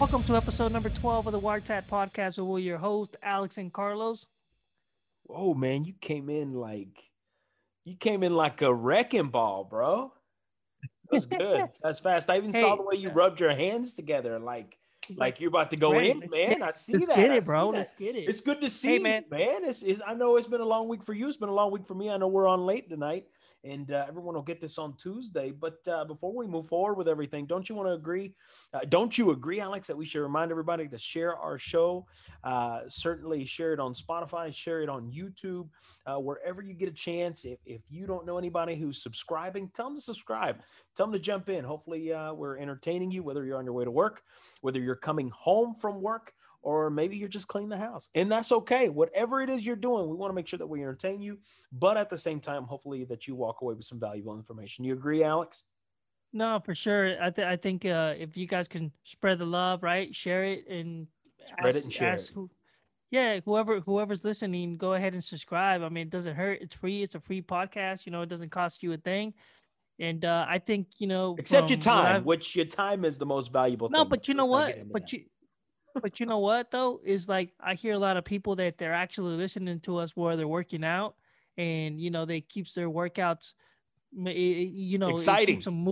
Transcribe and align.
Welcome 0.00 0.22
to 0.24 0.36
episode 0.36 0.72
number 0.72 0.90
12 0.90 1.26
of 1.28 1.32
the 1.32 1.38
Wire 1.38 1.60
Tap 1.60 1.86
podcast 1.88 2.38
with 2.44 2.62
your 2.62 2.76
host, 2.78 3.16
Alex 3.22 3.56
and 3.58 3.72
Carlos. 3.72 4.26
Oh 5.30 5.54
man, 5.54 5.84
you 5.84 5.94
came 6.00 6.28
in 6.28 6.52
like 6.52 7.10
you 7.84 7.96
came 7.96 8.22
in 8.22 8.34
like 8.34 8.60
a 8.62 8.72
wrecking 8.72 9.28
ball, 9.28 9.64
bro. 9.64 10.12
That's 11.10 11.24
good. 11.26 11.68
That's 11.82 12.00
fast. 12.00 12.28
I 12.28 12.36
even 12.36 12.52
Hey, 12.52 12.60
saw 12.60 12.76
the 12.76 12.82
way 12.82 12.96
you 12.96 13.10
rubbed 13.10 13.40
your 13.40 13.54
hands 13.54 13.94
together, 13.94 14.38
like 14.38 14.76
like 15.16 15.40
you're 15.40 15.48
about 15.48 15.70
to 15.70 15.76
go 15.76 15.90
Great. 15.92 16.10
in, 16.10 16.28
man. 16.30 16.62
I 16.62 16.70
see 16.70 16.92
Let's 16.94 17.06
that. 17.08 17.16
get 17.16 17.30
it, 17.30 17.44
bro. 17.46 17.70
Let's 17.70 17.94
get 17.94 18.14
it. 18.16 18.28
It's 18.28 18.40
good 18.40 18.60
to 18.60 18.70
see, 18.70 18.98
man. 18.98 19.24
you, 19.30 19.38
man. 19.38 19.64
It's, 19.64 19.82
it's 19.82 20.00
I 20.06 20.14
know 20.14 20.36
it's 20.36 20.48
been 20.48 20.60
a 20.60 20.66
long 20.66 20.88
week 20.88 21.02
for 21.02 21.12
you. 21.14 21.28
It's 21.28 21.36
been 21.38 21.48
a 21.48 21.54
long 21.54 21.70
week 21.72 21.86
for 21.86 21.94
me. 21.94 22.10
I 22.10 22.16
know 22.18 22.28
we're 22.28 22.46
on 22.48 22.66
late 22.66 22.88
tonight, 22.90 23.26
and 23.64 23.90
uh, 23.90 24.04
everyone 24.06 24.34
will 24.34 24.42
get 24.42 24.60
this 24.60 24.78
on 24.78 24.94
Tuesday. 24.96 25.50
But 25.50 25.78
uh, 25.88 26.04
before 26.04 26.34
we 26.34 26.46
move 26.46 26.66
forward 26.66 26.94
with 26.94 27.08
everything, 27.08 27.46
don't 27.46 27.68
you 27.68 27.74
want 27.74 27.88
to 27.88 27.92
agree? 27.94 28.34
Uh, 28.72 28.80
don't 28.88 29.16
you 29.16 29.30
agree, 29.30 29.60
Alex, 29.60 29.88
that 29.88 29.96
we 29.96 30.04
should 30.04 30.22
remind 30.22 30.50
everybody 30.50 30.86
to 30.88 30.98
share 30.98 31.36
our 31.36 31.58
show? 31.58 32.06
Uh, 32.42 32.80
certainly 32.88 33.44
share 33.44 33.72
it 33.72 33.80
on 33.80 33.94
Spotify, 33.94 34.54
share 34.54 34.82
it 34.82 34.88
on 34.88 35.10
YouTube, 35.10 35.68
uh, 36.06 36.16
wherever 36.16 36.62
you 36.62 36.74
get 36.74 36.88
a 36.88 36.92
chance. 36.92 37.44
If 37.44 37.58
if 37.64 37.82
you 37.88 38.06
don't 38.06 38.26
know 38.26 38.38
anybody 38.38 38.76
who's 38.76 39.02
subscribing, 39.02 39.70
tell 39.74 39.86
them 39.86 39.96
to 39.96 40.02
subscribe. 40.02 40.60
Tell 40.96 41.06
them 41.06 41.12
to 41.14 41.18
jump 41.18 41.48
in. 41.48 41.64
Hopefully, 41.64 42.12
uh, 42.12 42.34
we're 42.34 42.58
entertaining 42.58 43.10
you, 43.10 43.22
whether 43.22 43.44
you're 43.44 43.58
on 43.58 43.64
your 43.64 43.74
way 43.74 43.84
to 43.84 43.90
work, 43.90 44.22
whether 44.60 44.78
you're 44.78 44.94
coming 44.94 45.30
home 45.30 45.74
from 45.74 46.00
work, 46.00 46.32
or 46.64 46.90
maybe 46.90 47.16
you're 47.16 47.28
just 47.28 47.48
cleaning 47.48 47.68
the 47.68 47.78
house. 47.78 48.08
And 48.14 48.30
that's 48.30 48.50
okay. 48.50 48.88
Whatever 48.88 49.40
it 49.40 49.50
is 49.50 49.64
you're 49.64 49.76
doing, 49.76 50.08
we 50.08 50.16
want 50.16 50.30
to 50.30 50.34
make 50.34 50.48
sure 50.48 50.58
that 50.58 50.66
we 50.66 50.80
entertain 50.80 51.20
you, 51.20 51.38
but 51.72 51.96
at 51.96 52.10
the 52.10 52.18
same 52.18 52.40
time, 52.40 52.64
hopefully, 52.64 53.04
that 53.04 53.28
you 53.28 53.34
walk 53.34 53.60
away 53.62 53.74
with 53.74 53.86
some 53.86 54.00
valuable 54.00 54.36
information. 54.36 54.84
You 54.84 54.94
agree, 54.94 55.22
Alex? 55.22 55.62
No, 56.32 56.60
for 56.64 56.74
sure. 56.74 57.22
I, 57.22 57.30
th- 57.30 57.46
I 57.46 57.56
think 57.56 57.84
uh, 57.84 58.14
if 58.18 58.36
you 58.36 58.48
guys 58.48 58.66
can 58.66 58.90
spread 59.04 59.38
the 59.38 59.46
love, 59.46 59.82
right? 59.82 60.14
Share 60.14 60.44
it 60.44 60.66
and 60.68 61.06
Spread 61.46 61.76
it 61.76 61.84
and 61.84 61.92
share 61.92 62.14
it. 62.14 62.30
Who, 62.34 62.50
yeah, 63.10 63.40
whoever 63.44 63.80
whoever's 63.80 64.24
listening, 64.24 64.76
go 64.76 64.94
ahead 64.94 65.14
and 65.14 65.22
subscribe. 65.22 65.82
I 65.82 65.88
mean, 65.88 66.06
it 66.06 66.10
doesn't 66.10 66.34
hurt. 66.34 66.60
It's 66.60 66.74
free. 66.74 67.02
It's 67.02 67.14
a 67.14 67.20
free 67.20 67.42
podcast. 67.42 68.06
You 68.06 68.12
know, 68.12 68.22
it 68.22 68.28
doesn't 68.28 68.50
cost 68.50 68.82
you 68.82 68.92
a 68.92 68.96
thing. 68.96 69.34
And 70.00 70.24
uh, 70.24 70.44
I 70.48 70.58
think 70.58 70.88
you 70.98 71.06
know, 71.06 71.36
Except 71.38 71.70
your 71.70 71.78
time, 71.78 72.24
which 72.24 72.56
your 72.56 72.64
time 72.64 73.04
is 73.04 73.18
the 73.18 73.26
most 73.26 73.52
valuable 73.52 73.88
No, 73.90 74.04
but 74.04 74.26
you 74.26 74.34
know 74.34 74.46
what? 74.46 74.90
But 74.90 75.12
you, 75.12 75.24
but 76.02 76.20
you 76.20 76.26
know 76.26 76.38
what 76.38 76.70
though 76.70 77.00
is 77.04 77.28
like 77.28 77.52
I 77.60 77.74
hear 77.74 77.94
a 77.94 77.98
lot 77.98 78.16
of 78.16 78.24
people 78.24 78.56
that 78.56 78.78
they're 78.78 78.94
actually 78.94 79.36
listening 79.36 79.80
to 79.80 79.98
us 79.98 80.16
while 80.16 80.36
they're 80.36 80.48
working 80.48 80.84
out, 80.84 81.16
and 81.56 82.00
you 82.00 82.10
know 82.10 82.24
they 82.24 82.40
keeps 82.40 82.74
their 82.74 82.88
workouts, 82.90 83.52
m- 84.16 84.26
it- 84.26 84.36
it- 84.36 84.72
you 84.72 84.98
know, 84.98 85.08
Exciting. 85.08 85.60
Them 85.60 85.90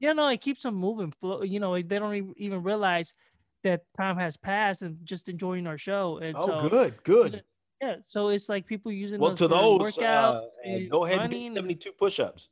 you 0.00 0.14
know, 0.14 0.28
it 0.28 0.40
keeps 0.40 0.62
them 0.64 0.74
moving. 0.74 1.12
You 1.42 1.60
know, 1.60 1.74
they 1.74 1.98
don't 1.98 2.34
even 2.36 2.62
realize 2.64 3.14
that 3.62 3.82
time 3.96 4.16
has 4.16 4.36
passed 4.36 4.82
and 4.82 4.98
just 5.04 5.28
enjoying 5.28 5.66
our 5.68 5.78
show. 5.78 6.18
And 6.18 6.34
Oh, 6.36 6.46
so, 6.46 6.68
good, 6.68 7.04
good. 7.04 7.44
Yeah, 7.80 7.96
so 8.06 8.28
it's 8.28 8.48
like 8.48 8.66
people 8.66 8.90
using 8.90 9.20
Well, 9.20 9.34
to 9.34 9.46
those, 9.46 9.80
workout, 9.80 10.36
uh, 10.36 10.46
and 10.64 10.90
go 10.90 11.04
ahead 11.04 11.20
and 11.20 11.30
do 11.30 11.54
72 11.54 11.92
push-ups. 11.92 12.48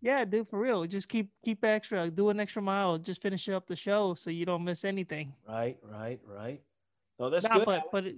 Yeah, 0.00 0.24
dude, 0.24 0.48
for 0.48 0.58
real. 0.60 0.86
Just 0.86 1.08
keep 1.08 1.30
keep 1.44 1.64
extra, 1.64 2.10
do 2.10 2.28
an 2.30 2.40
extra 2.40 2.62
mile, 2.62 2.98
just 2.98 3.20
finish 3.22 3.48
up 3.48 3.66
the 3.66 3.76
show 3.76 4.14
so 4.14 4.30
you 4.30 4.44
don't 4.46 4.64
miss 4.64 4.84
anything. 4.84 5.32
Right, 5.48 5.76
right, 5.82 6.20
right. 6.26 6.60
No, 7.18 7.30
that's 7.30 7.48
Nah, 7.48 7.58
good. 7.58 7.66
but 7.66 7.82
but 7.90 8.06
it, 8.06 8.16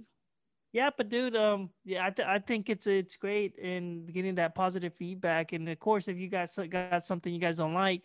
yeah, 0.73 0.89
but 0.95 1.09
dude, 1.09 1.35
um, 1.35 1.69
yeah, 1.83 2.05
I, 2.05 2.09
th- 2.11 2.27
I 2.27 2.39
think 2.39 2.69
it's 2.69 2.87
it's 2.87 3.17
great 3.17 3.57
and 3.57 4.11
getting 4.13 4.35
that 4.35 4.55
positive 4.55 4.93
feedback. 4.93 5.53
And 5.53 5.67
of 5.67 5.79
course, 5.79 6.07
if 6.07 6.17
you 6.17 6.27
guys 6.29 6.57
got 6.69 7.03
something 7.03 7.33
you 7.33 7.39
guys 7.39 7.57
don't 7.57 7.73
like, 7.73 8.03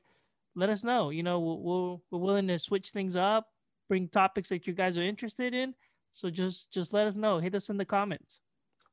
let 0.54 0.68
us 0.70 0.82
know. 0.82 1.10
You 1.10 1.22
know, 1.22 1.38
we'll, 1.38 1.60
we'll 1.60 2.02
we're 2.10 2.18
willing 2.18 2.48
to 2.48 2.58
switch 2.58 2.90
things 2.90 3.14
up, 3.14 3.46
bring 3.88 4.08
topics 4.08 4.48
that 4.48 4.66
you 4.66 4.72
guys 4.72 4.96
are 4.98 5.02
interested 5.02 5.54
in. 5.54 5.74
So 6.14 6.30
just 6.30 6.70
just 6.72 6.92
let 6.92 7.06
us 7.06 7.14
know. 7.14 7.38
Hit 7.38 7.54
us 7.54 7.68
in 7.68 7.76
the 7.76 7.84
comments. 7.84 8.40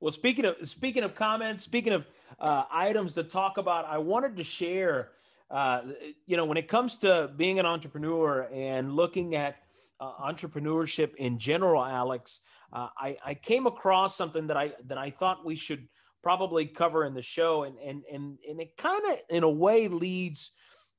Well, 0.03 0.11
speaking 0.11 0.43
of 0.43 0.57
speaking 0.67 1.03
of 1.03 1.15
comments, 1.15 1.63
speaking 1.63 1.93
of 1.93 2.05
uh, 2.37 2.65
items 2.69 3.13
to 3.13 3.23
talk 3.23 3.57
about, 3.57 3.85
I 3.85 3.99
wanted 3.99 4.35
to 4.35 4.43
share. 4.43 5.11
Uh, 5.49 5.83
you 6.25 6.35
know, 6.35 6.43
when 6.43 6.57
it 6.57 6.67
comes 6.67 6.97
to 6.97 7.31
being 7.37 7.57
an 7.57 7.65
entrepreneur 7.65 8.49
and 8.53 8.97
looking 8.97 9.35
at 9.35 9.55
uh, 10.01 10.11
entrepreneurship 10.19 11.15
in 11.15 11.39
general, 11.39 11.81
Alex, 11.81 12.41
uh, 12.73 12.89
I, 12.97 13.15
I 13.25 13.33
came 13.33 13.65
across 13.65 14.17
something 14.17 14.47
that 14.47 14.57
I 14.57 14.73
that 14.87 14.97
I 14.97 15.09
thought 15.09 15.45
we 15.45 15.55
should 15.55 15.87
probably 16.21 16.65
cover 16.65 17.05
in 17.05 17.13
the 17.13 17.21
show, 17.21 17.63
and 17.63 17.77
and 17.77 18.03
and 18.11 18.39
and 18.49 18.59
it 18.59 18.75
kind 18.75 19.05
of 19.09 19.17
in 19.29 19.43
a 19.43 19.49
way 19.49 19.87
leads 19.87 20.51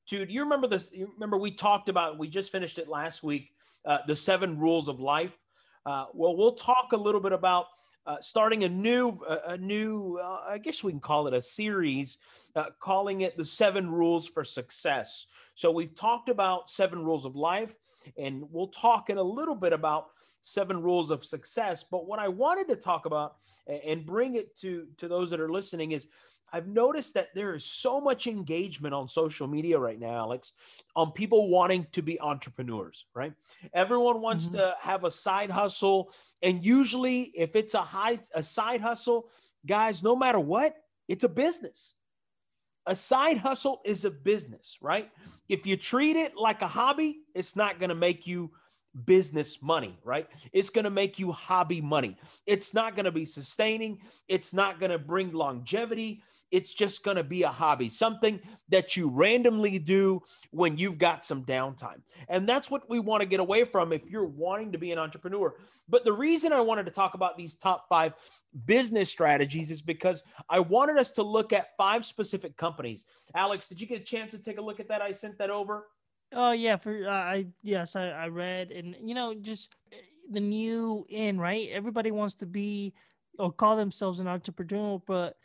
to. 0.07 0.25
Do 0.25 0.33
you 0.33 0.41
remember 0.41 0.65
this? 0.65 0.89
You 0.91 1.11
remember 1.13 1.37
we 1.37 1.51
talked 1.51 1.89
about? 1.89 2.17
We 2.17 2.27
just 2.27 2.51
finished 2.51 2.79
it 2.79 2.87
last 2.87 3.21
week. 3.21 3.51
Uh, 3.85 3.99
the 4.07 4.15
seven 4.15 4.57
rules 4.57 4.87
of 4.87 4.99
life. 4.99 5.37
Uh, 5.85 6.05
well, 6.15 6.35
we'll 6.35 6.55
talk 6.55 6.87
a 6.93 6.97
little 6.97 7.21
bit 7.21 7.33
about 7.33 7.67
uh, 8.05 8.17
starting 8.21 8.63
a 8.63 8.69
new, 8.69 9.19
a, 9.27 9.53
a 9.53 9.57
new, 9.57 10.19
uh, 10.21 10.41
I 10.47 10.57
guess 10.57 10.83
we 10.83 10.91
can 10.91 10.99
call 10.99 11.27
it 11.27 11.33
a 11.33 11.41
series, 11.41 12.17
uh, 12.55 12.65
calling 12.79 13.21
it 13.21 13.37
the 13.37 13.45
seven 13.45 13.89
rules 13.89 14.27
for 14.27 14.43
success. 14.43 15.27
So 15.55 15.71
we've 15.71 15.95
talked 15.95 16.29
about 16.29 16.69
seven 16.69 17.03
rules 17.03 17.25
of 17.25 17.35
life, 17.35 17.75
and 18.17 18.43
we'll 18.51 18.67
talk 18.67 19.09
in 19.09 19.17
a 19.17 19.23
little 19.23 19.55
bit 19.55 19.73
about 19.73 20.07
seven 20.41 20.81
rules 20.81 21.11
of 21.11 21.25
success. 21.25 21.83
But 21.83 22.05
what 22.05 22.19
I 22.19 22.27
wanted 22.27 22.67
to 22.69 22.75
talk 22.75 23.05
about 23.05 23.37
and 23.67 24.05
bring 24.05 24.35
it 24.35 24.55
to 24.57 24.87
to 24.97 25.07
those 25.07 25.29
that 25.31 25.39
are 25.39 25.51
listening 25.51 25.91
is. 25.91 26.07
I've 26.53 26.67
noticed 26.67 27.15
that 27.15 27.33
there 27.33 27.53
is 27.53 27.65
so 27.65 27.99
much 27.99 28.27
engagement 28.27 28.93
on 28.93 29.07
social 29.07 29.47
media 29.47 29.77
right 29.79 29.99
now, 29.99 30.15
Alex, 30.15 30.53
on 30.95 31.11
people 31.11 31.49
wanting 31.49 31.87
to 31.91 32.01
be 32.01 32.19
entrepreneurs, 32.19 33.05
right? 33.13 33.33
Everyone 33.73 34.21
wants 34.21 34.47
Mhm. 34.47 34.53
to 34.53 34.75
have 34.79 35.03
a 35.03 35.11
side 35.11 35.49
hustle. 35.49 36.11
And 36.41 36.63
usually, 36.63 37.23
if 37.35 37.55
it's 37.55 37.73
a 37.73 37.81
high 37.81 38.19
a 38.33 38.43
side 38.43 38.81
hustle, 38.81 39.29
guys, 39.65 40.03
no 40.03 40.15
matter 40.15 40.39
what, 40.39 40.75
it's 41.07 41.23
a 41.23 41.29
business. 41.29 41.95
A 42.85 42.95
side 42.95 43.37
hustle 43.37 43.81
is 43.83 44.05
a 44.05 44.11
business, 44.11 44.77
right? 44.79 45.11
If 45.49 45.65
you 45.65 45.75
treat 45.75 46.15
it 46.15 46.35
like 46.37 46.61
a 46.61 46.67
hobby, 46.67 47.21
it's 47.33 47.55
not 47.55 47.79
going 47.79 47.89
to 47.89 47.95
make 47.95 48.27
you 48.27 48.51
business 49.05 49.61
money, 49.61 49.97
right? 50.03 50.27
It's 50.53 50.69
going 50.69 50.85
to 50.85 50.91
make 50.91 51.19
you 51.19 51.31
hobby 51.31 51.81
money. 51.81 52.15
It's 52.45 52.73
not 52.73 52.95
going 52.95 53.05
to 53.05 53.11
be 53.11 53.25
sustaining. 53.25 53.99
It's 54.27 54.53
not 54.53 54.79
going 54.79 54.91
to 54.91 54.99
bring 54.99 55.33
longevity. 55.33 56.21
It's 56.51 56.73
just 56.73 57.03
going 57.03 57.17
to 57.17 57.23
be 57.23 57.43
a 57.43 57.49
hobby, 57.49 57.89
something 57.89 58.39
that 58.69 58.95
you 58.95 59.09
randomly 59.09 59.79
do 59.79 60.21
when 60.51 60.77
you've 60.77 60.97
got 60.97 61.25
some 61.25 61.43
downtime. 61.43 62.01
And 62.29 62.47
that's 62.47 62.69
what 62.69 62.89
we 62.89 62.99
want 62.99 63.21
to 63.21 63.25
get 63.25 63.39
away 63.39 63.65
from 63.65 63.91
if 63.91 64.09
you're 64.09 64.25
wanting 64.25 64.71
to 64.71 64.77
be 64.77 64.91
an 64.91 64.99
entrepreneur. 64.99 65.55
But 65.89 66.05
the 66.05 66.13
reason 66.13 66.53
I 66.53 66.61
wanted 66.61 66.85
to 66.85 66.91
talk 66.91 67.13
about 67.13 67.37
these 67.37 67.55
top 67.55 67.87
five 67.89 68.13
business 68.65 69.09
strategies 69.09 69.71
is 69.71 69.81
because 69.81 70.23
I 70.49 70.59
wanted 70.59 70.97
us 70.97 71.11
to 71.11 71.23
look 71.23 71.51
at 71.51 71.75
five 71.77 72.05
specific 72.05 72.55
companies. 72.57 73.05
Alex, 73.35 73.67
did 73.67 73.81
you 73.81 73.87
get 73.87 74.01
a 74.01 74.05
chance 74.05 74.31
to 74.31 74.39
take 74.39 74.57
a 74.57 74.61
look 74.61 74.79
at 74.79 74.87
that? 74.89 75.01
I 75.01 75.11
sent 75.11 75.37
that 75.39 75.49
over. 75.49 75.87
Oh 76.33 76.51
yeah, 76.51 76.77
for 76.77 77.07
uh, 77.07 77.11
I 77.11 77.47
yes 77.61 77.95
I, 77.95 78.07
I 78.09 78.27
read 78.27 78.71
and 78.71 78.95
you 79.03 79.13
know 79.13 79.35
just 79.35 79.75
uh, 79.93 79.97
the 80.31 80.39
new 80.39 81.05
in 81.09 81.39
right. 81.39 81.69
Everybody 81.71 82.11
wants 82.11 82.35
to 82.35 82.45
be 82.45 82.93
or 83.37 83.51
call 83.51 83.77
themselves 83.77 84.19
an 84.19 84.27
entrepreneur, 84.27 85.01
but 85.05 85.35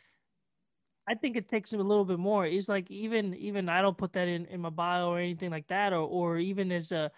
I 1.11 1.15
think 1.15 1.35
it 1.35 1.49
takes 1.49 1.73
a 1.73 1.77
little 1.77 2.05
bit 2.05 2.19
more. 2.19 2.45
It's 2.45 2.69
like 2.69 2.89
even 2.89 3.33
even 3.35 3.67
I 3.67 3.81
don't 3.81 3.97
put 3.97 4.13
that 4.13 4.29
in, 4.29 4.45
in 4.45 4.61
my 4.61 4.69
bio 4.69 5.09
or 5.09 5.19
anything 5.19 5.51
like 5.51 5.67
that, 5.67 5.91
or 5.91 6.07
or 6.07 6.37
even 6.37 6.71
as 6.71 6.93
a, 6.93 7.11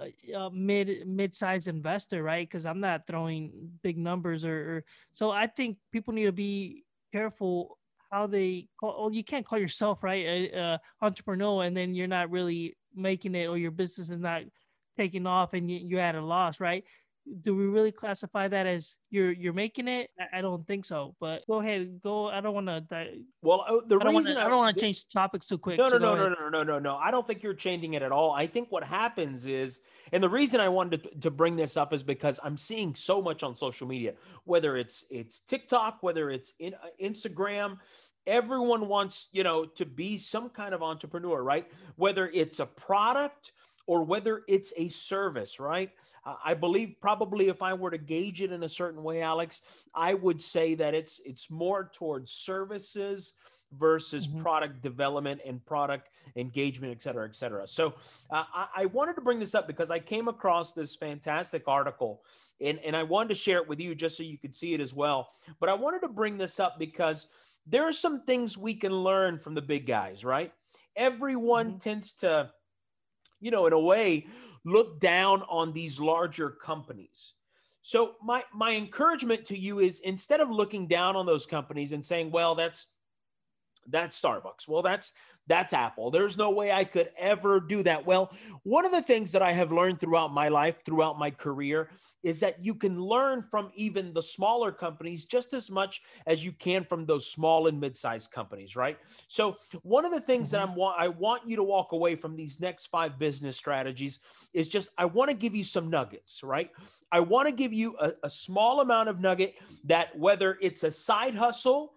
a, 0.00 0.32
a 0.32 0.50
mid 0.50 1.06
mid 1.06 1.34
sized 1.34 1.68
investor, 1.68 2.22
right? 2.22 2.48
Because 2.48 2.64
I'm 2.64 2.80
not 2.80 3.06
throwing 3.06 3.52
big 3.82 3.98
numbers 3.98 4.46
or, 4.46 4.56
or 4.56 4.84
so. 5.12 5.30
I 5.30 5.46
think 5.46 5.76
people 5.92 6.14
need 6.14 6.24
to 6.24 6.32
be 6.32 6.84
careful 7.12 7.76
how 8.10 8.26
they 8.26 8.68
call. 8.80 8.96
Well, 8.98 9.12
you 9.12 9.22
can't 9.22 9.44
call 9.44 9.58
yourself 9.58 10.02
right 10.02 10.24
a, 10.24 10.58
a 10.58 10.80
entrepreneur 11.02 11.64
and 11.64 11.76
then 11.76 11.94
you're 11.94 12.06
not 12.06 12.30
really 12.30 12.78
making 12.94 13.34
it 13.34 13.48
or 13.48 13.58
your 13.58 13.72
business 13.72 14.08
is 14.08 14.20
not 14.20 14.40
taking 14.96 15.26
off 15.26 15.52
and 15.52 15.70
you, 15.70 15.80
you're 15.86 16.00
at 16.00 16.14
a 16.14 16.24
loss, 16.24 16.60
right? 16.60 16.84
Do 17.40 17.56
we 17.56 17.64
really 17.64 17.92
classify 17.92 18.48
that 18.48 18.66
as 18.66 18.96
you're 19.10 19.32
you're 19.32 19.54
making 19.54 19.88
it? 19.88 20.10
I, 20.20 20.38
I 20.38 20.40
don't 20.42 20.66
think 20.66 20.84
so. 20.84 21.14
But 21.20 21.42
go 21.46 21.60
ahead, 21.60 22.00
go. 22.02 22.28
I 22.28 22.40
don't 22.40 22.54
want 22.54 22.66
to. 22.66 22.84
Well, 23.40 23.64
uh, 23.66 23.80
the 23.86 23.98
I 23.98 24.08
reason 24.10 24.34
to. 24.34 24.42
I 24.42 24.48
don't 24.48 24.58
want 24.58 24.76
to 24.76 24.80
change 24.80 25.08
topics 25.08 25.46
too 25.46 25.56
quick. 25.56 25.78
No, 25.78 25.84
no, 25.84 25.90
so 25.90 25.98
go 25.98 26.14
no, 26.14 26.28
no, 26.28 26.34
no, 26.34 26.48
no, 26.48 26.62
no, 26.62 26.78
no. 26.78 26.96
I 26.96 27.10
don't 27.10 27.26
think 27.26 27.42
you're 27.42 27.54
changing 27.54 27.94
it 27.94 28.02
at 28.02 28.12
all. 28.12 28.32
I 28.32 28.46
think 28.46 28.70
what 28.70 28.84
happens 28.84 29.46
is, 29.46 29.80
and 30.12 30.22
the 30.22 30.28
reason 30.28 30.60
I 30.60 30.68
wanted 30.68 31.02
to, 31.04 31.20
to 31.20 31.30
bring 31.30 31.56
this 31.56 31.76
up 31.76 31.92
is 31.94 32.02
because 32.02 32.38
I'm 32.44 32.58
seeing 32.58 32.94
so 32.94 33.22
much 33.22 33.42
on 33.42 33.56
social 33.56 33.86
media, 33.86 34.14
whether 34.44 34.76
it's 34.76 35.06
it's 35.10 35.40
TikTok, 35.40 36.02
whether 36.02 36.30
it's 36.30 36.52
in, 36.58 36.74
uh, 36.74 36.88
Instagram. 37.02 37.78
Everyone 38.26 38.88
wants, 38.88 39.28
you 39.32 39.44
know, 39.44 39.66
to 39.66 39.84
be 39.84 40.16
some 40.16 40.48
kind 40.48 40.72
of 40.72 40.82
entrepreneur, 40.82 41.42
right? 41.42 41.66
Whether 41.96 42.30
it's 42.32 42.58
a 42.58 42.64
product 42.64 43.52
or 43.86 44.02
whether 44.02 44.42
it's 44.48 44.72
a 44.76 44.88
service, 44.88 45.60
right? 45.60 45.90
I 46.44 46.54
believe 46.54 46.96
probably 47.00 47.48
if 47.48 47.62
I 47.62 47.74
were 47.74 47.90
to 47.90 47.98
gauge 47.98 48.40
it 48.40 48.50
in 48.50 48.62
a 48.62 48.68
certain 48.68 49.02
way, 49.02 49.20
Alex, 49.20 49.62
I 49.94 50.14
would 50.14 50.40
say 50.40 50.74
that 50.76 50.94
it's 50.94 51.20
it's 51.24 51.50
more 51.50 51.90
towards 51.92 52.30
services 52.30 53.34
versus 53.78 54.26
mm-hmm. 54.26 54.42
product 54.42 54.82
development 54.82 55.40
and 55.44 55.64
product 55.64 56.08
engagement, 56.36 56.92
et 56.92 57.02
cetera, 57.02 57.26
et 57.26 57.36
cetera. 57.36 57.66
So 57.66 57.94
uh, 58.30 58.44
I, 58.54 58.66
I, 58.76 58.86
wanted 58.86 59.14
to 59.14 59.20
bring 59.20 59.38
this 59.38 59.54
up 59.54 59.66
because 59.66 59.90
I 59.90 59.98
came 59.98 60.28
across 60.28 60.72
this 60.72 60.94
fantastic 60.94 61.66
article 61.66 62.22
and, 62.60 62.78
and 62.84 62.96
I 62.96 63.02
wanted 63.02 63.30
to 63.30 63.34
share 63.34 63.58
it 63.58 63.68
with 63.68 63.80
you 63.80 63.94
just 63.94 64.16
so 64.16 64.22
you 64.22 64.38
could 64.38 64.54
see 64.54 64.74
it 64.74 64.80
as 64.80 64.94
well. 64.94 65.28
But 65.60 65.68
I 65.68 65.74
wanted 65.74 66.00
to 66.02 66.08
bring 66.08 66.38
this 66.38 66.60
up 66.60 66.78
because 66.78 67.26
there 67.66 67.82
are 67.82 67.92
some 67.92 68.22
things 68.22 68.56
we 68.56 68.74
can 68.74 68.92
learn 68.92 69.38
from 69.38 69.54
the 69.54 69.62
big 69.62 69.86
guys, 69.86 70.24
right? 70.24 70.52
Everyone 70.96 71.70
mm-hmm. 71.70 71.78
tends 71.78 72.12
to, 72.14 72.50
you 73.44 73.50
know, 73.50 73.66
in 73.66 73.74
a 73.74 73.78
way, 73.78 74.26
look 74.64 74.98
down 75.00 75.42
on 75.50 75.74
these 75.74 76.00
larger 76.00 76.48
companies. 76.48 77.34
So 77.82 78.14
my 78.22 78.42
my 78.54 78.74
encouragement 78.74 79.44
to 79.46 79.58
you 79.58 79.80
is 79.80 80.00
instead 80.00 80.40
of 80.40 80.48
looking 80.50 80.86
down 80.88 81.14
on 81.14 81.26
those 81.26 81.44
companies 81.44 81.92
and 81.92 82.02
saying, 82.02 82.30
well, 82.30 82.54
that's 82.54 82.88
that's 83.86 84.18
Starbucks. 84.18 84.66
Well, 84.66 84.80
that's 84.80 85.12
that's 85.46 85.74
Apple. 85.74 86.10
There's 86.10 86.38
no 86.38 86.50
way 86.50 86.72
I 86.72 86.84
could 86.84 87.10
ever 87.18 87.60
do 87.60 87.82
that. 87.82 88.06
Well, 88.06 88.32
one 88.62 88.86
of 88.86 88.92
the 88.92 89.02
things 89.02 89.32
that 89.32 89.42
I 89.42 89.52
have 89.52 89.72
learned 89.72 90.00
throughout 90.00 90.32
my 90.32 90.48
life, 90.48 90.82
throughout 90.84 91.18
my 91.18 91.30
career, 91.30 91.90
is 92.22 92.40
that 92.40 92.64
you 92.64 92.74
can 92.74 92.98
learn 92.98 93.42
from 93.42 93.70
even 93.74 94.14
the 94.14 94.22
smaller 94.22 94.72
companies 94.72 95.26
just 95.26 95.52
as 95.52 95.70
much 95.70 96.00
as 96.26 96.42
you 96.42 96.52
can 96.52 96.84
from 96.84 97.04
those 97.04 97.30
small 97.30 97.66
and 97.66 97.78
mid-sized 97.78 98.30
companies, 98.30 98.74
right? 98.74 98.98
So, 99.28 99.56
one 99.82 100.06
of 100.06 100.12
the 100.12 100.20
things 100.20 100.52
mm-hmm. 100.52 100.74
that 100.74 100.82
I'm 100.82 100.94
I 100.98 101.08
want 101.08 101.46
you 101.46 101.56
to 101.56 101.62
walk 101.62 101.92
away 101.92 102.16
from 102.16 102.36
these 102.36 102.58
next 102.60 102.86
5 102.86 103.18
business 103.18 103.56
strategies 103.56 104.20
is 104.54 104.68
just 104.68 104.90
I 104.96 105.04
want 105.04 105.30
to 105.30 105.36
give 105.36 105.54
you 105.54 105.64
some 105.64 105.90
nuggets, 105.90 106.42
right? 106.42 106.70
I 107.12 107.20
want 107.20 107.48
to 107.48 107.52
give 107.52 107.72
you 107.72 107.96
a, 108.00 108.12
a 108.22 108.30
small 108.30 108.80
amount 108.80 109.10
of 109.10 109.20
nugget 109.20 109.54
that 109.84 110.18
whether 110.18 110.56
it's 110.62 110.84
a 110.84 110.90
side 110.90 111.34
hustle 111.34 111.92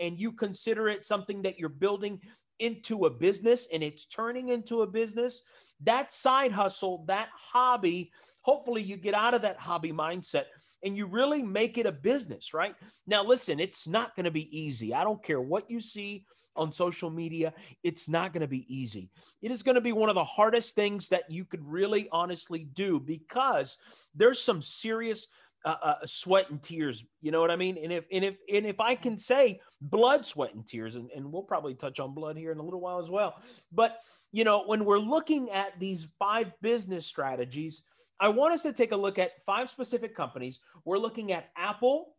and 0.00 0.18
you 0.18 0.32
consider 0.32 0.88
it 0.88 1.04
something 1.04 1.42
that 1.42 1.58
you're 1.58 1.68
building 1.68 2.20
into 2.58 3.06
a 3.06 3.10
business 3.10 3.68
and 3.72 3.82
it's 3.82 4.06
turning 4.06 4.48
into 4.48 4.82
a 4.82 4.86
business, 4.86 5.42
that 5.82 6.12
side 6.12 6.52
hustle, 6.52 7.04
that 7.06 7.28
hobby, 7.34 8.12
hopefully 8.42 8.82
you 8.82 8.96
get 8.96 9.14
out 9.14 9.34
of 9.34 9.42
that 9.42 9.58
hobby 9.58 9.92
mindset 9.92 10.44
and 10.82 10.96
you 10.96 11.06
really 11.06 11.42
make 11.42 11.78
it 11.78 11.86
a 11.86 11.92
business, 11.92 12.54
right? 12.54 12.74
Now, 13.06 13.24
listen, 13.24 13.58
it's 13.58 13.88
not 13.88 14.14
going 14.14 14.24
to 14.24 14.30
be 14.30 14.56
easy. 14.56 14.94
I 14.94 15.04
don't 15.04 15.22
care 15.22 15.40
what 15.40 15.70
you 15.70 15.80
see 15.80 16.24
on 16.56 16.72
social 16.72 17.10
media, 17.10 17.52
it's 17.82 18.08
not 18.08 18.32
going 18.32 18.42
to 18.42 18.46
be 18.46 18.64
easy. 18.72 19.10
It 19.42 19.50
is 19.50 19.64
going 19.64 19.74
to 19.74 19.80
be 19.80 19.90
one 19.90 20.08
of 20.08 20.14
the 20.14 20.22
hardest 20.24 20.76
things 20.76 21.08
that 21.08 21.28
you 21.28 21.44
could 21.44 21.66
really 21.66 22.08
honestly 22.12 22.68
do 22.74 23.00
because 23.00 23.76
there's 24.14 24.40
some 24.40 24.62
serious 24.62 25.26
uh, 25.64 25.76
uh, 25.82 25.94
sweat 26.04 26.50
and 26.50 26.62
tears. 26.62 27.04
You 27.22 27.30
know 27.30 27.40
what 27.40 27.50
I 27.50 27.56
mean? 27.56 27.78
And 27.82 27.92
if 27.92 28.04
and 28.12 28.24
if 28.24 28.36
and 28.52 28.66
if 28.66 28.80
I 28.80 28.94
can 28.94 29.16
say 29.16 29.60
blood, 29.80 30.26
sweat, 30.26 30.54
and 30.54 30.66
tears, 30.66 30.96
and, 30.96 31.10
and 31.10 31.32
we'll 31.32 31.42
probably 31.42 31.74
touch 31.74 32.00
on 32.00 32.14
blood 32.14 32.36
here 32.36 32.52
in 32.52 32.58
a 32.58 32.62
little 32.62 32.80
while 32.80 33.00
as 33.00 33.10
well. 33.10 33.36
But 33.72 33.98
you 34.32 34.44
know, 34.44 34.64
when 34.66 34.84
we're 34.84 34.98
looking 34.98 35.50
at 35.50 35.78
these 35.80 36.06
five 36.18 36.52
business 36.60 37.06
strategies, 37.06 37.82
I 38.20 38.28
want 38.28 38.54
us 38.54 38.62
to 38.62 38.72
take 38.72 38.92
a 38.92 38.96
look 38.96 39.18
at 39.18 39.42
five 39.44 39.70
specific 39.70 40.14
companies. 40.14 40.60
We're 40.84 40.98
looking 40.98 41.32
at 41.32 41.50
Apple, 41.56 42.14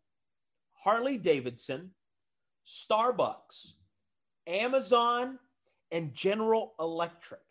Harley 0.73 1.17
Davidson, 1.17 1.91
Starbucks, 2.67 3.73
Amazon, 4.47 5.39
and 5.91 6.13
General 6.13 6.73
Electric. 6.79 7.41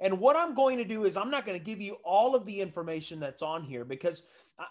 And 0.00 0.18
what 0.18 0.36
I'm 0.36 0.54
going 0.54 0.78
to 0.78 0.84
do 0.84 1.04
is 1.04 1.16
I'm 1.16 1.30
not 1.30 1.46
going 1.46 1.58
to 1.58 1.64
give 1.64 1.80
you 1.80 1.96
all 2.04 2.34
of 2.34 2.44
the 2.46 2.60
information 2.60 3.20
that's 3.20 3.42
on 3.42 3.62
here 3.62 3.84
because 3.84 4.22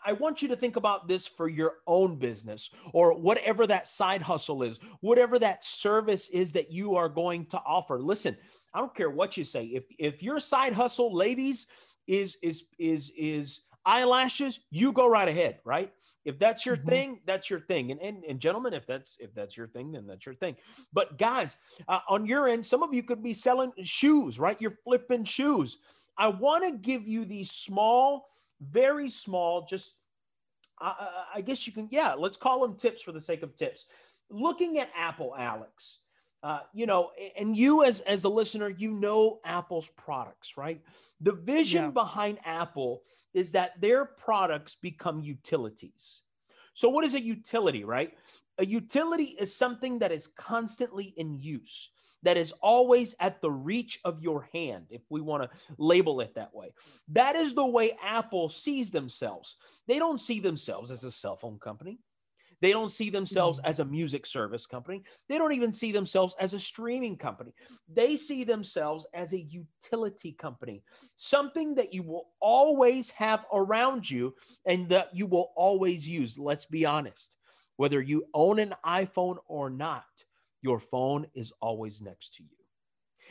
I 0.06 0.14
want 0.14 0.42
you 0.42 0.48
to 0.50 0.56
think 0.56 0.78
about 0.78 1.08
this 1.08 1.28
for 1.28 1.50
your 1.50 1.74
own 1.88 2.18
business 2.18 2.70
or 2.94 3.14
whatever 3.18 3.68
that 3.68 3.88
side 3.88 4.22
hustle 4.22 4.64
is, 4.64 4.80
whatever 5.02 5.38
that 5.40 5.64
service 5.64 6.30
is 6.30 6.54
that 6.54 6.72
you 6.72 6.96
are 6.96 7.10
going 7.10 7.48
to 7.48 7.58
offer. 7.58 8.00
Listen, 8.00 8.38
I 8.74 8.80
don't 8.80 8.96
care 8.96 9.10
what 9.10 9.36
you 9.36 9.44
say. 9.44 9.66
If 9.66 9.84
if 10.00 10.24
your 10.24 10.40
side 10.40 10.74
hustle, 10.74 11.14
ladies, 11.14 11.68
is 12.08 12.38
is 12.42 12.64
is 12.80 13.12
is 13.18 13.62
eyelashes, 13.86 14.62
you 14.72 14.94
go 14.94 15.08
right 15.08 15.28
ahead, 15.28 15.60
right? 15.66 15.92
If 16.26 16.40
that's 16.40 16.66
your 16.66 16.78
mm-hmm. 16.78 16.90
thing, 16.90 17.20
that's 17.26 17.50
your 17.50 17.60
thing. 17.60 17.92
And, 17.92 18.02
and 18.02 18.24
and 18.24 18.40
gentlemen, 18.40 18.74
if 18.74 18.88
that's 18.88 19.18
if 19.20 19.34
that's 19.36 19.58
your 19.58 19.68
thing, 19.68 19.92
then 19.92 20.08
that's 20.08 20.26
your 20.26 20.36
thing. 20.36 20.56
But 20.94 21.18
guys, 21.18 21.58
uh, 21.88 22.00
on 22.08 22.26
your 22.26 22.48
end, 22.48 22.66
some 22.66 22.84
of 22.84 22.94
you 22.94 23.04
could 23.04 23.22
be 23.22 23.34
selling 23.34 23.74
shoes, 23.84 24.40
right? 24.40 24.58
You're 24.62 24.78
flipping 24.86 25.26
shoes. 25.26 25.78
I 26.18 26.28
want 26.28 26.64
to 26.64 26.78
give 26.78 27.08
you 27.08 27.26
these 27.26 27.52
small 27.52 28.28
very 28.70 29.10
small, 29.10 29.66
just 29.66 29.94
I, 30.80 31.26
I 31.36 31.42
guess 31.42 31.66
you 31.66 31.74
can, 31.74 31.88
yeah, 31.92 32.14
let's 32.14 32.38
call 32.38 32.62
them 32.62 32.76
tips 32.76 33.02
for 33.02 33.12
the 33.12 33.22
sake 33.22 33.44
of 33.44 33.56
tips. 33.56 33.86
Looking 34.30 34.80
at 34.80 34.90
Apple, 34.98 35.34
Alex, 35.38 36.00
uh, 36.42 36.60
you 36.74 36.86
know, 36.86 37.12
and 37.38 37.56
you 37.56 37.84
as 37.84 38.02
as 38.02 38.26
a 38.26 38.30
listener, 38.30 38.68
you 38.68 38.92
know 38.92 39.40
Apple's 39.46 39.90
products, 39.98 40.58
right? 40.58 40.82
The 41.22 41.32
vision 41.32 41.86
yeah. 41.86 41.92
behind 41.92 42.40
Apple 42.44 43.04
is 43.34 43.54
that 43.54 43.80
their 43.80 44.04
products 44.04 44.76
become 44.82 45.22
utilities. 45.22 46.22
So, 46.74 46.90
what 46.90 47.06
is 47.06 47.14
a 47.14 47.22
utility, 47.22 47.86
right? 47.86 48.14
A 48.58 48.66
utility 48.66 49.36
is 49.40 49.56
something 49.56 50.00
that 50.00 50.12
is 50.12 50.28
constantly 50.28 51.14
in 51.16 51.40
use 51.40 51.90
that 52.24 52.38
is 52.38 52.54
always 52.62 53.16
at 53.20 53.42
the 53.42 53.52
reach 53.52 54.00
of 54.04 54.22
your 54.22 54.50
hand, 54.54 54.88
if 54.90 55.02
we 55.10 55.22
want 55.22 55.44
to 55.44 55.50
label 55.78 56.22
it 56.22 56.36
that 56.36 56.54
way. 56.54 56.74
That 57.10 57.36
is 57.36 57.54
the 57.54 57.66
way 57.66 57.98
Apple 58.04 58.50
sees 58.50 58.92
themselves. 58.92 59.58
They 59.88 60.00
don't 60.00 60.20
see 60.20 60.40
themselves 60.40 60.92
as 60.92 61.04
a 61.04 61.12
cell 61.12 61.36
phone 61.36 61.60
company. 61.60 62.00
They 62.64 62.72
don't 62.72 62.92
see 62.92 63.10
themselves 63.10 63.60
mm-hmm. 63.60 63.68
as 63.70 63.82
a 63.82 63.86
music 63.86 64.26
service 64.26 64.66
company. 64.66 65.04
They 65.28 65.38
don't 65.38 65.52
even 65.52 65.74
see 65.74 65.92
themselves 65.92 66.34
as 66.40 66.54
a 66.54 66.60
streaming 66.60 67.18
company. 67.18 67.54
They 67.94 68.16
see 68.16 68.46
themselves 68.46 69.06
as 69.14 69.34
a 69.34 69.42
utility 69.42 70.32
company, 70.32 70.82
something 71.18 71.76
that 71.76 71.94
you 71.94 72.04
will 72.04 72.28
always 72.40 73.10
have 73.10 73.46
around 73.54 74.10
you 74.10 74.34
and 74.66 74.88
that 74.90 75.10
you 75.14 75.26
will 75.26 75.52
always 75.58 76.08
use. 76.08 76.40
Let's 76.40 76.66
be 76.66 76.86
honest. 76.86 77.36
Whether 77.76 78.02
you 78.02 78.28
own 78.34 78.60
an 78.60 78.76
iPhone 78.86 79.40
or 79.48 79.70
not, 79.70 80.06
your 80.64 80.80
phone 80.80 81.28
is 81.36 81.54
always 81.62 82.02
next 82.02 82.36
to 82.36 82.44
you. 82.44 82.50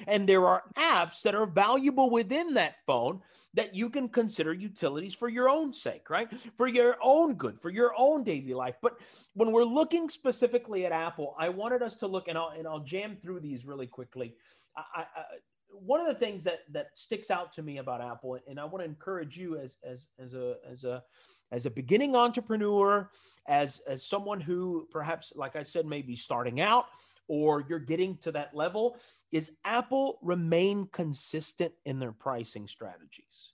And 0.07 0.29
there 0.29 0.47
are 0.47 0.63
apps 0.77 1.23
that 1.23 1.35
are 1.35 1.47
valuable 1.47 2.11
within 2.11 2.55
that 2.55 2.77
phone 2.87 3.21
that 3.55 3.75
you 3.75 3.91
can 3.91 4.09
consider 4.09 4.53
utilities 4.53 5.15
for 5.15 5.29
your 5.29 5.49
own 5.49 5.73
sake, 5.75 6.09
right? 6.09 6.29
For 6.57 6.67
your 6.67 6.97
own 7.03 7.35
good, 7.35 7.61
for 7.61 7.71
your 7.71 7.93
own 7.97 8.25
daily 8.25 8.55
life. 8.55 8.77
But 8.81 8.99
when 9.35 9.53
we're 9.53 9.65
looking 9.65 10.09
specifically 10.09 10.87
at 10.87 10.93
Apple, 10.93 11.35
I 11.39 11.51
wanted 11.51 11.83
us 11.83 11.97
to 11.97 12.07
look, 12.07 12.29
and 12.29 12.39
I'll, 12.39 12.53
and 12.57 12.67
I'll 12.67 12.81
jam 12.81 13.17
through 13.17 13.41
these 13.41 13.67
really 13.67 13.87
quickly. 13.87 14.37
I, 14.77 15.03
I, 15.17 15.23
one 15.73 16.01
of 16.01 16.07
the 16.07 16.15
things 16.15 16.45
that 16.45 16.61
that 16.73 16.89
sticks 16.95 17.31
out 17.31 17.53
to 17.55 17.63
me 17.63 17.79
about 17.79 18.01
Apple, 18.01 18.39
and 18.49 18.59
I 18.59 18.65
want 18.65 18.79
to 18.79 18.85
encourage 18.85 19.37
you 19.37 19.59
as 19.59 19.77
as 19.85 20.09
as 20.19 20.35
a 20.35 20.57
as 20.71 20.85
a 20.85 21.03
as 21.51 21.67
a 21.67 21.71
beginning 21.71 22.17
entrepreneur, 22.17 23.11
as 23.47 23.81
as 23.87 24.07
someone 24.07 24.41
who 24.41 24.87
perhaps, 24.91 25.33
like 25.35 25.57
I 25.57 25.63
said, 25.63 25.87
may 25.87 26.03
be 26.03 26.17
starting 26.17 26.61
out 26.61 26.87
or 27.29 27.65
you're 27.69 27.79
getting 27.79 28.17
to 28.19 28.33
that 28.33 28.55
level 28.55 28.97
is 29.31 29.53
Apple 29.65 30.19
remain 30.23 30.87
consistent 30.93 31.73
in 31.85 31.99
their 31.99 32.13
pricing 32.13 32.67
strategies. 32.67 33.53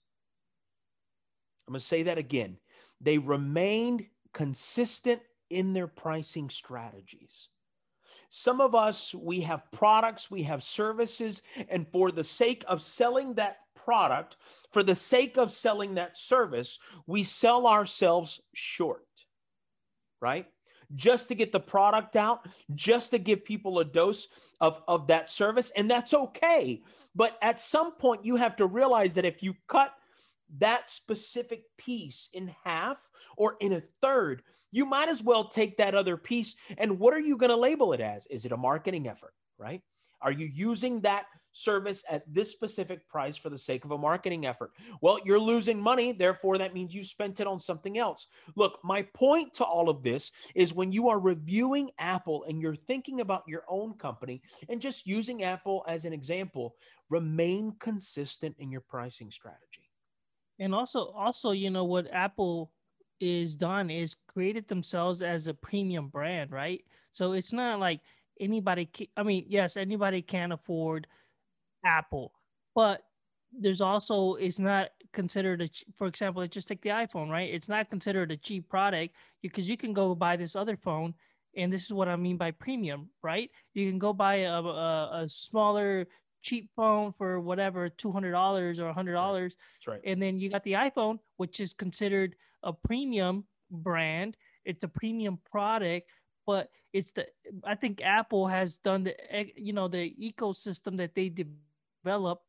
I'm 1.66 1.72
going 1.72 1.80
to 1.80 1.84
say 1.84 2.04
that 2.04 2.18
again. 2.18 2.56
They 3.00 3.18
remained 3.18 4.06
consistent 4.32 5.20
in 5.50 5.72
their 5.72 5.87
pricing 5.87 6.50
strategies. 6.50 7.48
Some 8.30 8.60
of 8.60 8.75
us, 8.75 9.14
we 9.14 9.40
have 9.42 9.70
products, 9.72 10.30
we 10.30 10.42
have 10.44 10.62
services, 10.62 11.42
and 11.68 11.87
for 11.88 12.10
the 12.10 12.25
sake 12.25 12.64
of 12.68 12.82
selling 12.82 13.34
that 13.34 13.58
product, 13.75 14.37
for 14.70 14.82
the 14.82 14.94
sake 14.94 15.38
of 15.38 15.52
selling 15.52 15.94
that 15.94 16.16
service, 16.16 16.78
we 17.06 17.22
sell 17.22 17.66
ourselves 17.66 18.40
short, 18.54 19.06
right? 20.20 20.46
Just 20.95 21.28
to 21.28 21.35
get 21.35 21.52
the 21.52 21.61
product 21.61 22.16
out, 22.16 22.47
just 22.75 23.11
to 23.11 23.18
give 23.18 23.45
people 23.45 23.78
a 23.78 23.85
dose 23.85 24.28
of, 24.61 24.80
of 24.88 25.09
that 25.09 25.30
service. 25.30 25.71
And 25.76 25.90
that's 25.90 26.14
okay. 26.14 26.83
But 27.14 27.37
at 27.42 27.61
some 27.61 27.92
point, 27.92 28.25
you 28.25 28.37
have 28.37 28.57
to 28.57 28.66
realize 28.66 29.14
that 29.14 29.25
if 29.25 29.42
you 29.42 29.54
cut 29.68 29.92
that 30.59 30.88
specific 30.88 31.64
piece 31.76 32.30
in 32.33 32.54
half 32.64 32.99
or 33.37 33.57
in 33.61 33.73
a 33.75 33.83
third, 34.00 34.42
you 34.71 34.87
might 34.87 35.09
as 35.09 35.23
well 35.23 35.49
take 35.49 35.76
that 35.76 35.95
other 35.95 36.16
piece. 36.16 36.57
And 36.76 36.99
what 36.99 37.14
are 37.14 37.21
you 37.21 37.37
going 37.37 37.50
to 37.50 37.57
label 37.57 37.92
it 37.92 38.00
as? 38.00 38.26
Is 38.26 38.47
it 38.47 38.52
a 38.52 38.57
marketing 38.57 39.09
effort, 39.09 39.35
right? 39.59 39.83
Are 40.21 40.33
you 40.33 40.47
using 40.47 41.00
that 41.02 41.26
service 41.52 42.05
at 42.09 42.23
this 42.33 42.50
specific 42.50 43.09
price 43.09 43.37
for 43.37 43.50
the 43.50 43.59
sake 43.59 43.85
of 43.85 43.90
a 43.90 43.99
marketing 43.99 44.47
effort. 44.47 44.73
Well, 45.00 45.19
you're 45.25 45.40
losing 45.40 45.81
money. 45.81 46.12
Therefore, 46.12 46.59
that 46.59 46.75
means 46.75 46.95
you 46.95 47.05
spent 47.05 47.40
it 47.40 47.47
on 47.47 47.61
something 47.61 47.99
else. 47.99 48.26
Look, 48.57 48.78
my 48.85 49.02
point 49.14 49.55
to 49.55 49.64
all 49.64 49.88
of 49.88 50.02
this 50.02 50.31
is 50.55 50.75
when 50.75 50.93
you 50.93 51.09
are 51.09 51.19
reviewing 51.19 51.90
Apple 51.99 52.45
and 52.49 52.61
you're 52.61 52.76
thinking 52.76 53.21
about 53.21 53.45
your 53.47 53.64
own 53.69 53.95
company 53.95 54.43
and 54.69 54.81
just 54.81 55.07
using 55.07 55.45
Apple 55.45 55.85
as 55.88 56.05
an 56.05 56.12
example, 56.12 56.76
remain 57.09 57.75
consistent 57.78 58.57
in 58.59 58.71
your 58.71 58.83
pricing 58.83 59.31
strategy. 59.31 59.90
And 60.59 60.75
also, 60.75 61.11
also, 61.11 61.52
you 61.52 61.71
know, 61.71 61.85
what 61.85 62.12
Apple 62.12 62.71
is 63.21 63.57
done 63.57 63.90
is 63.90 64.17
created 64.26 64.69
themselves 64.69 65.23
as 65.23 65.47
a 65.47 65.55
premium 65.55 66.09
brand, 66.09 66.52
right? 66.52 66.85
So 67.11 67.33
it's 67.33 67.52
not 67.52 67.81
like 67.81 68.00
anybody. 68.40 68.88
I 69.17 69.23
mean, 69.23 69.47
yes, 69.49 69.76
anybody 69.76 70.23
can 70.23 70.52
afford 70.52 71.07
Apple, 71.88 72.33
but 72.75 73.02
there's 73.52 73.80
also 73.80 74.35
it's 74.35 74.59
not 74.59 74.90
considered 75.12 75.62
a 75.62 75.68
for 75.95 76.07
example 76.07 76.47
just 76.47 76.68
take 76.68 76.83
the 76.83 76.90
iphone 76.90 77.30
right? 77.30 77.52
It's 77.52 77.68
not 77.68 77.88
considered 77.88 78.30
a 78.30 78.37
cheap 78.37 78.68
product 78.68 79.14
because 79.42 79.68
you 79.68 79.76
can 79.76 79.92
go 79.95 80.14
buy 80.14 80.37
this 80.37 80.54
other 80.54 80.76
phone 80.76 81.14
and 81.57 81.73
this 81.73 81.85
is 81.85 81.92
what 81.92 82.09
i 82.09 82.16
mean 82.16 82.37
by 82.37 82.50
premium 82.50 83.09
right? 83.23 83.50
You 83.73 83.88
can 83.88 83.99
go 83.99 84.12
buy 84.12 84.37
a, 84.45 84.61
a, 84.61 85.23
a 85.23 85.28
smaller 85.28 86.07
cheap 86.42 86.71
phone 86.76 87.12
for 87.16 87.40
whatever 87.40 87.88
$200 87.88 88.78
or 88.78 88.95
$100 88.95 89.42
That's 89.42 89.88
right. 89.88 90.00
and 90.04 90.21
then 90.23 90.38
you 90.38 90.50
got 90.50 90.62
the 90.64 90.75
iphone 90.75 91.18
which 91.38 91.61
is 91.61 91.73
considered 91.73 92.37
a 92.62 92.73
premium 92.73 93.45
brand. 93.71 94.37
It's 94.64 94.85
a 94.85 94.88
premium 94.88 95.38
product 95.50 96.07
but 96.47 96.71
it's 96.92 97.12
the 97.12 97.26
i 97.64 97.75
think 97.75 98.00
apple 98.02 98.47
has 98.49 98.76
done 98.76 99.04
the 99.04 99.14
eh, 99.35 99.45
you 99.57 99.73
know 99.73 99.88
the 99.88 100.14
ecosystem 100.21 100.97
that 100.97 101.14
they 101.14 101.28
develop 102.09 102.41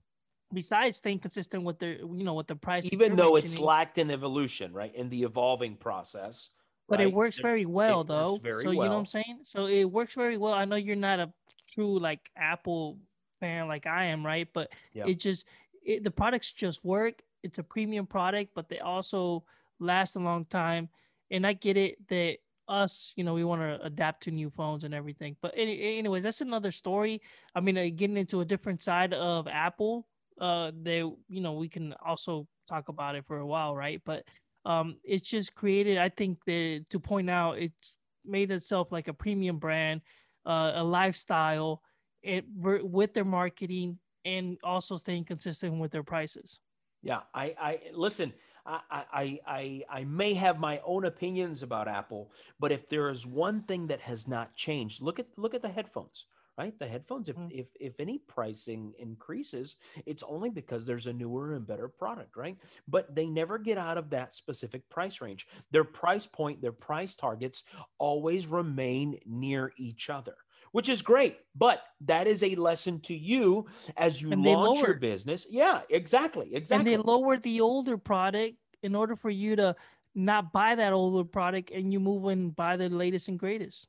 besides 0.54 0.98
staying 0.98 1.20
consistent 1.20 1.64
with 1.64 1.78
their 1.80 1.94
you 1.94 2.24
know 2.24 2.34
with 2.34 2.48
the 2.48 2.56
price 2.56 2.88
even 2.92 3.16
though 3.16 3.36
it's 3.36 3.60
lacked 3.60 3.98
in 3.98 4.10
evolution 4.10 4.74
right 4.74 4.96
in 4.96 5.10
the 5.10 5.24
evolving 5.24 5.76
process 5.76 6.50
but 6.88 7.00
right? 7.00 7.08
it 7.08 7.14
works 7.14 7.40
very 7.40 7.66
well 7.66 8.02
it 8.02 8.08
though. 8.08 8.40
very 8.42 8.64
so 8.64 8.72
you 8.72 8.78
know 8.84 8.90
what 8.90 8.98
i'm 8.98 9.06
saying? 9.06 9.40
So 9.44 9.68
it 9.68 9.84
works 9.84 10.16
very 10.16 10.38
well. 10.38 10.54
I 10.54 10.66
know 10.66 10.76
you're 10.76 10.96
not 10.96 11.20
a 11.20 11.32
true 11.68 12.00
like 12.00 12.20
apple 12.36 12.98
fan 13.40 13.68
like 13.68 13.86
i 13.86 14.06
am 14.06 14.26
right? 14.26 14.48
But 14.54 14.72
Yeah. 14.94 15.06
it 15.06 15.20
just 15.20 15.46
it, 15.86 16.04
the 16.04 16.12
products 16.12 16.52
just 16.52 16.84
work. 16.84 17.22
It's 17.44 17.60
a 17.60 17.64
premium 17.64 18.08
product 18.08 18.52
but 18.56 18.70
they 18.70 18.80
also 18.80 19.44
last 19.80 20.16
a 20.16 20.20
long 20.20 20.46
time. 20.46 20.90
And 21.30 21.46
i 21.46 21.54
get 21.54 21.78
it 21.78 22.08
that 22.08 22.38
us 22.70 23.14
you 23.16 23.24
know 23.24 23.34
we 23.34 23.44
want 23.44 23.62
to 23.62 23.80
adapt 23.86 24.24
to 24.24 24.32
new 24.32 24.50
phones 24.50 24.84
and 24.84 24.94
everything. 24.94 25.36
But 25.42 25.54
anyways 25.58 26.24
that's 26.24 26.42
another 26.42 26.72
story. 26.72 27.22
I 27.56 27.60
mean 27.60 27.78
uh, 27.78 27.88
getting 27.96 28.18
into 28.18 28.42
a 28.42 28.46
different 28.46 28.82
side 28.82 29.14
of 29.14 29.48
apple 29.48 30.08
uh 30.40 30.72
they 30.82 31.00
you 31.00 31.42
know 31.42 31.54
we 31.54 31.68
can 31.68 31.94
also 32.06 32.48
talk 32.70 32.88
about 32.88 33.16
it 33.16 33.26
for 33.26 33.40
a 33.40 33.46
while 33.46 33.76
right? 33.76 34.02
But 34.06 34.24
um 34.66 34.98
it's 35.06 35.28
just 35.28 35.56
created 35.56 35.98
i 35.98 36.10
think 36.10 36.38
that 36.46 36.84
to 36.90 37.00
point 37.00 37.30
out 37.30 37.58
it's 37.58 37.96
made 38.26 38.52
itself 38.52 38.92
like 38.92 39.08
a 39.08 39.14
premium 39.14 39.58
brand 39.58 40.02
uh, 40.46 40.74
a 40.76 40.84
lifestyle 40.84 41.82
it 42.22 42.44
with 42.54 43.14
their 43.14 43.26
marketing 43.26 43.98
and 44.26 44.58
also 44.64 44.98
staying 44.98 45.26
consistent 45.26 45.80
with 45.80 45.92
their 45.92 46.04
prices. 46.04 46.60
Yeah, 47.02 47.22
I, 47.34 47.56
I 47.60 47.80
listen. 47.94 48.34
I, 48.66 48.80
I, 48.92 49.40
I, 49.46 49.84
I 49.90 50.04
may 50.06 50.34
have 50.34 50.60
my 50.60 50.80
own 50.86 51.06
opinions 51.06 51.64
about 51.64 51.88
Apple, 51.88 52.32
but 52.60 52.72
if 52.72 52.88
there 52.90 53.10
is 53.10 53.26
one 53.26 53.64
thing 53.64 53.88
that 53.88 54.02
has 54.02 54.28
not 54.28 54.56
changed, 54.56 55.02
look 55.02 55.20
at 55.20 55.28
look 55.38 55.54
at 55.54 55.62
the 55.62 55.70
headphones. 55.70 56.26
Right, 56.58 56.78
the 56.78 56.88
headphones. 56.88 57.30
If 57.30 57.38
Mm. 57.38 57.52
if 57.58 57.68
if 57.80 58.00
any 58.02 58.18
pricing 58.18 58.94
increases, 59.00 59.78
it's 60.06 60.24
only 60.24 60.50
because 60.50 60.86
there's 60.86 61.08
a 61.08 61.14
newer 61.14 61.54
and 61.54 61.66
better 61.66 61.88
product, 61.88 62.36
right? 62.36 62.58
But 62.86 63.16
they 63.16 63.28
never 63.28 63.58
get 63.58 63.78
out 63.78 63.98
of 63.98 64.10
that 64.10 64.36
specific 64.36 64.90
price 64.90 65.22
range. 65.22 65.48
Their 65.72 65.86
price 65.86 66.28
point, 66.28 66.62
their 66.62 66.74
price 66.74 67.16
targets 67.16 67.64
always 67.98 68.46
remain 68.46 69.20
near 69.26 69.72
each 69.78 70.10
other 70.10 70.36
which 70.72 70.90
is 70.90 71.02
great. 71.02 71.38
But 71.56 71.82
that 72.02 72.28
is 72.28 72.44
a 72.44 72.56
lesson 72.56 73.00
to 73.02 73.16
you 73.16 73.68
as 73.98 74.22
you 74.22 74.32
And 74.32 74.44
launch 74.44 74.80
your 74.80 74.94
business. 74.96 75.48
Yeah, 75.50 75.82
exactly. 75.90 76.54
Exactly. 76.56 76.94
and 76.94 77.02
they 77.04 77.04
lowered 77.12 77.44
the 77.44 77.62
older 77.62 77.98
product 77.98 78.56
in 78.84 78.96
order 78.96 79.16
for 79.16 79.30
you 79.30 79.56
to 79.58 79.76
not 80.16 80.52
buy 80.52 80.76
that 80.76 80.94
older 80.94 81.24
product 81.24 81.72
and 81.72 81.94
you 81.94 82.00
move 82.00 82.26
and 82.26 82.56
buy 82.56 82.78
the 82.78 82.90
latest 82.90 83.28
and 83.30 83.40
greatest 83.40 83.88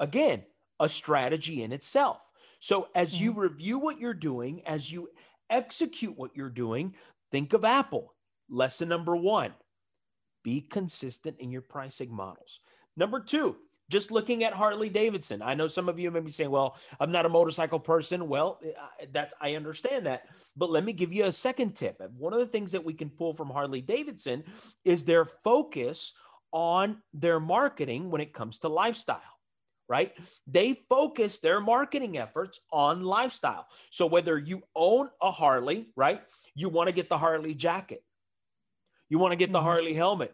Again, 0.00 0.44
a 0.80 0.88
strategy 0.88 1.62
in 1.62 1.72
itself. 1.72 2.28
So 2.58 2.88
as 2.94 3.20
you 3.20 3.32
Mm-hmm. 3.32 3.40
review 3.40 3.78
what 3.78 3.98
you're 4.00 4.14
doing, 4.14 4.62
as 4.66 4.90
you 4.90 5.08
execute 5.50 6.16
what 6.16 6.30
you're 6.34 6.48
doing, 6.48 6.94
think 7.30 7.52
of 7.52 7.64
Apple. 7.64 8.14
Lesson 8.48 8.88
number 8.88 9.14
one 9.16 9.52
be 10.42 10.62
consistent 10.62 11.36
in 11.38 11.50
your 11.52 11.60
pricing 11.60 12.14
models. 12.14 12.60
Number 12.96 13.20
two, 13.20 13.56
just 13.90 14.10
looking 14.10 14.44
at 14.44 14.54
Harley 14.54 14.88
Davidson. 14.88 15.42
I 15.42 15.54
know 15.54 15.66
some 15.66 15.88
of 15.88 15.98
you 15.98 16.10
may 16.10 16.20
be 16.20 16.30
saying, 16.30 16.50
well, 16.50 16.76
I'm 17.00 17.12
not 17.12 17.26
a 17.26 17.28
motorcycle 17.28 17.80
person. 17.80 18.28
Well, 18.28 18.60
that's, 19.12 19.34
I 19.40 19.56
understand 19.56 20.06
that. 20.06 20.28
But 20.56 20.70
let 20.70 20.84
me 20.84 20.92
give 20.92 21.12
you 21.12 21.24
a 21.26 21.32
second 21.32 21.74
tip. 21.74 22.00
One 22.16 22.32
of 22.32 22.38
the 22.38 22.46
things 22.46 22.72
that 22.72 22.84
we 22.84 22.94
can 22.94 23.10
pull 23.10 23.34
from 23.34 23.50
Harley 23.50 23.82
Davidson 23.82 24.44
is 24.84 25.04
their 25.04 25.24
focus 25.24 26.12
on 26.52 27.02
their 27.12 27.40
marketing 27.40 28.10
when 28.10 28.20
it 28.20 28.32
comes 28.32 28.60
to 28.60 28.68
lifestyle 28.68 29.20
right? 29.88 30.12
They 30.46 30.74
focus 30.88 31.40
their 31.40 31.60
marketing 31.60 32.16
efforts 32.16 32.60
on 32.72 33.02
lifestyle. 33.02 33.66
So 33.90 34.06
whether 34.06 34.38
you 34.38 34.62
own 34.76 35.10
a 35.20 35.32
Harley, 35.32 35.88
right? 35.96 36.22
You 36.54 36.68
want 36.68 36.86
to 36.86 36.92
get 36.92 37.08
the 37.08 37.18
Harley 37.18 37.54
jacket. 37.54 38.04
You 39.08 39.18
want 39.18 39.32
to 39.32 39.36
get 39.36 39.50
the 39.50 39.58
Mhm. 39.58 39.64
Harley 39.64 39.94
helmet. 39.94 40.32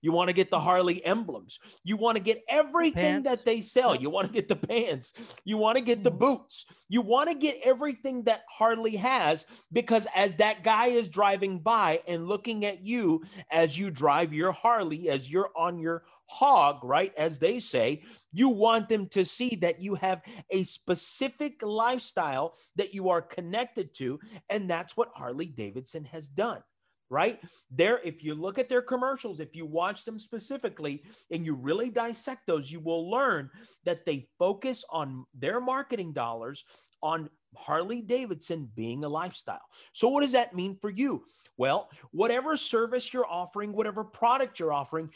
You 0.00 0.12
want 0.12 0.28
to 0.28 0.32
get 0.32 0.50
the 0.50 0.60
Harley 0.60 1.04
emblems. 1.04 1.58
You 1.84 1.96
want 1.96 2.16
to 2.16 2.22
get 2.22 2.42
everything 2.48 3.22
that 3.24 3.44
they 3.44 3.60
sell. 3.60 3.94
You 3.94 4.10
want 4.10 4.28
to 4.28 4.32
get 4.32 4.48
the 4.48 4.56
pants. 4.56 5.40
You 5.44 5.56
want 5.56 5.76
to 5.76 5.84
get 5.84 6.04
the 6.04 6.12
Mhm. 6.12 6.18
boots. 6.18 6.66
You 6.88 7.02
want 7.02 7.28
to 7.28 7.34
get 7.34 7.60
everything 7.64 8.24
that 8.24 8.44
Harley 8.48 8.96
has 8.96 9.46
because 9.72 10.06
as 10.14 10.36
that 10.36 10.62
guy 10.62 10.88
is 10.88 11.08
driving 11.08 11.58
by 11.60 12.02
and 12.06 12.28
looking 12.28 12.64
at 12.64 12.80
you 12.82 13.24
as 13.50 13.78
you 13.78 13.90
drive 13.90 14.32
your 14.32 14.52
Harley, 14.52 15.08
as 15.08 15.30
you're 15.30 15.50
on 15.56 15.78
your 15.78 16.04
hog, 16.26 16.84
right? 16.84 17.14
As 17.16 17.38
they 17.38 17.58
say, 17.58 18.02
you 18.32 18.50
want 18.50 18.88
them 18.88 19.08
to 19.08 19.24
see 19.24 19.56
that 19.56 19.80
you 19.80 19.94
have 19.94 20.22
a 20.50 20.64
specific 20.64 21.62
lifestyle 21.62 22.54
that 22.76 22.92
you 22.92 23.08
are 23.08 23.22
connected 23.22 23.94
to. 23.94 24.20
And 24.50 24.68
that's 24.68 24.96
what 24.96 25.08
Harley 25.14 25.46
Davidson 25.46 26.04
has 26.04 26.28
done 26.28 26.62
right 27.10 27.40
there 27.70 28.00
if 28.04 28.22
you 28.22 28.34
look 28.34 28.58
at 28.58 28.68
their 28.68 28.82
commercials 28.82 29.40
if 29.40 29.54
you 29.56 29.64
watch 29.64 30.04
them 30.04 30.18
specifically 30.18 31.02
and 31.30 31.44
you 31.46 31.54
really 31.54 31.90
dissect 31.90 32.46
those 32.46 32.70
you 32.70 32.80
will 32.80 33.10
learn 33.10 33.50
that 33.84 34.04
they 34.04 34.26
focus 34.38 34.84
on 34.90 35.24
their 35.34 35.60
marketing 35.60 36.12
dollars 36.12 36.64
on 37.02 37.28
Harley 37.56 38.02
Davidson 38.02 38.68
being 38.74 39.04
a 39.04 39.08
lifestyle. 39.08 39.62
So 39.92 40.08
what 40.08 40.22
does 40.22 40.32
that 40.32 40.54
mean 40.54 40.76
for 40.80 40.90
you? 40.90 41.24
Well, 41.56 41.88
whatever 42.10 42.56
service 42.56 43.12
you're 43.14 43.26
offering, 43.26 43.72
whatever 43.72 44.04
product 44.04 44.58
you're 44.58 44.72
offering, 44.72 45.10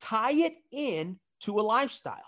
tie 0.00 0.32
it 0.32 0.54
in 0.72 1.18
to 1.40 1.60
a 1.60 1.62
lifestyle 1.62 2.22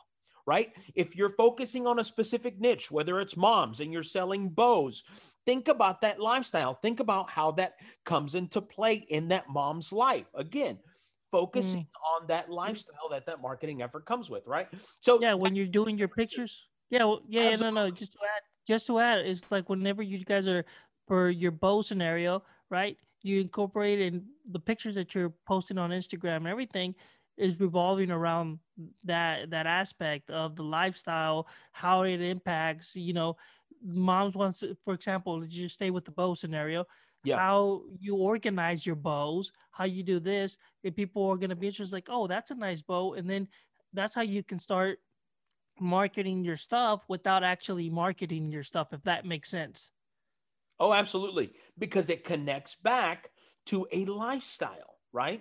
right? 0.46 0.72
If 0.94 1.16
you're 1.16 1.30
focusing 1.30 1.86
on 1.86 1.98
a 1.98 2.04
specific 2.04 2.60
niche, 2.60 2.90
whether 2.90 3.20
it's 3.20 3.36
moms 3.36 3.80
and 3.80 3.92
you're 3.92 4.04
selling 4.04 4.48
bows, 4.48 5.02
think 5.46 5.68
about 5.68 6.02
that 6.02 6.20
lifestyle. 6.20 6.74
Think 6.74 7.00
about 7.00 7.30
how 7.30 7.52
that 7.52 7.76
comes 8.04 8.34
into 8.34 8.60
play 8.60 9.06
in 9.08 9.28
that 9.28 9.48
mom's 9.48 9.92
life. 9.92 10.26
Again, 10.34 10.78
focusing 11.30 11.82
mm. 11.82 12.20
on 12.20 12.26
that 12.28 12.50
lifestyle 12.50 13.08
that 13.10 13.26
that 13.26 13.40
marketing 13.40 13.82
effort 13.82 14.04
comes 14.04 14.28
with, 14.28 14.46
right? 14.46 14.68
So 15.00 15.20
yeah 15.20 15.34
when 15.34 15.54
you're 15.54 15.66
doing 15.66 15.98
your 15.98 16.08
pictures 16.08 16.66
yeah 16.90 17.04
well, 17.04 17.22
yeah, 17.28 17.50
yeah 17.50 17.56
no 17.56 17.70
no 17.70 17.90
just 17.90 18.12
to 18.12 18.18
add 18.22 18.42
just 18.66 18.86
to 18.86 18.98
add 18.98 19.18
it's 19.20 19.50
like 19.50 19.68
whenever 19.68 20.02
you 20.02 20.24
guys 20.24 20.46
are 20.48 20.64
for 21.06 21.30
your 21.30 21.50
bow 21.50 21.82
scenario 21.82 22.42
right 22.70 22.96
you 23.22 23.40
incorporate 23.40 24.00
in 24.00 24.24
the 24.46 24.58
pictures 24.58 24.94
that 24.94 25.14
you're 25.14 25.32
posting 25.46 25.78
on 25.78 25.90
instagram 25.90 26.38
and 26.38 26.48
everything 26.48 26.94
is 27.36 27.60
revolving 27.60 28.10
around 28.10 28.58
that 29.04 29.50
that 29.50 29.66
aspect 29.66 30.30
of 30.30 30.56
the 30.56 30.62
lifestyle 30.62 31.46
how 31.72 32.02
it 32.02 32.20
impacts 32.20 32.94
you 32.94 33.12
know 33.12 33.36
moms 33.82 34.34
wants 34.34 34.60
to- 34.60 34.76
for 34.84 34.94
example 34.94 35.40
just 35.42 35.74
stay 35.74 35.90
with 35.90 36.04
the 36.04 36.10
bow 36.10 36.34
scenario 36.34 36.84
Yeah. 37.24 37.36
how 37.38 37.82
you 37.98 38.16
organize 38.16 38.86
your 38.86 38.96
bows 38.96 39.50
how 39.70 39.84
you 39.84 40.02
do 40.02 40.20
this 40.20 40.56
if 40.82 40.94
people 40.94 41.28
are 41.30 41.36
going 41.36 41.50
to 41.50 41.56
be 41.56 41.68
interested 41.68 41.94
like 41.94 42.08
oh 42.10 42.26
that's 42.26 42.50
a 42.50 42.54
nice 42.54 42.82
bow 42.82 43.14
and 43.14 43.28
then 43.28 43.48
that's 43.92 44.14
how 44.14 44.22
you 44.22 44.42
can 44.42 44.58
start 44.58 44.98
marketing 45.80 46.44
your 46.44 46.56
stuff 46.56 47.02
without 47.08 47.44
actually 47.44 47.90
marketing 47.90 48.50
your 48.50 48.62
stuff 48.62 48.92
if 48.92 49.02
that 49.04 49.24
makes 49.24 49.48
sense 49.50 49.90
Oh, 50.78 50.92
absolutely. 50.92 51.54
Because 51.78 52.10
it 52.10 52.22
connects 52.22 52.76
back 52.76 53.30
to 53.64 53.86
a 53.92 54.04
lifestyle, 54.04 54.98
right? 55.10 55.40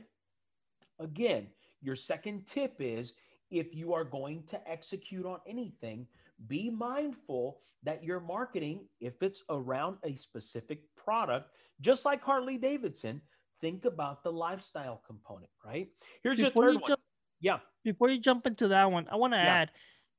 Again, 0.97 1.47
your 1.81 1.97
second 1.97 2.47
tip 2.47 2.75
is 2.79 3.11
if 3.51 3.75
you 3.75 3.93
are 3.93 4.05
going 4.05 4.43
to 4.47 4.69
execute 4.69 5.25
on 5.25 5.39
anything, 5.45 6.07
be 6.47 6.69
mindful 6.69 7.59
that 7.83 8.03
your 8.03 8.19
marketing, 8.19 8.81
if 8.99 9.21
it's 9.21 9.43
around 9.49 9.97
a 10.03 10.15
specific 10.15 10.81
product, 10.95 11.51
just 11.81 12.05
like 12.05 12.21
Harley 12.21 12.57
Davidson, 12.57 13.21
think 13.61 13.85
about 13.85 14.23
the 14.23 14.31
lifestyle 14.31 15.01
component, 15.05 15.49
right? 15.65 15.87
Here's 16.23 16.39
Before 16.41 16.63
your 16.65 16.73
you 16.73 16.79
third 16.79 16.81
one. 16.81 16.87
jump- 16.89 17.01
Yeah. 17.41 17.59
before 17.83 18.09
you 18.09 18.19
jump 18.19 18.47
into 18.47 18.67
that 18.69 18.89
one 18.91 19.07
i 19.11 19.15
want 19.15 19.33
to 19.33 19.37
Yeah. 19.37 19.53
add 19.61 19.71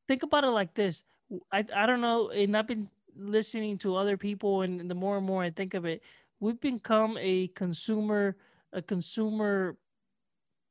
think 0.06 0.22
about 0.22 0.44
it 0.44 0.48
like 0.50 0.72
this 0.74 1.02
I, 1.50 1.64
I 1.74 1.86
don't 1.86 2.00
know 2.00 2.28
and 2.30 2.56
i've 2.56 2.66
been 2.68 2.88
listening 3.16 3.78
to 3.78 3.96
other 3.96 4.16
people 4.16 4.62
and 4.62 4.88
the 4.88 4.94
more 4.94 5.16
and 5.16 5.26
more 5.26 5.42
i 5.42 5.50
think 5.50 5.74
of 5.74 5.84
it 5.86 6.02
we've 6.38 6.60
become 6.60 7.16
a 7.18 7.48
consumer 7.48 8.36
a 8.72 8.82
consumer 8.82 9.76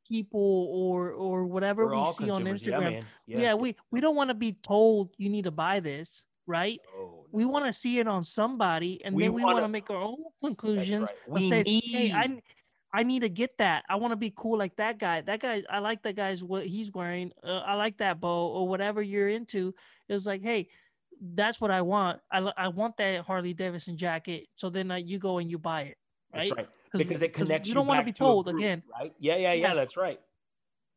people 0.08 0.70
or 0.72 1.12
or 1.12 1.46
whatever 1.46 1.86
We're 1.88 2.00
we 2.00 2.06
see 2.14 2.30
on 2.30 2.44
consumers. 2.46 2.66
Yeah, 2.66 2.74
Instagram. 2.80 2.92
man. 2.94 3.06
Yeah, 3.28 3.54
we 3.56 3.76
we 3.92 4.00
don't 4.02 4.16
want 4.16 4.30
to 4.30 4.34
be 4.36 4.54
told 4.54 5.10
you 5.18 5.30
need 5.30 5.44
to 5.46 5.52
buy 5.52 5.80
this, 5.80 6.24
right? 6.48 6.80
No, 6.98 7.26
We 7.32 7.44
no. 7.44 7.50
want 7.50 7.66
to 7.66 7.74
see 7.74 8.00
it 8.00 8.08
on 8.08 8.24
somebody, 8.24 9.04
and 9.04 9.16
We 9.16 9.24
then 9.24 9.34
we 9.34 9.44
wanna- 9.44 9.68
make 9.68 9.90
our 9.90 9.98
own 10.02 10.24
conclusions. 10.42 11.10
right. 11.10 11.18
and 11.26 11.34
We 11.34 11.50
say, 11.50 11.62
need. 11.62 11.84
hey, 11.84 12.12
I 12.12 12.42
I 12.94 13.04
need 13.04 13.22
to 13.22 13.30
get 13.30 13.58
that. 13.58 13.84
I 13.90 13.96
want 13.98 14.14
to 14.14 14.16
be 14.16 14.32
cool 14.36 14.58
like 14.58 14.78
that 14.78 15.00
guy. 15.00 15.20
That 15.20 15.42
guy, 15.42 15.64
I 15.70 15.80
like 15.80 16.02
that 16.04 16.16
guy's 16.16 16.42
what 16.42 16.66
he's 16.66 16.94
wearing. 16.94 17.34
Uh, 17.44 17.58
I 17.58 17.74
like 17.76 17.98
that 17.98 18.22
bow 18.22 18.48
or 18.48 18.70
whatever 18.70 19.02
you're 19.02 19.28
into. 19.28 19.76
It's 20.08 20.26
like, 20.26 20.42
hey, 20.44 20.70
that's 21.20 21.60
what 21.60 21.72
I 21.72 21.82
want. 21.82 22.22
I 22.32 22.40
I 22.58 22.68
want 22.70 22.96
that 22.98 23.26
Harley 23.26 23.54
Davidson 23.54 23.98
jacket. 23.98 24.48
So 24.56 24.70
then 24.70 24.92
uh, 24.92 24.96
you 24.96 25.18
go 25.20 25.40
and 25.40 25.50
you 25.52 25.58
buy 25.58 25.82
it, 25.92 25.98
right? 26.34 26.44
That's 26.50 26.52
right. 26.58 26.70
Because 26.98 27.22
it 27.22 27.34
connects 27.34 27.68
you 27.68 27.72
you 27.72 27.76
don't 27.76 27.88
want 27.88 27.98
to 27.98 28.02
back 28.02 28.06
be 28.06 28.14
to 28.14 28.18
told 28.20 28.46
group, 28.46 28.58
again. 28.58 28.84
right? 28.92 29.14
Yeah, 29.20 29.36
yeah, 29.36 29.54
yeah. 29.54 29.70
Yeah. 29.70 29.74
That's 29.74 29.98
right. 29.98 30.20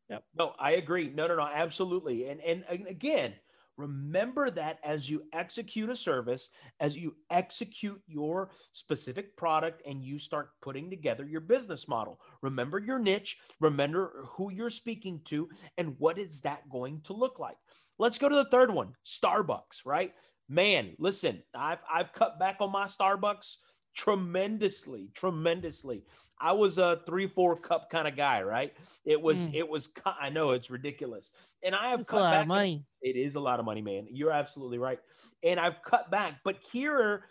Yep. 0.09 0.23
No, 0.37 0.53
I 0.59 0.71
agree. 0.71 1.11
No, 1.13 1.27
no, 1.27 1.35
no, 1.35 1.43
absolutely. 1.43 2.27
And 2.29 2.41
and 2.41 2.63
again, 2.87 3.33
remember 3.77 4.49
that 4.51 4.79
as 4.83 5.09
you 5.09 5.23
execute 5.33 5.89
a 5.89 5.95
service, 5.95 6.49
as 6.79 6.97
you 6.97 7.15
execute 7.29 8.01
your 8.07 8.49
specific 8.73 9.37
product 9.37 9.81
and 9.85 10.03
you 10.03 10.19
start 10.19 10.49
putting 10.61 10.89
together 10.89 11.25
your 11.25 11.41
business 11.41 11.87
model. 11.87 12.19
Remember 12.41 12.79
your 12.79 12.99
niche, 12.99 13.37
remember 13.59 14.25
who 14.31 14.51
you're 14.51 14.69
speaking 14.69 15.21
to 15.25 15.47
and 15.77 15.95
what 15.99 16.17
is 16.17 16.41
that 16.41 16.69
going 16.69 17.01
to 17.01 17.13
look 17.13 17.39
like. 17.39 17.57
Let's 17.99 18.17
go 18.17 18.29
to 18.29 18.35
the 18.35 18.49
third 18.49 18.71
one, 18.73 18.93
Starbucks, 19.05 19.85
right? 19.85 20.13
Man, 20.47 20.95
listen, 20.97 21.43
I've 21.55 21.79
I've 21.91 22.13
cut 22.13 22.39
back 22.39 22.57
on 22.59 22.71
my 22.71 22.85
Starbucks 22.85 23.57
tremendously, 23.95 25.09
tremendously. 25.13 26.03
I 26.41 26.53
was 26.53 26.77
a 26.77 27.01
three, 27.05 27.27
four 27.27 27.57
cup 27.57 27.89
kind 27.89 28.07
of 28.07 28.15
guy, 28.15 28.41
right? 28.43 28.73
It 29.03 29.21
was, 29.21 29.49
Mm. 29.49 29.55
it 29.55 29.67
was, 29.69 29.89
I 30.05 30.29
know 30.29 30.51
it's 30.51 30.69
ridiculous. 30.69 31.31
And 31.63 31.75
I 31.75 31.89
have 31.89 32.01
a 32.01 32.05
cut 32.05 32.21
lot 32.21 32.31
back. 32.31 32.41
of 32.43 32.47
money. 32.47 32.85
It 33.01 33.17
is 33.17 33.35
a 33.35 33.39
lot 33.41 33.59
of 33.59 33.65
money, 33.65 33.81
man. 33.81 34.07
You're 34.09 34.31
absolutely 34.31 34.77
right. 34.77 34.99
And 35.43 35.59
I've 35.59 35.81
cut 35.83 36.09
back, 36.09 36.35
but 36.45 36.57
here, 36.71 37.25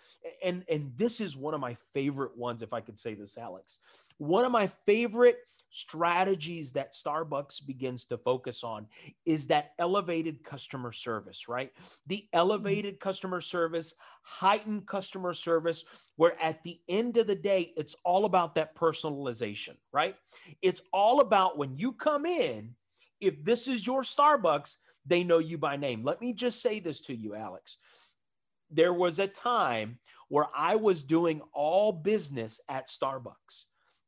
and 0.45 0.65
and 0.71 0.93
this 0.97 1.21
is 1.21 1.37
one 1.37 1.55
of 1.55 1.61
my 1.61 1.77
favorite 1.95 2.37
ones, 2.37 2.61
if 2.63 2.73
I 2.75 2.81
could 2.81 2.99
say 2.99 3.15
this, 3.15 3.37
Alex. 3.39 3.79
One 4.19 4.45
of 4.45 4.53
my 4.53 4.69
favorite 4.87 5.39
strategies 5.71 6.73
that 6.73 6.93
Starbucks 6.93 7.67
begins 7.67 8.07
to 8.07 8.19
focus 8.19 8.65
on 8.65 8.87
is 9.27 9.47
that 9.49 9.73
elevated 9.79 10.43
customer 10.43 10.93
service, 10.93 11.49
right? 11.49 11.73
The 12.07 12.17
mm-hmm. 12.17 12.39
elevated 12.39 13.01
customer 13.01 13.41
service, 13.41 13.95
heightened 14.23 14.87
customer 14.87 15.35
service, 15.35 15.85
where 16.17 16.41
at 16.43 16.63
the 16.65 16.81
end 16.89 17.17
of 17.17 17.27
the 17.27 17.35
day, 17.35 17.73
it's 17.77 17.97
all 18.05 18.25
about 18.25 18.55
that 18.55 18.75
personalization, 18.75 19.77
right? 19.93 20.17
It's 20.63 20.83
all 20.93 21.21
about 21.21 21.59
when 21.59 21.77
you 21.77 21.93
come 21.93 22.27
in, 22.27 22.75
if 23.21 23.45
this 23.45 23.69
is 23.69 23.87
your 23.87 24.03
Starbucks, 24.03 24.77
they 25.07 25.25
know 25.25 25.39
you 25.39 25.59
by 25.59 25.77
name. 25.77 26.05
Let 26.05 26.21
me 26.21 26.33
just 26.33 26.63
say 26.63 26.81
this 26.81 27.01
to 27.03 27.15
you, 27.15 27.35
Alex. 27.35 27.79
There 28.71 28.93
was 28.93 29.19
a 29.19 29.27
time 29.27 29.99
where 30.29 30.47
I 30.55 30.77
was 30.77 31.03
doing 31.03 31.41
all 31.53 31.91
business 31.93 32.61
at 32.69 32.89
Starbucks. 32.89 33.65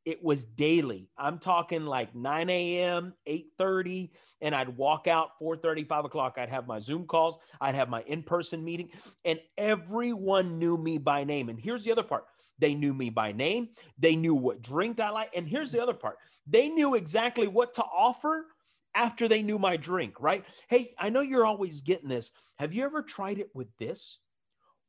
It 0.07 0.25
was 0.25 0.47
daily. 0.47 1.11
I'm 1.19 1.39
talking 1.39 1.85
like 1.85 2.15
9 2.15 2.49
a.m., 2.49 3.15
8:30, 3.27 4.11
and 4.41 4.55
I'd 4.55 4.77
walk 4.77 5.07
out 5.07 5.39
4:30, 5.39 5.87
5 5.87 6.07
o'clock. 6.07 6.37
I'd 6.39 6.49
have 6.49 6.67
my 6.67 6.79
Zoom 6.79 7.07
calls, 7.07 7.39
I'd 7.61 7.75
have 7.75 7.91
my 7.91 8.03
in-person 8.03 8.65
meeting, 8.65 8.91
and 9.25 9.39
everyone 9.59 10.59
knew 10.59 10.79
me 10.79 10.97
by 10.99 11.25
name. 11.25 11.51
And 11.51 11.61
here's 11.61 11.85
the 11.85 11.93
other 11.93 12.03
part: 12.03 12.25
they 12.59 12.75
knew 12.75 12.95
me 12.95 13.11
by 13.11 13.33
name, 13.33 13.69
they 13.99 14.17
knew 14.17 14.35
what 14.35 14.63
drink 14.63 15.01
I 15.01 15.11
like, 15.11 15.31
and 15.37 15.47
here's 15.47 15.71
the 15.71 15.83
other 15.83 15.95
part: 15.95 16.17
they 16.47 16.71
knew 16.71 16.95
exactly 16.95 17.47
what 17.47 17.75
to 17.75 17.83
offer 17.83 18.47
after 18.95 19.29
they 19.29 19.43
knew 19.43 19.59
my 19.59 19.77
drink, 19.77 20.15
right? 20.19 20.45
Hey, 20.69 20.93
I 20.99 21.11
know 21.11 21.21
you're 21.21 21.47
always 21.47 21.83
getting 21.83 22.09
this. 22.09 22.31
Have 22.59 22.73
you 22.73 22.85
ever 22.85 23.03
tried 23.03 23.39
it 23.39 23.51
with 23.55 23.69
this? 23.79 24.19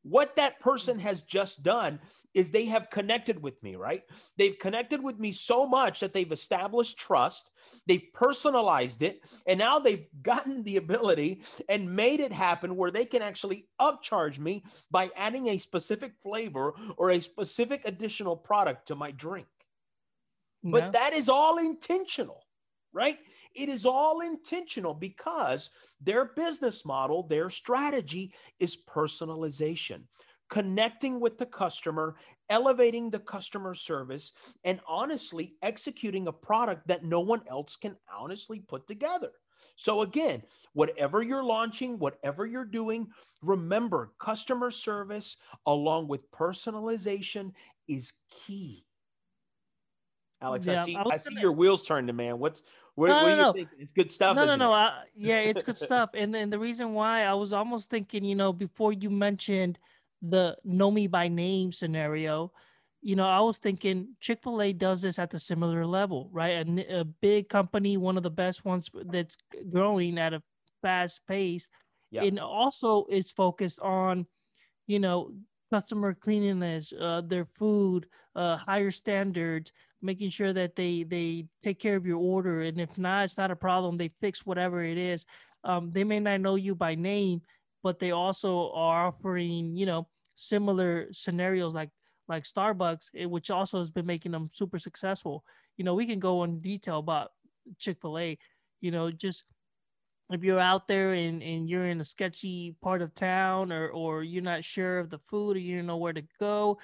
What 0.03 0.35
that 0.37 0.59
person 0.59 0.97
has 0.99 1.21
just 1.23 1.61
done 1.61 1.99
is 2.33 2.49
they 2.49 2.65
have 2.65 2.89
connected 2.89 3.41
with 3.41 3.61
me, 3.61 3.75
right? 3.75 4.03
They've 4.37 4.57
connected 4.57 5.03
with 5.03 5.19
me 5.19 5.31
so 5.31 5.67
much 5.67 5.99
that 5.99 6.13
they've 6.13 6.31
established 6.31 6.97
trust, 6.97 7.51
they've 7.87 8.07
personalized 8.13 9.03
it, 9.03 9.21
and 9.45 9.59
now 9.59 9.79
they've 9.79 10.07
gotten 10.21 10.63
the 10.63 10.77
ability 10.77 11.43
and 11.69 11.95
made 11.95 12.19
it 12.19 12.31
happen 12.31 12.75
where 12.75 12.91
they 12.91 13.05
can 13.05 13.21
actually 13.21 13.67
upcharge 13.79 14.39
me 14.39 14.63
by 14.89 15.11
adding 15.15 15.49
a 15.49 15.57
specific 15.57 16.13
flavor 16.23 16.73
or 16.97 17.11
a 17.11 17.19
specific 17.19 17.81
additional 17.85 18.35
product 18.35 18.87
to 18.87 18.95
my 18.95 19.11
drink. 19.11 19.47
But 20.63 20.93
that 20.93 21.13
is 21.13 21.27
all 21.27 21.57
intentional, 21.57 22.45
right? 22.93 23.17
It 23.53 23.69
is 23.69 23.85
all 23.85 24.21
intentional 24.21 24.93
because 24.93 25.69
their 25.99 26.25
business 26.25 26.85
model, 26.85 27.23
their 27.23 27.49
strategy 27.49 28.33
is 28.59 28.77
personalization, 28.77 30.03
connecting 30.49 31.19
with 31.19 31.37
the 31.37 31.45
customer, 31.45 32.15
elevating 32.49 33.09
the 33.09 33.19
customer 33.19 33.73
service, 33.73 34.33
and 34.63 34.79
honestly 34.87 35.55
executing 35.61 36.27
a 36.27 36.33
product 36.33 36.87
that 36.87 37.03
no 37.03 37.19
one 37.19 37.41
else 37.47 37.75
can 37.75 37.95
honestly 38.13 38.59
put 38.59 38.87
together. 38.87 39.31
So, 39.75 40.01
again, 40.01 40.43
whatever 40.73 41.21
you're 41.21 41.43
launching, 41.43 41.97
whatever 41.97 42.45
you're 42.45 42.65
doing, 42.65 43.07
remember 43.41 44.13
customer 44.19 44.71
service 44.71 45.37
along 45.65 46.07
with 46.07 46.29
personalization 46.31 47.53
is 47.87 48.13
key. 48.29 48.85
Alex, 50.41 50.67
I 50.67 50.83
see 50.85 50.95
I 50.95 51.03
I 51.03 51.17
see 51.17 51.29
gonna- 51.29 51.41
your 51.41 51.51
wheels 51.51 51.83
turning, 51.83 52.15
man. 52.15 52.39
What's 52.39 52.63
what, 53.01 53.07
No, 53.07 53.23
what 53.23 53.29
no, 53.29 53.29
do 53.29 53.35
you 53.35 53.41
no. 53.41 53.53
think? 53.53 53.69
It's 53.79 53.91
good 53.91 54.11
stuff. 54.11 54.35
no, 54.35 54.45
no, 54.45 54.55
no. 54.55 54.71
it? 54.71 54.75
I, 54.75 55.03
yeah, 55.15 55.39
it's 55.39 55.63
good 55.63 55.77
stuff. 55.77 56.11
And 56.13 56.33
then 56.33 56.51
the 56.51 56.59
reason 56.59 56.93
why 56.93 57.23
I 57.23 57.33
was 57.33 57.51
almost 57.51 57.89
thinking, 57.89 58.23
you 58.23 58.35
know, 58.35 58.53
before 58.53 58.93
you 58.93 59.09
mentioned 59.09 59.79
the 60.21 60.55
know 60.63 60.91
me 60.91 61.07
by 61.07 61.27
name 61.27 61.71
scenario, 61.71 62.51
you 63.01 63.15
know, 63.15 63.25
I 63.25 63.39
was 63.39 63.57
thinking 63.57 64.09
Chick 64.19 64.41
fil 64.43 64.61
A 64.61 64.71
does 64.71 65.01
this 65.01 65.17
at 65.17 65.31
the 65.31 65.39
similar 65.39 65.83
level, 65.87 66.29
right? 66.31 66.67
A, 66.67 66.99
a 66.99 67.03
big 67.03 67.49
company, 67.49 67.97
one 67.97 68.17
of 68.17 68.23
the 68.23 68.29
best 68.29 68.63
ones 68.65 68.91
that's 69.05 69.35
growing 69.71 70.19
at 70.19 70.35
a 70.35 70.43
fast 70.83 71.25
pace. 71.27 71.67
Yeah. 72.11 72.21
And 72.21 72.39
also 72.39 73.07
is 73.09 73.31
focused 73.31 73.79
on, 73.79 74.27
you 74.85 74.99
know, 74.99 75.31
customer 75.71 76.13
cleanliness, 76.13 76.93
uh, 76.93 77.21
their 77.25 77.45
food, 77.45 78.05
uh, 78.35 78.57
higher 78.57 78.91
standards, 78.91 79.71
making 80.01 80.29
sure 80.29 80.53
that 80.53 80.75
they 80.75 81.03
they 81.03 81.45
take 81.63 81.79
care 81.79 81.95
of 81.95 82.05
your 82.05 82.17
order. 82.17 82.61
And 82.61 82.79
if 82.79 82.97
not 82.97 83.25
it's 83.25 83.37
not 83.37 83.51
a 83.51 83.55
problem. 83.55 83.97
They 83.97 84.11
fix 84.21 84.45
whatever 84.45 84.83
it 84.83 84.97
is. 84.97 85.25
Um, 85.63 85.91
they 85.91 86.03
may 86.03 86.19
not 86.19 86.41
know 86.41 86.55
you 86.55 86.73
by 86.73 86.95
name 86.95 87.41
but 87.83 87.99
they 87.99 88.11
also 88.11 88.71
are 88.73 89.07
offering 89.07 89.75
you 89.75 89.85
know 89.85 90.07
similar 90.35 91.07
scenarios 91.11 91.73
like 91.75 91.89
like 92.27 92.43
starbucks 92.43 93.09
eh, 93.15 93.25
which 93.25 93.51
also 93.51 93.79
has 93.79 93.89
been 93.89 94.05
making 94.05 94.31
them 94.31 94.49
super 94.53 94.79
successful. 94.79 95.43
You 95.77 95.85
know 95.85 95.93
we 95.93 96.05
can 96.05 96.19
go 96.19 96.43
in 96.43 96.59
detail 96.59 96.99
about 96.99 97.31
chick-fil-a. 97.79 98.37
You 98.79 98.91
know 98.91 99.11
just 99.11 99.43
if 100.29 100.43
you're 100.43 100.59
out 100.59 100.87
there 100.87 101.11
and, 101.11 101.43
and 101.43 101.69
you're 101.69 101.87
in 101.87 101.99
a 101.99 102.05
sketchy 102.05 102.75
part 102.81 103.01
of 103.01 103.13
town 103.13 103.71
or 103.71 103.89
or 103.89 104.23
you're 104.23 104.43
not 104.43 104.63
sure 104.63 104.99
of 104.99 105.09
the 105.09 105.19
food 105.29 105.57
or 105.57 105.59
you 105.59 105.77
don't 105.77 105.87
know 105.87 105.97
where 105.97 106.13
to 106.13 106.23
go 106.39 106.77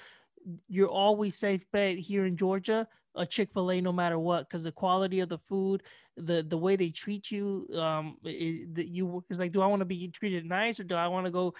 you're 0.68 0.88
always 0.88 1.36
safe 1.36 1.64
bet 1.72 1.98
here 1.98 2.26
in 2.26 2.36
Georgia, 2.36 2.86
a 3.14 3.26
Chick 3.26 3.50
Fil 3.52 3.70
A, 3.70 3.80
no 3.80 3.92
matter 3.92 4.18
what, 4.18 4.48
because 4.48 4.64
the 4.64 4.72
quality 4.72 5.20
of 5.20 5.28
the 5.28 5.38
food, 5.38 5.82
the 6.16 6.42
the 6.42 6.58
way 6.58 6.76
they 6.76 6.90
treat 6.90 7.30
you, 7.30 7.66
um, 7.74 8.16
that 8.22 8.88
you 8.88 9.24
is 9.30 9.40
like, 9.40 9.52
do 9.52 9.62
I 9.62 9.66
want 9.66 9.80
to 9.80 9.86
be 9.86 10.08
treated 10.08 10.44
nice 10.44 10.78
or 10.78 10.84
do 10.84 10.94
I 10.94 11.08
want 11.08 11.26
to 11.26 11.32
go 11.32 11.54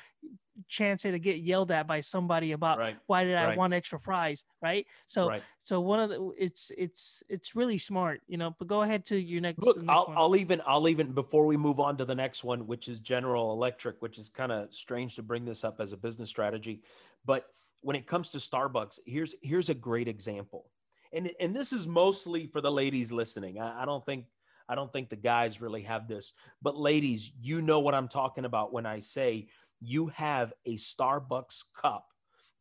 chance 0.66 1.05
it 1.05 1.12
to 1.12 1.18
get 1.18 1.38
yelled 1.38 1.70
at 1.70 1.87
by 1.87 2.01
somebody 2.01 2.53
about 2.53 2.79
Right. 2.79 2.96
why 3.07 3.22
did 3.24 3.37
I 3.37 3.46
right. 3.46 3.59
want 3.59 3.72
extra 3.72 4.01
fries, 4.01 4.44
right? 4.61 4.87
So 5.07 5.29
right. 5.29 5.42
so 5.59 5.81
one 5.81 6.01
of 6.01 6.11
the 6.11 6.33
it's 6.38 6.72
it's 6.77 7.22
it's 7.29 7.55
really 7.55 7.79
smart, 7.79 8.22
you 8.27 8.37
know. 8.37 8.55
But 8.59 8.68
go 8.68 8.83
ahead 8.83 9.05
to 9.07 9.16
your 9.16 9.40
next. 9.40 9.62
Look, 9.62 9.77
next 9.77 9.88
I'll, 9.88 10.05
one. 10.07 10.16
I'll 10.18 10.37
even 10.37 10.61
I'll 10.66 10.88
even 10.88 11.12
before 11.12 11.46
we 11.46 11.57
move 11.57 11.81
on 11.81 11.96
to 11.98 12.05
the 12.05 12.14
next 12.14 12.44
one, 12.44 12.66
which 12.66 12.88
is 12.88 12.98
General 12.98 13.53
Electric, 13.53 14.03
which 14.03 14.18
is 14.18 14.29
kind 14.29 14.53
of 14.53 14.72
strange 14.74 15.14
to 15.16 15.22
bring 15.22 15.44
this 15.44 15.64
up 15.64 15.81
as 15.81 15.92
a 15.92 15.96
business 15.96 16.29
strategy, 16.29 16.83
but 17.24 17.46
when 17.80 17.96
it 17.96 18.06
comes 18.06 18.30
to 18.30 18.38
Starbucks, 18.38 18.98
here's 19.06 19.34
here's 19.42 19.68
a 19.68 19.74
great 19.74 20.08
example, 20.08 20.70
and 21.12 21.30
and 21.40 21.54
this 21.54 21.72
is 21.72 21.86
mostly 21.86 22.46
for 22.46 22.60
the 22.60 22.70
ladies 22.70 23.12
listening. 23.12 23.60
I, 23.60 23.82
I 23.82 23.84
don't 23.84 24.04
think 24.04 24.26
I 24.68 24.74
don't 24.74 24.92
think 24.92 25.08
the 25.08 25.16
guys 25.16 25.60
really 25.60 25.82
have 25.82 26.08
this, 26.08 26.32
but 26.60 26.76
ladies, 26.76 27.32
you 27.40 27.62
know 27.62 27.80
what 27.80 27.94
I'm 27.94 28.08
talking 28.08 28.44
about 28.44 28.72
when 28.72 28.86
I 28.86 28.98
say 28.98 29.48
you 29.80 30.08
have 30.08 30.52
a 30.66 30.76
Starbucks 30.76 31.64
cup 31.74 32.06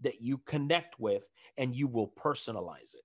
that 0.01 0.21
you 0.21 0.37
connect 0.37 0.99
with 0.99 1.27
and 1.57 1.75
you 1.75 1.87
will 1.87 2.07
personalize 2.07 2.93
it. 2.93 3.03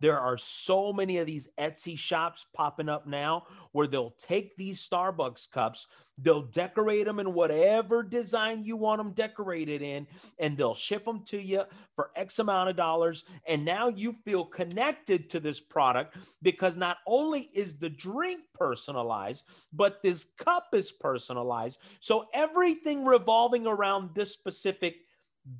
There 0.00 0.18
are 0.18 0.38
so 0.38 0.92
many 0.92 1.18
of 1.18 1.26
these 1.26 1.48
Etsy 1.58 1.98
shops 1.98 2.46
popping 2.54 2.88
up 2.88 3.06
now 3.06 3.44
where 3.72 3.86
they'll 3.86 4.14
take 4.18 4.56
these 4.56 4.86
Starbucks 4.86 5.50
cups, 5.50 5.86
they'll 6.18 6.42
decorate 6.42 7.04
them 7.06 7.20
in 7.20 7.34
whatever 7.34 8.02
design 8.02 8.64
you 8.64 8.76
want 8.76 8.98
them 8.98 9.12
decorated 9.12 9.82
in, 9.82 10.06
and 10.38 10.56
they'll 10.56 10.74
ship 10.74 11.04
them 11.04 11.22
to 11.26 11.38
you 11.38 11.62
for 11.94 12.10
X 12.16 12.38
amount 12.38 12.70
of 12.70 12.76
dollars. 12.76 13.24
And 13.46 13.64
now 13.64 13.88
you 13.88 14.14
feel 14.24 14.44
connected 14.44 15.30
to 15.30 15.40
this 15.40 15.60
product 15.60 16.16
because 16.42 16.76
not 16.76 16.98
only 17.06 17.48
is 17.54 17.76
the 17.76 17.90
drink 17.90 18.40
personalized, 18.54 19.44
but 19.72 20.02
this 20.02 20.26
cup 20.38 20.68
is 20.72 20.90
personalized. 20.92 21.78
So 22.00 22.26
everything 22.32 23.04
revolving 23.04 23.66
around 23.66 24.10
this 24.14 24.32
specific 24.32 24.96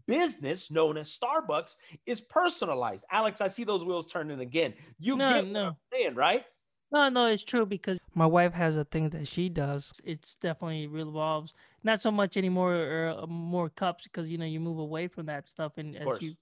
business 0.07 0.70
known 0.70 0.96
as 0.96 1.16
Starbucks 1.16 1.76
is 2.07 2.20
personalized. 2.20 3.05
Alex, 3.11 3.40
I 3.40 3.48
see 3.48 3.64
those 3.64 3.85
wheels 3.85 4.11
turning 4.11 4.40
again. 4.40 4.74
You 4.98 5.16
no, 5.16 5.35
get 5.35 5.46
no. 5.46 5.62
what 5.62 5.68
I'm 5.68 5.76
saying, 5.92 6.14
right? 6.14 6.44
No, 6.92 7.09
no, 7.09 7.26
it's 7.26 7.44
true 7.44 7.66
because 7.66 7.98
my 8.14 8.26
wife 8.26 8.53
has 8.55 8.76
a 8.76 8.85
thing 8.85 9.11
that 9.11 9.29
she 9.29 9.48
does. 9.48 9.92
It's 10.05 10.35
definitely 10.35 10.88
revolves 10.88 11.55
not 11.85 12.03
so 12.03 12.11
much 12.11 12.37
anymore 12.37 12.74
or 12.74 13.16
uh, 13.22 13.26
more 13.26 13.68
cups 13.68 14.05
because 14.05 14.29
you 14.29 14.38
know 14.38 14.44
you 14.44 14.61
move 14.61 14.79
away 14.79 15.07
from 15.07 15.26
that 15.26 15.48
stuff 15.48 15.72
and 15.76 15.96
as 15.96 16.20
you 16.20 16.35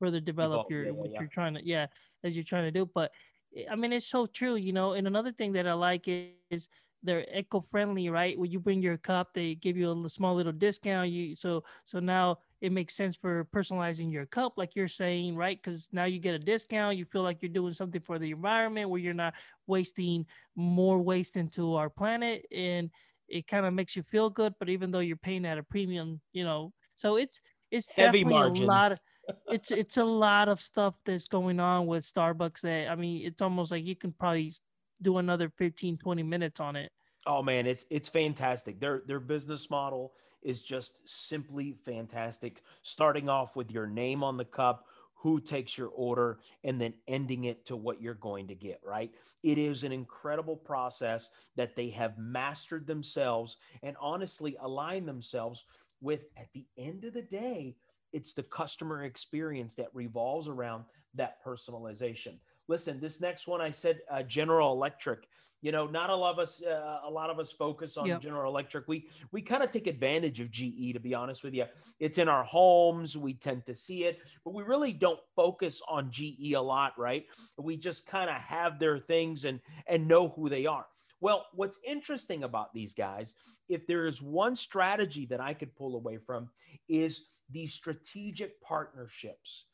further 0.00 0.20
develop 0.20 0.66
Evolve, 0.66 0.70
your 0.70 0.84
yeah, 0.86 0.90
what 0.90 1.10
yeah. 1.10 1.20
you're 1.20 1.28
trying 1.28 1.54
to 1.54 1.64
yeah 1.64 1.86
as 2.24 2.34
you're 2.34 2.44
trying 2.44 2.64
to 2.64 2.72
do. 2.72 2.90
But 2.92 3.12
eh, 3.56 3.64
I 3.70 3.76
mean, 3.76 3.92
it's 3.92 4.06
so 4.06 4.26
true, 4.26 4.56
you 4.56 4.72
know. 4.72 4.94
And 4.94 5.06
another 5.06 5.32
thing 5.32 5.52
that 5.52 5.68
I 5.68 5.74
like 5.74 6.08
is 6.08 6.68
they're 7.04 7.26
eco-friendly, 7.32 8.08
right? 8.08 8.38
When 8.38 8.50
you 8.50 8.58
bring 8.58 8.82
your 8.82 8.96
cup, 8.96 9.34
they 9.34 9.54
give 9.54 9.76
you 9.76 10.04
a 10.04 10.08
small 10.08 10.34
little 10.34 10.52
discount. 10.52 11.10
You 11.10 11.36
so 11.36 11.62
so 11.84 12.00
now 12.00 12.38
it 12.64 12.72
makes 12.72 12.94
sense 12.94 13.14
for 13.14 13.44
personalizing 13.52 14.10
your 14.10 14.24
cup, 14.24 14.54
like 14.56 14.74
you're 14.74 14.88
saying, 14.88 15.36
right? 15.36 15.62
Because 15.62 15.90
now 15.92 16.06
you 16.06 16.18
get 16.18 16.34
a 16.34 16.38
discount. 16.38 16.96
You 16.96 17.04
feel 17.04 17.20
like 17.20 17.42
you're 17.42 17.50
doing 17.50 17.74
something 17.74 18.00
for 18.00 18.18
the 18.18 18.30
environment 18.30 18.88
where 18.88 19.00
you're 19.00 19.12
not 19.12 19.34
wasting 19.66 20.24
more 20.56 20.98
waste 20.98 21.36
into 21.36 21.74
our 21.74 21.90
planet, 21.90 22.46
and 22.50 22.88
it 23.28 23.46
kind 23.46 23.66
of 23.66 23.74
makes 23.74 23.94
you 23.94 24.02
feel 24.02 24.30
good. 24.30 24.54
But 24.58 24.70
even 24.70 24.90
though 24.90 25.00
you're 25.00 25.18
paying 25.18 25.44
at 25.44 25.58
a 25.58 25.62
premium, 25.62 26.22
you 26.32 26.42
know, 26.42 26.72
so 26.96 27.16
it's 27.16 27.38
it's 27.70 27.90
heavy 27.90 28.24
margins. 28.24 28.66
A 28.66 28.72
lot 28.72 28.92
of, 28.92 29.00
it's 29.48 29.70
it's 29.70 29.98
a 29.98 30.04
lot 30.04 30.48
of 30.48 30.58
stuff 30.58 30.94
that's 31.04 31.28
going 31.28 31.60
on 31.60 31.86
with 31.86 32.10
Starbucks 32.10 32.62
that 32.62 32.88
I 32.88 32.94
mean, 32.94 33.26
it's 33.26 33.42
almost 33.42 33.72
like 33.72 33.84
you 33.84 33.94
can 33.94 34.12
probably 34.12 34.54
do 35.02 35.18
another 35.18 35.52
15 35.58 35.98
20 35.98 36.22
minutes 36.22 36.60
on 36.60 36.76
it. 36.76 36.90
Oh 37.26 37.42
man, 37.42 37.66
it's 37.66 37.84
it's 37.90 38.08
fantastic. 38.08 38.80
Their 38.80 39.02
their 39.06 39.20
business 39.20 39.68
model 39.68 40.14
is 40.44 40.62
just 40.62 40.94
simply 41.04 41.74
fantastic. 41.84 42.62
Starting 42.82 43.28
off 43.28 43.56
with 43.56 43.70
your 43.70 43.86
name 43.86 44.22
on 44.22 44.36
the 44.36 44.44
cup, 44.44 44.86
who 45.14 45.40
takes 45.40 45.78
your 45.78 45.88
order, 45.88 46.38
and 46.64 46.78
then 46.78 46.92
ending 47.08 47.44
it 47.44 47.64
to 47.64 47.76
what 47.76 48.00
you're 48.00 48.14
going 48.14 48.46
to 48.46 48.54
get, 48.54 48.78
right? 48.84 49.10
It 49.42 49.56
is 49.56 49.82
an 49.82 49.90
incredible 49.90 50.56
process 50.56 51.30
that 51.56 51.74
they 51.74 51.88
have 51.90 52.18
mastered 52.18 52.86
themselves 52.86 53.56
and 53.82 53.96
honestly 54.00 54.56
align 54.60 55.06
themselves 55.06 55.64
with 56.02 56.26
at 56.36 56.52
the 56.52 56.66
end 56.76 57.04
of 57.04 57.14
the 57.14 57.22
day, 57.22 57.76
it's 58.12 58.34
the 58.34 58.42
customer 58.42 59.04
experience 59.04 59.74
that 59.76 59.88
revolves 59.94 60.46
around 60.46 60.84
that 61.14 61.42
personalization. 61.44 62.34
Listen, 62.68 62.98
this 63.00 63.20
next 63.20 63.46
one 63.46 63.60
I 63.60 63.70
said 63.70 64.00
uh, 64.10 64.22
General 64.22 64.72
Electric. 64.72 65.28
You 65.60 65.72
know, 65.72 65.86
not 65.86 66.10
a 66.10 66.14
lot 66.14 66.32
of 66.32 66.38
us, 66.38 66.62
uh, 66.62 67.00
a 67.04 67.10
lot 67.10 67.30
of 67.30 67.38
us 67.38 67.50
focus 67.50 67.96
on 67.96 68.06
yep. 68.06 68.20
General 68.20 68.50
Electric. 68.50 68.86
We 68.86 69.08
we 69.32 69.40
kind 69.40 69.62
of 69.62 69.70
take 69.70 69.86
advantage 69.86 70.40
of 70.40 70.50
GE, 70.50 70.92
to 70.92 71.00
be 71.00 71.14
honest 71.14 71.42
with 71.42 71.54
you. 71.54 71.64
It's 72.00 72.18
in 72.18 72.28
our 72.28 72.44
homes. 72.44 73.16
We 73.16 73.34
tend 73.34 73.64
to 73.66 73.74
see 73.74 74.04
it, 74.04 74.18
but 74.44 74.52
we 74.52 74.62
really 74.62 74.92
don't 74.92 75.20
focus 75.34 75.80
on 75.88 76.10
GE 76.10 76.52
a 76.52 76.60
lot, 76.60 76.92
right? 76.98 77.24
We 77.56 77.78
just 77.78 78.06
kind 78.06 78.28
of 78.28 78.36
have 78.36 78.78
their 78.78 78.98
things 78.98 79.46
and 79.46 79.60
and 79.86 80.06
know 80.06 80.28
who 80.28 80.50
they 80.50 80.66
are. 80.66 80.86
Well, 81.20 81.46
what's 81.54 81.78
interesting 81.86 82.44
about 82.44 82.74
these 82.74 82.92
guys, 82.92 83.34
if 83.70 83.86
there 83.86 84.04
is 84.04 84.20
one 84.20 84.54
strategy 84.54 85.24
that 85.26 85.40
I 85.40 85.54
could 85.54 85.74
pull 85.74 85.96
away 85.96 86.18
from, 86.18 86.50
is 86.90 87.28
the 87.50 87.66
strategic 87.66 88.60
partnerships. 88.60 89.64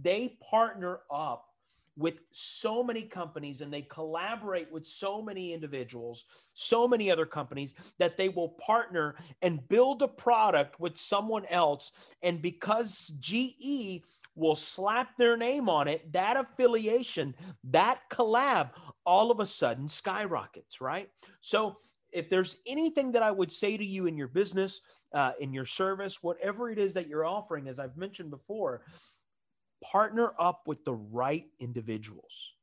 They 0.00 0.36
partner 0.48 1.00
up 1.12 1.49
with 1.96 2.14
so 2.30 2.82
many 2.82 3.02
companies 3.02 3.60
and 3.60 3.72
they 3.72 3.82
collaborate 3.82 4.70
with 4.72 4.86
so 4.86 5.20
many 5.20 5.52
individuals, 5.52 6.24
so 6.54 6.88
many 6.88 7.10
other 7.10 7.26
companies 7.26 7.74
that 7.98 8.16
they 8.16 8.28
will 8.28 8.50
partner 8.50 9.16
and 9.42 9.68
build 9.68 10.02
a 10.02 10.08
product 10.08 10.80
with 10.80 10.96
someone 10.96 11.44
else. 11.46 11.92
And 12.22 12.40
because 12.40 13.12
GE 13.20 14.02
will 14.34 14.56
slap 14.56 15.16
their 15.16 15.36
name 15.36 15.68
on 15.68 15.88
it, 15.88 16.12
that 16.12 16.36
affiliation, 16.36 17.34
that 17.64 18.00
collab, 18.10 18.70
all 19.04 19.30
of 19.30 19.40
a 19.40 19.46
sudden 19.46 19.88
skyrockets, 19.88 20.80
right? 20.80 21.10
So, 21.40 21.76
if 22.12 22.28
there's 22.28 22.56
anything 22.66 23.12
that 23.12 23.22
I 23.22 23.30
would 23.30 23.52
say 23.52 23.76
to 23.76 23.84
you 23.84 24.06
in 24.06 24.16
your 24.16 24.26
business, 24.26 24.80
uh, 25.14 25.30
in 25.38 25.52
your 25.52 25.64
service, 25.64 26.22
whatever 26.22 26.68
it 26.68 26.76
is 26.76 26.94
that 26.94 27.06
you're 27.06 27.24
offering, 27.24 27.68
as 27.68 27.78
I've 27.78 27.96
mentioned 27.96 28.30
before, 28.30 28.82
partner 29.82 30.32
up 30.38 30.62
with 30.66 30.84
the 30.84 30.94
right 30.94 31.46
individuals. 31.58 32.54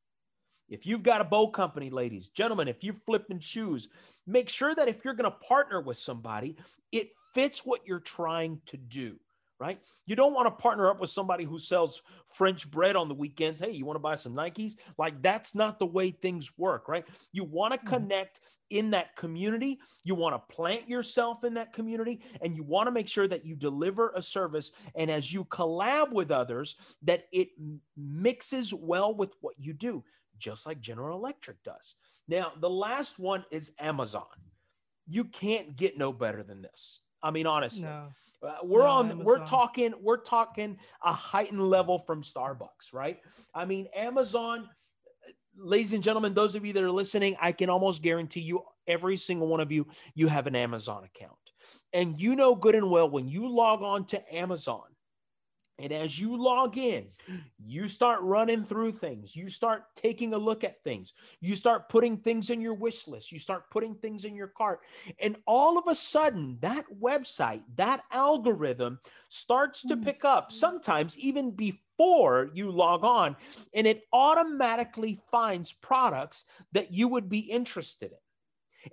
If 0.70 0.86
you've 0.86 1.04
got 1.04 1.22
a 1.22 1.26
bow 1.26 1.48
company, 1.48 1.90
ladies, 1.90 2.30
gentlemen, 2.30 2.68
if 2.68 2.84
you're 2.84 2.94
flipping 3.06 3.40
shoes, 3.40 3.88
make 4.26 4.50
sure 4.50 4.76
that 4.76 4.88
if 4.88 5.04
you're 5.04 5.14
going 5.14 5.32
to 5.32 5.38
partner 5.48 5.82
with 5.82 5.98
somebody, 5.98 6.58
it 6.92 7.12
fits 7.34 7.66
what 7.66 7.82
you're 7.86 8.00
trying 8.00 8.62
to 8.66 8.78
do, 8.78 9.18
right? 9.60 9.80
You 10.06 10.16
don't 10.16 10.34
want 10.34 10.48
to 10.48 10.62
partner 10.62 10.90
up 10.90 11.00
with 11.00 11.10
somebody 11.10 11.44
who 11.44 11.60
sells 11.60 12.02
French 12.34 12.70
bread 12.70 12.96
on 12.96 13.08
the 13.08 13.16
weekends. 13.16 13.60
Hey, 13.60 13.72
you 13.72 13.86
want 13.86 13.96
to 13.96 14.02
buy 14.02 14.16
some 14.16 14.34
Nikes? 14.34 14.74
Like 14.98 15.22
that's 15.22 15.56
not 15.56 15.80
the 15.80 15.86
way 15.86 16.12
things 16.12 16.52
work, 16.58 16.88
right? 16.88 17.06
You 17.32 17.44
want 17.44 17.74
to 17.74 17.80
mm-hmm. 17.80 17.90
connect 17.90 18.40
in 18.70 18.92
that 18.92 19.16
community. 19.16 19.80
You 20.04 20.16
want 20.16 20.36
to 20.36 20.56
plant 20.56 20.90
yourself 20.90 21.44
in 21.44 21.56
that 21.56 21.74
community 21.74 22.22
and 22.42 22.56
you 22.56 22.64
want 22.64 22.88
to 22.88 22.92
make 22.92 23.08
sure 23.08 23.28
that 23.28 23.46
you 23.46 23.56
deliver 23.56 24.12
a 24.16 24.22
service. 24.22 24.72
And 24.96 25.10
as 25.10 25.32
you 25.32 25.46
collab 25.46 26.12
with 26.12 26.32
others, 26.32 26.76
that 27.04 27.28
it 27.32 27.50
mixes 27.96 28.74
well 28.74 29.16
with 29.16 29.32
what 29.42 29.56
you 29.58 29.74
do, 29.74 30.04
just 30.38 30.66
like 30.66 30.82
General 30.82 31.18
Electric 31.18 31.64
does. 31.64 31.96
Now, 32.28 32.52
the 32.60 32.70
last 32.70 33.20
one 33.20 33.46
is 33.52 33.72
Amazon. 33.80 34.26
You 35.08 35.24
can't 35.24 35.78
get 35.78 35.98
no 35.98 36.12
better 36.12 36.44
than 36.44 36.62
this. 36.62 37.02
I 37.24 37.32
mean, 37.32 37.48
honestly. 37.48 37.84
No. 37.84 38.10
Uh, 38.44 38.54
we're 38.64 38.82
no, 38.82 38.86
on 38.86 39.12
Amazon. 39.12 39.26
we're 39.26 39.46
talking 39.46 39.94
we're 40.02 40.22
talking 40.22 40.78
a 41.04 41.12
heightened 41.12 41.70
level 41.70 41.98
from 41.98 42.22
starbucks 42.22 42.94
right 42.94 43.20
i 43.56 43.66
mean 43.66 43.88
amazon 43.96 44.70
ladies 45.60 45.94
and 45.94 46.04
gentlemen, 46.04 46.34
those 46.34 46.56
of 46.56 46.66
you 46.66 46.74
that 46.74 46.84
are 46.84 46.92
listening, 46.92 47.36
I 47.42 47.52
can 47.52 47.70
almost 47.70 48.02
guarantee 48.02 48.42
you, 48.42 48.64
every 48.88 49.18
single 49.18 49.48
one 49.48 49.60
of 49.60 49.72
you, 49.72 49.88
you 50.16 50.28
have 50.28 50.48
an 50.48 50.56
Amazon 50.56 51.04
account. 51.04 51.34
And 51.94 52.20
you 52.20 52.36
know 52.36 52.56
good 52.56 52.76
and 52.76 52.90
well 52.90 53.10
when 53.10 53.28
you 53.28 53.50
log 53.50 53.82
on 53.82 54.06
to 54.08 54.36
Amazon, 54.36 54.84
and 55.80 55.92
as 55.92 56.20
you 56.20 56.36
log 56.42 56.78
in, 56.78 57.08
you 57.64 57.88
start 57.88 58.22
running 58.22 58.64
through 58.64 58.94
things. 58.94 59.36
You 59.36 59.50
start 59.50 59.84
taking 59.96 60.34
a 60.34 60.38
look 60.38 60.64
at 60.64 60.84
things. 60.84 61.14
You 61.40 61.56
start 61.56 61.90
putting 61.90 62.18
things 62.18 62.50
in 62.50 62.62
your 62.62 62.74
wish 62.74 63.08
list. 63.08 63.32
You 63.32 63.40
start 63.40 63.70
putting 63.70 63.96
things 63.96 64.26
in 64.26 64.36
your 64.36 64.48
cart. 64.48 64.82
And 65.22 65.38
all 65.46 65.78
of 65.78 65.88
a 65.88 65.96
sudden, 65.96 66.58
that 66.62 66.86
website, 67.02 67.62
that 67.76 68.04
algorithm 68.12 69.00
starts 69.30 69.84
to 69.84 69.96
hmm. 69.96 70.04
pick 70.04 70.26
up, 70.26 70.52
sometimes 70.52 71.18
even 71.18 71.52
before 71.52 71.78
before 71.98 72.50
you 72.54 72.72
log 72.72 73.04
on, 73.04 73.36
and 73.74 73.88
it 73.88 74.04
automatically 74.14 75.20
finds 75.32 75.74
products 75.74 76.46
that 76.72 76.94
you 76.94 77.08
would 77.08 77.30
be 77.30 77.40
interested 77.40 78.12
in. 78.12 78.18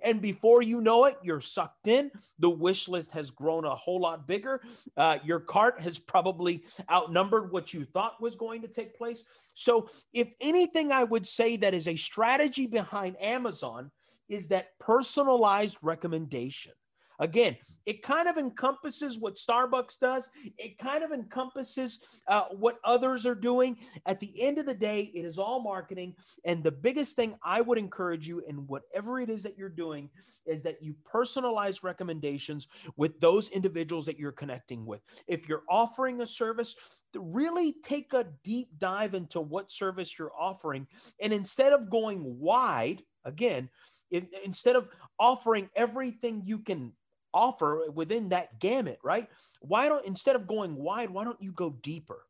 And 0.03 0.21
before 0.21 0.61
you 0.61 0.81
know 0.81 1.05
it, 1.05 1.17
you're 1.23 1.41
sucked 1.41 1.87
in. 1.87 2.11
The 2.39 2.49
wish 2.49 2.87
list 2.87 3.11
has 3.13 3.31
grown 3.31 3.65
a 3.65 3.75
whole 3.75 3.99
lot 3.99 4.27
bigger. 4.27 4.61
Uh, 4.97 5.17
your 5.23 5.39
cart 5.39 5.79
has 5.81 5.97
probably 5.97 6.65
outnumbered 6.91 7.51
what 7.51 7.73
you 7.73 7.85
thought 7.85 8.21
was 8.21 8.35
going 8.35 8.61
to 8.61 8.67
take 8.67 8.97
place. 8.97 9.23
So, 9.53 9.89
if 10.13 10.29
anything, 10.41 10.91
I 10.91 11.03
would 11.03 11.25
say 11.27 11.57
that 11.57 11.73
is 11.73 11.87
a 11.87 11.95
strategy 11.95 12.67
behind 12.67 13.15
Amazon 13.21 13.91
is 14.27 14.47
that 14.49 14.77
personalized 14.79 15.77
recommendation. 15.81 16.73
Again, 17.19 17.57
it 17.85 18.01
kind 18.01 18.27
of 18.27 18.37
encompasses 18.37 19.19
what 19.19 19.35
Starbucks 19.35 19.99
does. 19.99 20.29
It 20.57 20.77
kind 20.77 21.03
of 21.03 21.11
encompasses 21.11 21.99
uh, 22.27 22.43
what 22.51 22.77
others 22.83 23.25
are 23.25 23.35
doing. 23.35 23.77
At 24.05 24.19
the 24.19 24.41
end 24.41 24.57
of 24.57 24.65
the 24.65 24.73
day, 24.73 25.11
it 25.13 25.25
is 25.25 25.37
all 25.37 25.61
marketing. 25.61 26.15
And 26.43 26.63
the 26.63 26.71
biggest 26.71 27.15
thing 27.15 27.35
I 27.43 27.61
would 27.61 27.77
encourage 27.77 28.27
you 28.27 28.41
in 28.47 28.67
whatever 28.67 29.19
it 29.19 29.29
is 29.29 29.43
that 29.43 29.57
you're 29.57 29.69
doing 29.69 30.09
is 30.45 30.61
that 30.63 30.81
you 30.81 30.95
personalize 31.11 31.83
recommendations 31.83 32.67
with 32.97 33.19
those 33.19 33.49
individuals 33.49 34.05
that 34.05 34.19
you're 34.19 34.31
connecting 34.31 34.85
with. 34.85 35.01
If 35.27 35.49
you're 35.49 35.63
offering 35.69 36.21
a 36.21 36.27
service, 36.27 36.75
really 37.15 37.73
take 37.83 38.13
a 38.13 38.27
deep 38.43 38.69
dive 38.77 39.13
into 39.13 39.39
what 39.39 39.71
service 39.71 40.17
you're 40.17 40.33
offering. 40.37 40.87
And 41.21 41.33
instead 41.33 41.73
of 41.73 41.89
going 41.89 42.39
wide, 42.39 43.01
again, 43.23 43.69
if, 44.11 44.25
instead 44.43 44.75
of 44.75 44.87
offering 45.19 45.69
everything 45.75 46.43
you 46.45 46.59
can 46.59 46.93
offer 47.35 47.85
within 47.93 48.29
that 48.29 48.59
gamut, 48.59 48.99
right? 49.03 49.29
Why 49.59 49.89
don't 49.89 50.05
instead 50.05 50.35
of 50.35 50.47
going 50.47 50.75
wide, 50.75 51.11
why 51.11 51.23
don't 51.23 51.41
you 51.41 51.51
go 51.51 51.69
deeper? 51.83 52.25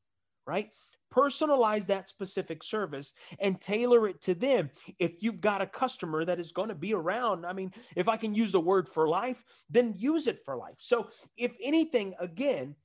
right? 0.46 0.72
Personalize 1.14 1.88
that 1.88 2.10
specific 2.10 2.64
service 2.64 3.14
and 3.40 3.60
tailor 3.62 4.08
it 4.08 4.22
to 4.24 4.34
them. 4.34 4.70
If 5.00 5.24
you've 5.24 5.42
got 5.42 5.62
a 5.62 5.68
customer 5.68 6.26
that 6.26 6.40
is 6.40 6.52
going 6.52 6.70
to 6.70 6.76
be 6.76 6.94
around, 6.94 7.46
I 7.46 7.54
mean, 7.54 7.72
if 7.96 8.08
I 8.08 8.18
can 8.18 8.34
use 8.34 8.52
the 8.52 8.60
word 8.60 8.90
for 8.90 9.08
life, 9.08 9.44
then 9.70 9.94
use 9.98 10.28
it 10.28 10.40
for 10.44 10.56
life. 10.56 10.76
So, 10.80 11.08
if 11.38 11.54
anything, 11.64 12.16
again, 12.20 12.76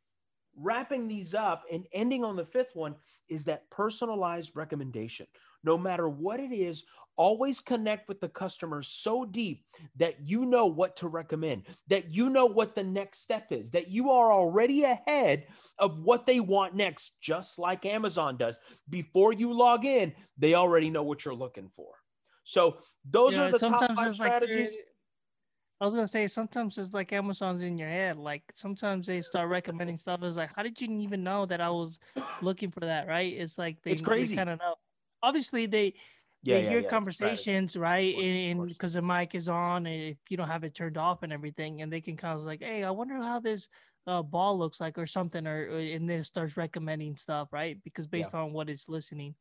wrapping 0.57 1.09
these 1.09 1.35
up 1.35 1.65
and 1.73 1.87
ending 1.93 2.25
on 2.25 2.37
the 2.37 2.45
fifth 2.45 2.75
one 2.75 2.95
is 3.29 3.45
that 3.45 3.69
personalized 3.71 4.53
recommendation. 4.55 5.27
No 5.65 5.77
matter 5.77 6.09
what 6.09 6.41
it 6.41 6.53
is, 6.53 6.85
always 7.21 7.61
connect 7.61 8.09
with 8.09 8.19
the 8.19 8.29
customer 8.31 8.83
so 8.83 9.27
deep 9.27 9.63
that 9.97 10.15
you 10.25 10.47
know 10.47 10.65
what 10.65 10.97
to 10.97 11.07
recommend, 11.07 11.65
that 11.89 12.11
you 12.11 12.31
know 12.31 12.47
what 12.47 12.75
the 12.75 12.83
next 12.83 13.21
step 13.21 13.53
is, 13.53 13.71
that 13.73 13.91
you 13.91 14.11
are 14.11 14.33
already 14.33 14.85
ahead 14.85 15.47
of 15.79 16.01
what 16.01 16.25
they 16.25 16.41
want 16.41 16.75
next, 16.75 17.21
just 17.21 17.59
like 17.59 17.85
Amazon 17.85 18.39
does. 18.39 18.59
Before 18.89 19.35
you 19.35 19.53
log 19.53 19.85
in, 19.85 20.15
they 20.39 20.55
already 20.55 20.89
know 20.89 21.03
what 21.03 21.27
you're 21.27 21.35
looking 21.35 21.69
for. 21.69 21.93
So 22.45 22.79
those 23.05 23.37
are 23.37 23.53
the 23.53 23.59
top 23.59 23.95
five 23.95 24.15
strategies. 24.15 24.71
Like 24.71 24.87
I 25.83 25.85
was 25.85 25.95
gonna 25.95 26.07
say 26.07 26.27
sometimes 26.27 26.79
it's 26.79 26.95
like 26.95 27.13
Amazon's 27.13 27.61
in 27.61 27.77
your 27.77 27.91
head. 27.91 28.17
Like 28.17 28.45
sometimes 28.55 29.07
they 29.07 29.21
start 29.21 29.51
recommending 29.51 29.99
stuff. 30.05 30.23
It's 30.23 30.39
like, 30.39 30.53
how 30.57 30.63
did 30.63 30.81
you 30.81 30.89
even 31.01 31.23
know 31.23 31.45
that 31.45 31.61
I 31.61 31.69
was 31.69 31.99
looking 32.41 32.71
for 32.71 32.81
that? 32.81 33.09
Right? 33.09 33.35
It's 33.35 33.59
like 33.59 33.83
they, 33.83 33.91
it's 33.91 34.01
crazy. 34.01 34.37
kind 34.37 34.49
of 34.49 34.59
know. 34.59 34.77
Obviously, 35.23 35.67
they 35.67 35.93
yeah, 36.43 36.57
they 36.57 36.65
yeah, 36.65 36.71
hear 36.71 36.81
yeah. 36.81 36.89
conversations, 36.89 37.77
right? 37.77 38.15
Course, 38.15 38.27
and 38.27 38.69
because 38.69 38.93
the 38.95 39.03
mic 39.03 39.35
is 39.35 39.49
on, 39.49 39.87
and 39.87 40.03
if 40.03 40.19
you 40.29 40.37
don't 40.37 40.49
have 40.49 40.65
it 40.65 40.75
turned 40.75 40.97
off 40.97 41.23
and 41.23 41.33
everything, 41.33 41.83
and 41.83 41.93
they 41.93 42.01
can 42.01 42.17
kind 42.17 42.39
of 42.39 42.45
like, 42.45 42.61
hey, 42.61 42.83
I 42.83 42.91
wonder 42.91 43.17
how 43.17 43.41
this 43.41 43.69
uh, 44.07 44.23
ball 44.23 44.59
looks 44.59 44.81
like 44.81 44.97
or 44.99 45.07
something, 45.07 45.47
or, 45.47 45.69
or 45.71 45.79
and 45.79 46.09
then 46.09 46.21
it 46.21 46.25
starts 46.25 46.57
recommending 46.57 47.17
stuff, 47.17 47.49
right? 47.53 47.79
Because 47.85 48.07
based 48.07 48.35
on 48.35 48.53
what 48.53 48.71
it's 48.71 48.89
listening. 48.89 49.35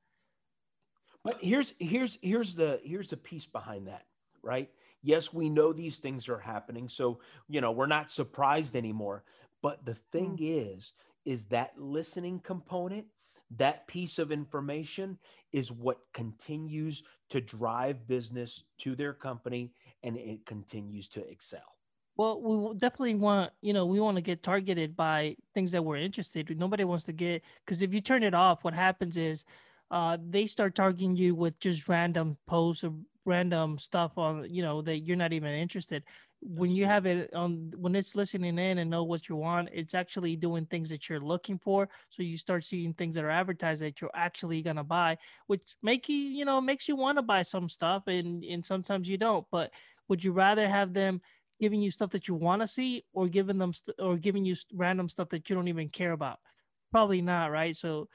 But 1.24 1.38
here's 1.42 1.74
here's 1.80 2.18
here's 2.22 2.56
the 2.56 2.80
here's 2.84 3.10
the 3.10 3.18
piece 3.18 3.46
behind 3.46 3.88
that, 3.88 4.06
right? 4.44 4.70
Yes, 5.02 5.34
we 5.34 5.50
know 5.50 5.72
these 5.72 6.00
things 6.00 6.28
are 6.28 6.40
happening. 6.40 6.90
So, 6.90 7.20
you 7.48 7.62
know, 7.62 7.72
we're 7.72 7.88
not 7.88 8.10
surprised 8.10 8.76
anymore. 8.76 9.24
But 9.62 9.86
the 9.86 9.96
thing 10.12 10.38
mm. 10.38 10.76
is, 10.76 10.94
is 11.26 11.46
that 11.46 11.78
listening 11.78 12.40
component, 12.40 13.06
that 13.58 13.88
piece 13.88 14.20
of 14.20 14.32
information 14.32 15.18
is 15.52 15.72
what 15.72 16.00
continues 16.14 17.04
to 17.30 17.42
drive 17.42 18.08
business 18.08 18.64
to 18.80 18.96
their 18.96 19.14
company 19.14 19.74
and 20.04 20.18
it 20.18 20.46
continues 20.46 21.08
to 21.08 21.28
excel. 21.28 21.62
Well, 22.16 22.42
we 22.42 22.78
definitely 22.78 23.16
want, 23.16 23.54
you 23.62 23.74
know, 23.74 23.86
we 23.86 24.00
want 24.00 24.18
to 24.18 24.22
get 24.22 24.44
targeted 24.44 24.96
by 24.96 25.38
things 25.54 25.72
that 25.72 25.84
we're 25.84 25.98
interested. 25.98 26.52
in. 26.52 26.58
Nobody 26.58 26.84
wants 26.84 27.06
to 27.06 27.14
get 27.14 27.44
because 27.66 27.82
if 27.82 27.94
you 27.94 28.02
turn 28.02 28.24
it 28.24 28.34
off, 28.34 28.64
what 28.64 28.74
happens 28.74 29.16
is 29.16 29.46
uh, 29.90 30.18
they 30.30 30.46
start 30.46 30.76
targeting 30.76 31.16
you 31.16 31.34
with 31.34 31.60
just 31.60 31.88
random 31.88 32.38
posts 32.46 32.84
or 32.84 32.94
random 33.26 33.78
stuff 33.78 34.18
on 34.18 34.46
you 34.50 34.64
know 34.64 34.82
that 34.82 35.00
you're 35.00 35.18
not 35.18 35.34
even 35.34 35.52
interested 35.52 36.04
when 36.42 36.72
you 36.72 36.86
have 36.86 37.06
it 37.06 37.34
on 37.34 37.72
when 37.78 37.96
it's 37.96 38.16
listening 38.16 38.58
in 38.58 38.78
and 38.78 38.90
know 38.90 39.04
what 39.04 39.28
you 39.28 39.36
want 39.36 39.68
it's 39.74 39.94
actually 39.94 40.38
doing 40.38 40.66
things 40.66 40.90
that 40.90 41.10
you're 41.10 41.20
looking 41.20 41.58
for 41.58 41.90
so 42.10 42.24
you 42.24 42.38
start 42.38 42.64
seeing 42.64 42.94
things 42.94 43.14
that 43.16 43.26
are 43.26 43.30
advertised 43.30 43.82
that 43.82 44.00
you're 44.00 44.10
actually 44.16 44.62
going 44.62 44.78
to 44.78 44.84
buy 44.84 45.18
which 45.48 45.76
make 45.84 46.08
you 46.08 46.16
you 46.16 46.46
know 46.46 46.62
makes 46.62 46.88
you 46.88 46.96
want 46.96 47.18
to 47.18 47.22
buy 47.22 47.42
some 47.42 47.68
stuff 47.68 48.08
and 48.08 48.46
and 48.46 48.66
sometimes 48.66 49.10
you 49.10 49.18
don't 49.18 49.46
but 49.52 49.70
would 50.10 50.24
you 50.24 50.32
rather 50.32 50.68
have 50.68 50.94
them 50.94 51.22
giving 51.60 51.82
you 51.82 51.92
stuff 51.92 52.12
that 52.12 52.28
you 52.28 52.36
want 52.36 52.62
to 52.62 52.68
see 52.68 53.04
or 53.14 53.28
giving 53.28 53.58
them 53.58 53.74
st- 53.74 53.96
or 54.00 54.18
giving 54.18 54.44
you 54.44 54.56
random 54.74 55.08
stuff 55.08 55.30
that 55.30 55.50
you 55.50 55.56
don't 55.56 55.68
even 55.68 55.90
care 55.90 56.12
about? 56.12 56.40
Probably 56.92 57.22
not 57.22 57.52
right? 57.52 57.76
So 57.76 58.08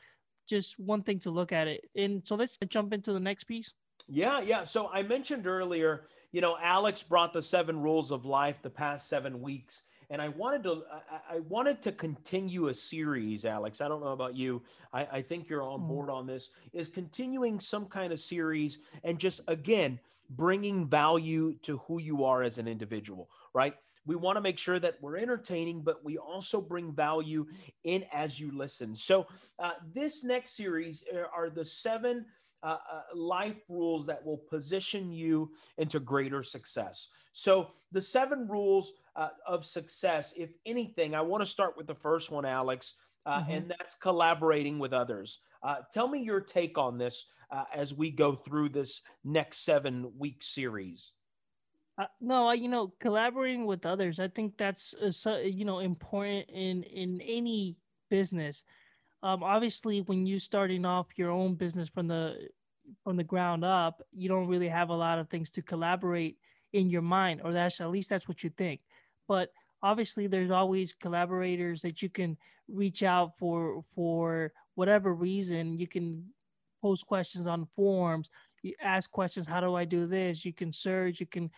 just 0.49 0.79
one 0.79 1.03
thing 1.03 1.21
to 1.21 1.31
look 1.31 1.53
at 1.53 1.69
it 1.69 1.83
and 1.95 2.23
so 2.27 2.35
let's 2.35 2.59
jump 2.69 2.93
into 2.93 3.13
the 3.13 3.21
next 3.21 3.45
piece. 3.45 3.73
Yeah, 4.09 4.41
yeah. 4.41 4.65
So 4.65 4.91
I 4.93 5.03
mentioned 5.03 5.47
earlier, 5.47 6.07
you 6.35 6.40
know, 6.40 6.57
Alex 6.61 7.01
brought 7.01 7.33
the 7.33 7.40
seven 7.40 7.81
rules 7.81 8.11
of 8.11 8.25
life 8.25 8.61
the 8.61 8.68
past 8.68 9.09
seven 9.09 9.40
weeks. 9.40 9.83
And 10.11 10.20
I 10.20 10.31
wanted 10.31 10.64
to, 10.64 10.83
I, 11.09 11.37
I 11.37 11.38
wanted 11.49 11.81
to 11.83 11.92
continue 11.92 12.66
a 12.66 12.75
series, 12.75 13.44
Alex. 13.44 13.81
I 13.81 13.87
don't 13.87 14.03
know 14.03 14.09
about 14.09 14.37
you. 14.37 14.61
I, 14.92 15.07
I 15.12 15.23
think 15.23 15.49
you're 15.49 15.62
on 15.62 15.83
mm. 15.83 15.87
board 15.88 16.11
on 16.11 16.27
this. 16.27 16.49
Is 16.73 16.88
continuing 16.88 17.61
some 17.61 17.87
kind 17.87 18.12
of 18.12 18.18
series 18.18 18.79
and 19.05 19.16
just 19.16 19.42
again 19.47 20.01
bringing 20.29 20.88
value 20.88 21.55
to 21.62 21.79
who 21.87 22.01
you 22.01 22.25
are 22.25 22.42
as 22.42 22.59
an 22.59 22.66
individual, 22.66 23.31
right? 23.55 23.75
We 24.05 24.16
want 24.16 24.37
to 24.37 24.40
make 24.40 24.59
sure 24.59 24.81
that 24.81 24.97
we're 25.01 25.18
entertaining, 25.18 25.83
but 25.83 26.05
we 26.05 26.18
also 26.18 26.61
bring 26.61 26.92
value 26.92 27.47
in 27.85 28.07
as 28.12 28.40
you 28.40 28.51
listen. 28.51 28.97
So, 28.97 29.29
uh, 29.61 29.75
this 29.94 30.25
next 30.25 30.57
series 30.57 31.05
are 31.33 31.49
the 31.49 31.64
seven 31.64 32.27
uh, 32.64 32.79
uh, 32.90 33.03
life 33.14 33.61
rules 33.68 34.07
that 34.07 34.24
will 34.24 34.38
position 34.38 35.12
you 35.12 35.53
into 35.77 36.00
greater 36.00 36.42
success. 36.42 37.09
So, 37.33 37.68
the 37.92 38.00
seven 38.00 38.48
rules 38.48 38.92
uh, 39.14 39.29
of 39.46 39.66
success, 39.66 40.33
if 40.37 40.50
anything, 40.64 41.14
I 41.14 41.20
want 41.20 41.42
to 41.42 41.46
start 41.46 41.77
with 41.77 41.87
the 41.87 41.94
first 41.94 42.31
one, 42.31 42.46
Alex, 42.46 42.94
uh, 43.27 43.40
mm-hmm. 43.40 43.50
and 43.50 43.70
that's 43.70 43.94
collaborating 43.94 44.79
with 44.79 44.94
others. 44.94 45.40
Uh, 45.62 45.77
tell 45.92 46.09
me 46.09 46.20
your 46.20 46.40
take 46.40 46.79
on 46.79 46.96
this 46.96 47.27
uh, 47.50 47.64
as 47.74 47.94
we 47.94 48.11
go 48.11 48.35
through 48.35 48.70
this 48.70 49.03
next 49.24 49.59
seven 49.59 50.11
week 50.18 50.42
series. 50.42 51.12
Uh, 51.96 52.07
no, 52.20 52.50
you 52.53 52.68
know, 52.68 52.92
collaborating 52.98 53.66
with 53.66 53.87
others. 53.87 54.18
I 54.18 54.29
think 54.29 54.57
that's 54.57 54.94
uh, 54.94 55.37
you 55.37 55.64
know 55.64 55.79
important 55.81 56.48
in 56.50 56.83
in 56.83 57.20
any 57.20 57.77
business 58.11 58.62
um, 59.25 59.43
obviously 59.43 60.03
when 60.03 60.27
you 60.27 60.39
starting 60.39 60.85
off 60.85 61.07
your 61.17 61.31
own 61.31 61.55
business 61.55 61.89
from 61.89 62.07
the 62.07 62.49
from 63.03 63.17
the 63.17 63.25
ground 63.25 63.65
up 63.65 64.03
you 64.13 64.29
don't 64.29 64.47
really 64.47 64.69
have 64.69 64.91
a 64.91 64.95
lot 64.95 65.19
of 65.19 65.29
things 65.29 65.51
to 65.51 65.63
collaborate 65.63 66.37
in 66.75 66.91
your 66.91 67.03
mind 67.03 67.41
or 67.43 67.53
that's 67.53 67.81
at 67.81 67.91
least 67.91 68.11
that's 68.11 68.29
what 68.29 68.45
you 68.45 68.51
think. 68.51 68.81
But 69.27 69.51
obviously 69.83 70.27
there's 70.27 70.51
always 70.51 70.93
collaborators 70.93 71.81
that 71.83 72.03
you 72.03 72.11
can 72.11 72.37
reach 72.69 73.03
out 73.03 73.39
for 73.39 73.85
for 73.95 74.53
whatever 74.75 75.15
reason. 75.15 75.79
You 75.79 75.87
can 75.87 76.27
post 76.83 77.07
questions 77.07 77.47
on 77.47 77.67
forums. 77.75 78.29
You 78.63 78.75
ask 78.83 79.11
questions 79.11 79.47
how 79.47 79.61
do 79.61 79.75
i 79.75 79.85
do 79.85 80.07
this? 80.07 80.45
You 80.45 80.53
can 80.53 80.73
search. 80.73 81.21
You 81.21 81.27
can 81.27 81.51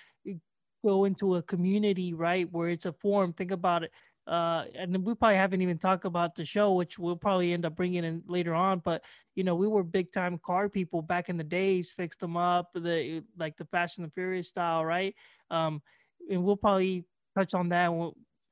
go 0.84 1.04
into 1.04 1.36
a 1.36 1.42
community 1.42 2.14
right 2.14 2.46
where 2.52 2.68
it's 2.68 2.86
a 2.86 2.92
forum. 2.92 3.32
Think 3.32 3.50
about 3.50 3.84
it 3.84 3.90
uh, 4.26 4.64
and 4.74 5.04
we 5.04 5.14
probably 5.14 5.36
haven't 5.36 5.62
even 5.62 5.78
talked 5.78 6.04
about 6.04 6.34
the 6.34 6.44
show, 6.44 6.72
which 6.72 6.98
we'll 6.98 7.16
probably 7.16 7.52
end 7.52 7.64
up 7.64 7.76
bringing 7.76 8.04
in 8.04 8.22
later 8.26 8.54
on. 8.54 8.80
But 8.80 9.02
you 9.34 9.44
know, 9.44 9.54
we 9.54 9.68
were 9.68 9.84
big 9.84 10.12
time 10.12 10.38
car 10.38 10.68
people 10.68 11.00
back 11.00 11.28
in 11.28 11.36
the 11.36 11.44
days, 11.44 11.92
fixed 11.92 12.20
them 12.20 12.36
up, 12.36 12.70
the 12.74 13.22
like 13.38 13.56
the 13.56 13.64
Fast 13.66 13.98
and 13.98 14.06
the 14.06 14.12
Furious 14.12 14.48
style, 14.48 14.84
right? 14.84 15.14
Um, 15.50 15.80
and 16.28 16.42
we'll 16.42 16.56
probably 16.56 17.04
touch 17.36 17.54
on 17.54 17.68
that 17.68 17.90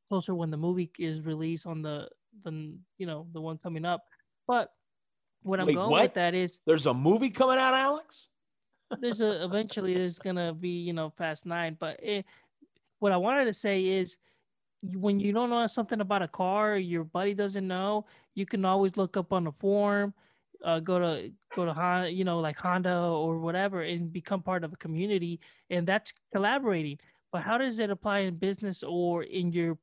closer 0.09 0.35
when 0.35 0.51
the 0.51 0.57
movie 0.57 0.91
is 0.99 1.23
released 1.23 1.67
on 1.67 1.83
the 1.83 2.09
the 2.45 2.75
you 2.99 3.07
know 3.07 3.27
the 3.33 3.41
one 3.41 3.59
coming 3.59 3.85
up. 3.85 4.05
But 4.47 4.71
what 5.43 5.59
I'm 5.59 5.67
going 5.67 5.91
what? 5.91 6.03
with 6.03 6.15
that 6.15 6.35
is 6.35 6.61
there's 6.67 6.87
a 6.87 6.95
movie 6.95 7.31
coming 7.31 7.59
out, 7.59 7.75
Alex. 7.75 8.29
there's 9.01 9.21
a 9.21 9.45
eventually 9.45 9.95
there's 9.95 10.21
gonna 10.21 10.55
be 10.55 10.69
you 10.69 10.93
know 10.93 11.11
Fast 11.11 11.47
Nine, 11.47 11.77
but 11.81 11.99
it, 12.01 12.27
what 13.01 13.11
I 13.11 13.17
wanted 13.17 13.47
to 13.47 13.55
say 13.55 13.85
is 13.85 14.17
when 14.93 15.21
you 15.21 15.33
don't 15.33 15.51
know 15.51 15.67
something 15.67 16.01
about 16.01 16.23
a 16.23 16.29
car, 16.29 16.77
your 16.77 17.05
buddy 17.05 17.35
doesn't 17.35 17.67
know, 17.67 18.07
you 18.35 18.47
can 18.47 18.65
always 18.65 18.97
look 18.97 19.17
up 19.17 19.33
on 19.33 19.45
the 19.45 19.53
forum, 19.53 20.13
uh, 20.65 20.81
go 20.81 20.99
to 20.99 21.31
go 21.55 21.65
to 21.65 21.73
Honda, 21.73 22.11
you 22.11 22.25
know, 22.25 22.41
like 22.41 22.59
Honda 22.59 22.97
or 22.97 23.39
whatever, 23.39 23.83
and 23.83 24.13
become 24.13 24.43
part 24.43 24.65
of 24.65 24.73
a 24.73 24.77
community, 24.77 25.41
and 25.71 25.87
that's 25.87 26.13
collaborating. 26.33 26.99
But 27.33 27.43
how 27.43 27.59
does 27.59 27.79
it 27.79 27.91
apply 27.91 28.21
in 28.21 28.37
business 28.37 28.83
or 28.83 29.25
in 29.25 29.53
your 29.53 29.79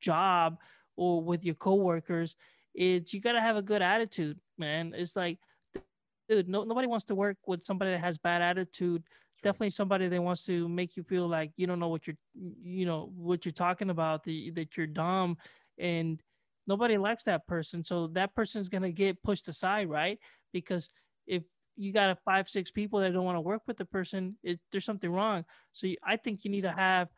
job 0.00 0.58
or 0.96 1.22
with 1.22 1.44
your 1.44 1.54
coworkers? 1.54 2.36
It's 2.74 3.12
you 3.12 3.20
got 3.20 3.32
to 3.32 3.40
have 3.40 3.56
a 3.56 3.62
good 3.62 3.82
attitude, 3.82 4.38
man. 4.58 4.94
It's 4.96 5.16
like, 5.16 5.38
dude, 6.28 6.48
no, 6.48 6.64
nobody 6.64 6.86
wants 6.86 7.04
to 7.06 7.14
work 7.14 7.36
with 7.46 7.64
somebody 7.64 7.92
that 7.92 8.00
has 8.00 8.18
bad 8.18 8.42
attitude 8.42 9.02
definitely 9.42 9.70
somebody 9.70 10.08
that 10.08 10.22
wants 10.22 10.44
to 10.46 10.68
make 10.68 10.96
you 10.96 11.02
feel 11.02 11.26
like 11.28 11.52
you 11.56 11.66
don't 11.66 11.78
know 11.78 11.88
what 11.88 12.06
you're 12.06 12.16
you 12.34 12.86
know 12.86 13.10
what 13.16 13.44
you're 13.44 13.52
talking 13.52 13.90
about 13.90 14.24
the, 14.24 14.50
that 14.50 14.76
you're 14.76 14.86
dumb 14.86 15.36
and 15.78 16.20
nobody 16.66 16.96
likes 16.98 17.22
that 17.24 17.46
person 17.46 17.82
so 17.84 18.06
that 18.08 18.34
person's 18.34 18.68
going 18.68 18.82
to 18.82 18.92
get 18.92 19.22
pushed 19.22 19.48
aside 19.48 19.88
right? 19.88 20.18
Because 20.52 20.90
if 21.26 21.42
you 21.76 21.92
got 21.92 22.16
five 22.24 22.48
six 22.48 22.70
people 22.70 23.00
that 23.00 23.12
don't 23.12 23.24
want 23.24 23.36
to 23.36 23.40
work 23.40 23.62
with 23.66 23.76
the 23.76 23.84
person 23.84 24.36
it, 24.42 24.60
there's 24.70 24.84
something 24.84 25.10
wrong. 25.10 25.44
So 25.72 25.86
you, 25.86 25.96
i 26.04 26.16
think 26.16 26.44
you 26.44 26.50
need 26.50 26.62
to 26.62 26.72
have 26.72 27.08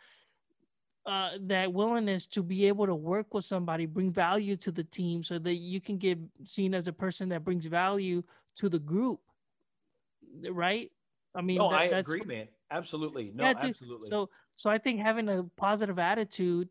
uh, 1.05 1.31
that 1.41 1.73
willingness 1.73 2.27
to 2.29 2.43
be 2.43 2.67
able 2.67 2.87
to 2.87 2.95
work 2.95 3.35
with 3.35 3.45
somebody, 3.45 3.87
bring 3.87 4.13
value 4.13 4.57
to 4.57 4.71
the 4.71 4.85
team, 4.85 5.25
so 5.25 5.39
that 5.39 5.55
you 5.55 5.81
can 5.81 5.99
get 5.99 6.19
seen 6.45 6.75
as 6.75 6.87
a 6.87 6.93
person 6.93 7.29
that 7.31 7.45
brings 7.45 7.67
value 7.67 8.23
to 8.57 8.69
the 8.69 8.79
group, 8.79 9.21
right? 10.51 10.91
I 11.35 11.41
mean, 11.41 11.59
no, 11.59 11.71
that, 11.71 11.81
I 11.81 11.85
agree, 11.85 12.23
man. 12.25 12.49
Absolutely, 12.71 13.33
no, 13.35 13.45
yeah, 13.45 13.55
absolutely. 13.61 14.09
So, 14.11 14.29
so 14.57 14.71
I 14.71 14.79
think 14.79 15.01
having 15.01 15.29
a 15.29 15.45
positive 15.57 15.99
attitude 15.99 16.69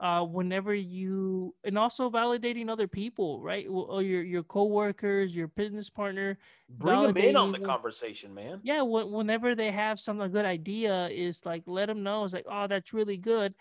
uh, 0.00 0.24
whenever 0.24 0.74
you 0.74 1.54
and 1.62 1.76
also 1.76 2.10
validating 2.10 2.70
other 2.70 2.88
people, 2.88 3.40
right? 3.42 3.66
Or 3.68 4.02
your 4.02 4.22
your 4.22 4.42
coworkers, 4.42 5.36
your 5.36 5.48
business 5.48 5.90
partner. 5.90 6.38
Bring 6.70 7.02
them 7.02 7.16
in 7.16 7.36
on 7.36 7.52
the 7.52 7.58
conversation, 7.58 8.32
man. 8.34 8.60
Yeah, 8.62 8.82
whenever 8.82 9.54
they 9.54 9.70
have 9.70 10.00
some 10.00 10.20
a 10.20 10.28
good 10.28 10.46
idea, 10.46 11.08
is 11.08 11.44
like 11.44 11.62
let 11.66 11.86
them 11.86 12.02
know. 12.02 12.24
It's 12.24 12.32
like, 12.32 12.46
oh, 12.50 12.66
that's 12.66 12.94
really 12.94 13.18
good. 13.18 13.54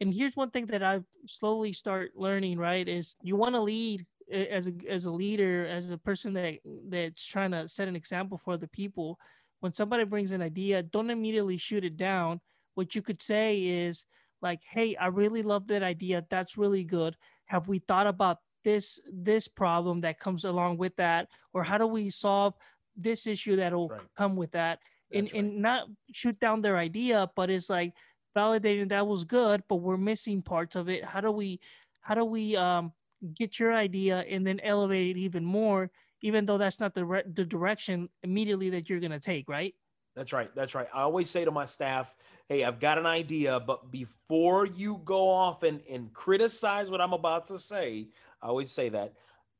And 0.00 0.12
here's 0.12 0.36
one 0.36 0.50
thing 0.50 0.66
that 0.66 0.82
I 0.82 1.00
slowly 1.26 1.72
start 1.72 2.12
learning. 2.14 2.58
Right, 2.58 2.86
is 2.86 3.16
you 3.22 3.36
want 3.36 3.54
to 3.54 3.62
lead 3.62 4.04
as 4.30 4.68
a 4.68 4.72
as 4.88 5.06
a 5.06 5.10
leader, 5.10 5.66
as 5.66 5.90
a 5.90 5.98
person 5.98 6.34
that 6.34 6.58
that's 6.88 7.26
trying 7.26 7.52
to 7.52 7.66
set 7.66 7.88
an 7.88 7.96
example 7.96 8.38
for 8.44 8.58
the 8.58 8.68
people. 8.68 9.18
When 9.60 9.72
somebody 9.72 10.04
brings 10.04 10.32
an 10.32 10.42
idea, 10.42 10.82
don't 10.82 11.10
immediately 11.10 11.56
shoot 11.56 11.84
it 11.84 11.96
down. 11.96 12.40
What 12.74 12.94
you 12.94 13.02
could 13.02 13.22
say 13.22 13.62
is 13.62 14.04
like 14.42 14.60
hey 14.70 14.96
i 14.96 15.06
really 15.06 15.42
love 15.42 15.66
that 15.66 15.82
idea 15.82 16.24
that's 16.30 16.58
really 16.58 16.84
good 16.84 17.16
have 17.46 17.68
we 17.68 17.78
thought 17.78 18.06
about 18.06 18.38
this 18.64 18.98
this 19.12 19.48
problem 19.48 20.00
that 20.00 20.18
comes 20.18 20.44
along 20.44 20.76
with 20.76 20.94
that 20.96 21.28
or 21.54 21.62
how 21.62 21.78
do 21.78 21.86
we 21.86 22.08
solve 22.10 22.54
this 22.96 23.26
issue 23.26 23.56
that'll 23.56 23.88
right. 23.88 24.00
come 24.16 24.36
with 24.36 24.52
that 24.52 24.80
and, 25.12 25.26
right. 25.32 25.34
and 25.34 25.62
not 25.62 25.86
shoot 26.12 26.38
down 26.40 26.60
their 26.60 26.76
idea 26.76 27.30
but 27.36 27.50
it's 27.50 27.70
like 27.70 27.92
validating 28.36 28.88
that 28.88 29.06
was 29.06 29.24
good 29.24 29.62
but 29.68 29.76
we're 29.76 29.96
missing 29.96 30.42
parts 30.42 30.76
of 30.76 30.88
it 30.88 31.04
how 31.04 31.20
do 31.20 31.30
we 31.30 31.60
how 32.00 32.14
do 32.14 32.24
we 32.24 32.56
um, 32.56 32.92
get 33.34 33.58
your 33.58 33.72
idea 33.72 34.24
and 34.28 34.46
then 34.46 34.60
elevate 34.60 35.16
it 35.16 35.18
even 35.18 35.44
more 35.44 35.90
even 36.22 36.46
though 36.46 36.58
that's 36.58 36.80
not 36.80 36.94
the, 36.94 37.04
re- 37.04 37.22
the 37.34 37.44
direction 37.44 38.08
immediately 38.22 38.70
that 38.70 38.88
you're 38.88 39.00
going 39.00 39.12
to 39.12 39.20
take 39.20 39.48
right 39.48 39.74
that's 40.16 40.32
right. 40.32 40.50
That's 40.54 40.74
right. 40.74 40.88
I 40.94 41.02
always 41.02 41.28
say 41.28 41.44
to 41.44 41.50
my 41.50 41.66
staff, 41.66 42.16
hey, 42.48 42.64
I've 42.64 42.80
got 42.80 42.96
an 42.96 43.04
idea, 43.04 43.60
but 43.60 43.92
before 43.92 44.64
you 44.64 45.02
go 45.04 45.28
off 45.28 45.62
and, 45.62 45.82
and 45.90 46.10
criticize 46.14 46.90
what 46.90 47.02
I'm 47.02 47.12
about 47.12 47.46
to 47.48 47.58
say, 47.58 48.08
I 48.40 48.46
always 48.46 48.72
say 48.72 48.88
that 48.88 49.12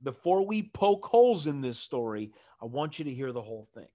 before 0.03 0.47
we 0.47 0.63
poke 0.63 1.05
holes 1.05 1.47
in 1.47 1.61
this 1.61 1.79
story, 1.79 2.33
I 2.61 2.65
want 2.65 2.99
you 2.99 3.05
to 3.05 3.13
hear 3.13 3.33
the 3.33 3.43
whole 3.43 3.69
thing. 3.75 3.89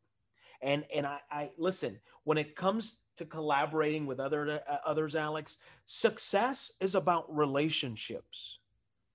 And 0.62 0.86
and 0.95 1.08
I, 1.08 1.19
I 1.32 1.50
listen, 1.58 2.00
when 2.24 2.38
it 2.38 2.56
comes 2.56 2.97
to 3.17 3.26
collaborating 3.26 4.06
with 4.06 4.19
other 4.19 4.62
uh, 4.69 4.78
others, 4.86 5.15
Alex, 5.15 5.58
success 5.86 6.74
is 6.80 6.93
about 6.93 7.36
relationships. 7.36 8.60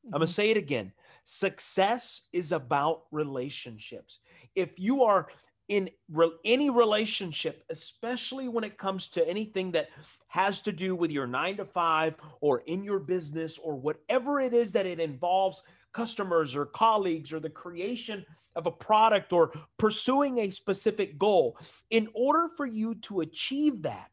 Mm-hmm. 0.05 0.15
I'm 0.15 0.19
gonna 0.19 0.27
say 0.27 0.51
it 0.51 0.57
again. 0.57 0.93
Success 1.29 2.29
is 2.33 2.53
about 2.53 3.03
relationships. 3.11 4.21
If 4.55 4.79
you 4.79 5.03
are 5.03 5.27
in 5.69 5.91
re- 6.09 6.31
any 6.45 6.71
relationship, 6.71 7.65
especially 7.69 8.47
when 8.47 8.63
it 8.63 8.79
comes 8.79 9.09
to 9.09 9.29
anything 9.29 9.73
that 9.73 9.89
has 10.29 10.63
to 10.63 10.71
do 10.71 10.95
with 10.95 11.11
your 11.11 11.27
nine 11.27 11.57
to 11.57 11.65
five 11.65 12.15
or 12.41 12.61
in 12.67 12.85
your 12.85 13.01
business 13.01 13.59
or 13.59 13.75
whatever 13.75 14.39
it 14.39 14.55
is 14.55 14.71
that 14.71 14.87
it 14.87 15.01
involves 15.01 15.63
customers 15.93 16.55
or 16.55 16.65
colleagues 16.65 17.33
or 17.33 17.41
the 17.41 17.51
creation 17.51 18.25
of 18.55 18.69
a 18.69 18.71
product 18.71 19.33
or 19.33 19.53
pursuing 19.81 20.39
a 20.39 20.51
specific 20.51 21.19
goal. 21.19 21.59
In 21.91 22.09
order 22.15 22.49
for 22.57 22.67
you 22.67 22.95
to 23.03 23.23
achieve 23.23 23.83
that, 23.83 24.11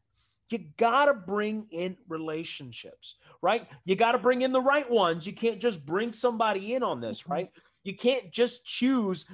you 0.50 0.58
got 0.76 1.06
to 1.06 1.14
bring 1.14 1.66
in 1.70 1.96
relationships, 2.08 3.16
right? 3.42 3.66
You 3.84 3.96
got 3.96 4.12
to 4.12 4.18
bring 4.18 4.42
in 4.42 4.52
the 4.52 4.60
right 4.60 4.88
ones. 4.90 5.26
You 5.26 5.32
can't 5.32 5.60
just 5.60 5.84
bring 5.84 6.12
somebody 6.12 6.74
in 6.74 6.82
on 6.82 7.00
this, 7.00 7.22
mm-hmm. 7.22 7.32
right? 7.32 7.50
You 7.82 7.96
can't 7.96 8.30
just 8.30 8.66
choose 8.66 9.26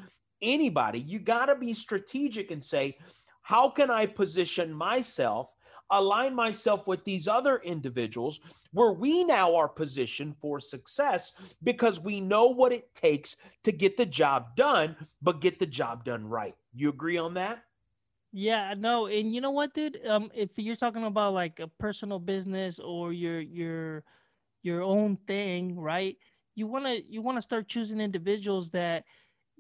anybody. 0.43 1.01
You 1.01 1.19
got 1.19 1.47
to 1.47 1.57
be 1.57 1.75
strategic 1.75 2.51
and 2.51 2.63
say, 2.63 2.99
how 3.43 3.71
can 3.71 3.91
I 3.91 4.07
position 4.07 4.73
myself, 4.73 5.55
align 5.91 6.35
myself 6.35 6.87
with 6.87 7.05
these 7.05 7.27
other 7.27 7.59
individuals 7.59 8.41
where 8.73 8.93
we 8.93 9.25
now 9.25 9.57
are 9.57 9.69
positioned 9.69 10.37
for 10.41 10.61
success 10.61 11.33
because 11.63 12.01
we 12.01 12.21
know 12.21 12.47
what 12.47 12.73
it 12.73 12.95
takes 12.95 13.37
to 13.65 13.73
get 13.73 13.97
the 13.97 14.07
job 14.07 14.55
done, 14.57 14.97
but 15.21 15.41
get 15.41 15.59
the 15.59 15.67
job 15.67 16.05
done 16.05 16.27
right. 16.27 16.55
You 16.73 16.91
agree 16.91 17.19
on 17.19 17.35
that? 17.35 17.65
Yeah, 18.33 18.75
no, 18.79 19.07
and 19.07 19.35
you 19.35 19.41
know 19.41 19.51
what, 19.51 19.75
dude? 19.75 19.99
Um, 20.07 20.31
if 20.35 20.51
you're 20.57 20.77
talking 20.77 21.05
about 21.05 21.35
like 21.35 21.59
a 21.59 21.67
personal 21.67 22.21
business 22.21 22.79
or 22.79 23.13
your 23.13 23.41
your 23.41 24.05
your 24.63 24.83
own 24.83 25.17
thing, 25.17 25.79
right? 25.79 26.17
You 26.57 26.67
wanna 26.69 26.99
you 27.09 27.23
wanna 27.23 27.43
start 27.43 27.69
choosing 27.69 28.01
individuals 28.01 28.71
that 28.73 29.05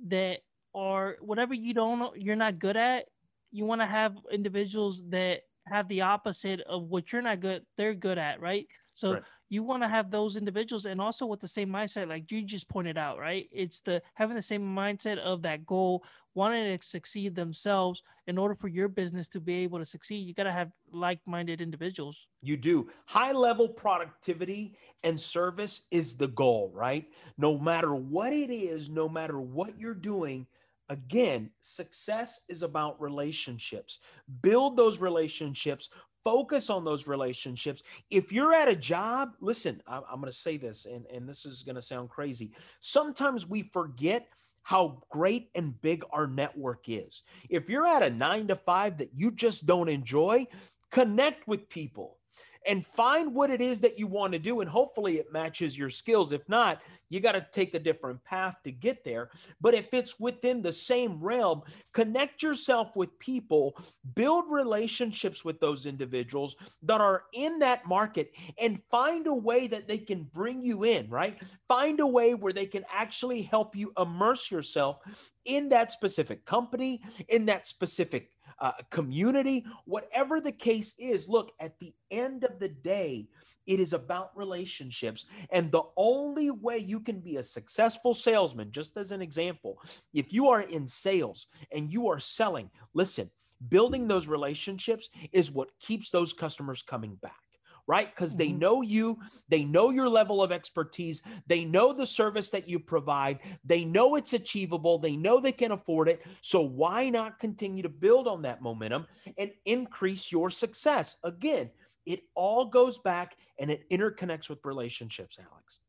that 0.08 0.40
are 0.74 1.16
whatever 1.20 1.54
you 1.54 1.74
don't 1.74 2.16
you're 2.20 2.36
not 2.36 2.58
good 2.60 2.76
at 2.76 3.06
you 3.52 3.64
want 3.64 3.80
to 3.80 3.86
have 3.86 4.16
individuals 4.32 5.02
that 5.10 5.42
have 5.68 5.88
the 5.88 6.02
opposite 6.02 6.60
of 6.62 6.84
what 6.84 7.12
you're 7.12 7.22
not 7.22 7.40
good 7.40 7.64
they're 7.76 7.94
good 7.94 8.18
at 8.18 8.40
right 8.40 8.66
so 9.00 9.14
right. 9.14 9.22
you 9.48 9.62
want 9.62 9.82
to 9.82 9.88
have 9.88 10.10
those 10.10 10.36
individuals 10.36 10.84
and 10.84 11.00
also 11.00 11.24
with 11.24 11.40
the 11.40 11.48
same 11.48 11.68
mindset 11.68 12.08
like 12.08 12.30
you 12.30 12.42
just 12.42 12.68
pointed 12.68 12.98
out 12.98 13.18
right 13.18 13.48
it's 13.50 13.80
the 13.80 14.00
having 14.14 14.36
the 14.36 14.42
same 14.42 14.62
mindset 14.62 15.18
of 15.18 15.42
that 15.42 15.64
goal 15.64 16.04
wanting 16.34 16.78
to 16.78 16.86
succeed 16.86 17.34
themselves 17.34 18.02
in 18.26 18.38
order 18.38 18.54
for 18.54 18.68
your 18.68 18.88
business 18.88 19.28
to 19.28 19.40
be 19.40 19.54
able 19.54 19.78
to 19.78 19.86
succeed 19.86 20.26
you 20.26 20.34
got 20.34 20.44
to 20.44 20.52
have 20.52 20.70
like-minded 20.92 21.60
individuals 21.60 22.26
you 22.42 22.56
do 22.56 22.88
high 23.06 23.32
level 23.32 23.68
productivity 23.68 24.76
and 25.02 25.18
service 25.18 25.82
is 25.90 26.16
the 26.16 26.28
goal 26.28 26.70
right 26.74 27.06
no 27.38 27.58
matter 27.58 27.94
what 27.94 28.32
it 28.32 28.52
is 28.52 28.88
no 28.88 29.08
matter 29.08 29.40
what 29.40 29.78
you're 29.80 29.94
doing 29.94 30.46
Again, 30.90 31.50
success 31.60 32.40
is 32.48 32.64
about 32.64 33.00
relationships. 33.00 34.00
Build 34.42 34.76
those 34.76 34.98
relationships, 34.98 35.88
focus 36.24 36.70
on 36.70 36.84
those 36.84 37.06
relationships. 37.06 37.82
If 38.10 38.32
you're 38.32 38.54
at 38.54 38.68
a 38.68 38.76
job, 38.76 39.34
listen, 39.40 39.82
I'm, 39.86 40.02
I'm 40.10 40.20
going 40.20 40.32
to 40.32 40.38
say 40.38 40.56
this, 40.56 40.86
and, 40.86 41.06
and 41.06 41.28
this 41.28 41.46
is 41.46 41.62
going 41.62 41.76
to 41.76 41.82
sound 41.82 42.10
crazy. 42.10 42.52
Sometimes 42.80 43.48
we 43.48 43.62
forget 43.62 44.28
how 44.62 45.02
great 45.10 45.50
and 45.54 45.80
big 45.80 46.04
our 46.12 46.26
network 46.26 46.88
is. 46.88 47.22
If 47.48 47.68
you're 47.68 47.86
at 47.86 48.02
a 48.02 48.10
nine 48.10 48.48
to 48.48 48.56
five 48.56 48.98
that 48.98 49.10
you 49.14 49.30
just 49.30 49.66
don't 49.66 49.88
enjoy, 49.88 50.46
connect 50.90 51.48
with 51.48 51.68
people 51.68 52.19
and 52.66 52.86
find 52.86 53.34
what 53.34 53.50
it 53.50 53.60
is 53.60 53.80
that 53.80 53.98
you 53.98 54.06
want 54.06 54.32
to 54.32 54.38
do. 54.38 54.60
And 54.60 54.70
hopefully 54.70 55.16
it 55.16 55.32
matches 55.32 55.76
your 55.78 55.90
skills. 55.90 56.32
If 56.32 56.48
not, 56.48 56.80
you 57.08 57.18
got 57.20 57.32
to 57.32 57.46
take 57.52 57.74
a 57.74 57.78
different 57.78 58.22
path 58.24 58.56
to 58.64 58.70
get 58.70 59.04
there. 59.04 59.30
But 59.60 59.74
if 59.74 59.92
it's 59.92 60.20
within 60.20 60.62
the 60.62 60.72
same 60.72 61.20
realm, 61.20 61.62
connect 61.92 62.42
yourself 62.42 62.94
with 62.96 63.18
people, 63.18 63.76
build 64.14 64.44
relationships 64.48 65.44
with 65.44 65.58
those 65.58 65.86
individuals 65.86 66.56
that 66.82 67.00
are 67.00 67.24
in 67.32 67.58
that 67.60 67.86
market, 67.86 68.32
and 68.60 68.80
find 68.90 69.26
a 69.26 69.34
way 69.34 69.66
that 69.66 69.88
they 69.88 69.98
can 69.98 70.24
bring 70.24 70.62
you 70.62 70.84
in, 70.84 71.08
right? 71.08 71.38
Find 71.66 71.98
a 72.00 72.06
way 72.06 72.34
where 72.34 72.52
they 72.52 72.66
can 72.66 72.84
actually 72.92 73.42
help 73.42 73.74
you 73.74 73.92
immerse 73.98 74.50
yourself 74.50 74.98
in 75.44 75.70
that 75.70 75.90
specific 75.90 76.44
company, 76.44 77.00
in 77.28 77.46
that 77.46 77.66
specific 77.66 78.30
uh, 78.60 78.72
community, 78.90 79.64
whatever 79.84 80.40
the 80.40 80.52
case 80.52 80.94
is. 80.98 81.28
Look, 81.28 81.52
at 81.60 81.78
the 81.78 81.94
end 82.10 82.44
of 82.44 82.58
the 82.58 82.68
day, 82.68 83.28
it 83.66 83.80
is 83.80 83.92
about 83.92 84.36
relationships. 84.36 85.26
And 85.50 85.70
the 85.70 85.82
only 85.96 86.50
way 86.50 86.78
you 86.78 87.00
can 87.00 87.20
be 87.20 87.36
a 87.36 87.42
successful 87.42 88.14
salesman, 88.14 88.72
just 88.72 88.96
as 88.96 89.12
an 89.12 89.22
example, 89.22 89.80
if 90.12 90.32
you 90.32 90.48
are 90.48 90.62
in 90.62 90.86
sales 90.86 91.46
and 91.72 91.92
you 91.92 92.08
are 92.08 92.18
selling, 92.18 92.70
listen, 92.94 93.30
building 93.68 94.08
those 94.08 94.26
relationships 94.26 95.10
is 95.32 95.50
what 95.50 95.70
keeps 95.78 96.10
those 96.10 96.32
customers 96.32 96.82
coming 96.82 97.14
back 97.16 97.49
right? 97.90 98.14
Because 98.14 98.36
they 98.36 98.50
mm-hmm. 98.50 98.60
know 98.60 98.82
you, 98.82 99.18
they 99.48 99.64
know 99.64 99.90
your 99.90 100.08
level 100.08 100.40
of 100.44 100.52
expertise, 100.52 101.24
they 101.48 101.64
know 101.64 101.92
the 101.92 102.06
service 102.06 102.48
that 102.50 102.68
you 102.68 102.78
provide, 102.78 103.40
they 103.64 103.84
know 103.84 104.14
it's 104.14 104.32
achievable, 104.32 104.96
they 104.96 105.16
know 105.16 105.40
they 105.40 105.50
can 105.50 105.72
afford 105.72 106.08
it. 106.08 106.22
So 106.40 106.60
why 106.60 107.10
not 107.10 107.40
continue 107.40 107.82
to 107.82 107.88
build 107.88 108.28
on 108.28 108.42
that 108.42 108.62
momentum 108.62 109.08
and 109.36 109.50
increase 109.64 110.30
your 110.30 110.50
success? 110.50 111.16
Again, 111.24 111.68
it 112.06 112.22
all 112.36 112.66
goes 112.66 112.98
back 112.98 113.36
and 113.58 113.72
it 113.72 113.90
interconnects 113.90 114.48
with 114.48 114.64
relationships, 114.64 115.36
Alex. 115.40 115.80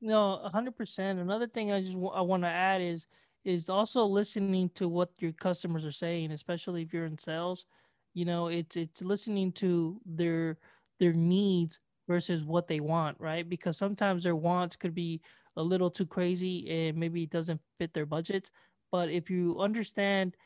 No, 0.00 0.48
hundred 0.54 0.76
percent. 0.76 1.18
Another 1.18 1.48
thing 1.48 1.72
I 1.72 1.80
just 1.80 1.94
w- 1.94 2.12
I 2.12 2.20
want 2.20 2.44
to 2.44 2.48
add 2.48 2.80
is 2.80 3.08
is 3.44 3.68
also 3.68 4.04
listening 4.04 4.70
to 4.76 4.88
what 4.88 5.10
your 5.18 5.32
customers 5.32 5.84
are 5.84 5.92
saying, 5.92 6.30
especially 6.30 6.82
if 6.82 6.92
you're 6.92 7.06
in 7.06 7.18
sales. 7.18 7.66
You 8.14 8.24
know, 8.24 8.48
it's 8.48 8.76
it's 8.76 9.02
listening 9.02 9.52
to 9.52 10.00
their 10.06 10.58
their 11.02 11.12
needs 11.12 11.80
versus 12.06 12.44
what 12.44 12.68
they 12.68 12.78
want, 12.78 13.18
right? 13.18 13.48
Because 13.48 13.76
sometimes 13.76 14.22
their 14.22 14.36
wants 14.36 14.76
could 14.76 14.94
be 14.94 15.20
a 15.56 15.62
little 15.62 15.90
too 15.90 16.06
crazy 16.06 16.70
and 16.70 16.96
maybe 16.96 17.24
it 17.24 17.30
doesn't 17.30 17.60
fit 17.80 17.92
their 17.92 18.06
budget. 18.06 18.52
But 18.92 19.10
if 19.10 19.28
you 19.28 19.58
understand 19.58 20.36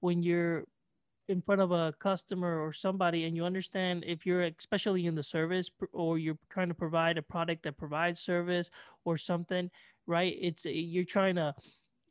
when 0.00 0.22
you're 0.22 0.64
in 1.28 1.42
front 1.42 1.60
of 1.60 1.72
a 1.72 1.92
customer 1.98 2.58
or 2.58 2.72
somebody 2.72 3.24
and 3.24 3.36
you 3.36 3.44
understand 3.44 4.02
if 4.06 4.24
you're 4.24 4.40
especially 4.42 5.04
in 5.04 5.14
the 5.14 5.22
service 5.22 5.70
or 5.92 6.18
you're 6.18 6.38
trying 6.48 6.68
to 6.68 6.74
provide 6.74 7.18
a 7.18 7.22
product 7.22 7.62
that 7.64 7.76
provides 7.76 8.18
service 8.18 8.70
or 9.04 9.16
something 9.16 9.70
right 10.06 10.36
it's 10.40 10.64
you're 10.64 11.04
trying 11.04 11.36
to 11.36 11.54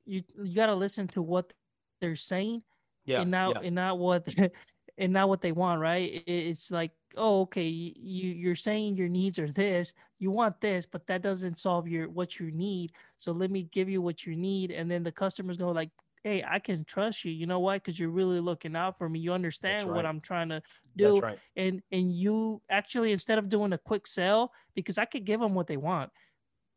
you 0.06 0.24
you 0.42 0.56
got 0.56 0.68
to 0.68 0.76
listen 0.76 1.08
to 1.10 1.22
what 1.22 1.52
they're 2.00 2.16
saying 2.16 2.64
yeah 3.06 3.22
and 3.22 3.30
not 3.30 3.56
yeah. 3.56 3.68
and 3.68 3.76
not 3.76 4.00
what 4.00 4.26
and 4.98 5.14
not 5.14 5.30
what 5.30 5.42
they 5.42 5.52
want, 5.52 5.82
right? 5.82 6.24
It's 6.26 6.72
like, 6.72 6.92
oh, 7.18 7.42
okay, 7.42 7.68
you 7.68 8.30
you're 8.30 8.56
saying 8.56 8.96
your 8.96 9.10
needs 9.10 9.40
are 9.40 9.52
this, 9.52 9.94
you 10.20 10.32
want 10.32 10.60
this, 10.62 10.86
but 10.86 11.08
that 11.08 11.22
doesn't 11.22 11.60
solve 11.60 11.88
your 11.88 12.10
what 12.10 12.40
you 12.40 12.52
need. 12.52 12.92
So 13.18 13.32
let 13.32 13.52
me 13.52 13.70
give 13.72 13.90
you 13.90 14.02
what 14.02 14.26
you 14.26 14.36
need, 14.36 14.72
and 14.72 14.90
then 14.90 15.04
the 15.04 15.12
customer's 15.12 15.58
going 15.58 15.76
like, 15.76 15.90
hey, 16.24 16.44
I 16.48 16.60
can 16.60 16.86
trust 16.86 17.26
you. 17.26 17.32
You 17.32 17.48
know 17.48 17.60
why? 17.60 17.78
Because 17.78 18.00
you're 18.00 18.10
really 18.10 18.40
looking 18.40 18.76
out 18.76 18.98
for 18.98 19.10
me. 19.10 19.20
You 19.20 19.34
understand 19.34 19.88
right. 19.88 19.96
what 19.96 20.06
I'm 20.06 20.22
trying 20.22 20.50
to 20.50 20.62
do, 20.96 21.20
right. 21.20 21.40
and 21.56 21.82
and 21.92 22.14
you 22.14 22.62
actually 22.70 23.12
instead 23.12 23.38
of 23.38 23.50
doing 23.50 23.74
a 23.74 23.78
quick 23.78 24.08
sell, 24.08 24.52
because 24.76 24.98
I 24.98 25.06
could 25.06 25.26
give 25.26 25.40
them 25.40 25.56
what 25.56 25.68
they 25.68 25.78
want, 25.78 26.12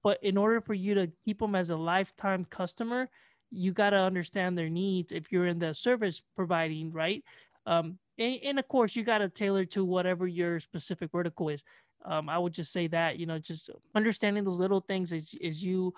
but 0.03 0.23
in 0.23 0.37
order 0.37 0.61
for 0.61 0.75
you 0.75 0.95
to 0.95 1.11
keep 1.25 1.39
them 1.41 1.55
as 1.55 1.71
a 1.71 1.77
lifetime 1.77 2.47
customer, 2.49 3.09
you 3.51 3.73
got 3.73 3.91
to 3.91 3.97
understand 3.97 4.57
their 4.57 4.69
needs 4.69 5.13
if 5.13 5.31
you're 5.31 5.47
in 5.47 5.59
the 5.59 5.75
service 5.75 6.23
providing 6.37 6.93
right 6.93 7.23
um, 7.67 7.99
and, 8.19 8.39
and 8.43 8.59
of 8.59 8.69
course 8.69 8.97
you 8.97 9.05
got 9.05 9.19
to 9.19 9.29
tailor 9.29 9.65
to 9.65 9.85
whatever 9.85 10.27
your 10.27 10.61
specific 10.61 11.11
vertical 11.11 11.49
is. 11.49 11.65
Um, 12.07 12.29
i 12.29 12.37
would 12.37 12.53
just 12.53 12.71
say 12.71 12.87
that 12.89 13.19
you 13.19 13.25
know 13.25 13.39
just 13.39 13.71
understanding 13.95 14.45
those 14.45 14.57
little 14.59 14.81
things 14.81 15.13
as, 15.13 15.35
as 15.43 15.65
you 15.65 15.95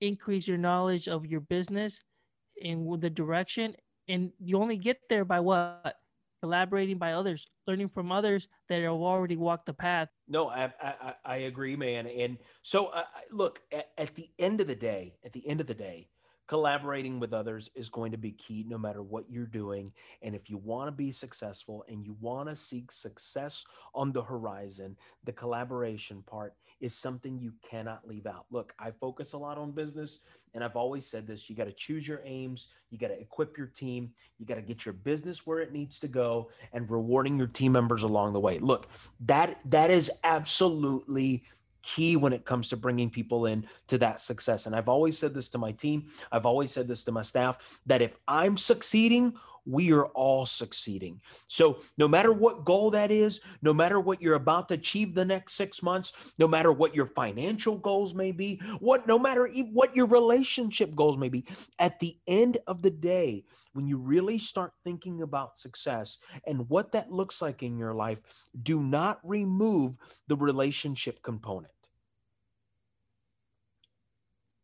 increase 0.00 0.46
your 0.46 0.58
knowledge 0.58 1.08
of 1.08 1.26
your 1.26 1.40
business 1.40 2.00
and 2.62 3.00
the 3.00 3.10
direction 3.10 3.74
and 4.08 4.32
you 4.40 4.58
only 4.58 4.76
get 4.76 4.98
there 5.08 5.24
by 5.24 5.40
what? 5.40 5.96
Collaborating 6.42 6.98
by 6.98 7.12
others 7.12 7.48
learning 7.68 7.88
from 7.88 8.10
others 8.10 8.48
that 8.68 8.82
have 8.82 8.92
already 8.92 9.36
walked 9.36 9.66
the 9.66 9.72
path. 9.72 10.08
No 10.26 10.48
i 10.48 10.72
i, 10.82 11.14
I 11.24 11.36
agree 11.36 11.76
man. 11.76 12.06
And 12.08 12.36
so 12.62 12.86
uh, 12.86 13.04
look 13.30 13.60
at, 13.72 13.90
at 13.96 14.14
the 14.16 14.28
end 14.38 14.60
of 14.60 14.66
the 14.66 14.74
day 14.74 15.14
at 15.24 15.32
the 15.32 15.46
end 15.46 15.60
of 15.60 15.68
the 15.68 15.74
day 15.74 16.08
collaborating 16.52 17.18
with 17.18 17.32
others 17.32 17.70
is 17.74 17.88
going 17.88 18.12
to 18.12 18.18
be 18.18 18.32
key 18.32 18.62
no 18.68 18.76
matter 18.76 19.02
what 19.02 19.24
you're 19.30 19.46
doing. 19.46 19.90
And 20.20 20.34
if 20.34 20.50
you 20.50 20.58
want 20.58 20.86
to 20.86 20.92
be 20.92 21.10
successful 21.10 21.82
and 21.88 22.04
you 22.04 22.14
want 22.20 22.50
to 22.50 22.54
seek 22.54 22.92
success 22.92 23.64
on 23.94 24.12
the 24.12 24.22
horizon, 24.22 24.94
the 25.24 25.32
collaboration 25.32 26.22
part 26.26 26.52
is 26.78 26.94
something 26.94 27.38
you 27.38 27.54
cannot 27.66 28.06
leave 28.06 28.26
out. 28.26 28.44
Look, 28.50 28.74
I 28.78 28.90
focus 28.90 29.32
a 29.32 29.38
lot 29.38 29.56
on 29.56 29.70
business 29.70 30.18
and 30.52 30.62
I've 30.62 30.76
always 30.76 31.06
said 31.06 31.26
this 31.26 31.48
you 31.48 31.56
got 31.56 31.68
to 31.68 31.72
choose 31.72 32.06
your 32.06 32.20
aims, 32.22 32.68
you 32.90 32.98
got 32.98 33.08
to 33.08 33.18
equip 33.18 33.56
your 33.56 33.68
team, 33.68 34.10
you 34.36 34.44
got 34.44 34.56
to 34.56 34.60
get 34.60 34.84
your 34.84 34.92
business 34.92 35.46
where 35.46 35.60
it 35.60 35.72
needs 35.72 36.00
to 36.00 36.06
go 36.06 36.50
and 36.74 36.90
rewarding 36.90 37.38
your 37.38 37.46
team 37.46 37.72
members 37.72 38.02
along 38.02 38.34
the 38.34 38.40
way. 38.40 38.58
Look, 38.58 38.88
that 39.20 39.58
that 39.64 39.90
is 39.90 40.10
absolutely 40.22 41.44
key 41.82 42.16
when 42.16 42.32
it 42.32 42.44
comes 42.44 42.68
to 42.68 42.76
bringing 42.76 43.10
people 43.10 43.46
in 43.46 43.66
to 43.88 43.98
that 43.98 44.20
success. 44.20 44.66
And 44.66 44.74
I've 44.74 44.88
always 44.88 45.18
said 45.18 45.34
this 45.34 45.48
to 45.50 45.58
my 45.58 45.72
team, 45.72 46.06
I've 46.30 46.46
always 46.46 46.70
said 46.70 46.88
this 46.88 47.04
to 47.04 47.12
my 47.12 47.22
staff 47.22 47.80
that 47.86 48.02
if 48.02 48.16
I'm 48.26 48.56
succeeding, 48.56 49.34
we 49.64 49.92
are 49.92 50.06
all 50.06 50.46
succeeding. 50.46 51.20
So, 51.46 51.78
no 51.96 52.08
matter 52.08 52.32
what 52.32 52.64
goal 52.64 52.90
that 52.90 53.10
is, 53.10 53.40
no 53.60 53.72
matter 53.72 54.00
what 54.00 54.20
you're 54.20 54.34
about 54.34 54.68
to 54.68 54.74
achieve 54.74 55.14
the 55.14 55.24
next 55.24 55.54
six 55.54 55.82
months, 55.82 56.32
no 56.38 56.48
matter 56.48 56.72
what 56.72 56.94
your 56.94 57.06
financial 57.06 57.76
goals 57.78 58.14
may 58.14 58.32
be, 58.32 58.60
what 58.80 59.06
no 59.06 59.18
matter 59.18 59.48
what 59.72 59.94
your 59.94 60.06
relationship 60.06 60.94
goals 60.94 61.16
may 61.16 61.28
be, 61.28 61.44
at 61.78 62.00
the 62.00 62.16
end 62.26 62.58
of 62.66 62.82
the 62.82 62.90
day, 62.90 63.44
when 63.72 63.86
you 63.86 63.98
really 63.98 64.38
start 64.38 64.72
thinking 64.84 65.22
about 65.22 65.58
success 65.58 66.18
and 66.46 66.68
what 66.68 66.92
that 66.92 67.10
looks 67.12 67.40
like 67.40 67.62
in 67.62 67.78
your 67.78 67.94
life, 67.94 68.18
do 68.62 68.80
not 68.80 69.20
remove 69.22 69.96
the 70.28 70.36
relationship 70.36 71.22
component 71.22 71.72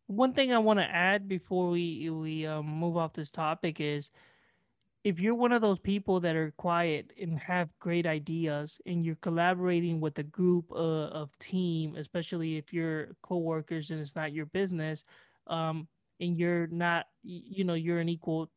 one 0.09 0.33
thing 0.33 0.53
I 0.53 0.59
want 0.59 0.79
to 0.79 0.85
add 0.85 1.29
before 1.29 1.69
we 1.69 2.09
we 2.11 2.47
um, 2.47 2.67
move 2.67 2.97
off 2.97 3.13
this 3.13 3.31
topic 3.31 3.79
is 3.79 4.11
if 5.09 5.19
you're 5.19 5.35
one 5.35 5.53
of 5.53 5.63
those 5.63 5.79
people 5.79 6.21
that 6.21 6.37
are 6.37 6.53
quiet 6.59 7.15
and 7.19 7.39
have 7.39 7.71
great 7.79 8.07
ideas 8.07 8.79
and 8.85 9.07
you're 9.07 9.23
collaborating 9.23 10.01
with 10.01 10.19
a 10.19 10.23
group 10.23 10.67
uh, 10.71 11.09
of 11.21 11.31
team 11.39 11.97
especially 11.97 12.59
if 12.59 12.75
you're 12.75 13.17
co-workers 13.23 13.91
and 13.91 14.01
it's 14.01 14.15
not 14.15 14.35
your 14.35 14.45
business 14.47 15.05
um, 15.47 15.89
and 16.21 16.37
you're 16.37 16.67
not 16.67 17.07
you 17.23 17.65
know 17.65 17.73
you're 17.73 18.01
in 18.01 18.09
equal 18.11 18.51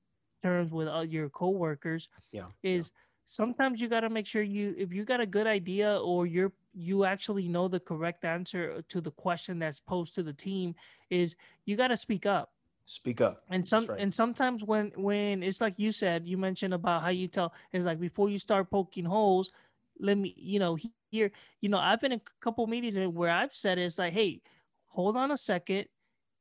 terms 0.43 0.73
with 0.73 0.89
uh, 0.89 0.99
your 0.99 1.29
co-workers 1.29 2.09
yeah 2.33 2.47
is 2.63 2.91
yeah. 2.93 2.99
sometimes 3.23 3.79
you 3.79 3.87
got 3.87 4.01
to 4.01 4.09
make 4.09 4.27
sure 4.27 4.41
you 4.41 4.75
if 4.77 4.91
you 4.91 5.05
got 5.05 5.21
a 5.21 5.25
good 5.25 5.47
idea 5.47 5.97
or 5.99 6.27
you're 6.27 6.51
you 6.73 7.05
actually 7.05 7.47
know 7.47 7.69
the 7.69 7.79
correct 7.79 8.25
answer 8.25 8.81
to 8.89 8.99
the 8.99 9.11
question 9.11 9.57
that's 9.57 9.79
posed 9.79 10.15
to 10.15 10.23
the 10.23 10.33
team 10.33 10.75
is 11.09 11.33
you 11.65 11.77
got 11.77 11.89
to 11.89 11.97
speak 11.97 12.25
up 12.25 12.51
speak 12.91 13.21
up. 13.21 13.41
And 13.49 13.67
some 13.67 13.85
right. 13.85 13.99
and 13.99 14.13
sometimes 14.13 14.63
when 14.63 14.91
when 14.95 15.43
it's 15.43 15.61
like 15.61 15.79
you 15.79 15.91
said 15.91 16.27
you 16.27 16.37
mentioned 16.37 16.73
about 16.73 17.01
how 17.01 17.09
you 17.09 17.27
tell 17.27 17.53
it's 17.71 17.85
like 17.85 17.99
before 17.99 18.29
you 18.29 18.37
start 18.37 18.69
poking 18.69 19.05
holes 19.05 19.49
let 19.99 20.17
me 20.17 20.33
you 20.37 20.59
know 20.59 20.77
here 21.11 21.31
you 21.61 21.69
know 21.69 21.77
i've 21.77 22.01
been 22.01 22.11
in 22.11 22.19
a 22.19 22.43
couple 22.43 22.65
meetings 22.67 22.97
where 23.13 23.31
i've 23.31 23.53
said 23.53 23.77
it's 23.77 23.97
like 23.97 24.13
hey 24.13 24.41
hold 24.87 25.15
on 25.15 25.31
a 25.31 25.37
second. 25.37 25.85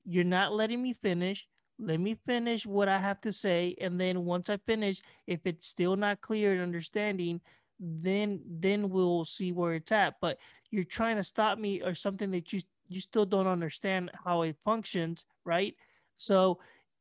You're 0.05 0.25
not 0.25 0.53
letting 0.53 0.83
me 0.83 0.93
finish. 0.93 1.47
Let 1.79 2.01
me 2.01 2.17
finish 2.27 2.67
what 2.67 2.89
i 2.89 2.99
have 2.99 3.21
to 3.23 3.33
say 3.33 3.75
and 3.81 3.99
then 3.99 4.25
once 4.25 4.51
i 4.51 4.59
finish 4.59 5.01
if 5.27 5.41
it's 5.45 5.67
still 5.67 5.97
not 5.97 6.21
clear 6.21 6.53
and 6.53 6.61
understanding 6.61 7.41
then 7.79 8.41
then 8.47 8.91
we'll 8.91 9.25
see 9.25 9.53
where 9.53 9.75
it's 9.75 9.91
at. 9.93 10.15
But 10.21 10.39
you're 10.71 10.85
trying 10.85 11.17
to 11.17 11.23
stop 11.23 11.59
me 11.59 11.83
or 11.83 11.95
something 11.95 12.31
that 12.33 12.53
you 12.53 12.61
you 12.89 13.01
still 13.01 13.25
don't 13.25 13.47
understand 13.47 14.11
how 14.25 14.43
it 14.43 14.57
functions 14.65 15.25
right 15.45 15.75
so 16.17 16.59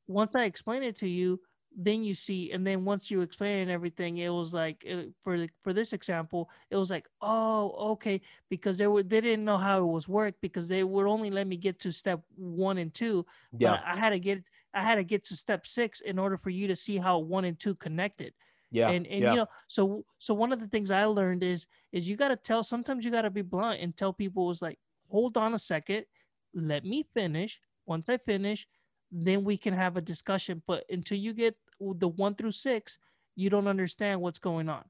once 0.07 0.35
i 0.35 0.43
explain 0.43 0.83
it 0.83 0.95
to 0.95 1.07
you 1.07 1.39
then 1.77 2.03
you 2.03 2.15
see 2.15 2.51
and 2.51 2.65
then 2.65 2.83
once 2.83 3.11
you 3.11 3.21
explain 3.21 3.69
everything 3.69 4.17
it 4.17 4.29
was 4.29 4.53
like 4.53 4.83
uh, 4.91 5.03
for 5.23 5.45
for 5.63 5.71
this 5.71 5.93
example 5.93 6.49
it 6.71 6.75
was 6.75 6.89
like 6.89 7.07
oh 7.21 7.91
okay 7.91 8.19
because 8.49 8.77
they 8.77 8.87
were 8.87 9.03
they 9.03 9.21
didn't 9.21 9.45
know 9.45 9.57
how 9.57 9.79
it 9.79 9.85
was 9.85 10.07
worked 10.07 10.41
because 10.41 10.67
they 10.67 10.83
would 10.83 11.05
only 11.05 11.29
let 11.29 11.45
me 11.45 11.55
get 11.55 11.79
to 11.79 11.91
step 11.91 12.21
one 12.35 12.79
and 12.79 12.93
two 12.93 13.23
yeah 13.57 13.79
i 13.85 13.95
had 13.95 14.09
to 14.09 14.19
get 14.19 14.43
i 14.73 14.81
had 14.81 14.95
to 14.95 15.03
get 15.03 15.23
to 15.23 15.35
step 15.35 15.67
six 15.67 16.01
in 16.01 16.17
order 16.17 16.37
for 16.37 16.49
you 16.49 16.67
to 16.67 16.75
see 16.75 16.97
how 16.97 17.19
one 17.19 17.45
and 17.45 17.59
two 17.59 17.75
connected 17.75 18.33
yeah. 18.71 18.89
And 18.89 19.07
and 19.07 19.21
yeah. 19.21 19.31
you 19.31 19.37
know, 19.37 19.47
so 19.67 20.05
so 20.19 20.33
one 20.33 20.53
of 20.53 20.59
the 20.59 20.67
things 20.67 20.91
I 20.91 21.05
learned 21.05 21.43
is 21.43 21.65
is 21.91 22.07
you 22.07 22.15
gotta 22.15 22.35
tell 22.35 22.63
sometimes 22.63 23.03
you 23.03 23.11
gotta 23.11 23.29
be 23.29 23.41
blunt 23.41 23.81
and 23.81 23.95
tell 23.95 24.13
people 24.13 24.45
was 24.45 24.61
like, 24.61 24.77
hold 25.09 25.37
on 25.37 25.53
a 25.53 25.57
second, 25.57 26.05
let 26.53 26.85
me 26.85 27.05
finish. 27.13 27.59
Once 27.85 28.09
I 28.09 28.17
finish, 28.17 28.67
then 29.11 29.43
we 29.43 29.57
can 29.57 29.73
have 29.73 29.97
a 29.97 30.01
discussion. 30.01 30.61
But 30.67 30.85
until 30.89 31.17
you 31.17 31.33
get 31.33 31.55
the 31.79 32.07
one 32.07 32.35
through 32.35 32.51
six, 32.51 32.97
you 33.35 33.49
don't 33.49 33.67
understand 33.67 34.21
what's 34.21 34.39
going 34.39 34.69
on. 34.69 34.83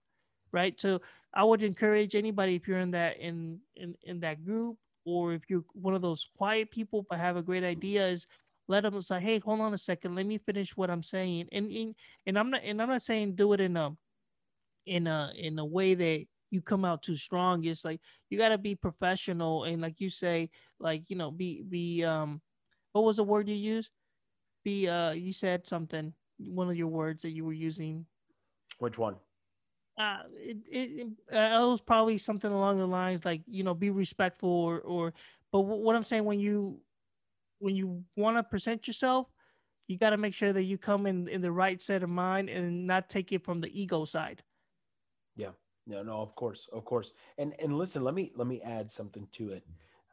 Right. 0.51 0.79
So 0.79 1.01
I 1.33 1.43
would 1.43 1.61
encourage 1.63 2.15
anybody 2.15 2.55
if 2.55 2.67
you're 2.67 2.79
in 2.79 2.91
that 2.91 3.17
in 3.17 3.59
in, 3.75 3.95
in 4.03 4.19
that 4.21 4.43
group 4.43 4.77
or 5.05 5.33
if 5.33 5.43
you're 5.47 5.63
one 5.73 5.93
of 5.93 6.01
those 6.01 6.27
quiet 6.37 6.71
people 6.71 7.05
but 7.07 7.19
have 7.19 7.37
a 7.37 7.41
great 7.43 7.63
idea 7.63 8.07
is 8.07 8.25
let 8.67 8.81
them 8.81 8.99
say, 9.01 9.19
hey, 9.19 9.39
hold 9.39 9.61
on 9.61 9.73
a 9.73 9.77
second, 9.77 10.15
let 10.15 10.25
me 10.27 10.37
finish 10.37 10.77
what 10.77 10.89
I'm 10.89 11.03
saying. 11.03 11.49
And 11.51 11.71
and, 11.71 11.95
and 12.25 12.39
I'm 12.39 12.49
not 12.49 12.61
and 12.63 12.81
I'm 12.81 12.89
not 12.89 13.01
saying 13.01 13.35
do 13.35 13.53
it 13.53 13.61
in 13.61 13.77
a 13.77 13.95
in 14.85 15.07
a 15.07 15.31
in 15.37 15.59
a 15.59 15.65
way 15.65 15.93
that 15.93 16.25
you 16.51 16.61
come 16.61 16.83
out 16.83 17.03
too 17.03 17.15
strong. 17.15 17.63
It's 17.65 17.85
like 17.85 18.01
you 18.29 18.37
gotta 18.37 18.57
be 18.57 18.75
professional 18.75 19.65
and 19.65 19.81
like 19.81 19.99
you 20.01 20.09
say, 20.09 20.49
like, 20.79 21.03
you 21.09 21.15
know, 21.15 21.31
be 21.31 21.63
be 21.67 22.03
um 22.03 22.41
what 22.91 23.03
was 23.03 23.17
the 23.17 23.23
word 23.23 23.47
you 23.47 23.55
used? 23.55 23.91
Be 24.63 24.87
uh 24.87 25.11
you 25.11 25.33
said 25.33 25.65
something, 25.65 26.13
one 26.37 26.69
of 26.69 26.75
your 26.75 26.87
words 26.87 27.21
that 27.23 27.31
you 27.31 27.45
were 27.45 27.53
using. 27.53 28.05
Which 28.79 28.97
one? 28.97 29.15
Uh, 29.97 30.19
it, 30.37 30.57
it, 30.71 31.07
uh, 31.33 31.61
it 31.61 31.67
was 31.67 31.81
probably 31.81 32.17
something 32.17 32.49
along 32.49 32.77
the 32.77 32.87
lines 32.87 33.25
like 33.25 33.41
you 33.47 33.63
know 33.63 33.73
be 33.73 33.89
respectful 33.89 34.49
or 34.49 34.79
or 34.79 35.13
but 35.51 35.61
what 35.61 35.95
I'm 35.95 36.03
saying 36.03 36.23
when 36.25 36.39
you 36.39 36.79
when 37.59 37.75
you 37.75 38.03
want 38.15 38.37
to 38.37 38.43
present 38.43 38.87
yourself, 38.87 39.27
you 39.87 39.97
got 39.97 40.11
to 40.11 40.17
make 40.17 40.33
sure 40.33 40.53
that 40.53 40.63
you 40.63 40.77
come 40.77 41.05
in 41.05 41.27
in 41.27 41.41
the 41.41 41.51
right 41.51 41.81
set 41.81 42.03
of 42.03 42.09
mind 42.09 42.49
and 42.49 42.87
not 42.87 43.09
take 43.09 43.31
it 43.31 43.43
from 43.43 43.59
the 43.59 43.81
ego 43.81 44.05
side. 44.05 44.43
Yeah. 45.35 45.51
No, 45.85 46.03
no, 46.03 46.21
of 46.21 46.35
course, 46.35 46.69
of 46.71 46.85
course. 46.85 47.11
And 47.37 47.55
and 47.59 47.77
listen, 47.77 48.03
let 48.03 48.13
me 48.13 48.31
let 48.35 48.47
me 48.47 48.61
add 48.61 48.91
something 48.91 49.27
to 49.33 49.49
it. 49.49 49.65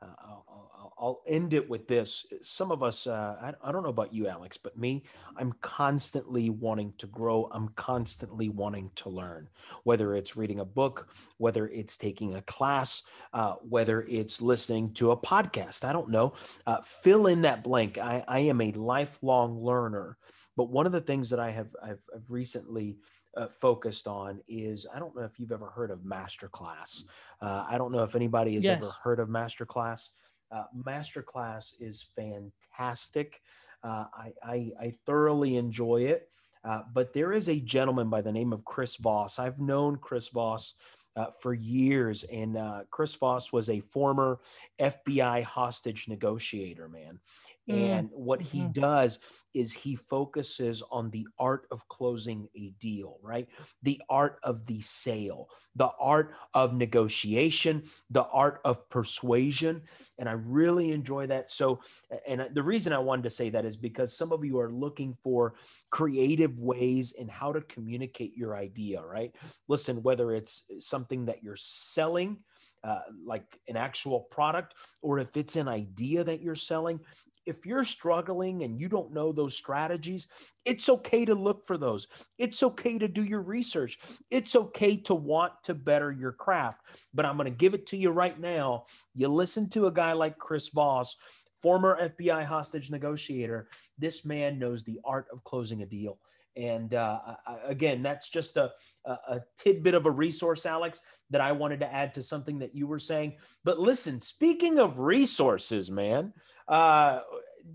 Uh, 0.02 0.06
I'll, 0.18 0.92
I'll, 0.98 1.22
end 1.26 1.54
it 1.54 1.68
with 1.68 1.88
this. 1.88 2.26
Some 2.42 2.70
of 2.70 2.82
us, 2.82 3.06
uh, 3.06 3.36
I, 3.40 3.68
I, 3.68 3.72
don't 3.72 3.82
know 3.82 3.88
about 3.88 4.12
you, 4.12 4.28
Alex, 4.28 4.58
but 4.58 4.76
me, 4.76 5.04
I'm 5.36 5.52
constantly 5.62 6.50
wanting 6.50 6.92
to 6.98 7.06
grow. 7.06 7.48
I'm 7.50 7.68
constantly 7.70 8.50
wanting 8.50 8.90
to 8.96 9.08
learn, 9.08 9.48
whether 9.84 10.14
it's 10.14 10.36
reading 10.36 10.60
a 10.60 10.64
book, 10.64 11.08
whether 11.38 11.66
it's 11.68 11.96
taking 11.96 12.34
a 12.34 12.42
class, 12.42 13.04
uh, 13.32 13.54
whether 13.62 14.02
it's 14.02 14.42
listening 14.42 14.92
to 14.94 15.12
a 15.12 15.16
podcast. 15.16 15.84
I 15.84 15.92
don't 15.92 16.10
know. 16.10 16.34
Uh, 16.66 16.82
fill 16.82 17.26
in 17.26 17.42
that 17.42 17.64
blank. 17.64 17.96
I, 17.96 18.22
I 18.28 18.40
am 18.40 18.60
a 18.60 18.72
lifelong 18.72 19.62
learner. 19.62 20.18
But 20.56 20.70
one 20.70 20.86
of 20.86 20.92
the 20.92 21.00
things 21.00 21.30
that 21.30 21.40
I 21.40 21.50
have 21.50 21.68
I've, 21.82 22.00
I've 22.14 22.30
recently 22.30 22.96
uh, 23.36 23.48
focused 23.48 24.06
on 24.06 24.40
is 24.48 24.86
I 24.94 24.98
don't 24.98 25.14
know 25.14 25.22
if 25.22 25.38
you've 25.38 25.52
ever 25.52 25.66
heard 25.66 25.90
of 25.90 26.00
Masterclass. 26.00 27.04
Uh, 27.40 27.64
I 27.68 27.78
don't 27.78 27.92
know 27.92 28.02
if 28.02 28.16
anybody 28.16 28.54
has 28.54 28.64
yes. 28.64 28.82
ever 28.82 28.92
heard 29.02 29.20
of 29.20 29.28
Masterclass. 29.28 30.10
Uh, 30.50 30.64
Masterclass 30.76 31.74
is 31.80 32.06
fantastic. 32.14 33.40
Uh, 33.82 34.04
I, 34.14 34.32
I, 34.42 34.72
I, 34.80 34.94
thoroughly 35.04 35.56
enjoy 35.56 36.02
it. 36.02 36.28
Uh, 36.64 36.82
but 36.92 37.12
there 37.12 37.32
is 37.32 37.48
a 37.48 37.60
gentleman 37.60 38.08
by 38.08 38.20
the 38.20 38.32
name 38.32 38.52
of 38.52 38.64
Chris 38.64 38.96
Voss. 38.96 39.38
I've 39.38 39.60
known 39.60 39.96
Chris 39.96 40.28
Voss 40.28 40.74
uh, 41.16 41.26
for 41.40 41.54
years, 41.54 42.24
and 42.24 42.56
uh, 42.56 42.82
Chris 42.90 43.14
Voss 43.14 43.52
was 43.52 43.70
a 43.70 43.80
former 43.80 44.40
FBI 44.80 45.42
hostage 45.44 46.08
negotiator, 46.08 46.88
man. 46.88 47.20
And 47.68 48.10
what 48.12 48.40
he 48.40 48.60
mm-hmm. 48.60 48.80
does 48.80 49.18
is 49.52 49.72
he 49.72 49.96
focuses 49.96 50.82
on 50.90 51.10
the 51.10 51.26
art 51.38 51.66
of 51.70 51.88
closing 51.88 52.48
a 52.56 52.70
deal, 52.78 53.18
right? 53.22 53.48
The 53.82 54.00
art 54.08 54.38
of 54.42 54.66
the 54.66 54.80
sale, 54.80 55.48
the 55.74 55.90
art 55.98 56.34
of 56.54 56.74
negotiation, 56.74 57.84
the 58.10 58.24
art 58.24 58.60
of 58.64 58.88
persuasion. 58.88 59.82
And 60.18 60.28
I 60.28 60.32
really 60.32 60.92
enjoy 60.92 61.26
that. 61.28 61.50
So, 61.50 61.80
and 62.28 62.48
the 62.52 62.62
reason 62.62 62.92
I 62.92 62.98
wanted 62.98 63.22
to 63.24 63.30
say 63.30 63.50
that 63.50 63.64
is 63.64 63.76
because 63.76 64.16
some 64.16 64.32
of 64.32 64.44
you 64.44 64.60
are 64.60 64.70
looking 64.70 65.16
for 65.24 65.54
creative 65.90 66.58
ways 66.58 67.12
in 67.12 67.26
how 67.28 67.52
to 67.52 67.62
communicate 67.62 68.36
your 68.36 68.56
idea, 68.56 69.02
right? 69.02 69.34
Listen, 69.68 70.02
whether 70.02 70.32
it's 70.32 70.64
something 70.78 71.24
that 71.26 71.42
you're 71.42 71.56
selling, 71.56 72.38
uh, 72.84 73.00
like 73.24 73.58
an 73.66 73.76
actual 73.76 74.20
product, 74.20 74.74
or 75.02 75.18
if 75.18 75.36
it's 75.36 75.56
an 75.56 75.66
idea 75.66 76.22
that 76.22 76.40
you're 76.40 76.54
selling, 76.54 77.00
if 77.46 77.64
you're 77.64 77.84
struggling 77.84 78.64
and 78.64 78.78
you 78.78 78.88
don't 78.88 79.14
know 79.14 79.32
those 79.32 79.56
strategies, 79.56 80.28
it's 80.64 80.88
okay 80.88 81.24
to 81.24 81.34
look 81.34 81.66
for 81.66 81.78
those. 81.78 82.08
It's 82.38 82.62
okay 82.62 82.98
to 82.98 83.08
do 83.08 83.22
your 83.22 83.40
research. 83.40 83.98
It's 84.30 84.56
okay 84.56 84.96
to 85.02 85.14
want 85.14 85.52
to 85.64 85.74
better 85.74 86.12
your 86.12 86.32
craft. 86.32 86.82
But 87.14 87.24
I'm 87.24 87.36
going 87.36 87.50
to 87.50 87.56
give 87.56 87.74
it 87.74 87.86
to 87.88 87.96
you 87.96 88.10
right 88.10 88.38
now. 88.38 88.84
You 89.14 89.28
listen 89.28 89.70
to 89.70 89.86
a 89.86 89.92
guy 89.92 90.12
like 90.12 90.38
Chris 90.38 90.68
Voss, 90.68 91.16
former 91.62 91.98
FBI 92.00 92.44
hostage 92.44 92.90
negotiator. 92.90 93.68
This 93.96 94.24
man 94.24 94.58
knows 94.58 94.82
the 94.82 95.00
art 95.04 95.26
of 95.32 95.44
closing 95.44 95.82
a 95.82 95.86
deal. 95.86 96.18
And 96.56 96.94
uh, 96.94 97.20
I, 97.46 97.58
again, 97.66 98.02
that's 98.02 98.30
just 98.30 98.56
a, 98.56 98.72
a, 99.06 99.40
tidbit 99.56 99.94
of 99.94 100.06
a 100.06 100.10
resource, 100.10 100.66
Alex, 100.66 101.00
that 101.30 101.40
I 101.40 101.52
wanted 101.52 101.80
to 101.80 101.92
add 101.92 102.14
to 102.14 102.22
something 102.22 102.58
that 102.58 102.74
you 102.74 102.86
were 102.86 102.98
saying. 102.98 103.34
But 103.64 103.78
listen, 103.78 104.20
speaking 104.20 104.78
of 104.78 104.98
resources, 104.98 105.90
man, 105.90 106.32
uh, 106.68 107.20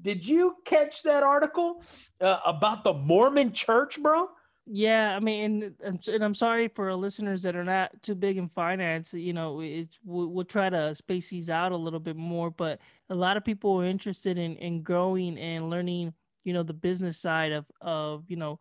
did 0.01 0.25
you 0.27 0.55
catch 0.65 1.03
that 1.03 1.23
article 1.23 1.83
uh, 2.19 2.39
about 2.45 2.83
the 2.83 2.93
Mormon 2.93 3.53
Church, 3.53 4.01
bro? 4.01 4.29
Yeah, 4.67 5.15
I 5.15 5.19
mean, 5.19 5.73
and, 5.83 6.07
and, 6.07 6.23
I'm 6.23 6.35
sorry 6.35 6.67
for 6.67 6.93
listeners 6.95 7.41
that 7.43 7.55
are 7.55 7.63
not 7.63 7.89
too 8.03 8.13
big 8.13 8.37
in 8.37 8.47
finance. 8.47 9.13
You 9.13 9.33
know, 9.33 9.59
it's 9.59 9.97
we'll, 10.05 10.27
we'll, 10.27 10.45
try 10.45 10.69
to 10.69 10.93
space 10.93 11.29
these 11.29 11.49
out 11.49 11.71
a 11.71 11.77
little 11.77 11.99
bit 11.99 12.15
more, 12.15 12.51
but 12.51 12.79
a 13.09 13.15
lot 13.15 13.37
of 13.37 13.43
people 13.43 13.81
are 13.81 13.85
interested 13.85 14.37
in 14.37 14.55
in 14.57 14.83
growing 14.83 15.37
and 15.39 15.69
learning. 15.69 16.13
You 16.43 16.53
know, 16.53 16.63
the 16.63 16.73
business 16.73 17.17
side 17.17 17.51
of 17.51 17.65
of 17.81 18.23
you 18.27 18.35
know 18.35 18.59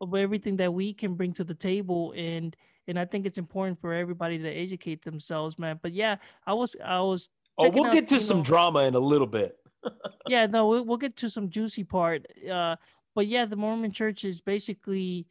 of 0.00 0.14
everything 0.14 0.56
that 0.56 0.72
we 0.72 0.92
can 0.92 1.14
bring 1.14 1.32
to 1.34 1.44
the 1.44 1.54
table, 1.54 2.12
and 2.16 2.56
and 2.88 2.98
I 2.98 3.04
think 3.04 3.26
it's 3.26 3.38
important 3.38 3.80
for 3.80 3.92
everybody 3.92 4.38
to 4.38 4.48
educate 4.48 5.04
themselves, 5.04 5.58
man. 5.58 5.80
But 5.82 5.92
yeah, 5.92 6.16
I 6.46 6.54
was 6.54 6.76
I 6.84 7.00
was 7.00 7.28
Oh, 7.58 7.70
we'll 7.70 7.86
out, 7.86 7.92
get 7.92 8.08
to 8.08 8.20
some 8.20 8.38
know, 8.38 8.44
drama 8.44 8.80
in 8.80 8.94
a 8.94 9.00
little 9.00 9.26
bit. 9.26 9.56
yeah, 10.28 10.46
no, 10.46 10.68
we'll, 10.68 10.84
we'll 10.84 10.96
get 10.96 11.16
to 11.18 11.30
some 11.30 11.48
juicy 11.48 11.84
part. 11.84 12.26
Uh, 12.50 12.76
but 13.14 13.26
yeah, 13.26 13.46
the 13.46 13.56
Mormon 13.56 13.92
Church 13.92 14.24
is 14.24 14.40
basically. 14.40 15.26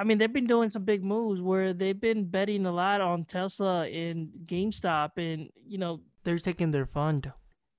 I 0.00 0.04
mean, 0.04 0.18
they've 0.18 0.32
been 0.32 0.46
doing 0.46 0.70
some 0.70 0.84
big 0.84 1.04
moves 1.04 1.40
where 1.40 1.72
they've 1.72 2.00
been 2.00 2.24
betting 2.24 2.66
a 2.66 2.72
lot 2.72 3.00
on 3.00 3.24
Tesla 3.24 3.88
and 3.88 4.28
GameStop, 4.46 5.10
and 5.16 5.50
you 5.66 5.78
know 5.78 6.00
they're 6.24 6.38
taking 6.38 6.70
their 6.70 6.86
fund 6.86 7.32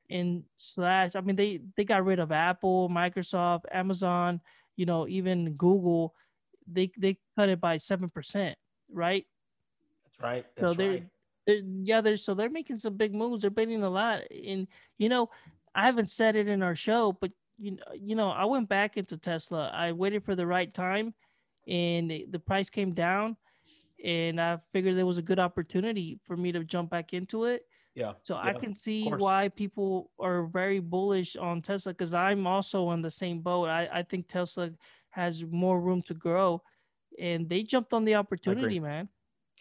and 0.10 0.44
slash. 0.58 1.16
I 1.16 1.22
mean, 1.22 1.36
they 1.36 1.62
they 1.76 1.84
got 1.84 2.06
rid 2.06 2.20
of 2.20 2.32
Apple, 2.32 2.90
Microsoft, 2.90 3.64
Amazon, 3.72 4.42
you 4.80 4.86
know, 4.86 5.08
even 5.08 5.54
Google. 5.54 6.16
They 6.72 6.92
they 6.98 7.18
cut 7.38 7.50
it 7.50 7.60
by 7.60 7.78
seven 7.78 8.10
percent, 8.10 8.58
right? 8.92 9.26
That's 10.06 10.20
right. 10.22 10.46
That's 10.56 10.72
so 10.72 10.78
they're 10.78 10.92
right 10.92 11.10
they're, 11.50 11.62
yeah, 11.82 12.02
they're 12.02 12.18
so 12.18 12.34
they're 12.36 12.50
making 12.50 12.78
some 12.78 12.96
big 12.96 13.14
moves. 13.14 13.42
They're 13.42 13.50
betting 13.50 13.84
a 13.84 13.90
lot, 13.90 14.22
and 14.32 14.68
you 14.98 15.10
know, 15.10 15.30
I 15.74 15.86
haven't 15.86 16.10
said 16.10 16.36
it 16.36 16.48
in 16.48 16.62
our 16.62 16.76
show, 16.76 17.18
but 17.20 17.32
you 17.58 17.72
know, 17.72 17.84
you 17.96 18.16
know, 18.16 18.30
I 18.30 18.46
went 18.46 18.70
back 18.70 18.98
into 18.98 19.18
Tesla. 19.18 19.72
I 19.74 19.92
waited 19.92 20.24
for 20.24 20.36
the 20.36 20.46
right 20.46 20.72
time, 20.72 21.14
and 21.68 22.12
the 22.30 22.40
price 22.40 22.70
came 22.70 22.94
down, 22.94 23.36
and 24.04 24.40
I 24.40 24.60
figured 24.72 24.96
there 24.96 25.06
was 25.08 25.18
a 25.18 25.24
good 25.24 25.40
opportunity 25.40 26.20
for 26.26 26.38
me 26.38 26.52
to 26.52 26.64
jump 26.64 26.92
back 26.92 27.14
into 27.14 27.46
it. 27.46 27.64
Yeah. 27.96 28.14
So 28.24 28.36
yeah, 28.36 28.50
I 28.50 28.54
can 28.54 28.76
see 28.76 29.10
why 29.10 29.50
people 29.50 30.12
are 30.20 30.44
very 30.44 30.80
bullish 30.80 31.36
on 31.36 31.62
Tesla 31.62 31.94
because 31.94 32.14
I'm 32.14 32.48
also 32.48 32.88
on 32.88 33.02
the 33.02 33.12
same 33.12 33.42
boat. 33.42 33.68
I, 33.68 33.90
I 33.92 34.04
think 34.04 34.28
Tesla 34.28 34.72
has 35.10 35.44
more 35.44 35.82
room 35.82 36.02
to 36.04 36.14
grow, 36.14 36.62
and 37.20 37.50
they 37.50 37.64
jumped 37.64 37.94
on 37.94 38.06
the 38.06 38.16
opportunity, 38.16 38.78
I 38.78 38.84
man. 38.84 39.10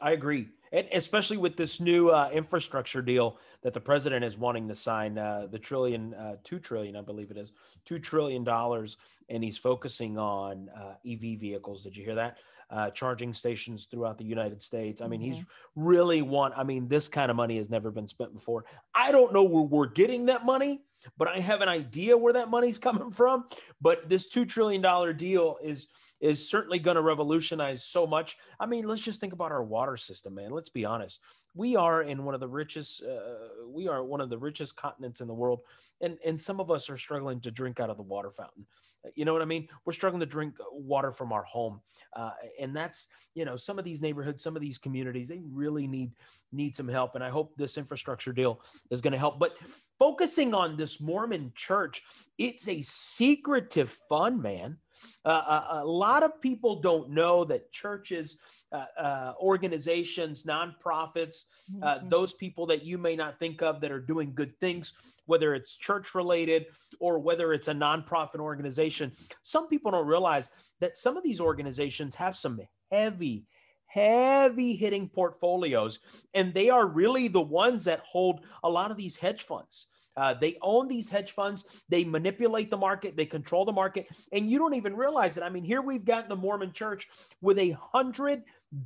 I 0.01 0.12
agree 0.12 0.49
and 0.72 0.87
especially 0.93 1.37
with 1.37 1.57
this 1.57 1.81
new 1.81 2.11
uh, 2.11 2.31
infrastructure 2.33 3.03
deal 3.03 3.39
that 3.62 3.74
the 3.74 3.81
president 3.81 4.24
is 4.24 4.37
wanting 4.37 4.68
to 4.68 4.74
sign, 4.74 5.18
uh, 5.18 5.47
the 5.51 5.59
trillion, 5.59 6.14
uh, 6.14 6.37
two 6.45 6.59
trillion, 6.59 6.97
I 6.97 7.03
believe 7.03 7.31
it 7.31 7.37
is, 7.37 7.53
two 7.85 7.99
trillion 7.99 8.45
dollars, 8.45 8.97
and 9.29 9.43
he's 9.43 9.59
focusing 9.59 10.18
on 10.18 10.68
uh, 10.76 10.95
EV 11.07 11.39
vehicles. 11.39 11.83
Did 11.83 11.97
you 11.97 12.05
hear 12.05 12.14
that? 12.16 12.39
Uh, 12.71 12.91
charging 12.91 13.33
stations 13.33 13.87
throughout 13.91 14.19
the 14.19 14.27
United 14.27 14.62
States. 14.62 15.01
I 15.01 15.09
mean, 15.09 15.21
mm-hmm. 15.21 15.33
he's 15.33 15.47
really 15.75 16.21
want. 16.21 16.53
I 16.55 16.64
mean, 16.64 16.87
this 16.87 17.09
kind 17.09 17.31
of 17.31 17.37
money 17.37 17.57
has 17.57 17.71
never 17.71 17.91
been 17.91 18.07
spent 18.07 18.35
before. 18.35 18.66
I 18.95 19.11
don't 19.11 19.33
know 19.33 19.43
where 19.43 19.62
we're 19.62 19.87
getting 19.87 20.27
that 20.27 20.45
money, 20.45 20.83
but 21.16 21.29
I 21.29 21.39
have 21.39 21.62
an 21.62 21.71
idea 21.71 22.16
where 22.19 22.35
that 22.35 22.51
money's 22.51 22.77
coming 22.89 23.11
from. 23.11 23.45
But 23.81 24.11
this 24.11 24.29
two 24.29 24.45
trillion 24.45 24.83
dollar 24.83 25.14
deal 25.14 25.57
is 25.62 25.89
is 26.21 26.51
certainly 26.51 26.79
going 26.79 26.97
to 26.97 27.03
revolutionize 27.03 27.85
so 27.85 28.07
much. 28.07 28.37
I 28.59 28.66
mean, 28.66 28.87
let's 28.87 29.03
just 29.03 29.21
think 29.21 29.33
about 29.33 29.53
our 29.53 29.62
water 29.62 29.97
system, 29.97 30.35
man. 30.35 30.51
Let's 30.51 30.71
be 30.71 30.85
honest. 30.85 31.21
We 31.55 31.76
are 31.76 32.03
in 32.03 32.24
one 32.24 32.34
of 32.34 32.40
the 32.40 32.49
richest. 32.49 33.03
Uh, 33.03 33.66
we 33.66 33.88
are 33.88 34.05
one 34.05 34.20
of 34.20 34.30
the 34.30 34.38
richest 34.38 34.76
continents 34.76 35.20
in 35.20 35.26
the 35.26 35.34
world, 35.34 35.61
and 36.01 36.18
and 36.24 36.40
some 36.40 36.61
of 36.61 36.70
us 36.70 36.88
are 36.90 36.96
struggling 36.96 37.40
to 37.40 37.51
drink 37.51 37.80
out 37.80 37.90
of 37.90 37.96
the 37.96 38.03
water 38.03 38.30
fountain. 38.30 38.66
You 39.14 39.24
know 39.24 39.32
what 39.32 39.42
I 39.42 39.46
mean? 39.46 39.68
We're 39.84 39.92
struggling 39.92 40.20
to 40.20 40.26
drink 40.26 40.55
water 40.72 41.12
from 41.12 41.32
our 41.32 41.44
home, 41.44 41.80
uh, 42.14 42.32
and 42.61 42.74
that's 42.76 43.09
you 43.34 43.44
know 43.44 43.57
some 43.57 43.78
of 43.78 43.84
these 43.84 44.01
neighborhoods, 44.03 44.42
some 44.42 44.57
of 44.57 44.62
these 44.62 44.78
communities, 44.78 45.28
they 45.28 45.42
really 45.53 45.86
need 45.86 46.12
need 46.53 46.76
some 46.76 46.88
help. 46.88 47.14
And 47.14 47.24
I 47.24 47.30
hope 47.30 47.57
this 47.57 47.76
infrastructure 47.76 48.32
deal 48.32 48.61
is 48.90 49.01
going 49.01 49.12
to 49.12 49.18
help. 49.18 49.38
But 49.38 49.53
focusing 49.99 50.55
on 50.55 50.76
this 50.76 51.01
Mormon 51.01 51.53
church, 51.55 52.03
it's 52.38 52.68
a 52.68 52.82
secretive 52.82 53.90
fund, 54.09 54.42
man. 54.42 54.78
Uh, 55.24 55.62
a, 55.70 55.80
a, 55.82 55.84
lot 55.84 56.22
of 56.22 56.40
people 56.40 56.80
don't 56.80 57.11
know 57.11 57.44
that 57.44 57.70
churches, 57.70 58.38
uh, 58.71 58.85
uh, 58.99 59.33
organizations, 59.41 60.45
nonprofits, 60.45 61.47
uh, 61.83 61.97
mm-hmm. 61.97 62.09
those 62.09 62.35
people 62.35 62.66
that 62.66 62.85
you 62.85 62.99
may 62.99 63.16
not 63.16 63.39
think 63.39 63.62
of 63.62 63.81
that 63.81 63.91
are 63.91 64.01
doing 64.01 64.33
good 64.35 64.55
things, 64.61 64.93
whether 65.27 65.55
it's 65.55 65.75
church 65.75 66.14
related 66.14 66.66
or 67.01 67.19
whether 67.19 67.53
it's 67.53 67.69
a 67.69 67.73
nonprofit 67.73 68.41
organization, 68.41 69.12
some 69.43 69.69
people 69.69 69.91
don't 69.91 70.07
realize 70.07 70.51
that 70.81 70.99
some 70.99 71.16
of 71.16 71.23
these 71.25 71.41
organizations 71.41 72.14
have 72.14 72.37
some 72.37 72.61
heavy, 72.91 73.45
heavy 73.87 74.77
hitting 74.77 75.09
portfolios, 75.09 76.01
and 76.35 76.53
they 76.53 76.69
are 76.69 76.87
really 76.87 77.29
the 77.29 77.41
ones 77.41 77.85
that 77.85 78.01
hold 78.01 78.41
a 78.62 78.69
lot 78.69 78.91
of 78.91 78.97
these 78.97 79.16
hedge 79.16 79.43
funds. 79.43 79.87
Uh, 80.19 80.35
they 80.35 80.57
own 80.62 80.89
these 80.89 81.09
hedge 81.09 81.31
funds. 81.31 81.64
They 81.89 82.03
manipulate 82.03 82.71
the 82.71 82.77
market. 82.77 83.16
They 83.16 83.25
control 83.25 83.64
the 83.64 83.71
market. 83.71 84.09
And 84.33 84.51
you 84.51 84.59
don't 84.59 84.75
even 84.75 84.97
realize 84.97 85.37
it. 85.37 85.45
I 85.45 85.49
mean, 85.49 85.62
here 85.62 85.81
we've 85.81 86.05
got 86.05 86.29
the 86.29 86.35
Mormon 86.35 86.73
church 86.73 87.09
with 87.41 87.57
a 87.57 87.71
hundred 87.71 88.43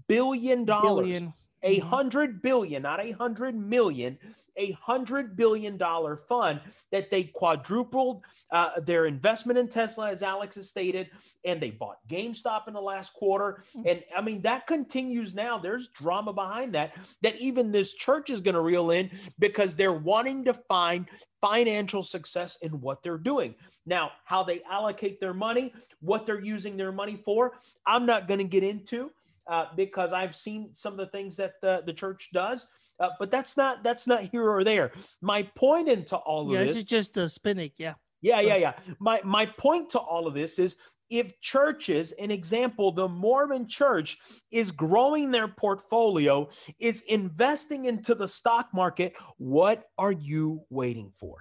billion 0.09 0.65
dollars, 0.65 1.23
a 1.63 1.79
mm-hmm. 1.79 1.89
hundred 1.89 2.43
billion, 2.43 2.83
not 2.83 3.01
a 3.01 3.13
hundred 3.13 3.55
million, 3.55 4.19
a 4.57 4.73
hundred 4.73 5.37
billion 5.37 5.77
dollar 5.77 6.17
fund 6.17 6.61
that 6.91 7.11
they 7.11 7.25
quadrupled 7.25 8.23
uh, 8.51 8.81
their 8.81 9.07
investment 9.07 9.59
in 9.59 9.69
Tesla, 9.69 10.11
as 10.11 10.23
Alex 10.23 10.57
has 10.57 10.69
stated, 10.69 11.11
and 11.45 11.61
they 11.61 11.71
bought 11.71 11.97
GameStop 12.09 12.69
in 12.69 12.75
the 12.75 12.81
last 12.81 13.15
quarter. 13.15 13.63
Hmm. 13.73 13.83
And 13.87 14.05
I 14.15 14.21
mean, 14.21 14.43
that 14.43 14.67
continues 14.67 15.35
now. 15.35 15.59
There's 15.59 15.89
drama 15.89 16.33
behind 16.33 16.75
that, 16.75 16.95
that 17.23 17.41
even 17.41 17.73
this 17.73 17.95
church 17.95 18.31
is 18.31 18.41
going 18.41 18.55
to 18.55 18.61
reel 18.61 18.91
in 18.91 19.11
because 19.39 19.75
they're 19.75 19.93
wanting 19.93 20.45
to 20.45 20.55
find 20.55 21.07
financial 21.41 22.03
success 22.03 22.59
in 22.63 22.81
what 22.81 23.03
they're 23.03 23.19
doing. 23.19 23.55
Now, 23.87 24.13
how 24.25 24.45
they 24.45 24.63
allocate 24.71 25.19
their 25.19 25.35
money, 25.35 25.73
what 26.01 26.27
they're 26.27 26.41
using 26.41 26.77
their 26.77 26.93
money 26.93 27.21
for, 27.25 27.53
I'm 27.87 28.07
not 28.07 28.29
going 28.29 28.39
to 28.39 28.45
get 28.45 28.63
into. 28.63 29.11
Uh, 29.51 29.67
because 29.77 30.13
I've 30.13 30.37
seen 30.37 30.73
some 30.73 30.93
of 30.93 30.99
the 30.99 31.07
things 31.07 31.37
that 31.37 31.55
the, 31.61 31.83
the 31.85 31.93
church 31.93 32.31
does, 32.33 32.69
uh, 33.01 33.09
but 33.19 33.31
that's 33.31 33.57
not 33.57 33.83
that's 33.83 34.07
not 34.07 34.23
here 34.23 34.49
or 34.49 34.63
there. 34.63 34.93
My 35.21 35.43
point 35.57 35.89
into 35.89 36.17
all 36.17 36.47
of 36.47 36.53
yeah, 36.53 36.65
this 36.65 36.77
is 36.77 36.85
just 36.85 37.17
a 37.17 37.29
spinning. 37.29 37.73
Yeah. 37.77 37.95
Yeah, 38.21 38.39
yeah, 38.39 38.55
yeah. 38.55 38.73
My 39.01 39.21
my 39.25 39.47
point 39.47 39.91
to 39.91 39.99
all 39.99 40.29
of 40.29 40.35
this 40.35 40.61
is 40.61 40.77
if 41.11 41.39
churches, 41.41 42.13
an 42.13 42.31
example, 42.31 42.93
the 42.93 43.09
Mormon 43.09 43.69
church 43.69 44.17
is 44.51 44.71
growing 44.71 45.31
their 45.31 45.49
portfolio, 45.49 46.49
is 46.79 47.03
investing 47.03 47.85
into 47.85 48.15
the 48.15 48.27
stock 48.27 48.69
market, 48.73 49.15
what 49.37 49.85
are 49.99 50.13
you 50.13 50.63
waiting 50.71 51.13
for? 51.15 51.37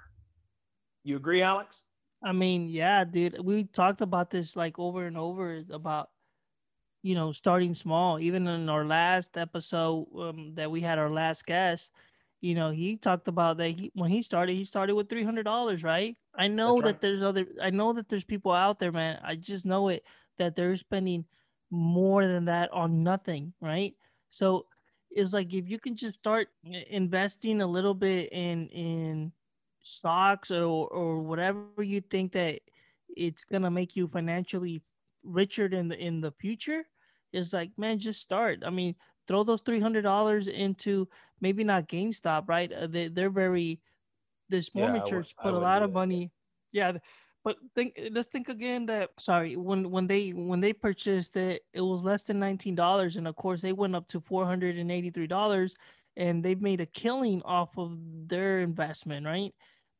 You 1.03 1.15
agree, 1.15 1.41
Alex? 1.41 1.83
I 2.23 2.33
mean, 2.33 2.67
yeah, 2.67 3.03
dude. 3.05 3.39
We 3.43 3.63
talked 3.63 4.01
about 4.01 4.29
this 4.29 4.55
like 4.55 4.77
over 4.77 5.07
and 5.07 5.17
over 5.17 5.61
about 5.71 6.09
you 7.01 7.15
know 7.15 7.31
starting 7.31 7.73
small. 7.73 8.19
Even 8.19 8.47
in 8.47 8.69
our 8.69 8.85
last 8.85 9.37
episode 9.37 10.07
um, 10.17 10.53
that 10.55 10.71
we 10.71 10.81
had 10.81 10.99
our 10.99 11.09
last 11.09 11.45
guest, 11.45 11.91
you 12.41 12.55
know, 12.55 12.71
he 12.71 12.97
talked 12.97 13.27
about 13.27 13.57
that 13.57 13.69
he 13.69 13.91
when 13.93 14.09
he 14.09 14.21
started, 14.21 14.55
he 14.55 14.63
started 14.63 14.95
with 14.95 15.09
three 15.09 15.23
hundred 15.23 15.43
dollars, 15.43 15.83
right? 15.83 16.17
I 16.35 16.47
know 16.47 16.75
right. 16.75 16.85
that 16.85 17.01
there's 17.01 17.21
other 17.21 17.45
I 17.61 17.69
know 17.69 17.93
that 17.93 18.09
there's 18.09 18.23
people 18.23 18.51
out 18.51 18.79
there, 18.79 18.91
man. 18.91 19.19
I 19.23 19.35
just 19.35 19.65
know 19.65 19.89
it 19.89 20.03
that 20.37 20.55
they're 20.55 20.75
spending 20.75 21.25
more 21.69 22.27
than 22.27 22.45
that 22.45 22.71
on 22.73 23.03
nothing, 23.03 23.53
right? 23.61 23.93
So 24.29 24.65
it's 25.11 25.33
like 25.33 25.53
if 25.53 25.69
you 25.69 25.79
can 25.79 25.95
just 25.95 26.15
start 26.15 26.47
investing 26.63 27.61
a 27.61 27.67
little 27.67 27.93
bit 27.93 28.31
in 28.33 28.67
in 28.69 29.31
stocks 29.83 30.49
or 30.49 30.87
or 30.87 31.19
whatever 31.19 31.83
you 31.83 32.01
think 32.01 32.31
that 32.31 32.59
it's 33.15 33.45
gonna 33.45 33.69
make 33.71 33.95
you 33.95 34.07
financially 34.07 34.81
richer 35.23 35.67
in 35.67 35.89
the 35.89 35.97
in 35.97 36.21
the 36.21 36.31
future, 36.31 36.85
it's 37.33 37.53
like 37.53 37.71
man, 37.77 37.99
just 37.99 38.21
start. 38.21 38.63
I 38.65 38.69
mean, 38.69 38.95
throw 39.27 39.43
those 39.43 39.61
three 39.61 39.79
hundred 39.79 40.03
dollars 40.03 40.47
into 40.47 41.07
maybe 41.39 41.63
not 41.63 41.87
GameStop, 41.87 42.47
right? 42.47 42.71
Uh, 42.71 42.87
they 42.87 43.07
they're 43.07 43.29
very 43.29 43.79
this 44.49 44.67
small 44.67 44.85
yeah, 44.85 44.93
mature 44.93 45.25
put 45.41 45.53
a 45.53 45.57
lot 45.57 45.83
of 45.83 45.93
money. 45.93 46.31
Yeah, 46.71 46.93
but 47.43 47.57
think 47.75 47.99
let's 48.11 48.27
think 48.27 48.49
again 48.49 48.85
that 48.85 49.09
sorry 49.17 49.55
when 49.55 49.89
when 49.89 50.07
they 50.07 50.29
when 50.29 50.59
they 50.59 50.73
purchased 50.73 51.35
it 51.37 51.63
it 51.73 51.81
was 51.81 52.03
less 52.03 52.23
than 52.23 52.39
nineteen 52.39 52.75
dollars 52.75 53.17
and 53.17 53.27
of 53.27 53.35
course 53.35 53.61
they 53.61 53.73
went 53.73 53.95
up 53.95 54.07
to 54.07 54.19
four 54.19 54.45
hundred 54.45 54.77
and 54.77 54.91
eighty 54.91 55.09
three 55.09 55.27
dollars 55.27 55.75
and 56.17 56.43
they've 56.43 56.61
made 56.61 56.81
a 56.81 56.85
killing 56.85 57.41
off 57.43 57.77
of 57.77 57.97
their 58.27 58.59
investment 58.59 59.25
right 59.25 59.53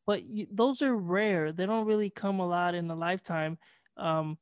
but 0.06 0.24
you, 0.24 0.46
those 0.52 0.82
are 0.82 0.96
rare 0.96 1.52
they 1.52 1.66
don't 1.66 1.88
really 1.88 2.10
come 2.10 2.40
a 2.40 2.48
lot 2.48 2.76
in 2.76 2.90
a 2.92 2.96
lifetime 2.96 3.58
um, 3.98 4.38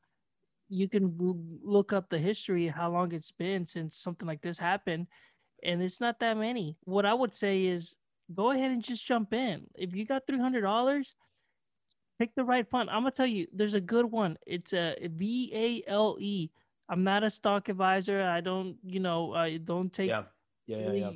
you 0.70 0.88
can 0.88 1.16
look 1.64 1.94
up 1.94 2.10
the 2.10 2.18
history 2.18 2.68
how 2.68 2.92
long 2.92 3.12
it's 3.12 3.32
been 3.32 3.66
since 3.66 3.98
something 3.98 4.28
like 4.28 4.42
this 4.42 4.58
happened 4.58 5.08
and 5.64 5.82
it's 5.82 6.00
not 6.00 6.20
that 6.20 6.38
many 6.38 6.78
what 6.86 7.06
i 7.06 7.14
would 7.14 7.34
say 7.34 7.66
is 7.66 7.96
go 8.36 8.52
ahead 8.52 8.72
and 8.72 8.84
just 8.84 9.06
jump 9.06 9.34
in 9.34 9.66
if 9.76 9.96
you 9.96 10.06
got 10.06 10.28
$300 10.28 11.14
pick 12.20 12.36
the 12.36 12.44
right 12.44 12.70
fund. 12.70 12.90
I'm 12.90 13.02
gonna 13.02 13.12
tell 13.12 13.26
you, 13.26 13.48
there's 13.54 13.74
a 13.74 13.82
good 13.82 14.06
one. 14.06 14.38
It's 14.46 14.74
a 14.74 14.96
V 15.02 15.52
A 15.54 15.90
L 15.90 16.18
E. 16.20 16.52
I'm 16.90 17.04
not 17.04 17.24
a 17.24 17.30
stock 17.30 17.70
advisor. 17.70 18.22
I 18.22 18.42
don't, 18.42 18.76
you 18.84 19.00
know, 19.00 19.34
I 19.34 19.58
don't 19.58 19.92
take. 19.92 20.10
Yeah. 20.10 20.24
Yeah, 20.68 20.92
yeah, 20.92 21.10
yeah. 21.10 21.12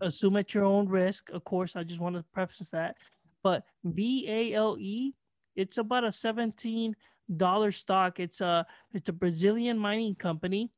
Assume 0.00 0.36
at 0.36 0.54
your 0.54 0.64
own 0.64 0.88
risk. 0.88 1.30
Of 1.30 1.42
course, 1.42 1.74
I 1.74 1.82
just 1.82 2.00
want 2.00 2.14
to 2.14 2.24
preface 2.32 2.68
that. 2.68 2.96
But 3.42 3.64
V 3.82 4.26
A 4.28 4.54
L 4.54 4.76
E, 4.78 5.14
it's 5.56 5.78
about 5.78 6.04
a 6.04 6.12
seventeen 6.12 6.94
dollar 7.36 7.72
stock. 7.72 8.20
It's 8.20 8.40
a 8.40 8.66
it's 8.94 9.08
a 9.08 9.12
Brazilian 9.12 9.78
mining 9.78 10.14
company, 10.14 10.70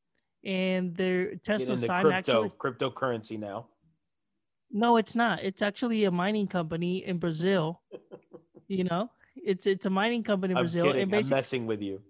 and 0.44 0.94
their 0.94 1.36
Tesla 1.36 1.76
sign 1.76 2.04
crypto, 2.04 2.44
actually 2.44 2.50
cryptocurrency 2.58 3.38
now. 3.38 3.66
No, 4.70 4.96
it's 4.96 5.14
not. 5.14 5.42
It's 5.42 5.62
actually 5.62 6.04
a 6.04 6.10
mining 6.10 6.48
company 6.48 7.04
in 7.04 7.18
Brazil. 7.18 7.80
you 8.68 8.84
know, 8.84 9.10
it's 9.36 9.66
it's 9.66 9.86
a 9.86 9.90
mining 9.90 10.22
company 10.22 10.52
in 10.52 10.58
I'm 10.58 10.64
Brazil. 10.64 10.86
Kidding. 10.86 11.02
And 11.02 11.14
I'm 11.14 11.28
messing 11.28 11.66
with 11.66 11.82
you. 11.82 12.02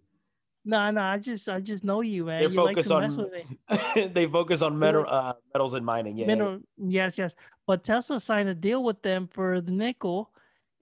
No, 0.64 0.90
no, 0.90 1.03
I 1.03 1.18
just 1.18 1.49
I 1.49 1.61
just 1.61 1.84
know 1.84 2.01
you, 2.01 2.24
man. 2.24 2.42
They 2.42 2.49
you 2.49 2.57
focus 2.57 2.88
like 2.88 3.11
on 3.11 4.12
they 4.14 4.26
focus 4.26 4.62
on 4.62 4.78
metal 4.78 5.05
uh, 5.07 5.34
metals 5.53 5.74
and 5.74 5.84
mining. 5.84 6.16
Yeah, 6.16 6.26
Mineral, 6.26 6.61
yeah. 6.78 7.05
yes, 7.05 7.18
yes. 7.18 7.36
But 7.66 7.84
Tesla 7.84 8.18
signed 8.18 8.49
a 8.49 8.55
deal 8.55 8.82
with 8.82 9.03
them 9.03 9.28
for 9.30 9.61
the 9.61 9.70
nickel, 9.70 10.30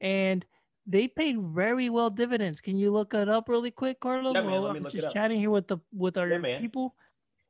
and 0.01 0.47
they 0.87 1.09
paid 1.09 1.39
very 1.41 1.91
well 1.91 2.11
dividends. 2.11 2.61
Can 2.61 2.77
you 2.77 2.91
look 2.91 3.15
it 3.15 3.29
up 3.29 3.49
really 3.49 3.71
quick, 3.71 4.01
Carlos? 4.01 4.35
Yeah, 4.35 4.43
man, 4.43 4.63
let 4.63 4.73
me 4.73 4.79
I'm 4.79 4.85
look 4.85 4.93
just 4.93 5.05
it 5.05 5.09
up. 5.09 5.15
chatting 5.15 5.39
here 5.39 5.51
with 5.51 5.69
the 5.69 5.79
with 5.93 6.17
our 6.17 6.29
yeah, 6.29 6.59
people. 6.59 6.95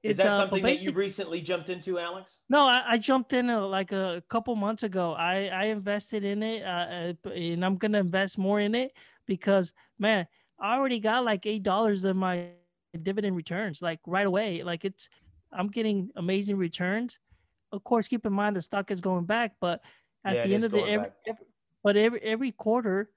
Is 0.03 0.17
that 0.17 0.29
uh, 0.29 0.37
something 0.37 0.63
that 0.65 0.83
you 0.83 0.91
recently 0.93 1.41
jumped 1.41 1.71
into, 1.71 1.99
Alex? 1.99 2.39
No, 2.49 2.67
I, 2.67 2.83
I 2.91 2.99
jumped 2.99 3.33
in 3.33 3.49
uh, 3.49 3.65
like 3.67 3.93
a, 3.93 4.23
couple 4.29 4.55
months 4.57 4.83
ago. 4.83 5.13
I, 5.13 5.47
I 5.47 5.65
invested 5.67 6.25
in 6.25 6.43
it, 6.43 6.65
uh, 6.65 7.13
uh 7.29 7.31
and 7.31 7.65
I'm 7.65 7.77
gonna 7.77 8.01
invest 8.01 8.37
more 8.37 8.59
in 8.59 8.75
it 8.75 8.93
because 9.27 9.73
man, 9.99 10.27
I 10.61 10.75
already 10.75 10.99
got 10.99 11.25
like 11.25 11.47
eight 11.47 11.63
dollars 11.63 12.05
in 12.05 12.17
my 12.17 12.49
dividend 13.01 13.37
returns, 13.37 13.81
like 13.81 14.01
right 14.07 14.27
away. 14.27 14.65
Like 14.65 14.85
it's, 14.85 15.09
I'm 15.53 15.69
getting 15.69 16.11
amazing 16.17 16.57
returns. 16.57 17.19
Of 17.71 17.85
course, 17.85 18.09
keep 18.09 18.27
in 18.27 18.33
mind 18.33 18.57
the 18.57 18.61
stock 18.61 18.91
is 18.91 19.01
going 19.01 19.25
back, 19.25 19.55
but 19.61 19.81
at 20.25 20.35
yeah, 20.35 20.47
the 20.47 20.55
end 20.55 20.65
of 20.65 20.73
the 20.73 20.81
every, 20.81 21.07
every, 21.27 21.47
but 21.85 21.97
every 21.97 22.21
every 22.23 22.53
quarter 22.53 23.09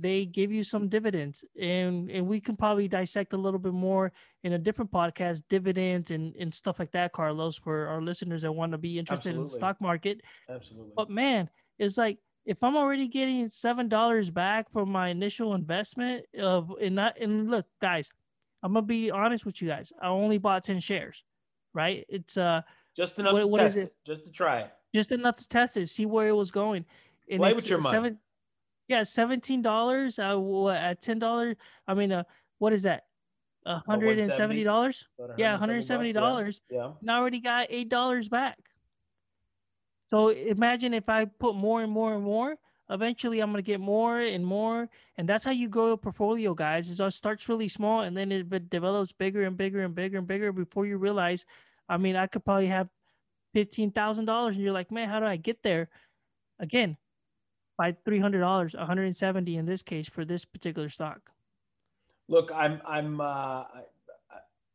they 0.00 0.24
give 0.24 0.50
you 0.52 0.62
some 0.62 0.88
dividends 0.88 1.44
and 1.60 2.10
and 2.10 2.26
we 2.26 2.40
can 2.40 2.56
probably 2.56 2.88
dissect 2.88 3.32
a 3.32 3.36
little 3.36 3.58
bit 3.58 3.72
more 3.72 4.12
in 4.42 4.54
a 4.54 4.58
different 4.58 4.90
podcast 4.90 5.42
dividends 5.48 6.10
and 6.10 6.34
and 6.36 6.52
stuff 6.52 6.78
like 6.78 6.92
that 6.92 7.12
carlos 7.12 7.56
for 7.56 7.86
our 7.86 8.02
listeners 8.02 8.42
that 8.42 8.52
want 8.52 8.72
to 8.72 8.78
be 8.78 8.98
interested 8.98 9.30
absolutely. 9.30 9.42
in 9.42 9.44
the 9.44 9.54
stock 9.54 9.80
market. 9.80 10.20
Absolutely. 10.48 10.92
But 10.96 11.10
man 11.10 11.48
it's 11.78 11.96
like 11.96 12.18
if 12.46 12.62
i'm 12.62 12.76
already 12.76 13.06
getting 13.06 13.48
seven 13.48 13.88
dollars 13.88 14.30
back 14.30 14.70
from 14.72 14.90
my 14.90 15.08
initial 15.08 15.54
investment 15.54 16.24
of 16.38 16.72
and 16.80 16.94
not 16.94 17.20
and 17.20 17.50
look 17.50 17.66
guys 17.80 18.10
i'm 18.62 18.72
gonna 18.72 18.86
be 18.86 19.10
honest 19.10 19.44
with 19.44 19.60
you 19.60 19.68
guys 19.68 19.92
i 20.00 20.08
only 20.08 20.38
bought 20.38 20.64
10 20.64 20.80
shares 20.80 21.22
right? 21.74 22.04
It's 22.08 22.36
uh 22.36 22.62
just 22.96 23.18
enough 23.18 23.34
what, 23.34 23.40
to 23.40 23.46
what 23.46 23.58
test 23.60 23.76
it? 23.76 23.94
just 24.06 24.24
to 24.24 24.30
try 24.30 24.60
it. 24.60 24.72
Just 24.94 25.12
enough 25.12 25.38
to 25.38 25.48
test 25.48 25.76
it 25.76 25.88
see 25.88 26.06
where 26.06 26.28
it 26.28 26.36
was 26.36 26.50
going. 26.50 26.84
And 27.30 27.38
play 27.38 27.52
with 27.52 27.68
your 27.70 27.80
money. 27.80 27.94
seven, 27.94 28.18
yeah, 28.90 29.04
seventeen 29.04 29.62
dollars. 29.62 30.18
Uh, 30.18 30.68
at 30.68 31.00
ten 31.00 31.20
dollars. 31.20 31.56
I 31.86 31.94
mean, 31.94 32.10
uh, 32.10 32.24
what 32.58 32.72
is 32.72 32.82
that? 32.82 33.04
hundred 33.64 34.18
and 34.18 34.32
seventy 34.32 34.64
dollars. 34.64 35.06
Yeah, 35.36 35.56
hundred 35.56 35.74
and 35.76 35.84
seventy 35.84 36.12
dollars. 36.12 36.60
Yeah. 36.68 36.78
yeah. 36.78 36.92
And 37.00 37.10
I 37.10 37.18
already 37.18 37.40
got 37.40 37.68
eight 37.70 37.88
dollars 37.88 38.28
back. 38.28 38.58
So 40.08 40.30
imagine 40.30 40.92
if 40.92 41.08
I 41.08 41.26
put 41.26 41.54
more 41.54 41.82
and 41.82 41.92
more 41.92 42.14
and 42.14 42.24
more. 42.24 42.56
Eventually, 42.88 43.38
I'm 43.38 43.52
gonna 43.52 43.62
get 43.62 43.78
more 43.78 44.18
and 44.18 44.44
more, 44.44 44.88
and 45.16 45.28
that's 45.28 45.44
how 45.44 45.52
you 45.52 45.68
grow 45.68 45.92
a 45.92 45.96
portfolio, 45.96 46.52
guys. 46.54 46.88
Is 46.88 46.98
it 46.98 47.12
starts 47.12 47.48
really 47.48 47.68
small, 47.68 48.00
and 48.00 48.16
then 48.16 48.32
it 48.32 48.68
develops 48.68 49.12
bigger 49.12 49.44
and 49.44 49.56
bigger 49.56 49.84
and 49.84 49.94
bigger 49.94 50.18
and 50.18 50.26
bigger 50.26 50.50
before 50.50 50.84
you 50.86 50.96
realize. 50.96 51.46
I 51.88 51.96
mean, 51.98 52.16
I 52.16 52.26
could 52.26 52.44
probably 52.44 52.66
have 52.66 52.88
fifteen 53.54 53.92
thousand 53.92 54.24
dollars, 54.24 54.56
and 54.56 54.64
you're 54.64 54.74
like, 54.74 54.90
man, 54.90 55.08
how 55.08 55.20
do 55.20 55.26
I 55.26 55.36
get 55.36 55.62
there? 55.62 55.88
Again, 56.58 56.96
by 57.80 57.92
$300, 57.92 58.76
170 58.76 59.56
in 59.56 59.64
this 59.64 59.80
case 59.80 60.06
for 60.06 60.22
this 60.22 60.44
particular 60.44 60.90
stock. 60.90 61.32
Look, 62.28 62.52
I'm, 62.54 62.82
I'm, 62.86 63.22
uh, 63.22 63.64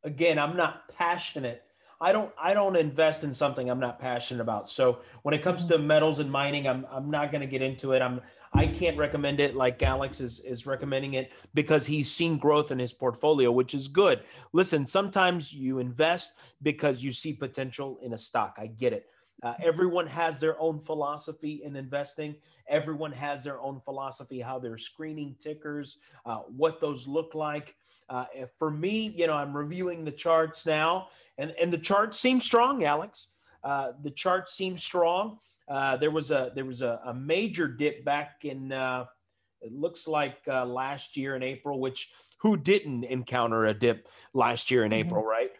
again, 0.03 0.39
I'm 0.39 0.57
not 0.57 0.89
passionate. 0.89 1.61
I 2.01 2.11
don't, 2.11 2.33
I 2.41 2.55
don't 2.55 2.75
invest 2.75 3.23
in 3.23 3.31
something 3.31 3.69
I'm 3.69 3.79
not 3.79 3.99
passionate 3.99 4.41
about. 4.41 4.67
So 4.67 5.01
when 5.21 5.35
it 5.35 5.43
comes 5.43 5.65
to 5.65 5.77
metals 5.77 6.17
and 6.17 6.31
mining, 6.31 6.67
I'm, 6.67 6.87
I'm 6.89 7.11
not 7.11 7.31
going 7.31 7.41
to 7.41 7.47
get 7.47 7.61
into 7.61 7.91
it. 7.91 8.01
I'm, 8.01 8.21
I 8.53 8.65
can't 8.65 8.97
recommend 8.97 9.39
it 9.39 9.55
like 9.55 9.83
Alex 9.83 10.19
is, 10.19 10.39
is 10.39 10.65
recommending 10.65 11.13
it 11.13 11.31
because 11.53 11.85
he's 11.85 12.11
seen 12.11 12.39
growth 12.39 12.71
in 12.71 12.79
his 12.79 12.91
portfolio, 12.91 13.51
which 13.51 13.75
is 13.75 13.87
good. 13.87 14.23
Listen, 14.51 14.83
sometimes 14.83 15.53
you 15.53 15.77
invest 15.77 16.33
because 16.63 17.03
you 17.03 17.11
see 17.11 17.33
potential 17.33 17.99
in 18.01 18.13
a 18.13 18.17
stock. 18.17 18.55
I 18.57 18.65
get 18.65 18.93
it. 18.93 19.05
Uh, 19.43 19.53
everyone 19.61 20.07
has 20.07 20.39
their 20.39 20.59
own 20.59 20.79
philosophy 20.79 21.61
in 21.63 21.75
investing. 21.75 22.35
Everyone 22.67 23.11
has 23.11 23.43
their 23.43 23.59
own 23.59 23.79
philosophy 23.81 24.39
how 24.39 24.59
they're 24.59 24.77
screening 24.77 25.35
tickers, 25.39 25.97
uh, 26.25 26.37
what 26.55 26.79
those 26.79 27.07
look 27.07 27.35
like. 27.35 27.75
Uh, 28.09 28.25
for 28.57 28.71
me, 28.71 29.07
you 29.07 29.27
know, 29.27 29.33
I'm 29.33 29.55
reviewing 29.55 30.05
the 30.05 30.11
charts 30.11 30.65
now, 30.65 31.07
and 31.37 31.51
and 31.59 31.73
the 31.73 31.77
charts 31.77 32.19
seem 32.19 32.39
strong, 32.39 32.83
Alex. 32.83 33.27
Uh, 33.63 33.93
the 34.03 34.11
charts 34.11 34.53
seem 34.53 34.77
strong. 34.77 35.39
Uh, 35.67 35.97
there 35.97 36.11
was 36.11 36.29
a 36.29 36.51
there 36.53 36.65
was 36.65 36.81
a, 36.83 36.99
a 37.05 37.13
major 37.13 37.67
dip 37.67 38.05
back 38.05 38.45
in. 38.45 38.71
Uh, 38.71 39.05
it 39.61 39.73
looks 39.73 40.07
like 40.07 40.45
last 40.45 41.17
year 41.17 41.35
in 41.35 41.41
April, 41.41 41.79
which 41.79 42.11
who 42.37 42.55
didn't 42.55 43.03
encounter 43.05 43.65
a 43.65 43.73
dip 43.73 44.07
last 44.33 44.69
year 44.69 44.83
in 44.83 44.91
mm-hmm. 44.91 45.07
April, 45.07 45.25
right? 45.25 45.51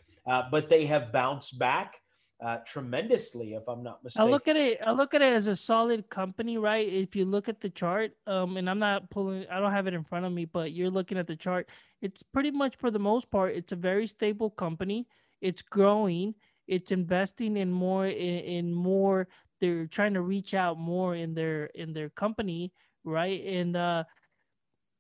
but 0.52 0.70
they 0.70 0.86
have 0.86 1.12
bounced 1.12 1.58
back 1.58 2.02
uh, 2.44 2.58
tremendously, 2.66 3.54
if 3.54 3.64
I'm 3.68 3.84
not 3.84 4.04
mistaken. 4.04 4.28
I 4.28 4.32
look 4.32 4.48
at 4.48 4.58
it. 4.58 4.80
I 4.86 4.92
look 4.92 5.14
at 5.14 5.22
it 5.22 5.34
as 5.34 5.48
a 5.48 5.56
solid 5.56 6.10
company, 6.10 6.58
right? 6.58 6.88
If 6.88 7.16
you 7.16 7.26
look 7.26 7.48
at 7.48 7.62
the 7.62 7.70
chart, 7.70 8.12
um, 8.28 8.58
and 8.58 8.70
I'm 8.70 8.80
not 8.80 9.10
pulling. 9.10 9.46
I 9.50 9.60
don't 9.60 9.72
have 9.72 9.88
it 9.88 9.94
in 9.94 10.04
front 10.04 10.26
of 10.26 10.34
me, 10.34 10.46
but 10.46 10.74
you're 10.74 10.90
looking 10.90 11.18
at 11.18 11.28
the 11.28 11.36
chart. 11.36 11.70
It's 12.02 12.24
pretty 12.24 12.52
much 12.52 12.76
for 12.78 12.92
the 12.92 13.00
most 13.00 13.32
part, 13.32 13.56
it's 13.56 13.72
a 13.72 13.78
very 13.78 14.06
stable 14.08 14.50
company. 14.50 15.08
It's 15.42 15.62
growing. 15.62 16.36
It's 16.68 16.92
investing 16.92 17.58
in 17.58 17.72
more 17.72 18.08
in, 18.08 18.40
in 18.40 18.74
more. 18.74 19.28
They're 19.62 19.88
trying 19.88 20.16
to 20.16 20.22
reach 20.22 20.54
out 20.54 20.78
more 20.78 21.16
in 21.16 21.36
their 21.36 21.66
in 21.68 21.94
their 21.94 22.10
company, 22.10 22.74
right? 23.06 23.42
And 23.46 23.78
uh, 23.78 24.04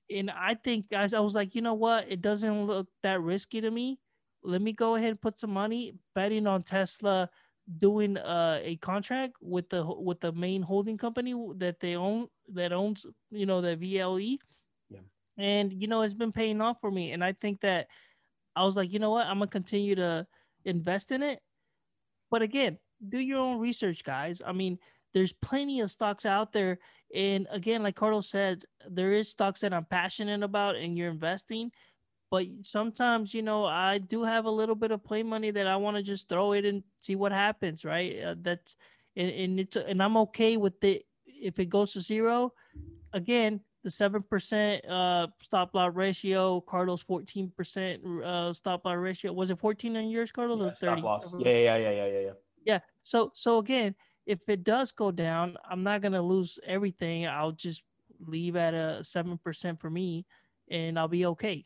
and 0.10 0.32
I 0.32 0.56
think 0.56 0.90
guys, 0.90 1.14
I 1.14 1.20
was 1.20 1.36
like, 1.36 1.54
you 1.54 1.62
know 1.62 1.74
what? 1.74 2.06
It 2.10 2.22
doesn't 2.22 2.66
look 2.66 2.88
that 3.04 3.20
risky 3.22 3.60
to 3.60 3.70
me 3.70 4.00
let 4.46 4.62
me 4.62 4.74
go 4.74 4.96
ahead 4.96 5.10
and 5.10 5.22
put 5.22 5.40
some 5.40 5.52
money 5.52 5.94
betting 6.14 6.48
on 6.48 6.64
Tesla 6.64 7.30
doing 7.78 8.18
uh, 8.18 8.60
a 8.64 8.76
contract 8.78 9.34
with 9.42 9.70
the 9.70 9.84
with 9.84 10.20
the 10.20 10.32
main 10.32 10.62
holding 10.62 10.98
company 10.98 11.34
that 11.58 11.80
they 11.80 11.96
own 11.96 12.28
that 12.54 12.72
owns 12.72 13.06
you 13.32 13.46
know 13.46 13.62
the 13.62 13.76
VLE. 13.76 14.38
Yeah. 14.90 15.00
and 15.38 15.74
you 15.74 15.88
know 15.88 16.02
it's 16.04 16.14
been 16.14 16.32
paying 16.32 16.62
off 16.62 16.78
for 16.80 16.92
me. 16.92 17.12
And 17.12 17.24
I 17.24 17.34
think 17.34 17.62
that 17.62 17.88
I 18.56 18.64
was 18.64 18.78
like, 18.78 18.94
you 18.94 19.00
know 19.00 19.12
what, 19.12 19.26
I'm 19.26 19.40
gonna 19.40 19.48
continue 19.48 19.96
to 19.96 20.28
invest 20.64 21.12
in 21.12 21.24
it. 21.24 21.40
But 22.30 22.42
again, 22.42 22.78
do 23.08 23.20
your 23.20 23.40
own 23.40 23.60
research, 23.60 24.04
guys. 24.04 24.42
I 24.46 24.52
mean, 24.52 24.78
there's 25.14 25.34
plenty 25.34 25.80
of 25.80 25.92
stocks 25.92 26.26
out 26.26 26.52
there, 26.52 26.80
and 27.14 27.48
again, 27.50 27.84
like 27.84 27.96
Carlos 27.96 28.30
said, 28.30 28.64
there 28.90 29.14
is 29.14 29.30
stocks 29.30 29.62
that 29.62 29.74
I'm 29.74 29.86
passionate 29.86 30.44
about, 30.44 30.76
and 30.76 30.98
you're 30.98 31.10
investing. 31.10 31.72
But 32.32 32.48
sometimes, 32.64 33.34
you 33.34 33.44
know, 33.44 33.66
I 33.66 34.00
do 34.00 34.24
have 34.24 34.46
a 34.46 34.52
little 34.52 34.76
bit 34.76 34.92
of 34.92 35.04
play 35.04 35.24
money 35.24 35.52
that 35.52 35.68
I 35.68 35.76
want 35.76 35.98
to 35.98 36.04
just 36.04 36.28
throw 36.28 36.54
it 36.54 36.66
and 36.66 36.84
see 36.98 37.16
what 37.16 37.32
happens, 37.32 37.86
right? 37.86 38.20
Uh, 38.22 38.36
that's 38.42 38.76
and, 39.16 39.30
and 39.30 39.60
it's 39.60 39.76
and 39.76 40.02
I'm 40.02 40.18
okay 40.18 40.58
with 40.58 40.84
it 40.84 41.06
if 41.26 41.60
it 41.60 41.68
goes 41.68 41.94
to 41.94 42.02
zero. 42.02 42.52
Again, 43.14 43.62
the 43.84 43.90
seven 43.92 44.24
percent 44.24 44.84
uh, 44.90 45.28
stop 45.42 45.76
loss 45.76 45.94
ratio, 45.94 46.62
Carlos 46.62 47.02
fourteen 47.04 47.52
percent 47.56 48.02
uh, 48.24 48.52
stop 48.52 48.84
loss 48.86 48.98
ratio. 48.98 49.32
Was 49.32 49.52
it 49.52 49.60
fourteen 49.60 49.96
on 49.96 50.10
yours, 50.10 50.32
Carlos, 50.32 50.60
yeah, 50.60 50.66
or 50.66 50.72
thirty? 50.72 51.02
Stop 51.02 51.04
loss. 51.04 51.36
Yeah, 51.38 51.52
yeah, 51.52 51.78
yeah, 51.78 51.92
yeah, 51.92 52.06
yeah, 52.08 52.20
yeah. 52.20 52.32
Yeah. 52.66 52.80
So 53.04 53.32
so 53.36 53.60
again, 53.60 53.96
if 54.26 54.40
it 54.50 54.64
does 54.64 54.92
go 54.92 55.12
down, 55.12 55.56
I'm 55.70 55.84
not 55.84 56.02
gonna 56.02 56.22
lose 56.22 56.58
everything. 56.66 57.28
I'll 57.28 57.52
just 57.52 57.84
leave 58.20 58.56
at 58.56 58.74
a 58.74 59.04
seven 59.04 59.38
percent 59.38 59.80
for 59.80 59.90
me, 59.90 60.26
and 60.70 60.98
I'll 60.98 61.08
be 61.08 61.28
okay. 61.28 61.64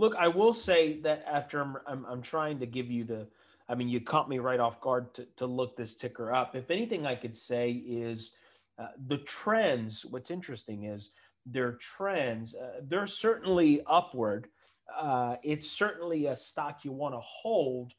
Look, 0.00 0.16
I 0.16 0.28
will 0.28 0.54
say 0.54 0.98
that 1.00 1.26
after 1.30 1.60
I'm, 1.60 1.76
I'm, 1.86 2.06
I'm 2.06 2.22
trying 2.22 2.58
to 2.60 2.66
give 2.66 2.90
you 2.90 3.04
the, 3.04 3.28
I 3.68 3.74
mean, 3.74 3.90
you 3.90 4.00
caught 4.00 4.30
me 4.30 4.38
right 4.38 4.58
off 4.58 4.80
guard 4.80 5.12
to, 5.14 5.26
to 5.36 5.44
look 5.44 5.76
this 5.76 5.94
ticker 5.94 6.32
up. 6.32 6.56
If 6.56 6.70
anything, 6.70 7.06
I 7.06 7.14
could 7.14 7.36
say 7.36 7.72
is 7.72 8.32
uh, 8.78 8.88
the 9.08 9.18
trends. 9.18 10.06
What's 10.06 10.30
interesting 10.30 10.84
is 10.84 11.10
their 11.44 11.72
trends, 11.72 12.54
uh, 12.54 12.80
they're 12.82 13.06
certainly 13.06 13.82
upward. 13.86 14.48
Uh, 14.98 15.36
it's 15.42 15.70
certainly 15.70 16.26
a 16.26 16.34
stock 16.34 16.82
you 16.82 16.92
want 16.92 17.14
to 17.14 17.20
hold, 17.20 17.92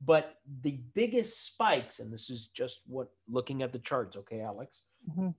but 0.00 0.36
the 0.62 0.78
biggest 0.94 1.44
spikes, 1.44 1.98
and 1.98 2.12
this 2.12 2.30
is 2.30 2.46
just 2.46 2.82
what 2.86 3.08
looking 3.28 3.62
at 3.62 3.72
the 3.72 3.80
charts, 3.80 4.16
okay, 4.16 4.42
Alex? 4.42 4.84
Mm-hmm. 5.10 5.30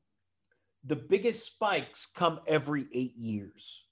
The 0.83 0.95
biggest 0.97 1.45
spikes 1.45 2.05
come 2.05 2.41
every 2.45 2.87
eight 2.93 3.15
years. 3.15 3.85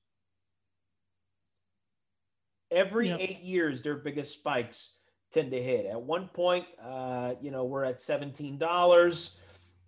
Every 2.72 3.09
yep. 3.09 3.20
eight 3.22 3.41
years, 3.41 3.82
their 3.82 3.95
biggest 3.95 4.34
spikes 4.34 4.93
tend 5.32 5.51
to 5.51 5.61
hit. 5.61 5.86
At 5.86 6.01
one 6.01 6.28
point, 6.28 6.65
uh, 6.84 7.34
you 7.41 7.51
know, 7.51 7.65
we're 7.65 7.84
at 7.84 7.97
$17. 7.97 9.36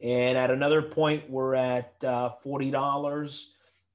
And 0.01 0.37
at 0.37 0.49
another 0.49 0.81
point, 0.81 1.29
we're 1.29 1.55
at 1.55 1.93
uh, 2.03 2.31
$40 2.43 2.71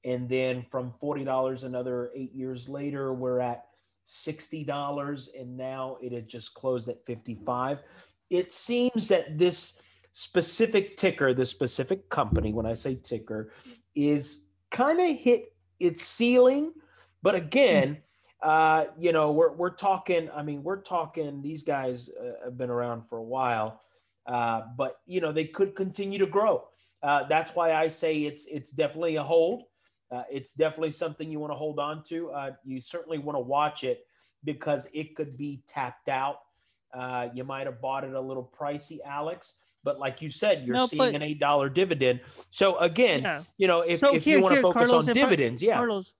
and 0.04 0.28
then 0.28 0.64
from 0.70 0.92
$40 1.02 1.64
another 1.64 2.10
eight 2.14 2.34
years 2.34 2.68
later, 2.68 3.14
we're 3.14 3.40
at 3.40 3.64
$60. 4.06 5.28
And 5.38 5.56
now 5.56 5.96
it 6.02 6.12
had 6.12 6.28
just 6.28 6.52
closed 6.54 6.88
at 6.88 7.04
55. 7.06 7.78
It 8.28 8.52
seems 8.52 9.08
that 9.08 9.38
this 9.38 9.80
specific 10.12 10.96
ticker, 10.96 11.32
this 11.32 11.50
specific 11.50 12.08
company, 12.10 12.52
when 12.52 12.66
I 12.66 12.74
say 12.74 12.96
ticker, 12.96 13.50
is 13.94 14.44
kind 14.70 15.00
of 15.00 15.16
hit 15.16 15.54
its 15.80 16.02
ceiling. 16.02 16.72
But 17.22 17.34
again, 17.34 17.98
uh, 18.44 18.86
you 18.98 19.12
know, 19.12 19.32
we're, 19.32 19.52
we're 19.52 19.70
talking, 19.70 20.30
I 20.34 20.42
mean, 20.42 20.62
we're 20.62 20.82
talking, 20.82 21.42
these 21.42 21.62
guys 21.62 22.10
uh, 22.10 22.44
have 22.44 22.56
been 22.56 22.70
around 22.70 23.08
for 23.08 23.18
a 23.18 23.22
while, 23.22 23.80
uh, 24.26 24.62
but, 24.76 25.00
you 25.06 25.20
know, 25.20 25.32
they 25.32 25.46
could 25.46 25.74
continue 25.74 26.18
to 26.18 26.26
grow. 26.26 26.64
Uh, 27.02 27.24
that's 27.26 27.54
why 27.54 27.72
I 27.72 27.88
say 27.88 28.22
it's 28.22 28.46
it's 28.46 28.70
definitely 28.70 29.16
a 29.16 29.22
hold 29.22 29.64
uh, 30.14 30.22
it's 30.30 30.52
definitely 30.52 30.90
something 30.90 31.30
you 31.30 31.40
want 31.40 31.52
to 31.52 31.56
hold 31.56 31.78
on 31.78 32.04
to. 32.04 32.30
Uh, 32.30 32.50
you 32.64 32.80
certainly 32.80 33.18
want 33.18 33.36
to 33.36 33.40
watch 33.40 33.82
it 33.82 34.06
because 34.44 34.86
it 34.92 35.16
could 35.16 35.36
be 35.36 35.62
tapped 35.66 36.08
out. 36.08 36.36
Uh, 36.92 37.28
you 37.34 37.42
might 37.42 37.66
have 37.66 37.80
bought 37.80 38.04
it 38.04 38.12
a 38.12 38.20
little 38.20 38.50
pricey, 38.56 38.98
Alex. 39.04 39.54
But 39.82 39.98
like 39.98 40.22
you 40.22 40.30
said, 40.30 40.64
you're 40.64 40.76
no, 40.76 40.86
seeing 40.86 40.98
but, 40.98 41.14
an 41.14 41.22
eight 41.22 41.40
dollar 41.40 41.68
dividend. 41.68 42.20
So 42.50 42.78
again, 42.78 43.22
yeah. 43.22 43.42
you 43.58 43.66
know, 43.66 43.80
if, 43.80 44.00
so 44.00 44.14
if 44.14 44.24
here, 44.24 44.38
you 44.38 44.42
want 44.42 44.54
to 44.54 44.62
focus 44.62 44.88
Carlos, 44.88 45.08
on 45.08 45.14
dividends, 45.14 45.62
I, 45.62 45.66
yeah. 45.66 45.76
Carlos, 45.76 46.14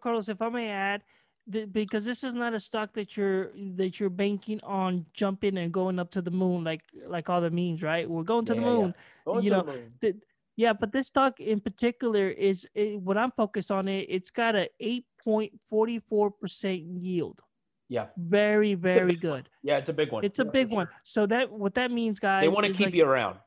Carlos, 0.00 0.28
if 0.28 0.40
I 0.40 0.48
may 0.50 0.68
add, 0.68 1.02
because 1.50 2.04
this 2.04 2.22
is 2.22 2.34
not 2.34 2.54
a 2.54 2.60
stock 2.60 2.92
that 2.94 3.16
you're 3.16 3.50
that 3.74 3.98
you're 3.98 4.10
banking 4.10 4.60
on 4.62 5.04
jumping 5.12 5.58
and 5.58 5.72
going 5.72 5.98
up 5.98 6.10
to 6.12 6.22
the 6.22 6.30
moon 6.30 6.62
like 6.64 6.82
like 7.06 7.28
all 7.28 7.40
the 7.40 7.50
memes, 7.50 7.82
right? 7.82 8.08
We're 8.08 8.22
going 8.22 8.44
to 8.46 8.54
yeah, 8.54 8.60
the 8.60 8.66
moon. 8.66 8.94
Yeah. 9.26 9.40
you 9.40 9.50
know, 9.50 10.12
yeah, 10.56 10.72
but 10.72 10.92
this 10.92 11.06
stock 11.06 11.40
in 11.40 11.60
particular 11.60 12.28
is 12.28 12.68
it, 12.74 13.00
what 13.00 13.16
I'm 13.16 13.32
focused 13.32 13.70
on. 13.70 13.88
It 13.88 14.06
it's 14.08 14.30
got 14.30 14.54
a 14.54 14.68
8.44 14.80 16.30
percent 16.38 16.82
yield. 16.82 17.40
Yeah, 17.88 18.06
very 18.16 18.74
very 18.74 19.16
good. 19.16 19.48
Yeah, 19.62 19.78
it's 19.78 19.88
a 19.90 19.92
big 19.92 20.12
one. 20.12 20.24
It's 20.24 20.38
a 20.38 20.44
big 20.44 20.70
one. 20.70 20.86
Sure. 20.86 21.00
So 21.04 21.26
that 21.26 21.50
what 21.50 21.74
that 21.74 21.90
means, 21.90 22.20
guys, 22.20 22.42
they 22.42 22.48
want 22.48 22.66
to 22.66 22.72
keep 22.72 22.86
like, 22.86 22.94
you 22.94 23.04
around. 23.04 23.38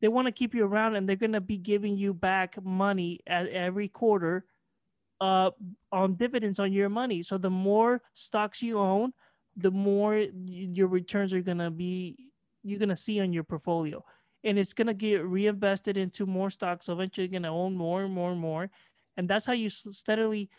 They 0.00 0.08
want 0.08 0.26
to 0.26 0.32
keep 0.32 0.54
you 0.54 0.64
around, 0.64 0.96
and 0.96 1.08
they're 1.08 1.16
going 1.16 1.32
to 1.32 1.40
be 1.40 1.56
giving 1.56 1.96
you 1.96 2.12
back 2.12 2.62
money 2.62 3.20
at 3.26 3.48
every 3.48 3.88
quarter, 3.88 4.44
uh, 5.22 5.50
on 5.92 6.14
dividends 6.16 6.58
on 6.58 6.72
your 6.72 6.88
money. 6.88 7.22
So 7.22 7.38
the 7.38 7.50
more 7.50 8.02
stocks 8.12 8.60
you 8.60 8.78
own, 8.78 9.12
the 9.56 9.70
more 9.70 10.16
your 10.16 10.88
returns 10.88 11.32
are 11.32 11.40
going 11.40 11.58
to 11.58 11.70
be 11.70 12.16
you're 12.64 12.78
going 12.78 12.88
to 12.88 12.96
see 12.96 13.20
on 13.20 13.32
your 13.32 13.44
portfolio 13.44 14.04
and 14.44 14.58
it's 14.58 14.72
going 14.72 14.86
to 14.86 14.94
get 14.94 15.24
reinvested 15.24 15.96
into 15.96 16.26
more 16.26 16.50
stocks. 16.50 16.86
So 16.86 16.92
eventually, 16.92 17.26
you're 17.26 17.40
going 17.40 17.42
to 17.44 17.48
own 17.48 17.76
more 17.76 18.02
and 18.02 18.12
more 18.12 18.32
and 18.32 18.40
more. 18.40 18.70
And 19.16 19.28
that's 19.28 19.46
how 19.46 19.52
you 19.52 19.68
steadily 19.68 20.50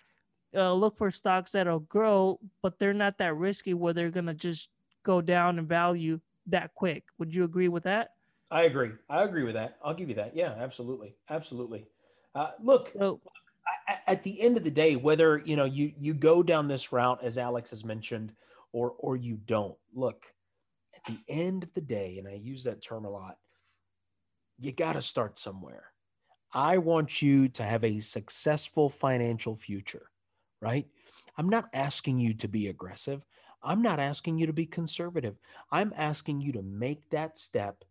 uh, 0.56 0.74
look 0.74 0.98
for 0.98 1.12
stocks 1.12 1.52
that'll 1.52 1.80
grow, 1.80 2.40
but 2.62 2.80
they're 2.80 2.94
not 2.94 3.18
that 3.18 3.36
risky 3.36 3.74
where 3.74 3.94
they're 3.94 4.12
going 4.12 4.28
to 4.28 4.34
just 4.34 4.70
go 5.04 5.20
down 5.22 5.60
in 5.60 5.68
value 5.68 6.20
that 6.48 6.74
quick. 6.76 7.04
Would 7.18 7.34
you 7.34 7.44
agree 7.44 7.68
with 7.68 7.84
that? 7.84 8.12
I 8.52 8.64
agree. 8.64 8.92
I 9.10 9.24
agree 9.24 9.44
with 9.44 9.56
that. 9.56 9.78
I'll 9.84 9.96
give 9.96 10.10
you 10.10 10.16
that. 10.16 10.36
Yeah, 10.36 10.54
absolutely. 10.58 11.16
Absolutely. 11.30 11.88
Uh, 12.36 12.52
look, 12.62 12.92
so, 12.98 13.20
at 14.08 14.24
the 14.24 14.42
end 14.42 14.58
of 14.58 14.64
the 14.64 14.72
day, 14.72 14.96
whether 14.96 15.42
you 15.46 15.56
know 15.56 15.66
you 15.66 15.94
you 16.00 16.14
go 16.14 16.44
down 16.44 16.68
this 16.68 16.92
route 16.92 17.24
as 17.24 17.38
Alex 17.38 17.70
has 17.72 17.84
mentioned, 17.84 18.34
or 18.72 18.94
or 18.98 19.16
you 19.16 19.38
don't, 19.46 19.78
look, 19.94 20.26
at 20.96 21.04
the 21.06 21.20
end 21.28 21.64
of 21.64 21.74
the 21.74 21.82
day, 21.82 22.18
and 22.18 22.28
I 22.28 22.34
use 22.34 22.64
that 22.64 22.82
term 22.82 23.06
a 23.06 23.10
lot, 23.10 23.38
you 24.60 24.72
got 24.72 24.94
to 24.94 25.02
start 25.02 25.40
somewhere. 25.40 25.86
I 26.54 26.78
want 26.78 27.22
you 27.22 27.50
to 27.50 27.64
have 27.64 27.84
a 27.84 28.00
successful 28.00 28.90
financial 28.90 29.56
future, 29.56 30.10
right? 30.62 30.88
I'm 31.38 31.50
not 31.50 31.70
asking 31.74 32.20
you 32.20 32.36
to 32.36 32.48
be 32.48 32.68
aggressive. 32.68 33.26
I'm 33.64 33.82
not 33.82 34.00
asking 34.00 34.38
you 34.38 34.46
to 34.46 34.54
be 34.54 34.66
conservative. 34.66 35.36
I'm 35.72 35.94
asking 35.96 36.42
you 36.42 36.52
to 36.54 36.62
make 36.62 37.10
that 37.10 37.38
step, 37.38 37.84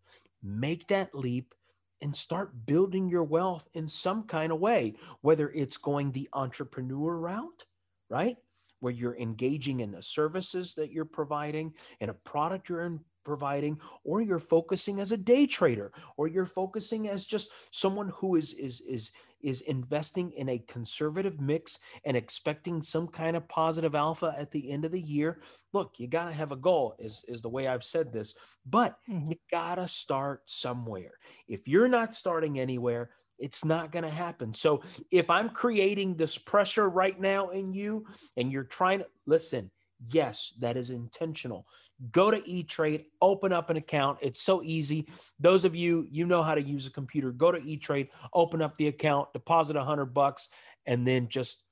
make 0.42 0.86
that 0.88 1.14
leap, 1.14 1.54
and 2.02 2.14
start 2.14 2.66
building 2.66 3.08
your 3.08 3.24
wealth 3.24 3.68
in 3.74 3.88
some 3.88 4.24
kind 4.24 4.52
of 4.52 4.60
way, 4.60 4.94
whether 5.22 5.48
it's 5.50 5.78
going 5.78 6.12
the 6.12 6.28
entrepreneur 6.32 7.16
route, 7.16 7.64
right? 8.10 8.36
Where 8.80 8.92
you're 8.92 9.16
engaging 9.16 9.80
in 9.80 9.92
the 9.92 10.02
services 10.02 10.74
that 10.74 10.90
you're 10.90 11.04
providing 11.04 11.72
and 12.00 12.10
a 12.10 12.14
product 12.14 12.68
you're 12.68 12.82
in, 12.82 13.00
providing 13.24 13.78
or 14.04 14.20
you're 14.20 14.38
focusing 14.38 15.00
as 15.00 15.12
a 15.12 15.16
day 15.16 15.46
trader 15.46 15.92
or 16.16 16.26
you're 16.26 16.44
focusing 16.44 17.08
as 17.08 17.24
just 17.24 17.48
someone 17.70 18.08
who 18.16 18.34
is 18.34 18.52
is 18.54 18.80
is 18.80 19.12
is 19.42 19.62
investing 19.62 20.30
in 20.32 20.48
a 20.48 20.64
conservative 20.68 21.40
mix 21.40 21.78
and 22.04 22.16
expecting 22.16 22.82
some 22.82 23.08
kind 23.08 23.36
of 23.36 23.48
positive 23.48 23.94
alpha 23.94 24.34
at 24.38 24.50
the 24.50 24.70
end 24.70 24.84
of 24.84 24.92
the 24.92 25.00
year 25.00 25.42
look 25.72 25.94
you 25.98 26.06
got 26.06 26.26
to 26.26 26.32
have 26.32 26.52
a 26.52 26.56
goal 26.56 26.94
is 26.98 27.24
is 27.28 27.42
the 27.42 27.48
way 27.48 27.66
I've 27.66 27.84
said 27.84 28.12
this 28.12 28.34
but 28.66 28.96
mm-hmm. 29.08 29.30
you 29.30 29.36
got 29.50 29.76
to 29.76 29.88
start 29.88 30.42
somewhere 30.46 31.12
if 31.48 31.66
you're 31.66 31.88
not 31.88 32.14
starting 32.14 32.58
anywhere 32.58 33.10
it's 33.38 33.64
not 33.64 33.90
going 33.90 34.04
to 34.04 34.10
happen. 34.10 34.54
So 34.54 34.82
if 35.10 35.28
I'm 35.28 35.50
creating 35.50 36.14
this 36.14 36.38
pressure 36.38 36.88
right 36.88 37.18
now 37.20 37.48
in 37.48 37.72
you 37.72 38.06
and 38.36 38.52
you're 38.52 38.62
trying 38.62 39.00
to 39.00 39.06
listen, 39.26 39.70
yes, 40.10 40.52
that 40.60 40.76
is 40.76 40.90
intentional 40.90 41.66
go 42.10 42.30
to 42.30 42.42
E-Trade, 42.48 43.04
open 43.20 43.52
up 43.52 43.70
an 43.70 43.76
account. 43.76 44.18
It's 44.22 44.42
so 44.42 44.62
easy. 44.62 45.08
Those 45.38 45.64
of 45.64 45.76
you, 45.76 46.08
you 46.10 46.26
know 46.26 46.42
how 46.42 46.54
to 46.54 46.62
use 46.62 46.86
a 46.86 46.90
computer, 46.90 47.30
go 47.30 47.52
to 47.52 47.62
E-Trade, 47.62 48.08
open 48.34 48.60
up 48.60 48.76
the 48.76 48.88
account, 48.88 49.32
deposit 49.32 49.76
a 49.76 49.84
hundred 49.84 50.06
bucks, 50.06 50.48
and 50.86 51.06
then 51.06 51.28
just 51.28 51.62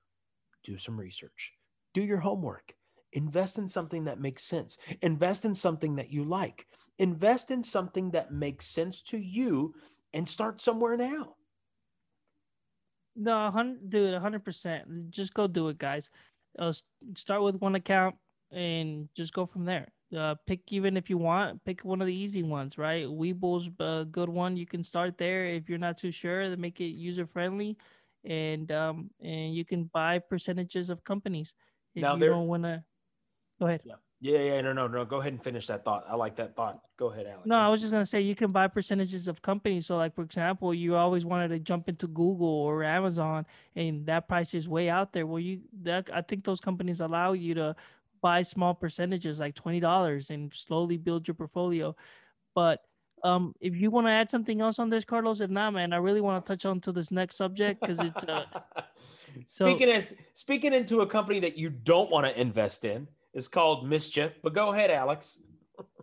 do 0.63 0.77
some 0.77 0.99
research. 0.99 1.53
Do 1.95 2.03
your 2.03 2.19
homework. 2.19 2.75
Invest 3.13 3.59
in 3.59 3.67
something 3.67 4.05
that 4.05 4.21
makes 4.21 4.45
sense. 4.45 4.79
Invest 5.03 5.45
in 5.45 5.55
something 5.55 5.97
that 5.97 6.13
you 6.13 6.23
like. 6.23 6.67
Invest 6.99 7.51
in 7.51 7.65
something 7.65 8.13
that 8.13 8.33
makes 8.33 8.67
sense 8.67 9.03
to 9.03 9.19
you 9.19 9.75
and 10.15 10.29
start 10.29 10.61
somewhere 10.61 10.97
now. 10.97 11.35
No, 13.17 13.43
100, 13.45 13.91
dude, 13.91 14.23
100%. 14.23 15.11
Just 15.11 15.35
go 15.35 15.49
do 15.49 15.69
it, 15.69 15.79
guys. 15.79 16.11
Uh, 16.59 16.73
start 17.17 17.43
with 17.43 17.57
one 17.57 17.75
account 17.75 18.17
and 18.51 19.09
just 19.15 19.33
go 19.33 19.47
from 19.47 19.65
there 19.65 19.93
uh, 20.17 20.35
pick 20.47 20.61
even 20.73 20.97
if 20.97 21.09
you 21.09 21.19
want, 21.19 21.63
pick 21.65 21.85
one 21.85 22.01
of 22.01 22.07
the 22.07 22.15
easy 22.15 22.43
ones, 22.43 22.79
right? 22.79 23.07
Webull's 23.07 23.69
a 23.79 24.05
good 24.11 24.29
one. 24.29 24.57
You 24.57 24.67
can 24.67 24.83
start 24.83 25.19
there 25.19 25.47
if 25.47 25.69
you're 25.69 25.79
not 25.79 25.99
too 25.99 26.11
sure 26.11 26.49
to 26.49 26.57
make 26.57 26.81
it 26.81 26.87
user 26.97 27.27
friendly. 27.27 27.77
and 28.25 28.71
um 28.71 29.09
and 29.23 29.55
you 29.55 29.65
can 29.65 29.85
buy 29.95 30.19
percentages 30.19 30.91
of 30.91 31.03
companies 31.05 31.55
if 31.95 32.03
Now 32.03 32.17
you 32.17 32.21
don't 32.21 32.49
want 32.49 32.65
to. 32.65 32.85
Go 33.59 33.67
ahead. 33.67 33.81
Yeah. 33.85 33.95
Yeah, 34.23 34.39
yeah, 34.39 34.61
no, 34.61 34.75
no, 34.75 34.87
no. 34.87 35.07
Go 35.07 35.21
ahead 35.21 35.33
and 35.33 35.43
finish 35.43 35.67
that 35.69 35.83
thought. 35.83 36.05
I 36.07 36.15
like 36.15 36.37
that 36.37 36.55
thought. 36.55 36.81
Go 36.99 37.11
ahead, 37.11 37.27
Alex. 37.27 37.47
No, 37.47 37.57
I 37.57 37.71
was 37.71 37.81
just 37.81 37.91
gonna 37.91 38.05
say 38.05 38.21
you 38.21 38.35
can 38.35 38.53
buy 38.53 38.69
percentages 38.69 39.29
of 39.29 39.41
companies. 39.41 39.87
So, 39.87 39.97
like 39.97 40.15
for 40.15 40.23
example, 40.23 40.75
you 40.75 40.95
always 40.95 41.25
wanted 41.25 41.49
to 41.49 41.59
jump 41.59 41.89
into 41.89 42.07
Google 42.07 42.47
or 42.47 42.85
Amazon, 42.85 43.47
and 43.75 44.05
that 44.07 44.29
price 44.29 44.53
is 44.53 44.69
way 44.69 44.91
out 44.91 45.15
there. 45.15 45.27
Well, 45.27 45.39
you 45.41 45.63
that 45.83 46.11
I 46.13 46.21
think 46.21 46.45
those 46.45 46.61
companies 46.61 47.01
allow 47.01 47.33
you 47.33 47.55
to 47.55 47.77
buy 48.21 48.43
small 48.43 48.75
percentages, 48.75 49.41
like 49.41 49.55
twenty 49.55 49.81
dollars, 49.81 50.29
and 50.29 50.53
slowly 50.53 50.99
build 50.99 51.27
your 51.27 51.35
portfolio. 51.35 51.97
But 52.55 52.85
um, 53.25 53.55
if 53.59 53.75
you 53.75 53.91
want 53.91 54.07
to 54.07 54.11
add 54.11 54.29
something 54.29 54.61
else 54.61 54.79
on 54.79 54.91
this, 54.91 55.05
Carlos, 55.07 55.41
if 55.41 55.49
not, 55.49 55.73
man, 55.73 55.95
I 55.95 55.97
really 55.97 56.21
want 56.21 56.45
to 56.45 56.53
touch 56.53 56.67
on 56.67 56.81
to 56.83 56.93
this 56.93 57.11
next 57.11 57.37
subject 57.37 57.81
because 57.81 57.99
it's 58.01 58.25
uh, 58.25 58.45
so- 59.47 59.65
speaking 59.67 59.89
as 59.89 60.13
speaking 60.35 60.75
into 60.75 61.01
a 61.01 61.07
company 61.07 61.41
that 61.41 61.57
you 61.57 61.71
don't 61.71 62.11
want 62.11 62.27
to 62.27 62.39
invest 62.39 62.85
in 62.85 63.09
is 63.35 63.49
called 63.49 63.87
MSCHF. 63.87 64.33
But 64.43 64.55
go 64.55 64.73
ahead, 64.73 64.91
Alex. 64.91 65.41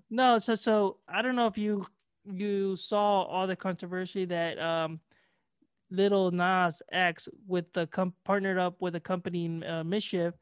No, 0.09 0.39
so 0.39 0.55
so 0.55 0.97
I 1.07 1.21
don't 1.21 1.35
know 1.35 1.47
if 1.47 1.57
you 1.57 1.85
you 2.25 2.75
saw 2.75 3.23
all 3.23 3.47
the 3.47 3.55
controversy 3.55 4.25
that 4.25 4.59
um 4.59 4.99
little 5.89 6.31
Nas 6.31 6.81
X 6.91 7.29
with 7.47 7.71
the 7.73 7.87
com- 7.87 8.13
partnered 8.25 8.57
up 8.57 8.75
with 8.81 8.95
a 8.95 8.99
company 8.99 9.45
uh, 9.45 9.83
MSCHF, 9.83 10.33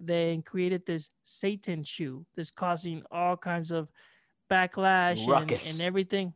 they 0.00 0.42
created 0.44 0.84
this 0.86 1.10
Satan 1.22 1.84
shoe 1.84 2.24
that's 2.36 2.50
causing 2.50 3.02
all 3.10 3.36
kinds 3.36 3.70
of 3.70 3.88
backlash 4.50 5.20
and, 5.26 5.50
and 5.50 5.82
everything 5.82 6.32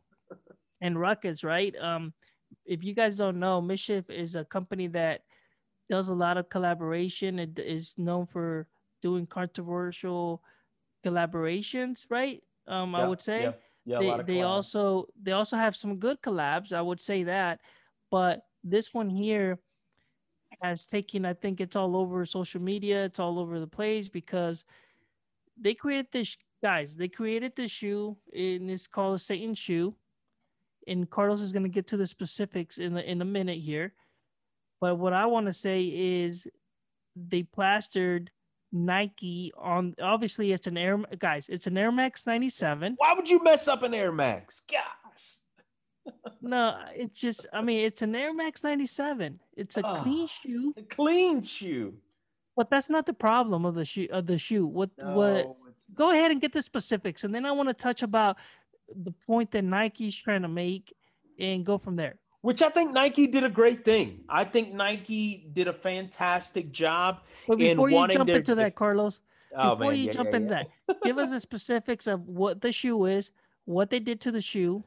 and 0.81 0.99
ruckus, 0.99 1.43
right? 1.43 1.75
Um, 1.77 2.13
if 2.65 2.83
you 2.83 2.93
guys 2.93 3.17
don't 3.17 3.39
know, 3.39 3.61
MSCHF 3.61 4.09
is 4.09 4.35
a 4.35 4.45
company 4.45 4.87
that 4.87 5.21
does 5.89 6.09
a 6.09 6.13
lot 6.13 6.37
of 6.37 6.49
collaboration. 6.49 7.39
It 7.39 7.59
is 7.59 7.95
known 7.97 8.27
for 8.27 8.67
doing 9.01 9.25
controversial 9.25 10.43
collaborations, 11.05 12.05
right? 12.09 12.43
Um, 12.67 12.95
I 12.95 13.07
would 13.07 13.21
say 13.21 13.41
Yeah, 13.41 13.51
yeah 13.85 14.17
they, 14.23 14.33
they 14.33 14.41
also 14.41 15.07
they 15.21 15.31
also 15.31 15.57
have 15.57 15.75
some 15.75 15.97
good 15.97 16.21
collabs 16.21 16.71
i 16.73 16.81
would 16.81 16.99
say 16.99 17.23
that. 17.23 17.59
But 18.11 18.41
this 18.63 18.93
one 18.93 19.09
here 19.09 19.59
has 20.61 20.85
taken 20.85 21.25
i 21.25 21.33
think 21.33 21.61
it's 21.61 21.75
all 21.75 21.95
over 21.95 22.25
social 22.25 22.61
media 22.61 23.05
it's 23.05 23.19
all 23.19 23.39
over 23.39 23.59
the 23.59 23.67
place 23.67 24.09
because 24.09 24.65
they 25.61 25.73
created 25.73 26.07
this 26.11 26.35
guys 26.61 26.95
they 26.97 27.07
created 27.07 27.55
this 27.55 27.71
shoe 27.71 28.17
and 28.33 28.69
it's 28.69 28.87
called 28.87 29.21
satan 29.21 29.55
shoe. 29.55 29.95
And 30.87 31.09
carlos 31.09 31.41
is 31.41 31.51
going 31.53 31.63
to 31.63 31.69
get 31.69 31.87
to 31.87 31.97
the 31.97 32.07
specifics 32.07 32.77
in 32.77 32.93
the, 32.93 33.09
in 33.09 33.21
a 33.21 33.25
minute 33.25 33.59
here. 33.59 33.93
But 34.81 34.97
what 34.97 35.13
i 35.13 35.25
want 35.25 35.45
to 35.45 35.53
say 35.53 35.83
is 35.83 36.47
they 37.15 37.43
plastered 37.43 38.31
nike 38.71 39.51
on 39.57 39.95
obviously 40.01 40.51
it's 40.51 40.67
an 40.67 40.77
air 40.77 40.97
guys 41.17 41.47
it's 41.49 41.65
an 41.67 41.77
air 41.77 41.91
max 41.91 42.25
97 42.27 42.93
Why 42.97 43.13
would 43.13 43.29
you 43.29 43.43
mess 43.43 43.67
up 43.67 43.81
an 43.83 43.93
Air 43.93 44.11
Max? 44.11 44.61
Gosh, 44.71 46.13
No, 46.41 46.77
it's 46.95 47.19
just 47.19 47.47
I 47.53 47.61
mean 47.61 47.83
it's 47.85 48.01
an 48.01 48.15
Air 48.15 48.33
Max 48.33 48.63
97. 48.63 49.39
It's 49.57 49.77
a 49.77 49.85
Ah. 49.85 50.01
clean 50.03 50.27
shoe, 50.27 50.69
it's 50.69 50.77
a 50.77 50.83
clean 50.83 51.41
shoe. 51.41 51.95
but 52.55 52.69
that's 52.69 52.89
not 52.89 53.05
the 53.05 53.13
problem 53.13 53.65
of 53.65 53.75
the 53.75 53.85
shoe 53.85 54.07
of 54.11 54.25
the 54.27 54.37
shoe. 54.37 54.65
What 54.67 54.89
what 55.01 55.45
No, 55.45 55.57
it's 55.69 55.87
go 55.93 56.11
ahead 56.11 56.31
and 56.31 56.39
get 56.41 56.53
the 56.53 56.61
specifics 56.61 57.23
and 57.23 57.33
then 57.33 57.45
I 57.45 57.51
want 57.51 57.69
to 57.69 57.73
touch 57.73 58.03
about 58.03 58.37
the 58.95 59.11
point 59.27 59.51
that 59.51 59.63
Nike's 59.63 60.15
trying 60.15 60.41
to 60.43 60.47
make 60.47 60.93
and 61.39 61.65
go 61.65 61.77
from 61.77 61.95
there. 61.95 62.15
Which 62.41 62.61
I 62.61 62.69
think 62.69 62.93
Nike 62.93 63.27
did 63.27 63.43
a 63.43 63.49
great 63.49 63.83
thing. 63.83 64.23
I 64.29 64.45
think 64.45 64.73
Nike 64.73 65.49
did 65.51 65.67
a 65.67 65.73
fantastic 65.73 66.71
job. 66.71 67.21
But 67.47 67.59
in 67.59 67.75
before 67.75 67.89
you 67.89 68.07
jump 68.07 68.27
their- 68.27 68.37
into 68.37 68.55
that, 68.55 68.75
Carlos, 68.83 69.21
Oh, 69.55 69.75
before 69.75 69.91
man, 69.91 69.99
you 69.99 70.05
yeah, 70.05 70.11
jump 70.11 70.29
yeah, 70.29 70.35
into 70.37 70.53
yeah. 70.53 70.63
that, 70.87 71.01
give 71.03 71.17
us 71.17 71.31
the 71.31 71.39
specifics 71.39 72.05
of 72.07 72.27
what 72.27 72.61
the 72.61 72.71
shoe 72.71 73.05
is, 73.05 73.31
what 73.65 73.89
they 73.89 73.99
did 73.99 74.21
to 74.21 74.31
the 74.31 74.41
shoe, 74.41 74.83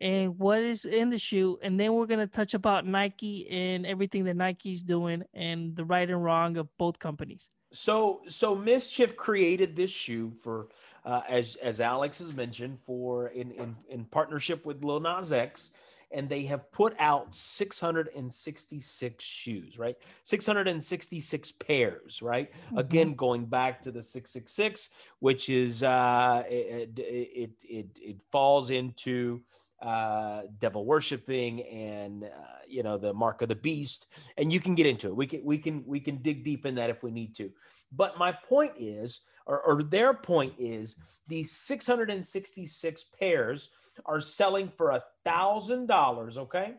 and 0.00 0.36
what 0.36 0.58
is 0.58 0.84
in 0.84 1.10
the 1.10 1.18
shoe, 1.18 1.58
and 1.62 1.78
then 1.78 1.94
we're 1.94 2.06
gonna 2.06 2.26
touch 2.26 2.54
about 2.54 2.84
Nike 2.86 3.48
and 3.48 3.86
everything 3.86 4.24
that 4.24 4.34
Nike's 4.34 4.82
doing 4.82 5.22
and 5.32 5.76
the 5.76 5.84
right 5.84 6.10
and 6.10 6.22
wrong 6.22 6.56
of 6.56 6.68
both 6.76 6.98
companies. 6.98 7.48
So, 7.70 8.22
so 8.26 8.56
MSCHF 8.56 9.14
created 9.16 9.76
this 9.76 9.90
shoe 9.92 10.32
for, 10.42 10.68
uh, 11.04 11.20
as 11.28 11.54
as 11.56 11.80
Alex 11.80 12.18
has 12.18 12.34
mentioned, 12.34 12.80
for 12.80 13.28
in 13.28 13.52
in 13.52 13.76
in 13.88 14.04
partnership 14.06 14.66
with 14.66 14.82
Lil 14.84 14.98
Nas 15.00 15.32
X, 15.32 15.70
and 16.12 16.28
they 16.28 16.44
have 16.44 16.70
put 16.72 16.94
out 16.98 17.34
666 17.34 19.24
shoes, 19.24 19.78
right? 19.78 19.96
666 20.22 21.52
pairs, 21.52 22.22
right? 22.22 22.50
Mm-hmm. 22.52 22.78
Again, 22.78 23.14
going 23.14 23.46
back 23.46 23.80
to 23.82 23.90
the 23.90 24.02
666, 24.02 24.90
which 25.20 25.48
is 25.48 25.82
uh, 25.82 26.42
it, 26.48 26.98
it 26.98 27.52
it 27.68 27.86
it 27.96 28.22
falls 28.30 28.70
into 28.70 29.40
uh, 29.82 30.42
devil 30.60 30.84
worshiping 30.84 31.62
and 31.62 32.24
uh, 32.24 32.28
you 32.68 32.82
know 32.82 32.96
the 32.96 33.12
mark 33.12 33.42
of 33.42 33.48
the 33.48 33.54
beast, 33.54 34.06
and 34.36 34.52
you 34.52 34.60
can 34.60 34.74
get 34.74 34.86
into 34.86 35.08
it. 35.08 35.16
We 35.16 35.26
can 35.26 35.44
we 35.44 35.58
can 35.58 35.84
we 35.86 36.00
can 36.00 36.18
dig 36.18 36.44
deep 36.44 36.66
in 36.66 36.76
that 36.76 36.90
if 36.90 37.02
we 37.02 37.10
need 37.10 37.34
to. 37.36 37.50
But 37.90 38.18
my 38.18 38.32
point 38.32 38.72
is, 38.76 39.20
or, 39.46 39.60
or 39.60 39.82
their 39.82 40.14
point 40.14 40.54
is, 40.58 40.96
these 41.28 41.52
666 41.52 43.04
pairs 43.18 43.70
are 44.06 44.20
selling 44.20 44.68
for 44.76 44.90
a 44.90 45.02
thousand 45.24 45.86
dollars. 45.86 46.38
Okay, 46.38 46.74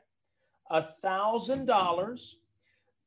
a 0.69 0.83
thousand 0.83 1.65
dollars. 1.65 2.37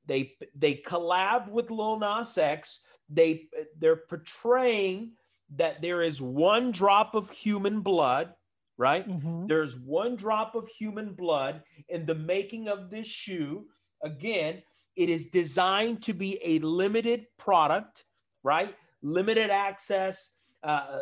They 0.06 0.34
they 0.54 0.76
collab 0.86 1.50
with 1.50 1.70
Lil 1.70 1.98
Nas 1.98 2.38
X. 2.38 2.80
They 3.08 3.48
they're 3.78 3.96
portraying 3.96 5.12
that 5.56 5.82
there 5.82 6.02
is 6.02 6.20
one 6.20 6.70
drop 6.72 7.14
of 7.14 7.30
human 7.30 7.80
blood, 7.80 8.34
right? 8.76 9.08
Mhm. 9.08 9.48
There's 9.48 9.76
one 9.78 10.16
drop 10.16 10.54
of 10.54 10.68
human 10.68 11.12
blood 11.14 11.62
in 11.88 12.06
the 12.06 12.14
making 12.14 12.68
of 12.68 12.90
this 12.90 13.06
shoe. 13.06 13.66
Again, 14.02 14.62
it 14.96 15.08
is 15.08 15.26
designed 15.26 16.02
to 16.04 16.12
be 16.12 16.38
a 16.42 16.58
limited 16.60 17.26
product, 17.38 18.04
right? 18.42 18.74
Limited 19.02 19.50
access. 19.50 20.32
Uh, 20.62 21.00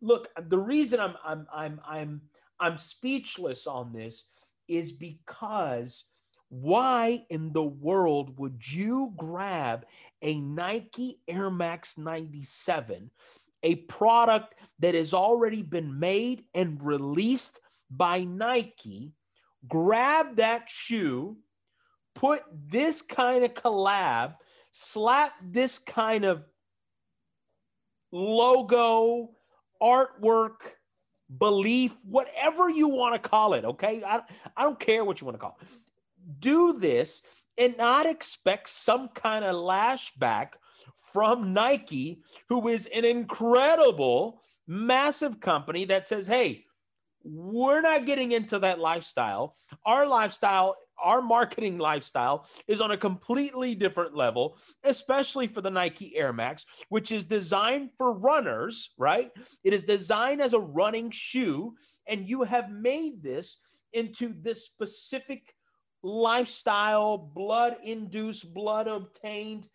look, 0.00 0.28
the 0.48 0.58
reason 0.58 1.00
I'm 1.00 1.14
I'm 1.24 1.46
I'm 1.52 1.80
I'm 1.86 2.20
I'm 2.60 2.78
speechless 2.78 3.66
on 3.66 3.92
this 3.92 4.24
is 4.68 4.92
because 4.92 6.04
why 6.48 7.24
in 7.30 7.52
the 7.52 7.64
world 7.64 8.38
would 8.38 8.60
you 8.66 9.12
grab 9.16 9.84
a 10.22 10.40
Nike 10.40 11.20
Air 11.28 11.50
Max 11.50 11.98
97, 11.98 13.10
a 13.62 13.74
product 13.74 14.54
that 14.78 14.94
has 14.94 15.12
already 15.12 15.62
been 15.62 15.98
made 15.98 16.44
and 16.54 16.82
released 16.82 17.60
by 17.90 18.24
Nike, 18.24 19.12
grab 19.68 20.36
that 20.36 20.68
shoe, 20.68 21.36
put 22.14 22.42
this 22.52 23.02
kind 23.02 23.44
of 23.44 23.54
collab, 23.54 24.34
slap 24.78 25.32
this 25.42 25.78
kind 25.78 26.26
of 26.26 26.44
logo, 28.12 29.30
artwork, 29.82 30.56
belief, 31.38 31.96
whatever 32.04 32.68
you 32.68 32.88
want 32.88 33.14
to 33.20 33.28
call 33.28 33.54
it, 33.54 33.64
okay? 33.64 34.02
I, 34.06 34.20
I 34.54 34.62
don't 34.64 34.78
care 34.78 35.02
what 35.02 35.20
you 35.20 35.24
want 35.24 35.36
to 35.36 35.40
call 35.40 35.58
it. 35.62 35.68
Do 36.40 36.74
this 36.74 37.22
and 37.56 37.76
not 37.78 38.04
expect 38.04 38.68
some 38.68 39.08
kind 39.08 39.46
of 39.46 39.56
lashback 39.56 40.48
from 41.12 41.54
Nike, 41.54 42.20
who 42.50 42.68
is 42.68 42.86
an 42.94 43.06
incredible, 43.06 44.42
massive 44.66 45.40
company 45.40 45.86
that 45.86 46.06
says, 46.06 46.26
hey, 46.26 46.64
we're 47.24 47.80
not 47.80 48.04
getting 48.04 48.32
into 48.32 48.58
that 48.58 48.78
lifestyle. 48.78 49.56
Our 49.86 50.06
lifestyle, 50.06 50.76
our 51.02 51.22
marketing 51.22 51.78
lifestyle 51.78 52.46
is 52.66 52.80
on 52.80 52.90
a 52.90 52.96
completely 52.96 53.74
different 53.74 54.14
level, 54.14 54.58
especially 54.84 55.46
for 55.46 55.60
the 55.60 55.70
Nike 55.70 56.16
Air 56.16 56.32
Max, 56.32 56.66
which 56.88 57.12
is 57.12 57.24
designed 57.24 57.90
for 57.98 58.12
runners, 58.12 58.90
right? 58.98 59.30
It 59.64 59.72
is 59.72 59.84
designed 59.84 60.40
as 60.40 60.52
a 60.52 60.58
running 60.58 61.10
shoe, 61.10 61.74
and 62.06 62.28
you 62.28 62.42
have 62.42 62.70
made 62.70 63.22
this 63.22 63.58
into 63.92 64.34
this 64.40 64.64
specific 64.64 65.54
lifestyle, 66.02 67.18
blood 67.18 67.76
induced, 67.82 68.52
blood 68.52 68.86
obtained. 68.86 69.68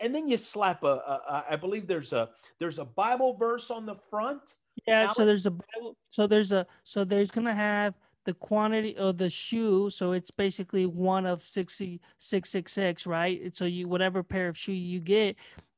And 0.00 0.14
then 0.14 0.28
you 0.28 0.36
slap 0.36 0.82
a, 0.82 0.86
a, 0.86 1.20
a, 1.28 1.44
I 1.50 1.56
believe 1.56 1.86
there's 1.86 2.12
a 2.12 2.30
there's 2.58 2.78
a 2.78 2.84
Bible 2.84 3.36
verse 3.36 3.70
on 3.70 3.86
the 3.86 3.94
front. 4.10 4.42
Yeah, 4.86 5.02
Alex? 5.02 5.16
so 5.16 5.24
there's 5.24 5.46
a 5.46 5.50
Bible- 5.52 5.96
so 6.10 6.26
there's 6.26 6.50
a 6.50 6.66
so 6.82 7.04
there's 7.04 7.30
gonna 7.30 7.54
have 7.54 7.94
the 8.24 8.34
quantity 8.34 8.96
of 8.96 9.18
the 9.18 9.28
shoe. 9.30 9.90
So 9.90 10.12
it's 10.12 10.30
basically 10.30 10.86
one 10.86 11.26
of 11.26 11.42
60, 11.42 12.00
666, 12.18 13.06
right? 13.06 13.56
So 13.56 13.64
you 13.64 13.88
whatever 13.88 14.22
pair 14.22 14.48
of 14.48 14.56
shoe 14.56 14.72
you 14.72 15.00
get, 15.00 15.36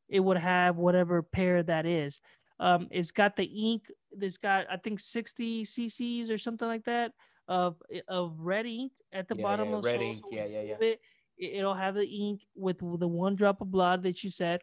it 0.08 0.20
would 0.20 0.36
have 0.38 0.76
whatever 0.76 1.22
pair 1.22 1.62
that 1.62 1.86
is. 1.86 2.20
Um, 2.60 2.88
it's 2.90 3.10
got 3.10 3.36
the 3.36 3.44
ink. 3.44 3.90
It's 4.20 4.36
got 4.36 4.66
I 4.70 4.76
think 4.76 5.00
60 5.00 5.64
cc's 5.64 6.30
or 6.30 6.38
something 6.38 6.68
like 6.68 6.84
that 6.84 7.12
of 7.48 7.82
of 8.08 8.38
red 8.38 8.66
ink 8.66 8.92
at 9.12 9.28
the 9.28 9.34
Yeah, 9.36 9.42
bottom 9.42 9.70
yeah, 9.70 9.76
of 9.76 9.84
red 9.84 10.00
the 10.00 10.04
ink. 10.04 10.20
so 10.20 10.28
Yeah, 10.30 10.46
yeah, 10.46 10.62
yeah. 10.62 10.74
It, 10.80 11.00
it- 11.36 11.52
it'll 11.56 11.74
have 11.74 11.94
the 11.96 12.06
ink 12.06 12.42
with 12.54 12.78
the 12.78 13.08
one 13.08 13.34
drop 13.34 13.60
of 13.60 13.70
blood 13.70 14.02
that 14.04 14.22
you 14.22 14.30
said. 14.30 14.60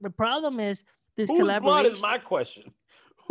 The 0.00 0.10
problem 0.10 0.60
is 0.60 0.84
this 1.16 1.28
Whose 1.30 1.38
blood 1.38 1.46
collaboration. 1.60 1.92
is 1.92 2.00
my 2.02 2.18
question? 2.18 2.72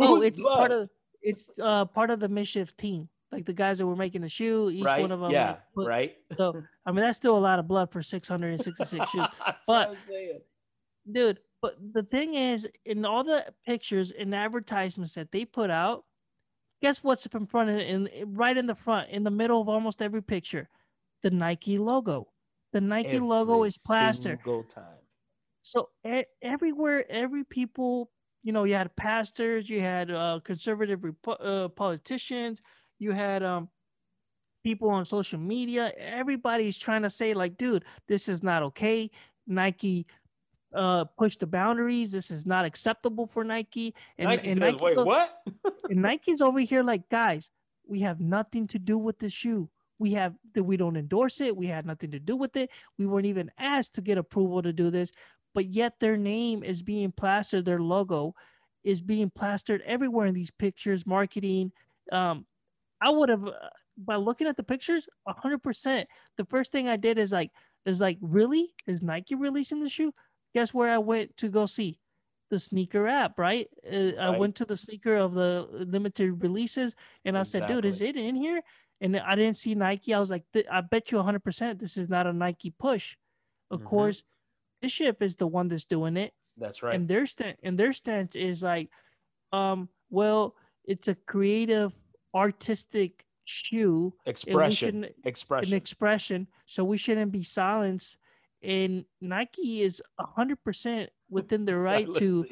oh, 0.00 0.20
it's 0.20 0.40
blood? 0.42 0.56
part 0.58 0.70
of 0.72 0.88
it's 1.22 1.50
uh 1.62 1.84
part 1.86 2.10
of 2.10 2.20
the 2.20 2.28
MSCHF 2.28 2.76
team. 2.76 3.08
Like 3.32 3.46
the 3.46 3.52
guys 3.54 3.78
that 3.78 3.86
were 3.86 3.96
making 3.96 4.20
the 4.20 4.28
shoe, 4.28 4.68
each 4.70 4.84
right? 4.84 5.00
one 5.00 5.10
of 5.10 5.20
them. 5.20 5.30
yeah, 5.30 5.46
like, 5.52 5.60
put- 5.74 5.88
right. 5.88 6.16
So 6.36 6.62
I 6.84 6.92
mean 6.92 7.02
that's 7.02 7.16
still 7.16 7.36
a 7.36 7.40
lot 7.40 7.58
of 7.58 7.66
blood 7.66 7.90
for 7.90 8.02
666 8.02 9.10
shoes. 9.10 9.26
But- 9.44 9.56
what 9.66 9.88
I'm 9.88 10.00
saying. 10.00 10.40
dude 11.10 11.38
but 11.62 11.76
the 11.94 12.02
thing 12.02 12.34
is 12.34 12.68
in 12.84 13.04
all 13.04 13.24
the 13.24 13.44
pictures 13.64 14.12
and 14.12 14.34
advertisements 14.34 15.14
that 15.14 15.32
they 15.32 15.44
put 15.44 15.70
out 15.70 16.04
guess 16.82 17.02
what's 17.02 17.24
up 17.26 17.34
in 17.34 17.46
front 17.46 17.70
of 17.70 17.78
in 17.78 18.08
right 18.26 18.56
in 18.56 18.66
the 18.66 18.74
front 18.74 19.08
in 19.10 19.22
the 19.24 19.30
middle 19.30 19.60
of 19.60 19.68
almost 19.68 20.02
every 20.02 20.22
picture 20.22 20.68
the 21.22 21.30
nike 21.30 21.78
logo 21.78 22.28
the 22.72 22.80
nike 22.80 23.18
logo 23.18 23.54
Every 23.58 23.68
is 23.68 23.78
plaster 23.78 24.38
single 24.44 24.62
time. 24.64 24.98
so 25.62 25.88
everywhere 26.42 27.04
every 27.10 27.44
people 27.44 28.10
you 28.42 28.52
know 28.52 28.64
you 28.64 28.74
had 28.74 28.94
pastors 28.96 29.68
you 29.70 29.80
had 29.80 30.10
uh, 30.10 30.40
conservative 30.44 31.00
repo- 31.00 31.44
uh, 31.64 31.68
politicians 31.68 32.60
you 32.98 33.12
had 33.12 33.42
um 33.42 33.68
people 34.64 34.88
on 34.90 35.04
social 35.04 35.40
media 35.40 35.92
everybody's 35.98 36.76
trying 36.76 37.02
to 37.02 37.10
say 37.10 37.34
like 37.34 37.56
dude 37.56 37.84
this 38.08 38.28
is 38.28 38.42
not 38.42 38.62
okay. 38.62 39.10
Nike 39.46 40.06
uh 40.74 41.04
push 41.18 41.36
the 41.36 41.46
boundaries. 41.46 42.12
This 42.12 42.30
is 42.30 42.46
not 42.46 42.64
acceptable 42.64 43.26
for 43.26 43.44
nike. 43.44 43.94
And, 44.18 44.28
Nike 44.28 44.48
and 44.48 44.58
says, 44.58 44.60
Nike's 44.60 44.80
"Wait, 44.80 44.96
what?" 44.96 45.42
and 45.90 46.00
nike's 46.02 46.40
over 46.40 46.60
here 46.60 46.82
like 46.82 47.08
guys 47.08 47.50
we 47.86 48.00
have 48.00 48.20
nothing 48.20 48.66
to 48.68 48.78
do 48.78 48.98
with 48.98 49.18
this 49.18 49.32
shoe. 49.32 49.68
We 49.98 50.12
have 50.12 50.34
that 50.54 50.64
we 50.64 50.76
don't 50.76 50.96
endorse 50.96 51.40
it. 51.40 51.56
We 51.56 51.66
had 51.66 51.86
nothing 51.86 52.10
to 52.12 52.18
do 52.18 52.36
with 52.36 52.56
it. 52.56 52.70
We 52.98 53.06
weren't 53.06 53.26
even 53.26 53.50
asked 53.58 53.94
to 53.94 54.00
get 54.00 54.18
approval 54.18 54.62
to 54.62 54.72
do 54.72 54.90
this. 54.90 55.12
But 55.54 55.66
yet 55.66 56.00
their 56.00 56.16
name 56.16 56.64
is 56.64 56.82
being 56.82 57.12
plastered. 57.12 57.64
Their 57.64 57.80
logo 57.80 58.34
is 58.82 59.00
being 59.00 59.30
plastered 59.30 59.82
everywhere 59.82 60.26
in 60.26 60.34
these 60.34 60.50
pictures 60.50 61.06
marketing 61.06 61.72
um 62.10 62.46
i 63.02 63.10
would 63.10 63.28
have 63.28 63.44
uh, 63.46 63.52
by 63.98 64.16
looking 64.16 64.46
at 64.46 64.56
the 64.56 64.62
pictures 64.62 65.08
100% 65.28 66.06
the 66.38 66.44
first 66.46 66.72
thing 66.72 66.88
i 66.88 66.96
did 66.96 67.18
is 67.18 67.32
like 67.32 67.50
is 67.84 68.00
like 68.00 68.18
really? 68.20 68.72
Is 68.86 69.02
nike 69.02 69.34
releasing 69.34 69.80
the 69.82 69.88
shoe? 69.88 70.14
Guess 70.54 70.72
where 70.72 70.90
i 70.94 70.98
went 70.98 71.36
to 71.38 71.48
go 71.48 71.66
see? 71.66 71.98
The 72.50 72.58
sneaker 72.58 73.08
app 73.08 73.38
right, 73.38 73.66
uh, 73.90 74.12
i 74.20 74.30
went 74.38 74.54
to 74.56 74.64
the 74.64 74.76
sneaker 74.76 75.16
of 75.16 75.34
the 75.34 75.66
limited 75.96 76.42
releases 76.42 76.94
and 77.24 77.36
i 77.36 77.42
said 77.42 77.66
dude 77.66 77.84
is 77.84 78.00
it 78.02 78.16
in 78.16 78.36
here? 78.36 78.62
And 79.00 79.16
i 79.18 79.34
didn't 79.34 79.56
see 79.56 79.74
nike. 79.74 80.14
I 80.14 80.20
was 80.20 80.30
like 80.30 80.44
i 80.70 80.80
bet 80.80 81.10
you 81.10 81.18
100% 81.18 81.78
this 81.80 81.96
is 81.96 82.08
not 82.08 82.26
a 82.26 82.32
nike 82.32 82.70
push. 82.70 83.16
Of 83.70 83.80
Mhm. 83.80 83.84
course 83.92 84.24
bishop 84.80 85.22
is 85.22 85.34
the 85.36 85.46
one 85.46 85.68
that's 85.68 85.84
doing 85.84 86.16
it. 86.16 86.32
That's 86.56 86.82
right. 86.82 86.94
and 86.94 87.08
their 87.08 87.26
stand 87.26 87.56
and 87.64 87.78
their 87.78 87.92
stance 87.92 88.36
is 88.36 88.62
like 88.62 88.90
um 89.52 89.88
well 90.10 90.54
it's 90.84 91.08
a 91.08 91.14
creative 91.14 91.92
artistic 92.34 93.24
shoe 93.44 94.14
expression, 94.26 94.70
shouldn't 94.76 95.04
an 95.06 95.12
expression. 95.24 95.74
expression 95.76 96.46
so 96.66 96.84
we 96.84 96.96
shouldn't 96.96 97.32
be 97.32 97.42
silenced 97.42 98.16
and 98.62 99.04
nike 99.20 99.82
is 99.82 100.00
100% 100.20 101.08
within 101.28 101.64
their 101.64 101.80
right 101.80 102.12
to 102.14 102.44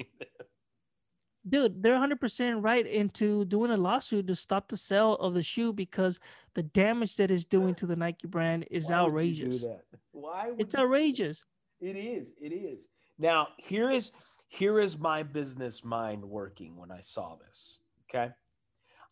dude 1.49 1.83
they're 1.83 1.95
100% 1.95 2.63
right 2.63 2.87
into 2.87 3.45
doing 3.47 3.71
a 3.71 3.77
lawsuit 3.77 4.27
to 4.27 4.35
stop 4.35 4.69
the 4.69 4.77
sale 4.77 5.15
of 5.15 5.33
the 5.35 5.43
shoe 5.43 5.73
because 5.73 6.19
the 6.55 6.63
damage 6.63 7.17
that 7.17 7.31
it's 7.31 7.45
doing 7.45 7.75
to 7.75 7.87
the 7.87 7.97
nike 7.97 8.27
brand 8.27 8.67
is 8.71 8.91
Why 8.91 9.03
would 9.03 9.25
you 9.25 9.35
do 9.35 9.45
outrageous 9.47 9.61
that? 9.63 9.85
Why? 10.13 10.51
Would 10.51 10.61
it's 10.61 10.75
you- 10.75 10.81
outrageous 10.81 11.45
It 11.81 11.97
is. 11.97 12.33
It 12.41 12.53
is. 12.53 12.89
Now, 13.19 13.49
here 13.57 13.91
is 13.91 14.13
here 14.49 14.81
is 14.81 14.99
my 14.99 15.23
business 15.23 15.85
mind 15.85 16.23
working 16.25 16.77
when 16.77 16.91
I 16.91 17.01
saw 17.01 17.37
this. 17.37 17.81
Okay. 18.13 18.33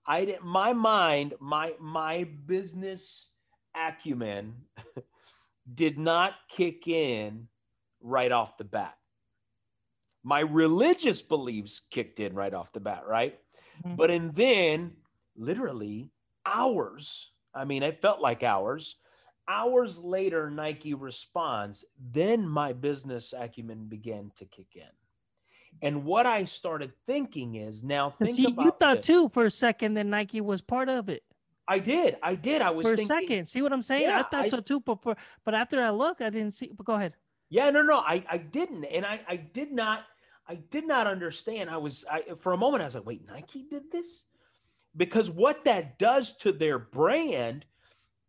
I 0.09 0.25
didn't, 0.25 0.45
my 0.47 0.73
mind, 0.73 1.35
my 1.39 1.75
my 1.79 2.25
business 2.25 3.31
acumen 3.77 4.55
did 5.75 5.99
not 5.99 6.33
kick 6.49 6.89
in 6.89 7.49
right 8.01 8.33
off 8.33 8.57
the 8.57 8.65
bat. 8.65 8.97
My 10.25 10.41
religious 10.41 11.21
beliefs 11.21 11.81
kicked 11.91 12.21
in 12.21 12.35
right 12.35 12.55
off 12.55 12.73
the 12.73 12.81
bat, 12.81 13.07
right? 13.07 13.39
Mhm. 13.85 13.97
But 13.97 14.11
and 14.11 14.35
then 14.35 14.97
literally 15.37 16.11
hours, 16.47 17.31
I 17.55 17.65
mean, 17.67 17.83
it 17.83 18.01
felt 18.01 18.21
like 18.21 18.43
hours. 18.43 18.97
Hours 19.47 19.99
later, 20.03 20.51
Nike 20.51 20.95
responds. 20.95 21.85
Then 21.99 22.49
my 22.49 22.73
business 22.73 23.35
acumen 23.37 23.89
began 23.89 24.33
to 24.37 24.47
kick 24.47 24.75
in. 24.75 24.98
And 25.83 26.05
what 26.05 26.27
I 26.27 26.45
started 26.45 26.93
thinking 27.07 27.55
is 27.55 27.85
now 27.85 28.11
think 28.11 28.33
see, 28.33 28.45
about 28.47 28.65
you 28.65 28.73
thought 28.79 28.97
this. 28.97 29.07
too 29.07 29.29
for 29.29 29.45
a 29.45 29.51
second 29.51 29.95
that 29.95 30.07
nike 30.07 30.41
was 30.41 30.61
part 30.61 30.89
of 30.89 31.09
it 31.09 31.23
I 31.71 31.79
did. 31.81 32.17
I 32.23 32.35
did. 32.35 32.63
I 32.63 32.71
was 32.71 32.87
for 32.87 32.95
a 32.95 32.97
thinking, 32.97 33.29
second 33.29 33.47
see 33.49 33.63
what 33.63 33.73
i'm 33.73 33.83
saying 33.83 34.09
i 34.09 34.23
thought 34.23 34.47
I- 34.47 34.49
so 34.49 34.61
too 34.61 34.81
but 34.81 35.03
for 35.03 35.17
but 35.45 35.55
after 35.55 35.83
i 35.83 35.91
look 35.91 36.21
i 36.21 36.31
didn't 36.31 36.55
see 36.55 36.73
but 36.75 36.87
go 36.87 36.95
ahead 36.95 37.13
Yeah, 37.51 37.71
no, 37.71 37.81
no, 37.83 37.99
I, 37.99 38.25
I 38.29 38.39
didn't, 38.39 38.85
and 38.85 39.07
I, 39.07 39.21
I 39.27 39.37
did 39.37 39.73
not, 39.73 40.05
I 40.47 40.57
did 40.57 40.87
not 40.87 41.07
understand. 41.07 41.71
I 41.71 41.79
was, 41.79 42.05
I, 42.11 42.21
for 42.37 42.53
a 42.53 42.59
moment, 42.59 42.83
I 42.83 42.85
was 42.85 42.95
like, 42.95 43.07
wait, 43.07 43.27
Nike 43.27 43.63
did 43.71 43.91
this, 43.91 44.27
because 44.95 45.31
what 45.31 45.65
that 45.65 45.99
does 45.99 46.37
to 46.45 46.53
their 46.53 46.79
brand 46.79 47.65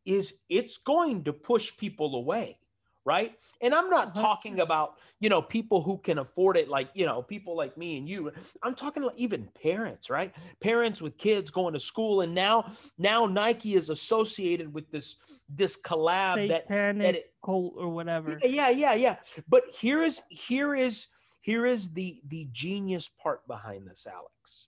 is 0.05 0.35
it's 0.47 0.77
going 0.77 1.25
to 1.25 1.33
push 1.33 1.75
people 1.75 2.15
away, 2.15 2.59
right? 3.05 3.37
And 3.61 3.73
I'm 3.73 3.89
not 3.89 4.09
Uh-huh. 4.09 4.21
talking 4.21 4.59
about, 4.59 4.97
you 5.19 5.29
know, 5.29 5.41
people 5.41 5.81
who 5.81 5.97
can 5.97 6.17
afford 6.19 6.57
it, 6.57 6.69
like 6.69 6.89
you 6.93 7.05
know, 7.05 7.21
people 7.21 7.55
like 7.55 7.77
me 7.77 7.97
and 7.97 8.07
you. 8.07 8.31
I'm 8.63 8.75
talking 8.75 9.03
like 9.03 9.17
even 9.17 9.47
parents, 9.61 10.09
right? 10.09 10.33
Parents 10.59 11.01
with 11.01 11.17
kids 11.17 11.49
going 11.49 11.73
to 11.73 11.79
school, 11.79 12.21
and 12.21 12.33
now, 12.33 12.71
now 12.97 13.25
Nike 13.25 13.75
is 13.75 13.89
associated 13.89 14.73
with 14.73 14.89
this, 14.91 15.15
this 15.49 15.77
collab 15.81 16.47
that 16.49 16.63
Satanic 16.63 17.03
that 17.03 17.15
it, 17.15 17.33
Colt 17.41 17.73
or 17.77 17.89
whatever 17.89 18.39
yeah, 18.43 18.69
yeah, 18.69 18.93
yeah. 18.93 19.15
But 19.47 19.63
here 19.79 20.03
is 20.03 20.21
here 20.29 20.75
is 20.75 21.07
here 21.41 21.65
is 21.65 21.91
the 21.93 22.21
the 22.27 22.47
genius 22.51 23.09
part 23.09 23.47
behind 23.47 23.87
this, 23.87 24.05
Alex. 24.05 24.67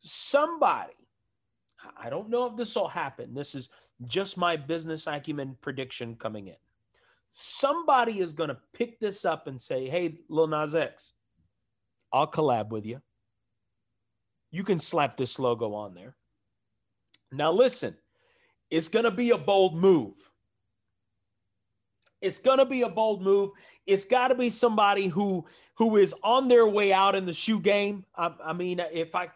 Somebody, 0.00 0.94
I 1.96 2.10
don't 2.10 2.28
know 2.28 2.46
if 2.46 2.56
this 2.56 2.74
will 2.74 2.88
happen. 2.88 3.34
This 3.34 3.54
is 3.54 3.68
just 4.06 4.36
my 4.36 4.56
business 4.56 5.06
acumen 5.06 5.56
prediction 5.60 6.16
coming 6.16 6.48
in. 6.48 6.56
Somebody 7.32 8.20
is 8.20 8.32
going 8.32 8.50
to 8.50 8.58
pick 8.72 9.00
this 9.00 9.24
up 9.24 9.46
and 9.46 9.60
say, 9.60 9.88
"Hey, 9.88 10.20
Lil 10.28 10.46
Nas 10.46 10.74
X, 10.74 11.14
I'll 12.12 12.30
collab 12.30 12.68
with 12.68 12.86
you. 12.86 13.00
You 14.50 14.64
can 14.64 14.78
slap 14.78 15.16
this 15.16 15.38
logo 15.38 15.74
on 15.74 15.94
there." 15.94 16.16
Now, 17.32 17.50
listen, 17.50 17.96
it's 18.70 18.88
going 18.88 19.04
to 19.04 19.10
be 19.10 19.30
a 19.30 19.38
bold 19.38 19.74
move. 19.74 20.31
It's 22.22 22.38
going 22.38 22.58
to 22.58 22.64
be 22.64 22.82
a 22.82 22.88
bold 22.88 23.20
move. 23.22 23.50
It's 23.86 24.04
got 24.04 24.28
to 24.28 24.34
be 24.34 24.48
somebody 24.48 25.08
who 25.08 25.44
who 25.74 25.96
is 25.96 26.14
on 26.22 26.46
their 26.48 26.66
way 26.68 26.92
out 26.92 27.14
in 27.16 27.26
the 27.26 27.32
shoe 27.32 27.58
game. 27.58 28.04
I, 28.16 28.32
I 28.44 28.52
mean, 28.52 28.80
if 28.92 29.14
I 29.16 29.28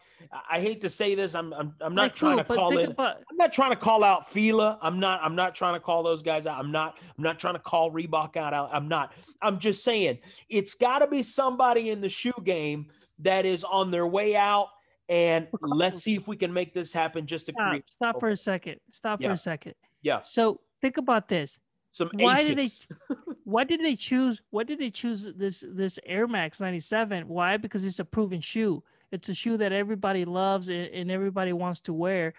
I 0.49 0.61
hate 0.61 0.81
to 0.83 0.89
say 0.89 1.17
this, 1.17 1.35
I'm 1.35 1.53
I'm, 1.53 1.75
I'm 1.81 1.95
not 1.97 2.03
Like 2.03 2.15
trying 2.15 2.37
to 2.39 2.45
call 2.45 2.79
in. 2.79 2.93
about- 2.93 3.17
I'm 3.29 3.37
not 3.37 3.53
trying 3.53 3.71
to 3.71 3.77
call 3.77 4.05
out 4.05 4.31
Fila. 4.31 4.79
I'm 4.81 5.01
not. 5.01 5.21
I'm 5.23 5.35
not 5.35 5.57
trying 5.57 5.75
to 5.75 5.81
call 5.81 6.05
those 6.05 6.23
guys 6.23 6.47
out. 6.47 6.59
I'm 6.61 6.71
not. 6.71 6.99
I'm 7.19 7.25
not 7.25 7.41
trying 7.41 7.55
to 7.55 7.61
call 7.61 7.91
Reebok 7.91 8.37
out. 8.37 8.55
out. 8.55 8.71
I'm 8.73 8.87
not. 8.87 9.13
I'm 9.43 9.59
just 9.59 9.83
saying 9.83 10.21
it's 10.49 10.75
got 10.75 11.01
to 11.01 11.09
be 11.09 11.23
somebody 11.25 11.91
in 11.91 12.01
the 12.01 12.09
shoe 12.09 12.33
game 12.45 12.87
that 13.19 13.45
is 13.47 13.65
on 13.65 13.91
their 13.91 14.07
way 14.07 14.37
out. 14.37 14.69
And 15.09 15.47
let's 15.61 16.03
see 16.03 16.15
if 16.17 16.27
we 16.29 16.37
can 16.37 16.53
make 16.53 16.73
this 16.75 16.93
happen. 16.93 17.27
Just 17.27 17.47
to 17.47 17.53
stop, 17.53 17.69
create 17.71 17.85
stop 17.89 18.21
for 18.21 18.29
a 18.29 18.37
second 18.37 18.77
stop 18.93 19.21
Yeah. 19.21 19.29
for 19.29 19.33
a 19.35 19.37
second 19.37 19.75
Yeah. 20.03 20.21
so 20.25 20.61
think 20.81 20.97
about 20.97 21.29
this 21.29 21.59
some 21.97 22.11
why 22.13 22.43
did 22.43 22.59
they 22.59 22.69
why 23.45 23.65
did 23.65 23.81
they 23.81 23.97
choose 23.97 24.43
why 24.51 24.65
did 24.65 24.79
they 24.79 24.91
choose 24.91 25.29
this 25.35 25.65
this 25.67 25.99
air 26.05 26.27
max 26.29 26.61
97 26.61 27.27
why? 27.27 27.57
Because 27.57 27.85
it's 27.87 28.01
a 28.01 28.05
proven 28.05 28.41
shoe. 28.43 28.85
It's 29.13 29.31
a 29.31 29.35
shoe 29.35 29.57
that 29.57 29.73
everybody 29.73 30.25
loves 30.27 30.69
and, 30.69 30.89
and 30.89 31.11
everybody 31.11 31.55
wants 31.55 31.81
to 31.83 31.95
wear. 31.95 32.35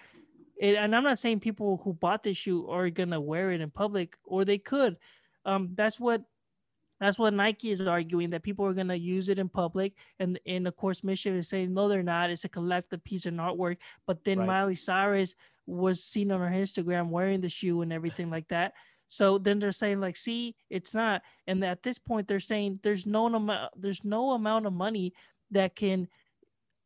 And, 0.61 0.77
and 0.77 0.95
i'm 0.95 1.03
not 1.03 1.17
saying 1.17 1.39
people 1.39 1.81
who 1.83 1.93
bought 1.93 2.21
this 2.21 2.37
shoe 2.37 2.69
are 2.69 2.89
gonna 2.91 3.19
wear 3.19 3.51
it 3.51 3.61
in 3.61 3.71
public 3.71 4.15
or 4.25 4.45
they 4.45 4.59
could. 4.59 4.97
Um 5.43 5.71
that's 5.73 5.99
what 5.99 6.21
that's 6.99 7.17
what 7.17 7.33
nike 7.33 7.71
is 7.71 7.81
arguing 7.87 8.29
that 8.29 8.43
people 8.43 8.65
are 8.65 8.73
gonna 8.73 8.95
use 8.95 9.27
it 9.29 9.39
in 9.39 9.49
public. 9.49 9.93
And 10.19 10.39
and 10.45 10.67
of 10.67 10.75
course 10.75 11.03
mission 11.03 11.35
is 11.35 11.49
saying 11.49 11.73
no 11.73 11.87
they're 11.87 12.03
not. 12.03 12.29
It's 12.29 12.45
a 12.45 12.49
collective 12.49 13.03
piece 13.03 13.25
of 13.25 13.33
artwork. 13.33 13.77
But 14.05 14.23
then 14.23 14.37
Right. 14.37 14.47
miley 14.47 14.75
cyrus 14.75 15.33
was 15.65 16.03
seen 16.03 16.31
on 16.31 16.39
her 16.39 16.55
instagram 16.55 17.09
wearing 17.09 17.41
the 17.41 17.49
shoe 17.49 17.81
and 17.81 17.91
everything 17.91 18.29
like 18.29 18.47
that 18.49 18.73
so 19.07 19.37
then 19.37 19.59
they're 19.59 19.71
saying 19.71 19.99
like, 19.99 20.17
see, 20.17 20.55
it's 20.69 20.93
not. 20.93 21.21
And 21.47 21.63
at 21.63 21.83
this 21.83 21.97
point, 21.99 22.27
they're 22.27 22.39
saying 22.39 22.79
there's 22.83 23.05
no 23.05 23.25
amount, 23.27 23.71
there's 23.81 24.03
no 24.03 24.31
amount 24.31 24.65
of 24.65 24.73
money 24.73 25.13
that 25.51 25.75
can, 25.75 26.07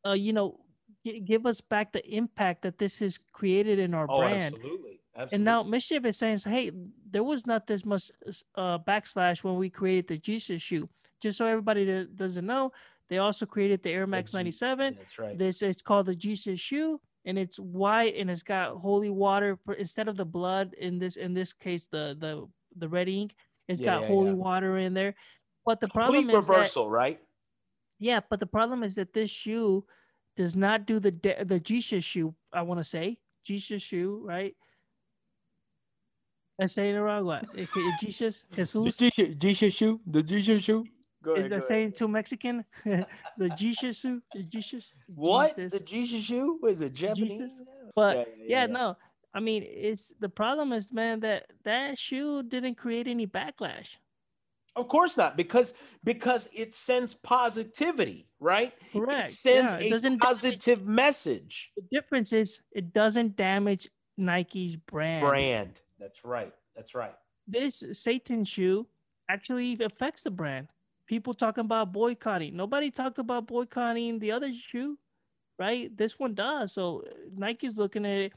uh, 0.06 0.14
you 0.14 0.34
know, 0.34 0.60
g- 1.06 1.20
give 1.20 1.46
us 1.46 1.62
back 1.62 1.92
the 1.92 2.06
impact 2.08 2.62
that 2.62 2.78
this 2.78 3.00
has 3.00 3.18
created 3.32 3.80
in 3.80 3.94
our 3.94 4.06
Oh, 4.10 4.20
brand. 4.20 4.54
absolutely. 4.56 5.00
Absolutely. 5.16 5.36
And 5.36 5.44
now 5.46 5.64
MSCHF 5.64 6.06
is 6.06 6.18
saying, 6.18 6.38
hey, 6.46 6.72
there 7.10 7.24
was 7.24 7.46
not 7.46 7.68
this 7.68 7.84
much 7.86 8.12
uh, 8.56 8.78
backslash 8.80 9.44
when 9.44 9.58
we 9.58 9.70
created 9.70 10.08
the 10.08 10.18
Jesus 10.18 10.62
shoe. 10.62 10.88
Just 11.22 11.38
so 11.38 11.46
everybody 11.46 11.84
that 11.86 12.16
doesn't 12.16 12.46
know, 12.46 12.72
they 13.10 13.18
also 13.18 13.46
created 13.46 13.84
the 13.84 13.90
Air 13.92 14.08
Max 14.08 14.32
G- 14.32 14.38
97. 14.38 14.96
That's 14.98 15.20
right. 15.20 15.38
This 15.38 15.62
it's 15.62 15.82
called 15.82 16.06
the 16.06 16.16
Jesus 16.16 16.60
shoe, 16.62 17.02
and 17.26 17.38
it's 17.38 17.58
white 17.58 18.16
and 18.16 18.30
it's 18.30 18.44
got 18.44 18.78
holy 18.78 19.10
water 19.10 19.58
for 19.64 19.74
instead 19.74 20.08
of 20.08 20.18
the 20.18 20.26
blood 20.26 20.74
in 20.74 21.00
this 21.00 21.18
in 21.18 21.34
this 21.34 21.54
case 21.54 21.88
the 21.92 22.16
the 22.20 22.48
the 22.78 22.88
red 22.88 23.08
ink. 23.10 23.36
It's 23.68 23.82
Yeah, 23.82 23.96
got 23.96 24.02
yeah, 24.02 24.08
holy 24.08 24.32
yeah. 24.32 24.36
water 24.36 24.78
in 24.78 24.94
there. 24.94 25.16
But 25.66 25.80
the 25.80 25.88
problem 25.88 26.24
Complete 26.24 26.38
is 26.40 26.48
that, 26.48 26.54
reversal, 26.54 26.90
right? 26.90 27.20
yeah, 28.00 28.20
but 28.30 28.40
the 28.40 28.48
problem 28.48 28.84
is 28.84 28.96
that 28.96 29.14
this 29.14 29.30
shoe 29.30 29.86
does 30.36 30.56
not 30.56 30.86
do 30.88 31.00
the 31.00 31.12
de- 31.12 31.46
the 31.46 31.60
Jesus 31.60 32.04
shoe. 32.04 32.34
I 32.52 32.64
want 32.64 32.80
to 32.80 32.84
say 32.84 33.20
Jesus 33.44 33.82
shoe, 33.82 34.22
right? 34.26 34.56
I'm 36.60 36.68
saying 36.68 36.96
it 36.96 37.00
wrong. 37.00 37.26
What? 37.26 37.46
Jesus, 38.00 38.46
Jesus. 38.84 39.12
Jesus 39.38 39.74
shoe. 39.74 40.00
The 40.06 40.24
Jesus 40.24 40.64
shoe. 40.64 40.86
Go 41.24 41.36
Is 41.36 41.46
ahead. 41.46 41.52
go 41.52 41.60
saying 41.60 41.92
too 41.94 42.08
Mexican? 42.08 42.66
the 42.86 43.50
Jesus 43.56 44.00
shoe, 44.00 44.22
the 44.34 44.44
Jesus. 44.44 44.92
What? 45.14 45.56
Jesus. 45.56 45.74
The 45.74 45.86
Jesus 45.86 46.22
shoe? 46.24 46.60
Is 46.68 46.82
it 46.82 46.94
Japanese? 46.94 47.62
But 47.96 48.28
yeah, 48.38 48.66
no. 48.66 48.98
I 49.34 49.40
mean, 49.40 49.64
it's 49.66 50.14
the 50.20 50.30
problem 50.30 50.74
is, 50.74 50.92
man, 50.92 51.20
that 51.22 51.52
that 51.64 51.98
shoe 51.98 52.44
didn't 52.44 52.76
create 52.76 53.08
any 53.08 53.28
backlash. 53.28 53.98
Of 54.76 54.88
course 54.88 55.18
not, 55.18 55.36
because 55.36 55.74
because 56.04 56.50
it 56.54 56.74
sends 56.74 57.14
positivity, 57.14 58.28
right? 58.40 58.74
Correct. 58.94 59.30
It 59.30 59.34
sends 59.34 59.74
Yeah, 59.74 59.80
it 59.80 60.06
a 60.06 60.18
positive 60.18 60.88
message. 60.88 61.72
The 61.76 61.84
difference 61.92 62.34
is 62.34 62.62
it 62.72 62.94
doesn't 62.94 63.36
damage 63.36 63.90
Nike's 64.18 64.76
brand. 64.76 65.26
Brand. 65.26 65.82
That's 66.00 66.24
right. 66.24 66.54
That's 66.76 66.96
right. 66.96 67.14
This 67.48 67.84
Satan 67.92 68.46
shoe 68.46 68.88
actually 69.30 69.78
affects 69.82 70.24
the 70.24 70.32
brand. 70.32 70.68
People 71.12 71.34
talking 71.34 71.66
about 71.66 71.92
boycotting. 71.92 72.56
Nobody 72.56 72.90
talked 72.90 73.18
about 73.20 73.46
boycotting 73.46 74.18
the 74.20 74.32
other 74.32 74.54
shoe, 74.54 74.98
right? 75.60 75.92
This 75.98 76.18
one 76.18 76.34
does. 76.34 76.72
So 76.72 77.04
Nike's 77.36 77.78
looking 77.78 78.06
at 78.06 78.18
it 78.18 78.34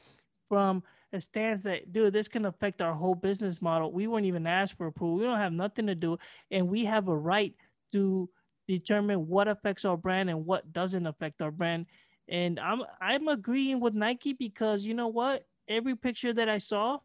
from 0.49 0.83
a 1.13 1.21
stance 1.21 1.63
that, 1.63 1.93
dude, 1.93 2.11
this 2.11 2.27
can 2.27 2.43
affect 2.43 2.81
our 2.81 2.93
whole 2.93 3.15
business 3.15 3.61
model. 3.61 3.93
We 3.93 4.07
weren't 4.07 4.25
even 4.25 4.45
asked 4.45 4.77
for 4.77 4.87
approval. 4.87 5.15
We 5.15 5.23
don't 5.23 5.37
have 5.37 5.53
nothing 5.53 5.87
to 5.87 5.95
do, 5.95 6.17
and 6.51 6.67
we 6.67 6.83
have 6.83 7.07
a 7.07 7.15
right 7.15 7.55
to 7.93 8.29
determine 8.67 9.25
what 9.25 9.47
affects 9.47 9.85
our 9.85 9.95
brand 9.95 10.29
and 10.29 10.45
what 10.45 10.73
doesn't 10.73 11.07
affect 11.07 11.41
our 11.41 11.51
brand. 11.51 11.85
And 12.27 12.59
I'm 12.59 12.81
I'm 12.99 13.29
agreeing 13.29 13.79
with 13.79 13.93
Nike 13.93 14.33
because 14.33 14.83
you 14.83 14.95
know 14.95 15.07
what? 15.07 15.47
Every 15.69 15.95
picture 15.95 16.33
that 16.33 16.49
I 16.49 16.57
saw, 16.57 16.99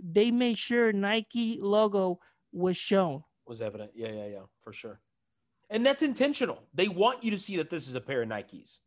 they 0.00 0.30
made 0.30 0.56
sure 0.56 0.90
Nike 0.90 1.58
logo 1.60 2.18
was 2.50 2.78
shown. 2.78 3.24
Was 3.46 3.60
evident. 3.62 3.92
Yeah, 3.94 4.08
yeah, 4.08 4.26
yeah, 4.26 4.38
for 4.62 4.72
sure. 4.72 5.00
And 5.70 5.84
that's 5.84 6.02
intentional. 6.02 6.62
They 6.74 6.88
want 6.88 7.24
you 7.24 7.30
to 7.32 7.38
see 7.38 7.56
that 7.58 7.70
this 7.70 7.88
is 7.88 7.94
a 7.94 8.00
pair 8.00 8.22
of 8.22 8.28
Nikes, 8.28 8.78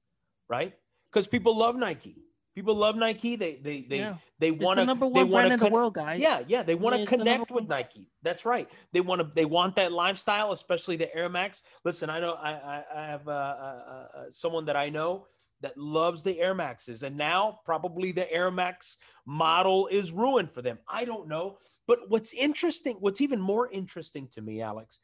right? 0.49 0.73
Because 1.11 1.27
people 1.27 1.57
love 1.57 1.75
Nike. 1.75 2.25
People 2.55 2.75
love 2.75 2.95
Nike. 2.95 3.35
They 3.37 3.55
they 3.55 3.81
they 3.81 3.99
Yeah. 3.99 4.17
they 4.39 4.51
want 4.51 4.79
to 4.79 4.85
number 4.85 5.05
they 5.09 5.23
one 5.23 5.29
want 5.49 5.59
the 5.59 5.67
to 5.67 5.71
world, 5.71 5.93
guys. 5.93 6.19
Yeah, 6.19 6.41
yeah, 6.47 6.63
they 6.63 6.75
want 6.75 6.95
to 6.95 7.01
the 7.01 7.07
connect 7.07 7.51
with 7.51 7.67
Nike. 7.69 8.09
That's 8.21 8.45
right. 8.45 8.69
They 8.91 8.99
want 9.01 9.21
to. 9.21 9.31
They 9.33 9.45
want 9.45 9.75
that 9.77 9.91
lifestyle, 9.93 10.51
especially 10.51 10.97
the 10.97 11.13
Air 11.15 11.29
Max. 11.29 11.63
Listen, 11.85 12.09
I 12.09 12.19
know 12.19 12.33
I 12.33 12.51
I, 12.51 12.83
I 12.95 13.05
have 13.05 13.27
uh, 13.27 13.31
uh, 13.31 14.07
uh, 14.17 14.29
someone 14.29 14.65
that 14.65 14.75
I 14.75 14.89
know 14.89 15.27
that 15.61 15.77
loves 15.77 16.23
the 16.23 16.39
Air 16.39 16.53
Maxes, 16.53 17.03
and 17.03 17.17
now 17.17 17.59
probably 17.65 18.11
the 18.11 18.31
Air 18.31 18.51
Max 18.51 18.97
model 19.25 19.87
is 19.87 20.11
ruined 20.11 20.51
for 20.51 20.61
them. 20.61 20.79
I 20.87 21.05
don't 21.05 21.27
know, 21.27 21.57
but 21.87 21.99
what's 22.09 22.33
interesting, 22.33 22.97
what's 22.99 23.21
even 23.21 23.41
more 23.41 23.69
interesting 23.71 24.27
to 24.33 24.41
me, 24.41 24.61
Alex, 24.61 24.99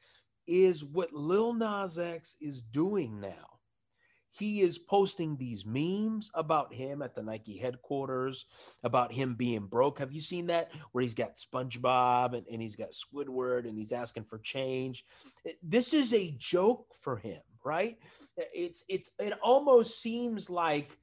is 0.48 0.84
what 0.84 1.14
Lil 1.14 1.54
Nas 1.54 2.00
X 2.00 2.36
is 2.40 2.62
doing 2.62 3.20
now 3.20 3.56
he 4.38 4.62
is 4.62 4.78
posting 4.78 5.38
these 5.38 5.66
memes 5.66 6.30
about 6.34 6.74
him 6.74 7.02
at 7.02 7.16
the 7.16 7.24
Nike 7.24 7.58
headquarters, 7.58 8.46
about 8.84 9.14
him 9.14 9.36
being 9.36 9.66
broke. 9.66 10.00
Have 10.00 10.12
you 10.12 10.20
seen 10.20 10.48
that? 10.48 10.72
Where 10.92 11.02
he's 11.02 11.14
got 11.14 11.36
SpongeBob 11.38 12.36
and, 12.36 12.46
and 12.52 12.62
he's 12.62 12.76
got 12.76 12.90
Squidward 12.92 13.68
and 13.68 13.78
he's 13.78 13.94
asking 13.94 14.26
for 14.26 14.40
change. 14.40 15.06
This 15.64 15.94
is 15.94 16.14
a 16.14 16.36
joke 16.38 16.88
for 17.02 17.18
him, 17.18 17.42
right? 17.66 17.98
It's 18.38 18.86
it's 18.88 19.10
it 19.20 19.34
almost 19.44 20.00
seems 20.02 20.50
like 20.50 20.98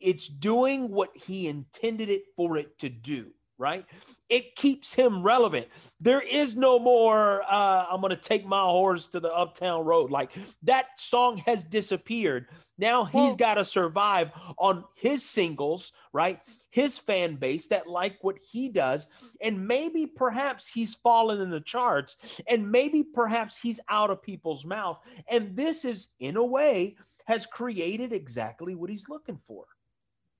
it's 0.00 0.28
doing 0.28 0.90
what 0.90 1.10
he 1.14 1.48
intended 1.48 2.08
it 2.08 2.22
for 2.36 2.56
it 2.56 2.78
to 2.78 2.88
do, 2.88 3.26
right? 3.58 3.84
It 4.28 4.56
keeps 4.56 4.94
him 4.94 5.22
relevant. 5.22 5.68
There 6.00 6.20
is 6.20 6.56
no 6.56 6.78
more, 6.78 7.42
uh, 7.42 7.86
I'm 7.90 8.00
going 8.00 8.10
to 8.10 8.16
take 8.16 8.46
my 8.46 8.60
horse 8.60 9.06
to 9.08 9.20
the 9.20 9.32
uptown 9.32 9.84
road. 9.84 10.10
Like 10.10 10.30
that 10.64 10.98
song 10.98 11.38
has 11.38 11.64
disappeared. 11.64 12.48
Now 12.76 13.04
he's 13.04 13.14
Well- 13.14 13.36
got 13.36 13.54
to 13.54 13.64
survive 13.64 14.32
on 14.58 14.84
his 14.94 15.24
singles, 15.24 15.92
right? 16.12 16.40
His 16.70 16.98
fan 16.98 17.36
base 17.36 17.68
that 17.68 17.86
like 17.86 18.22
what 18.24 18.38
he 18.38 18.68
does. 18.68 19.08
And 19.40 19.68
maybe 19.68 20.06
perhaps 20.06 20.66
he's 20.66 20.94
fallen 20.94 21.40
in 21.40 21.50
the 21.50 21.60
charts 21.60 22.16
and 22.48 22.72
maybe 22.72 23.04
perhaps 23.04 23.56
he's 23.56 23.78
out 23.88 24.10
of 24.10 24.22
people's 24.22 24.64
mouth. 24.64 24.98
And 25.28 25.54
this 25.56 25.84
is, 25.84 26.08
in 26.18 26.36
a 26.36 26.44
way, 26.44 26.96
has 27.26 27.46
created 27.46 28.12
exactly 28.12 28.74
what 28.74 28.90
he's 28.90 29.08
looking 29.08 29.38
for. 29.38 29.66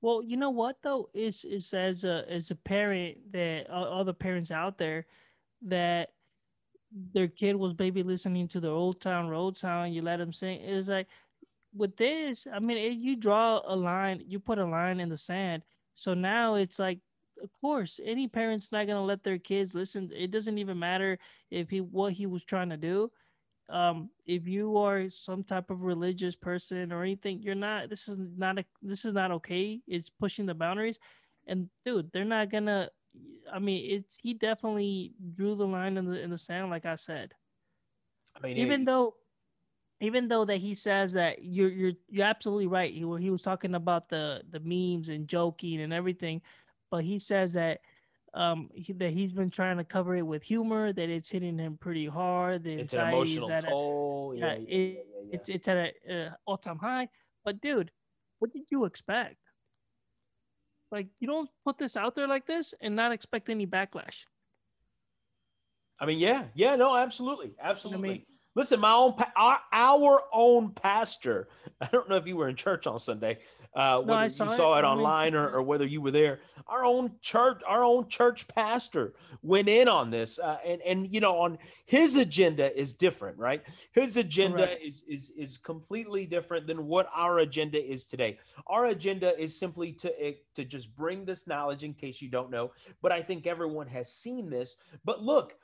Well, 0.01 0.22
you 0.22 0.37
know 0.37 0.51
what 0.51 0.82
though 0.82 1.09
is 1.14 1.45
is 1.47 1.72
as 1.72 2.05
a 2.05 2.26
as 2.28 2.51
a 2.51 2.57
parent 2.57 3.32
that 3.32 3.70
all, 3.70 3.85
all 3.87 4.05
the 4.05 4.12
parents 4.12 4.51
out 4.51 4.76
there 4.76 5.07
that 5.62 6.11
their 7.14 7.26
kid 7.28 7.57
was 7.57 7.72
maybe 7.78 8.03
listening 8.03 8.47
to 8.49 8.61
the 8.61 8.68
Old 8.68 9.01
Town 9.01 9.28
Road 9.28 9.57
sound, 9.57 9.95
you 9.95 10.03
let 10.03 10.18
them 10.18 10.32
sing. 10.32 10.61
It's 10.61 10.89
like 10.89 11.09
with 11.75 11.97
this, 11.97 12.47
I 12.53 12.59
mean, 12.61 12.79
it, 12.79 12.93
you 12.99 13.16
draw 13.16 13.61
a 13.66 13.75
line, 13.75 14.22
you 14.27 14.39
put 14.41 14.59
a 14.59 14.64
line 14.64 15.01
in 15.01 15.09
the 15.09 15.18
sand. 15.18 15.62
So 15.95 16.14
now 16.14 16.55
it's 16.55 16.79
like, 16.79 17.01
of 17.43 17.51
course, 17.61 18.01
any 18.03 18.29
parent's 18.29 18.72
not 18.72 18.87
gonna 18.87 19.05
let 19.05 19.22
their 19.25 19.39
kids 19.39 19.75
listen. 19.75 20.11
It 20.14 20.31
doesn't 20.31 20.59
even 20.59 20.79
matter 20.79 21.18
if 21.51 21.70
he 21.70 21.81
what 21.81 22.12
he 22.12 22.27
was 22.27 22.45
trying 22.45 22.70
to 22.70 22.77
do. 22.77 23.11
Um, 23.68 24.11
if 24.27 24.47
you 24.47 24.77
are 24.77 25.09
some 25.09 25.43
type 25.43 25.70
of 25.70 25.83
religious 25.83 26.37
person 26.37 26.93
or 26.93 27.03
anything, 27.03 27.43
you're 27.43 27.55
not. 27.55 27.89
This 27.89 28.09
is 28.09 28.18
not 28.18 28.59
a. 28.59 28.64
This 28.83 29.05
is 29.05 29.14
not 29.14 29.31
okay. 29.33 29.81
It's 29.87 30.11
pushing 30.11 30.47
the 30.47 30.55
boundaries, 30.55 30.99
and 31.47 31.68
dude, 31.85 32.11
they're 32.12 32.25
not 32.25 32.51
gonna. 32.51 32.91
I 33.53 33.59
mean, 33.59 33.91
it's 33.91 34.18
he 34.18 34.35
definitely 34.35 35.12
drew 35.35 35.55
the 35.55 35.66
line 35.66 35.97
in 35.97 36.05
the 36.05 36.20
in 36.20 36.31
the 36.31 36.39
sand, 36.39 36.70
like 36.70 36.87
I 36.87 36.97
said 36.97 37.35
I 38.37 38.41
mean, 38.47 38.57
even 38.59 38.83
it- 38.83 38.85
though 38.85 39.14
even 40.05 40.28
though 40.28 40.44
that 40.44 40.59
he 40.59 40.74
says 40.74 41.12
that 41.12 41.42
you're 41.42 41.70
you're 41.70 41.92
you're 42.09 42.26
absolutely 42.26 42.66
right. 42.66 42.92
He, 42.92 43.00
he 43.00 43.30
was 43.30 43.42
talking 43.42 43.74
about 43.74 44.09
the 44.09 44.42
the 44.50 44.61
memes 44.61 45.09
and 45.09 45.26
joking 45.28 45.80
and 45.80 45.92
everything 45.92 46.42
but 46.90 47.02
he 47.02 47.18
says 47.18 47.55
that 47.55 47.80
um 48.34 48.68
he, 48.74 48.92
that 48.92 49.12
he's 49.12 49.32
been 49.32 49.50
trying 49.50 49.76
to 49.78 49.84
cover 49.84 50.14
it 50.16 50.22
with 50.22 50.42
humor 50.42 50.92
that 50.92 51.09
it's 51.09 51.30
hitting 51.30 51.59
him 51.59 51.76
pretty 51.76 52.07
hard 52.07 52.62
the 52.64 52.74
it's 52.74 52.92
an 52.94 53.00
anxiety 53.00 53.32
is 53.32 53.36
emotional 53.36 53.50
at 53.50 53.64
a, 53.64 53.68
toll. 53.68 54.34
yeah, 54.36 54.46
Yeah, 54.46 54.52
it- 54.52 54.68
yeah, 54.68 55.20
yeah, 55.24 55.34
it's 55.34 55.48
it's 55.48 55.68
at 55.68 55.76
a 55.76 56.26
uh, 56.26 56.30
all-time 56.46 56.78
high. 56.78 57.09
But 57.44 57.61
dude 57.61 57.90
what 58.38 58.52
did 58.52 58.64
you 58.70 58.84
expect? 58.84 59.36
Like 60.90 61.09
you 61.18 61.26
don't 61.26 61.48
put 61.64 61.78
this 61.78 61.96
out 61.96 62.14
there 62.14 62.28
like 62.28 62.46
this 62.46 62.74
and 62.80 62.94
not 62.94 63.11
expect 63.12 63.48
any 63.48 63.66
backlash. 63.66 64.24
I 66.00 66.07
mean, 66.07 66.18
yeah, 66.18 66.44
yeah, 66.55 66.76
no, 66.76 66.96
absolutely, 66.96 67.55
absolutely. 67.61 68.26
Listen, 68.57 68.78
my 68.78 68.92
own, 68.92 69.14
pa- 69.14 69.32
our, 69.36 69.58
our 69.72 70.22
own 70.33 70.70
pastor. 70.70 71.49
I 71.80 71.87
don't 71.87 72.08
know 72.08 72.16
if 72.16 72.26
you 72.26 72.37
were 72.37 72.49
in 72.49 72.54
church 72.57 72.87
on 72.87 72.99
Sunday, 73.00 73.38
uh, 73.74 74.00
whether 74.00 74.12
I 74.12 74.24
you 74.24 74.29
saw 74.29 74.53
saw 74.53 74.76
it. 74.76 74.80
it, 74.80 74.84
online 74.84 75.34
or, 75.34 75.49
or 75.49 75.62
whether 75.62 75.84
you 75.84 76.00
were 76.00 76.12
there. 76.12 76.41
Our 76.68 76.84
own 76.84 77.12
church, 77.20 77.62
our 77.66 77.83
own 77.83 78.08
church 78.08 78.46
pastor 78.46 79.14
went 79.42 79.68
in 79.68 79.88
on 79.88 80.11
this, 80.11 80.38
uh, 80.38 80.58
and 80.64 80.80
and 80.83 81.12
you 81.12 81.20
know, 81.20 81.37
on 81.38 81.58
his 81.84 82.14
agenda 82.14 82.76
is 82.79 82.95
different, 82.95 83.38
right? 83.38 83.62
His 83.92 84.16
agenda 84.16 84.66
Correct. 84.66 84.84
is 84.84 85.03
is 85.08 85.33
is 85.37 85.57
completely 85.58 86.24
different 86.24 86.68
than 86.68 86.87
what 86.87 87.08
our 87.14 87.41
agenda 87.41 87.84
is 87.84 88.07
today. 88.07 88.38
Our 88.68 88.87
agenda 88.87 89.37
is 89.38 89.58
simply 89.58 89.92
to 89.95 90.24
eh, 90.24 90.34
to 90.54 90.64
just 90.64 90.95
bring 90.95 91.24
this 91.24 91.49
knowledge 91.49 91.83
in 91.83 91.95
case 91.95 92.22
you 92.22 92.29
don't 92.29 92.50
know, 92.50 92.70
but 93.03 93.11
I 93.11 93.22
think 93.22 93.46
everyone 93.49 93.88
has 93.88 94.12
seen 94.12 94.49
this. 94.49 94.76
But 95.04 95.22
look, 95.22 95.57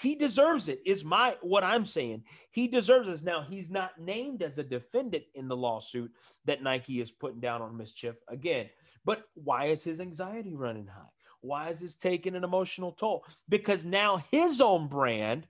he 0.00 0.14
deserves 0.16 0.68
it 0.68 0.80
is 0.84 1.04
my 1.04 1.36
what 1.40 1.64
i'm 1.64 1.86
saying. 1.86 2.24
He 2.50 2.68
deserves 2.68 3.08
this. 3.08 3.22
Now 3.22 3.42
he's 3.42 3.70
not 3.70 3.98
named 3.98 4.42
as 4.42 4.58
a 4.58 4.62
defendant 4.64 5.24
in 5.34 5.48
the 5.48 5.56
lawsuit 5.56 6.12
that 6.44 6.62
nike 6.62 7.00
is 7.00 7.10
putting 7.10 7.40
down 7.40 7.62
on 7.62 7.76
MSCHF 7.78 8.16
again. 8.28 8.70
But 9.04 9.24
why 9.34 9.66
is 9.66 9.84
his 9.84 10.00
anxiety 10.00 10.54
running 10.54 10.86
high? 10.86 11.10
Why 11.40 11.68
is 11.68 11.80
this 11.80 11.94
taking 11.96 12.34
an 12.36 12.44
emotional 12.44 12.92
toll? 12.92 13.24
Because 13.48 13.84
now 13.84 14.22
his 14.30 14.60
own 14.60 14.88
brand 14.88 15.46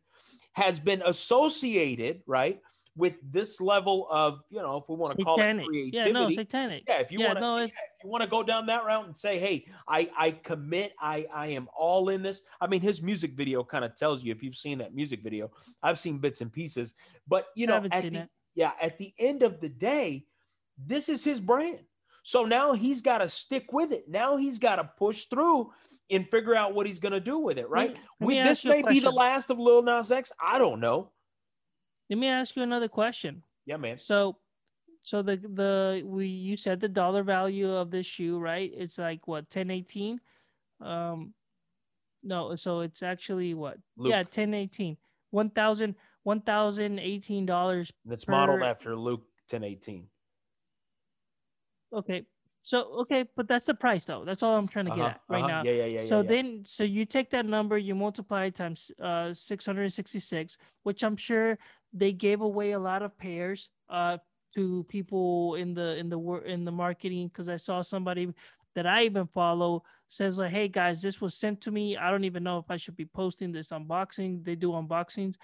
has 0.54 0.78
been 0.78 1.02
associated 1.04 2.22
right 2.26 2.60
with 2.96 3.16
this 3.32 3.60
level 3.60 4.06
of, 4.10 4.42
you 4.50 4.58
know, 4.60 4.76
if 4.76 4.88
we 4.88 4.94
want 4.96 5.16
to 5.16 5.24
call 5.24 5.40
it 5.40 5.64
creativity. 5.66 5.96
Yeah, 5.96 6.12
no, 6.12 6.28
satanic. 6.30 6.84
Yeah, 6.86 7.00
if 7.00 7.10
you 7.10 7.20
Yeah, 7.20 7.26
want 7.26 7.38
to, 7.38 7.40
no, 7.40 7.56
yeah, 7.58 7.64
it- 7.64 7.70
if 7.70 7.93
you 8.04 8.10
want 8.10 8.22
to 8.22 8.28
go 8.28 8.42
down 8.42 8.66
that 8.66 8.84
route 8.84 9.06
and 9.06 9.16
say, 9.16 9.38
"Hey, 9.38 9.66
I 9.88 10.10
I 10.16 10.30
commit, 10.32 10.92
I 11.00 11.26
I 11.32 11.46
am 11.48 11.68
all 11.76 12.10
in 12.10 12.22
this." 12.22 12.42
I 12.60 12.66
mean, 12.66 12.82
his 12.82 13.02
music 13.02 13.32
video 13.32 13.64
kind 13.64 13.84
of 13.84 13.96
tells 13.96 14.22
you 14.22 14.30
if 14.32 14.42
you've 14.42 14.56
seen 14.56 14.78
that 14.78 14.94
music 14.94 15.22
video. 15.22 15.50
I've 15.82 15.98
seen 15.98 16.18
bits 16.18 16.40
and 16.40 16.52
pieces, 16.52 16.94
but 17.26 17.46
you 17.56 17.66
know, 17.66 17.76
at 17.90 18.02
the 18.02 18.18
it. 18.18 18.30
yeah, 18.54 18.72
at 18.80 18.98
the 18.98 19.12
end 19.18 19.42
of 19.42 19.60
the 19.60 19.68
day, 19.68 20.26
this 20.78 21.08
is 21.08 21.24
his 21.24 21.40
brand. 21.40 21.80
So 22.22 22.44
now 22.44 22.72
he's 22.72 23.02
got 23.02 23.18
to 23.18 23.28
stick 23.28 23.72
with 23.72 23.92
it. 23.92 24.08
Now 24.08 24.36
he's 24.36 24.58
got 24.58 24.76
to 24.76 24.90
push 24.98 25.26
through 25.26 25.72
and 26.10 26.28
figure 26.30 26.54
out 26.54 26.74
what 26.74 26.86
he's 26.86 26.98
going 26.98 27.12
to 27.12 27.20
do 27.20 27.38
with 27.38 27.58
it, 27.58 27.68
right? 27.68 27.96
We, 28.20 28.40
this 28.42 28.64
may 28.64 28.82
be 28.82 29.00
the 29.00 29.10
last 29.10 29.50
of 29.50 29.58
Lil 29.58 29.82
Nas 29.82 30.10
X. 30.10 30.32
I 30.42 30.58
don't 30.58 30.80
know. 30.80 31.10
Let 32.08 32.18
me 32.18 32.28
ask 32.28 32.56
you 32.56 32.62
another 32.62 32.88
question. 32.88 33.42
Yeah, 33.66 33.76
man. 33.76 33.98
So, 33.98 34.36
so 35.04 35.20
the 35.22 35.36
the 35.36 36.02
we 36.04 36.26
you 36.26 36.56
said 36.56 36.80
the 36.80 36.88
dollar 36.88 37.22
value 37.22 37.70
of 37.70 37.90
this 37.90 38.06
shoe, 38.06 38.38
right? 38.38 38.72
It's 38.74 38.96
like 38.98 39.28
what 39.28 39.50
ten 39.50 39.70
eighteen. 39.70 40.18
Um, 40.80 41.34
no, 42.22 42.56
so 42.56 42.80
it's 42.80 43.02
actually 43.02 43.52
what? 43.52 43.76
Yeah, 43.98 44.18
Luke. 44.20 44.30
ten 44.30 44.54
eighteen. 44.54 44.96
One 45.30 45.50
thousand 45.50 45.94
one 46.22 46.40
thousand 46.40 46.98
eighteen 47.00 47.44
dollars. 47.44 47.92
It's 48.08 48.26
modeled 48.26 48.62
after 48.62 48.96
Luke 48.96 49.20
1018. 49.50 50.06
Okay, 51.92 52.24
so 52.62 52.82
okay, 53.02 53.24
but 53.36 53.46
that's 53.46 53.66
the 53.66 53.74
price 53.74 54.06
though. 54.06 54.24
That's 54.24 54.42
all 54.42 54.56
I'm 54.56 54.66
trying 54.66 54.86
to 54.86 54.92
get 54.92 55.00
Uh-huh, 55.00 55.08
at 55.10 55.20
right 55.28 55.38
uh-huh. 55.44 55.48
now. 55.48 55.62
Yeah, 55.64 55.72
yeah, 55.72 55.84
yeah. 55.84 56.00
so 56.00 56.20
yeah, 56.20 56.22
yeah. 56.22 56.28
then 56.42 56.62
so 56.64 56.82
you 56.82 57.04
take 57.04 57.28
that 57.30 57.44
number 57.44 57.76
you 57.76 57.94
multiply 57.94 58.46
it 58.46 58.54
times 58.54 58.90
uh 59.02 59.34
666 59.34 60.56
which 60.82 61.02
i'm 61.04 61.16
sure 61.16 61.58
they 61.92 62.10
gave 62.12 62.40
away 62.40 62.72
a 62.72 62.78
lot 62.78 63.02
of 63.02 63.16
pairs 63.18 63.68
uh 63.90 64.16
to 64.54 64.84
people 64.88 65.56
in 65.56 65.74
the 65.74 65.96
in 65.96 66.08
the 66.08 66.18
work 66.18 66.44
in 66.46 66.64
the 66.64 66.72
marketing 66.72 67.28
because 67.28 67.48
i 67.48 67.56
saw 67.56 67.82
somebody 67.82 68.32
that 68.74 68.86
i 68.86 69.02
even 69.02 69.26
follow 69.26 69.82
says 70.06 70.38
like 70.38 70.52
hey 70.52 70.68
guys 70.68 71.02
this 71.02 71.20
was 71.20 71.34
sent 71.34 71.60
to 71.60 71.70
me. 71.70 71.96
I 71.96 72.10
don't 72.10 72.24
even 72.24 72.44
know 72.44 72.58
if 72.58 72.70
i 72.70 72.76
should 72.76 72.96
be 72.96 73.06
posting 73.06 73.52
this 73.52 73.70
unboxing. 73.70 74.44
They 74.44 74.54
do 74.54 74.70
unboxings. 74.70 75.36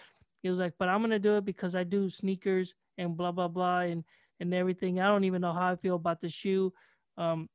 He 0.43 0.49
was 0.49 0.59
like 0.59 0.74
but 0.78 0.89
i'm 0.89 1.01
gonna 1.01 1.19
do 1.19 1.37
it 1.37 1.45
because 1.45 1.74
i 1.74 1.85
do 1.85 2.09
sneakers 2.09 2.74
and 2.99 3.16
blah 3.16 3.32
blah 3.32 3.49
blah 3.49 3.81
and 3.81 4.05
and 4.39 4.55
everything. 4.55 5.01
I 5.01 5.07
don't 5.09 5.24
even 5.24 5.43
know 5.43 5.53
how 5.53 5.73
i 5.73 5.77
feel 5.77 5.97
about 5.97 6.20
the 6.20 6.28
shoe. 6.28 6.73
Um 7.19 7.49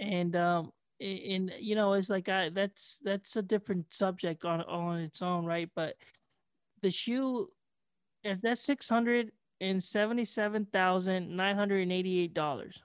and 0.00 0.36
um 0.36 0.72
and 1.00 1.52
you 1.60 1.76
know 1.76 1.92
it's 1.92 2.10
like 2.10 2.28
I, 2.28 2.48
that's 2.50 2.98
that's 3.02 3.36
a 3.36 3.42
different 3.42 3.86
subject 3.90 4.44
on 4.44 4.62
on 4.62 5.00
its 5.00 5.22
own 5.22 5.44
right? 5.44 5.70
But 5.74 5.94
the 6.82 6.90
shoe 6.90 7.48
if 8.24 8.40
that's 8.40 8.60
six 8.60 8.88
hundred 8.88 9.30
and 9.60 9.82
seventy 9.82 10.24
seven 10.24 10.66
thousand 10.72 11.34
nine 11.34 11.56
hundred 11.56 11.82
and 11.82 11.92
eighty 11.92 12.20
eight 12.20 12.34
dollars 12.34 12.82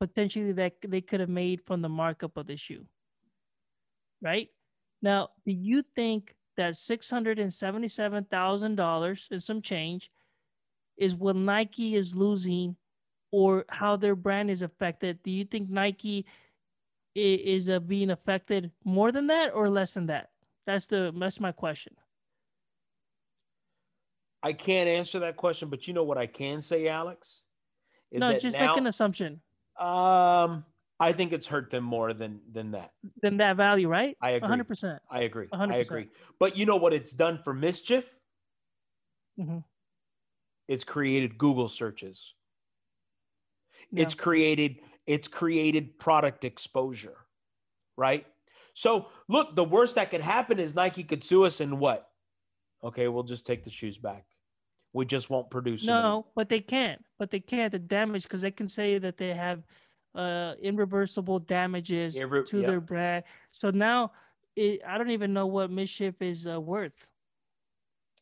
potentially 0.00 0.52
that 0.52 0.74
they 0.86 1.00
could 1.00 1.20
have 1.20 1.28
made 1.28 1.60
from 1.64 1.80
the 1.80 1.88
markup 1.88 2.36
of 2.36 2.46
the 2.46 2.56
shoe 2.56 2.84
right 4.20 4.48
now 5.00 5.28
do 5.46 5.52
you 5.52 5.82
think 5.94 6.34
that 6.56 6.76
six 6.76 7.08
hundred 7.08 7.38
and 7.38 7.52
seventy 7.52 7.88
seven 7.88 8.24
thousand 8.24 8.74
dollars 8.74 9.28
and 9.30 9.42
some 9.42 9.62
change 9.62 10.10
is 10.96 11.14
what 11.14 11.36
Nike 11.36 11.94
is 11.94 12.14
losing 12.14 12.76
or 13.30 13.64
how 13.70 13.96
their 13.96 14.14
brand 14.14 14.50
is 14.50 14.62
affected 14.62 15.22
do 15.22 15.30
you 15.30 15.44
think 15.44 15.70
Nike 15.70 16.26
is 17.14 17.68
uh, 17.68 17.78
being 17.78 18.10
affected 18.10 18.70
more 18.84 19.12
than 19.12 19.26
that 19.26 19.52
or 19.54 19.68
less 19.68 19.94
than 19.94 20.06
that? 20.06 20.30
That's 20.66 20.86
the 20.86 21.12
that's 21.16 21.40
my 21.40 21.52
question. 21.52 21.94
I 24.42 24.52
can't 24.52 24.88
answer 24.88 25.20
that 25.20 25.36
question, 25.36 25.68
but 25.68 25.86
you 25.86 25.94
know 25.94 26.02
what 26.02 26.18
I 26.18 26.26
can 26.26 26.60
say, 26.60 26.88
Alex? 26.88 27.42
Is 28.10 28.20
no, 28.20 28.38
just 28.38 28.56
now, 28.56 28.68
make 28.68 28.76
an 28.76 28.86
assumption. 28.86 29.40
um, 29.78 30.64
I 31.00 31.12
think 31.12 31.32
it's 31.32 31.46
hurt 31.46 31.70
them 31.70 31.84
more 31.84 32.12
than 32.12 32.40
than 32.52 32.72
that. 32.72 32.92
Than 33.22 33.38
that 33.38 33.56
value, 33.56 33.88
right? 33.88 34.16
I 34.20 34.30
agree. 34.30 34.48
hundred 34.48 34.68
percent. 34.68 35.00
I 35.10 35.22
agree. 35.22 35.48
A 35.52 35.56
hundred 35.56 35.74
I 35.74 35.78
percent. 35.78 36.00
agree. 36.00 36.12
But 36.38 36.56
you 36.56 36.66
know 36.66 36.76
what 36.76 36.92
it's 36.92 37.12
done 37.12 37.40
for 37.42 37.54
MSCHF? 37.54 38.04
Mm-hmm. 39.40 39.58
It's 40.68 40.84
created 40.84 41.38
Google 41.38 41.68
searches. 41.68 42.34
Yeah. 43.90 44.04
It's 44.04 44.14
created 44.14 44.76
it's 45.06 45.26
created 45.26 45.98
product 45.98 46.44
exposure, 46.44 47.16
right? 47.96 48.26
So 48.74 49.08
look, 49.28 49.56
the 49.56 49.64
worst 49.64 49.96
that 49.96 50.10
could 50.10 50.20
happen 50.20 50.58
is 50.58 50.74
Nike 50.74 51.02
could 51.02 51.24
sue 51.24 51.44
us 51.44 51.60
and 51.60 51.80
what? 51.80 52.08
Okay, 52.84 53.08
we'll 53.08 53.22
just 53.22 53.46
take 53.46 53.64
the 53.64 53.70
shoes 53.70 53.98
back. 53.98 54.24
We 54.92 55.06
just 55.06 55.30
won't 55.30 55.50
produce 55.50 55.88
anymore. 55.88 56.02
No, 56.02 56.26
but 56.34 56.48
they 56.48 56.60
can't. 56.60 57.02
But 57.18 57.30
they 57.30 57.40
can't. 57.40 57.72
The 57.72 57.78
damage 57.78 58.24
because 58.24 58.42
they 58.42 58.50
can 58.50 58.68
say 58.68 58.98
that 58.98 59.16
they 59.16 59.32
have 59.34 59.62
uh 60.14 60.52
irreversible 60.60 61.38
damages 61.38 62.16
Irre- 62.16 62.44
to 62.46 62.58
yep. 62.58 62.66
their 62.66 62.80
brand. 62.80 63.24
So 63.52 63.70
now 63.70 64.12
it, 64.56 64.82
I 64.86 64.98
don't 64.98 65.10
even 65.10 65.32
know 65.32 65.46
what 65.46 65.70
MSCHF 65.70 66.14
is 66.20 66.46
uh, 66.46 66.60
worth. 66.60 67.06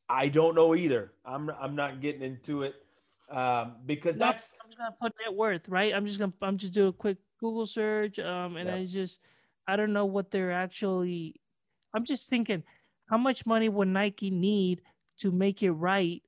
I 0.09 0.29
don't 0.29 0.55
know 0.55 0.75
either. 0.75 1.13
I'm 1.25 1.51
I'm 1.51 1.75
not 1.75 2.01
getting 2.01 2.23
into 2.23 2.63
it 2.63 2.75
um, 3.31 3.77
because 3.87 4.17
No, 4.17 4.27
that's 4.27 4.53
I'm 4.63 4.69
just 4.71 4.79
gonna 4.79 4.97
put 5.01 5.13
net 5.25 5.35
worth, 5.35 5.69
right? 5.69 5.95
I'm 5.95 6.07
just 6.07 6.19
gonna 6.19 6.33
I'm 6.43 6.57
just 6.57 6.75
do 6.75 6.89
a 6.89 6.93
quick 6.93 7.19
Google 7.39 7.67
search, 7.67 8.19
um, 8.19 8.57
and 8.57 8.69
Yeah. 8.69 8.77
I 8.77 8.87
just 8.87 9.21
I 9.67 9.77
don't 9.77 9.93
know 9.93 10.07
what 10.07 10.31
they're 10.31 10.53
actually. 10.53 11.41
I'm 11.95 12.05
just 12.05 12.29
thinking, 12.29 12.63
how 13.09 13.19
much 13.19 13.47
money 13.47 13.69
would 13.69 13.89
Nike 13.89 14.31
need 14.31 14.83
to 15.19 15.31
make 15.33 15.63
it 15.63 15.73
right? 15.73 16.23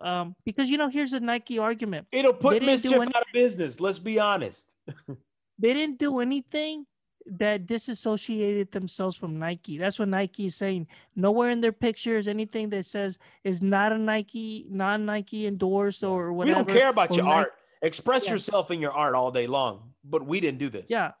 Um, 0.00 0.34
because 0.44 0.70
you 0.70 0.78
know, 0.78 0.88
here's 0.88 1.12
a 1.12 1.20
Nike 1.20 1.58
argument: 1.58 2.06
it'll 2.12 2.32
put 2.32 2.62
MSCHF 2.62 3.08
out 3.14 3.22
of 3.22 3.32
business. 3.32 3.80
Let's 3.80 3.98
be 3.98 4.18
honest. 4.18 4.74
they 5.58 5.72
didn't 5.74 5.98
do 5.98 6.20
anything 6.20 6.86
that 7.26 7.66
disassociated 7.66 8.72
themselves 8.72 9.16
from 9.16 9.38
Nike. 9.38 9.76
That's 9.78 9.98
what 9.98 10.08
Nike 10.08 10.46
is 10.46 10.56
saying. 10.56 10.86
Nowhere 11.14 11.50
in 11.50 11.60
their 11.60 11.72
pictures 11.72 12.28
anything 12.28 12.70
that 12.70 12.86
says 12.86 13.18
is 13.44 13.60
not 13.60 13.92
a 13.92 13.98
Nike, 13.98 14.66
non-Nike 14.70 15.46
endorsed 15.46 16.02
or 16.02 16.32
whatever. 16.32 16.60
we 16.60 16.64
don't 16.64 16.78
care 16.78 16.88
about 16.88 17.14
your 17.14 17.26
Nike- 17.26 17.34
art. 17.34 17.52
Express 17.82 18.26
Yeah. 18.26 18.32
yourself 18.32 18.70
in 18.70 18.80
your 18.80 18.92
art 18.92 19.14
all 19.14 19.30
day 19.30 19.46
long, 19.46 19.92
but 20.04 20.26
we 20.26 20.40
didn't 20.40 20.58
do 20.58 20.70
this. 20.70 20.86
Yeah. 20.88 21.12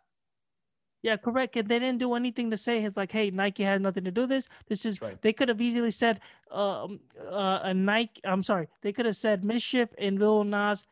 Yeah, 1.02 1.16
correct. 1.16 1.56
And 1.56 1.66
they 1.66 1.78
didn't 1.78 1.98
do 1.98 2.14
anything 2.14 2.50
to 2.50 2.56
say 2.56 2.84
it's 2.84 2.96
like, 2.96 3.10
hey, 3.10 3.30
Nike 3.30 3.62
had 3.62 3.80
nothing 3.80 4.04
to 4.04 4.10
do 4.10 4.22
with 4.22 4.30
this. 4.30 4.48
This 4.68 4.84
is 4.84 5.00
right. 5.00 5.20
they 5.22 5.32
could 5.32 5.48
have 5.48 5.60
easily 5.60 5.90
said 5.90 6.20
um 6.50 7.00
uh, 7.20 7.60
a 7.62 7.74
Nike 7.74 8.20
I'm 8.24 8.42
sorry, 8.42 8.68
they 8.82 8.92
could 8.92 9.06
have 9.06 9.16
said 9.16 9.42
MSCHF 9.42 9.88
and 9.98 10.18
Lil 10.18 10.44
Nas 10.44 10.84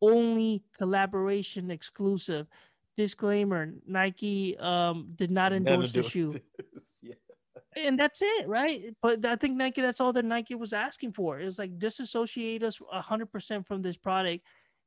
only 0.00 0.62
collaboration 0.76 1.70
exclusive. 1.70 2.46
Disclaimer, 2.96 3.72
Nike 3.86 4.56
um 4.58 5.12
did 5.16 5.30
not 5.30 5.52
endorse 5.52 5.92
the 5.92 6.02
shoe. 6.02 6.30
Yeah. 7.02 7.14
And 7.76 7.98
that's 7.98 8.20
it, 8.20 8.48
right? 8.48 8.94
But 9.00 9.24
I 9.24 9.36
think 9.36 9.56
Nike 9.56 9.80
that's 9.80 10.00
all 10.00 10.12
that 10.14 10.24
Nike 10.24 10.54
was 10.54 10.72
asking 10.72 11.12
for. 11.12 11.40
It 11.40 11.44
was 11.44 11.58
like 11.58 11.78
disassociate 11.78 12.62
us 12.62 12.80
hundred 12.90 13.30
percent 13.30 13.66
from 13.66 13.80
this 13.80 13.96
product. 13.96 14.44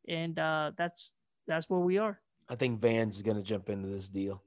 And 0.07 0.37
uh 0.37 0.71
that's 0.75 1.11
that's 1.47 1.69
where 1.69 1.79
we 1.79 1.97
are. 1.97 2.19
I 2.49 2.55
think 2.55 2.81
Vans 2.81 3.15
is 3.15 3.21
going 3.21 3.37
to 3.37 3.43
jump 3.43 3.69
into 3.69 3.87
this 3.87 4.09
deal. 4.09 4.41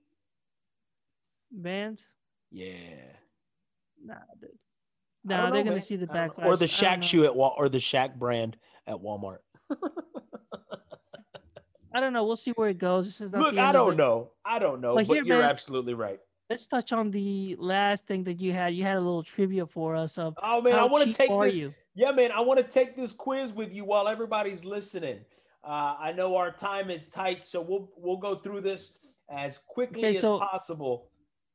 Vans. 1.56 2.06
Yeah. 2.50 2.74
Nah, 4.04 4.14
dude. 4.40 4.50
I 4.50 5.28
No, 5.28 5.46
know, 5.48 5.52
they're 5.54 5.64
gonna 5.64 5.80
see 5.80 5.96
the 5.96 6.06
I 6.10 6.28
backlash. 6.28 6.44
Or 6.46 6.56
the 6.56 6.64
I 6.64 6.68
don't 6.68 6.68
Shaq 6.68 6.96
know. 6.96 7.02
shoe 7.02 7.24
at 7.24 7.34
Wal- 7.34 7.54
or 7.58 7.68
the 7.68 7.78
Shaq 7.78 8.16
brand 8.18 8.56
at 8.86 8.96
Walmart. 8.96 9.38
I 11.94 12.00
don't 12.00 12.12
know. 12.12 12.24
We'll 12.24 12.36
see 12.36 12.50
where 12.52 12.68
it 12.68 12.78
goes. 12.78 13.06
This 13.06 13.20
is 13.20 13.32
not 13.32 13.40
Look, 13.42 13.56
I 13.58 13.72
don't 13.72 13.96
know. 13.96 14.30
I 14.44 14.58
don't 14.58 14.80
know, 14.82 14.94
But 14.94 15.06
but 15.06 15.14
here, 15.14 15.24
you're 15.24 15.38
man- 15.40 15.48
absolutely 15.50 15.94
right. 15.94 16.20
Let's 16.50 16.66
touch 16.68 16.92
on 16.92 17.10
the 17.10 17.56
last 17.58 18.06
thing 18.06 18.22
that 18.24 18.38
you 18.40 18.52
had. 18.52 18.72
You 18.74 18.84
had 18.84 18.96
a 18.98 19.00
little 19.00 19.22
trivia 19.24 19.66
for 19.66 19.96
us 19.96 20.16
of 20.18 20.34
Oh 20.42 20.60
man, 20.60 20.74
I 20.74 20.84
want 20.84 21.04
to 21.06 21.12
take 21.12 21.30
this. 21.40 21.56
you? 21.56 21.74
Yeah, 21.94 22.12
man, 22.12 22.30
I 22.30 22.40
want 22.40 22.58
to 22.60 22.64
take 22.64 22.94
this 22.96 23.12
quiz 23.12 23.52
with 23.52 23.72
you 23.72 23.84
while 23.84 24.06
everybody's 24.06 24.64
listening. 24.64 25.20
Uh, 25.64 25.96
I 25.98 26.12
know 26.12 26.36
our 26.36 26.52
time 26.52 26.90
is 26.90 27.08
tight, 27.08 27.44
so 27.44 27.60
we'll 27.62 27.90
we'll 27.96 28.18
go 28.18 28.36
through 28.36 28.60
this 28.60 28.92
as 29.28 29.58
quickly 29.58 30.04
Okay, 30.06 30.16
as 30.16 30.20
possible. 30.22 31.08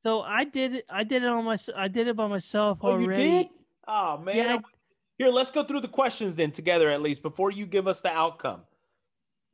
So 0.04 0.22
I 0.22 0.46
did 0.46 0.76
it. 0.76 0.86
I 0.90 1.04
did 1.04 1.24
it 1.24 1.30
on 1.30 1.46
my. 1.46 1.58
I 1.76 1.88
did 1.88 2.08
it 2.08 2.16
by 2.16 2.28
myself 2.28 2.80
Oh, 2.82 2.92
already. 2.92 3.22
you 3.22 3.30
did? 3.30 3.48
Oh 3.88 4.18
man. 4.18 4.36
Yeah, 4.36 4.56
I- 4.56 4.60
Here, 5.18 5.30
let's 5.30 5.52
go 5.52 5.64
through 5.64 5.82
the 5.82 5.88
questions 5.88 6.36
then 6.36 6.52
together 6.52 6.90
at 6.90 7.02
least 7.02 7.22
before 7.22 7.52
you 7.52 7.66
give 7.66 7.88
us 7.88 8.02
the 8.02 8.10
outcome. 8.10 8.62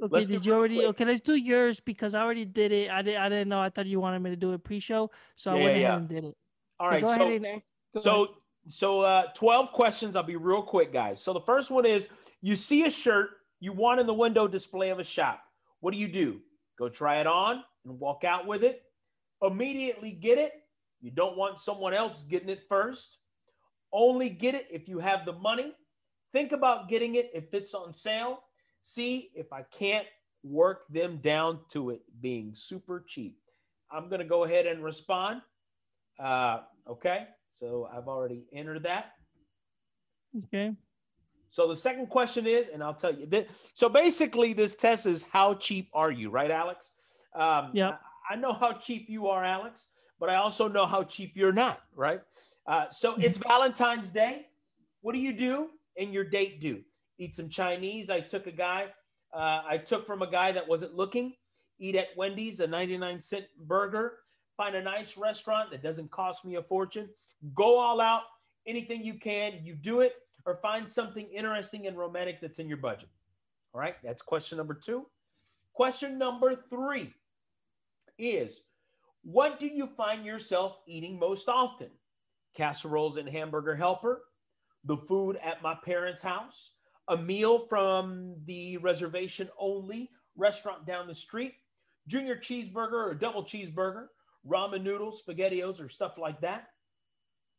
Okay, 0.01 0.09
Let's 0.13 0.27
did 0.27 0.45
you 0.45 0.53
already? 0.53 0.75
quick. 0.75 0.87
Okay, 0.89 1.05
let's 1.05 1.21
do 1.21 1.35
yours 1.35 1.79
because 1.79 2.13
I 2.13 2.21
already 2.21 2.45
did 2.45 2.71
it. 2.71 2.89
I 2.89 3.01
did. 3.01 3.15
I 3.17 3.29
didn't 3.29 3.49
know. 3.49 3.59
I 3.59 3.69
thought 3.69 3.87
you 3.87 3.99
wanted 3.99 4.19
me 4.19 4.29
to 4.29 4.35
do 4.35 4.53
a 4.53 4.59
pre-show, 4.59 5.09
so 5.35 5.51
I 5.51 5.53
went 5.55 5.65
yeah, 5.77 5.87
ahead 5.87 5.97
and 5.97 6.09
did 6.09 6.23
it. 6.25 6.37
All 6.79 6.91
So 6.91 7.01
go 7.01 7.07
so 7.07 7.21
ahead 7.23 7.33
and 7.33 7.43
go 7.43 7.49
ahead. 7.49 7.61
So, 7.99 8.27
so 8.67 9.01
uh, 9.01 9.23
12 9.33 9.71
questions. 9.71 10.15
I'll 10.15 10.21
be 10.21 10.35
real 10.35 10.61
quick, 10.61 10.93
guys. 10.93 11.21
So 11.21 11.33
the 11.33 11.41
first 11.41 11.71
one 11.71 11.85
is 11.85 12.07
you 12.41 12.55
see 12.55 12.85
a 12.85 12.91
shirt 12.91 13.29
you 13.59 13.73
want 13.73 13.99
in 13.99 14.05
the 14.05 14.13
window 14.13 14.47
display 14.47 14.89
of 14.91 14.99
a 14.99 15.03
shop. 15.03 15.41
What 15.79 15.93
do 15.93 15.97
you 15.97 16.07
do? 16.07 16.41
Go 16.77 16.89
try 16.89 17.19
it 17.19 17.25
on 17.25 17.63
and 17.83 17.99
walk 17.99 18.23
out 18.23 18.45
with 18.45 18.63
it. 18.63 18.83
Immediately 19.41 20.11
get 20.11 20.38
it. 20.38 20.53
You 21.01 21.11
don't 21.11 21.38
want 21.38 21.59
someone 21.59 21.93
else 21.93 22.23
getting 22.23 22.49
it 22.49 22.64
first. 22.68 23.19
Only 23.93 24.30
get 24.30 24.55
it 24.55 24.68
if 24.72 24.88
you 24.88 24.99
have 24.99 25.26
the 25.26 25.34
money. 25.34 25.73
Think 26.34 26.51
about 26.51 26.89
getting 26.89 27.15
it 27.15 27.31
if 27.34 27.53
it's 27.53 27.73
on 27.73 27.93
sale. 27.93 28.39
See 28.81 29.30
if 29.35 29.53
I 29.53 29.64
can't 29.64 30.07
work 30.43 30.88
them 30.89 31.18
down 31.18 31.59
to 31.72 31.91
it 31.91 32.01
being 32.22 32.53
super 32.53 33.03
cheap. 33.07 33.38
I'm 33.91 34.09
going 34.09 34.19
to 34.19 34.27
go 34.27 34.43
ahead 34.43 34.65
and 34.65 34.84
respond. 34.84 35.41
Uh, 36.19 36.59
okay. 36.89 37.27
So 37.55 37.88
I've 37.91 38.07
already 38.07 38.45
entered 38.53 38.84
that. 38.84 39.14
Okay. 40.45 40.73
So 41.49 41.68
the 41.68 41.76
second 41.76 42.07
question 42.07 42.45
is, 42.45 42.68
and 42.68 42.84
I'll 42.84 42.93
tell 42.93 43.14
you 43.14 43.26
that. 43.27 43.47
So 43.73 43.88
basically, 43.88 44.53
this 44.53 44.76
test 44.76 45.05
is 45.05 45.23
how 45.23 45.53
cheap 45.55 45.89
are 45.93 46.11
you, 46.11 46.30
right, 46.30 46.51
Alex? 46.51 46.91
Um, 47.34 47.72
yeah. 47.73 47.95
I, 48.29 48.35
know 48.35 48.53
how 48.53 48.73
cheap 48.73 49.09
you 49.09 49.27
are, 49.27 49.43
Alex, 49.43 49.87
but 50.19 50.29
I 50.29 50.35
also 50.35 50.67
know 50.67 50.85
how 50.85 51.03
cheap 51.03 51.33
you're 51.35 51.53
not, 51.53 51.81
right? 51.95 52.21
Uh, 52.65 52.89
so 52.89 53.15
it's 53.15 53.37
Valentine's 53.47 54.09
Day. 54.09 54.47
What 55.01 55.13
do 55.13 55.19
you 55.19 55.33
do 55.33 55.69
in 55.95 56.11
your 56.11 56.23
date 56.23 56.61
do? 56.61 56.81
Eat 57.17 57.35
some 57.35 57.49
Chinese. 57.49 58.09
I 58.09 58.19
took 58.19 58.47
a 58.47 58.51
guy, 58.51 58.87
uh, 59.33 59.61
I 59.67 59.77
took 59.77 60.05
from 60.05 60.21
a 60.21 60.29
guy 60.29 60.51
that 60.51 60.67
wasn't 60.67 60.95
looking. 60.95 61.33
Eat 61.79 61.95
at 61.95 62.07
Wendy's, 62.15 62.59
a 62.59 62.67
99 62.67 63.21
cent 63.21 63.45
burger. 63.65 64.13
Find 64.57 64.75
a 64.75 64.81
nice 64.81 65.17
restaurant 65.17 65.69
that 65.71 65.83
doesn't 65.83 66.09
cost 66.11 66.43
me 66.43 66.55
a 66.55 66.63
fortune. 66.63 67.09
Go 67.53 67.77
all 67.77 68.01
out. 68.01 68.23
Anything 68.65 69.03
you 69.03 69.13
can, 69.13 69.53
you 69.63 69.75
do 69.75 70.01
it 70.01 70.15
or 70.45 70.55
find 70.55 70.89
something 70.89 71.27
interesting 71.27 71.87
and 71.87 71.97
romantic 71.97 72.41
that's 72.41 72.57
in 72.57 72.67
your 72.67 72.77
budget. 72.77 73.09
All 73.73 73.81
right, 73.81 73.95
that's 74.03 74.21
question 74.21 74.57
number 74.57 74.73
two. 74.73 75.05
Question 75.73 76.17
number 76.17 76.55
three 76.69 77.13
is 78.18 78.61
what 79.23 79.60
do 79.60 79.68
you 79.68 79.88
find 79.88 80.26
yourself 80.26 80.77
eating 80.88 81.19
most 81.19 81.49
often? 81.49 81.89
Casseroles 82.56 83.18
and 83.18 83.27
hamburger 83.27 83.76
helper, 83.76 84.23
the 84.85 84.98
food 84.98 85.38
at 85.44 85.61
my 85.61 85.76
parents' 85.84 86.22
house, 86.22 86.72
a 87.10 87.18
meal 87.18 87.65
from 87.68 88.35
the 88.45 88.77
reservation 88.77 89.49
only 89.60 90.10
restaurant 90.35 90.85
down 90.85 91.07
the 91.07 91.15
street, 91.15 91.53
junior 92.07 92.35
cheeseburger 92.35 93.06
or 93.06 93.14
double 93.14 93.44
cheeseburger, 93.44 94.07
ramen 94.48 94.84
noodles, 94.84 95.22
spaghettios, 95.27 95.84
or 95.84 95.89
stuff 95.89 96.18
like 96.18 96.39
that. 96.41 96.68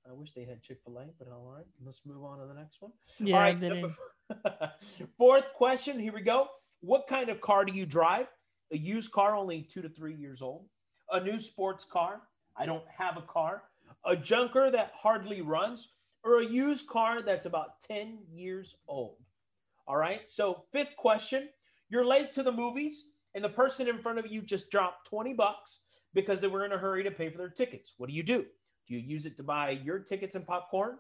I 0.09 0.13
wish 0.13 0.33
they 0.33 0.45
had 0.45 0.63
Chick 0.63 0.79
fil 0.85 0.99
A, 0.99 1.05
but 1.19 1.29
all 1.29 1.53
right. 1.55 1.67
Let's 1.85 2.01
move 2.07 2.25
on 2.25 2.39
to 2.39 2.47
the 2.47 2.55
next 2.55 2.81
one. 2.81 2.93
Yeah, 3.21 3.35
all 3.35 3.41
right. 3.43 4.71
Fourth 5.19 5.53
question. 5.55 5.99
Here 5.99 6.15
we 6.15 6.23
go. 6.23 6.49
What 6.81 7.07
kind 7.09 7.29
of 7.29 7.41
car 7.41 7.65
do 7.65 7.75
you 7.75 7.85
drive? 7.85 8.27
A 8.73 8.77
used 8.77 9.13
car, 9.13 9.35
only 9.35 9.63
two 9.63 9.83
to 9.83 9.89
three 9.89 10.15
years 10.15 10.43
old. 10.43 10.67
A 11.11 11.21
new 11.21 11.39
sports 11.39 11.85
car. 11.85 12.23
I 12.57 12.67
don't 12.67 12.85
have 12.97 13.17
a 13.17 13.23
car. 13.23 13.63
A 14.05 14.17
junker 14.17 14.71
that 14.71 14.93
hardly 14.95 15.41
runs, 15.41 15.89
or 16.25 16.41
a 16.41 16.47
used 16.47 16.87
car 16.89 17.23
that's 17.23 17.47
about 17.47 17.81
10 17.87 18.19
years 18.31 18.75
old. 18.87 19.17
All 19.87 19.97
right. 19.97 20.29
So, 20.29 20.65
fifth 20.73 20.97
question 20.97 21.49
you're 21.91 22.05
late 22.05 22.33
to 22.35 22.43
the 22.43 22.53
movies, 22.53 23.07
and 23.35 23.43
the 23.43 23.49
person 23.49 23.89
in 23.89 23.99
front 23.99 24.19
of 24.19 24.27
you 24.27 24.43
just 24.43 24.71
dropped 24.71 25.09
20 25.09 25.33
bucks 25.33 25.81
because 26.13 26.41
they 26.41 26.49
were 26.49 26.67
in 26.67 26.73
a 26.73 26.79
hurry 26.79 27.03
to 27.03 27.11
pay 27.11 27.31
for 27.31 27.39
their 27.39 27.49
tickets. 27.49 27.95
What 27.97 28.09
do 28.09 28.15
you 28.15 28.23
do? 28.23 28.45
Do 28.87 28.95
you 28.95 29.01
use 29.01 29.25
it 29.25 29.37
to 29.39 29.43
buy 29.43 29.71
your 29.71 29.99
tickets 29.99 30.35
and 30.35 30.47
popcorn? 30.47 30.99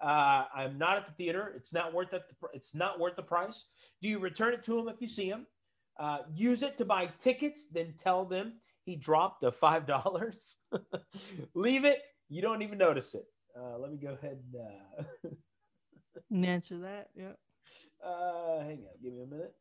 Uh, 0.00 0.44
I'm 0.54 0.78
not 0.78 0.96
at 0.96 1.06
the 1.06 1.12
theater. 1.12 1.52
It's 1.56 1.72
not 1.72 1.92
worth 1.92 2.12
it. 2.12 2.22
It's 2.54 2.74
not 2.74 2.98
worth 2.98 3.16
the 3.16 3.22
price. 3.22 3.66
Do 4.00 4.08
you 4.08 4.18
return 4.18 4.54
it 4.54 4.62
to 4.64 4.76
them 4.76 4.88
if 4.88 5.00
you 5.00 5.08
see 5.08 5.26
him? 5.26 5.46
Uh, 6.00 6.18
use 6.34 6.62
it 6.62 6.78
to 6.78 6.84
buy 6.86 7.10
tickets, 7.18 7.66
then 7.70 7.92
tell 7.98 8.24
them 8.24 8.54
he 8.84 8.96
dropped 8.96 9.44
a 9.44 9.52
five 9.52 9.86
dollars. 9.86 10.56
Leave 11.54 11.84
it. 11.84 12.00
You 12.28 12.40
don't 12.40 12.62
even 12.62 12.78
notice 12.78 13.14
it. 13.14 13.24
Uh, 13.54 13.76
let 13.78 13.90
me 13.92 13.98
go 13.98 14.16
ahead 14.20 14.38
and 14.52 15.34
uh, 16.42 16.46
answer 16.50 16.78
that. 16.78 17.10
Yeah. 17.14 17.32
Uh, 18.02 18.60
hang 18.60 18.78
on. 18.78 19.02
Give 19.02 19.12
me 19.12 19.22
a 19.22 19.26
minute. 19.26 19.54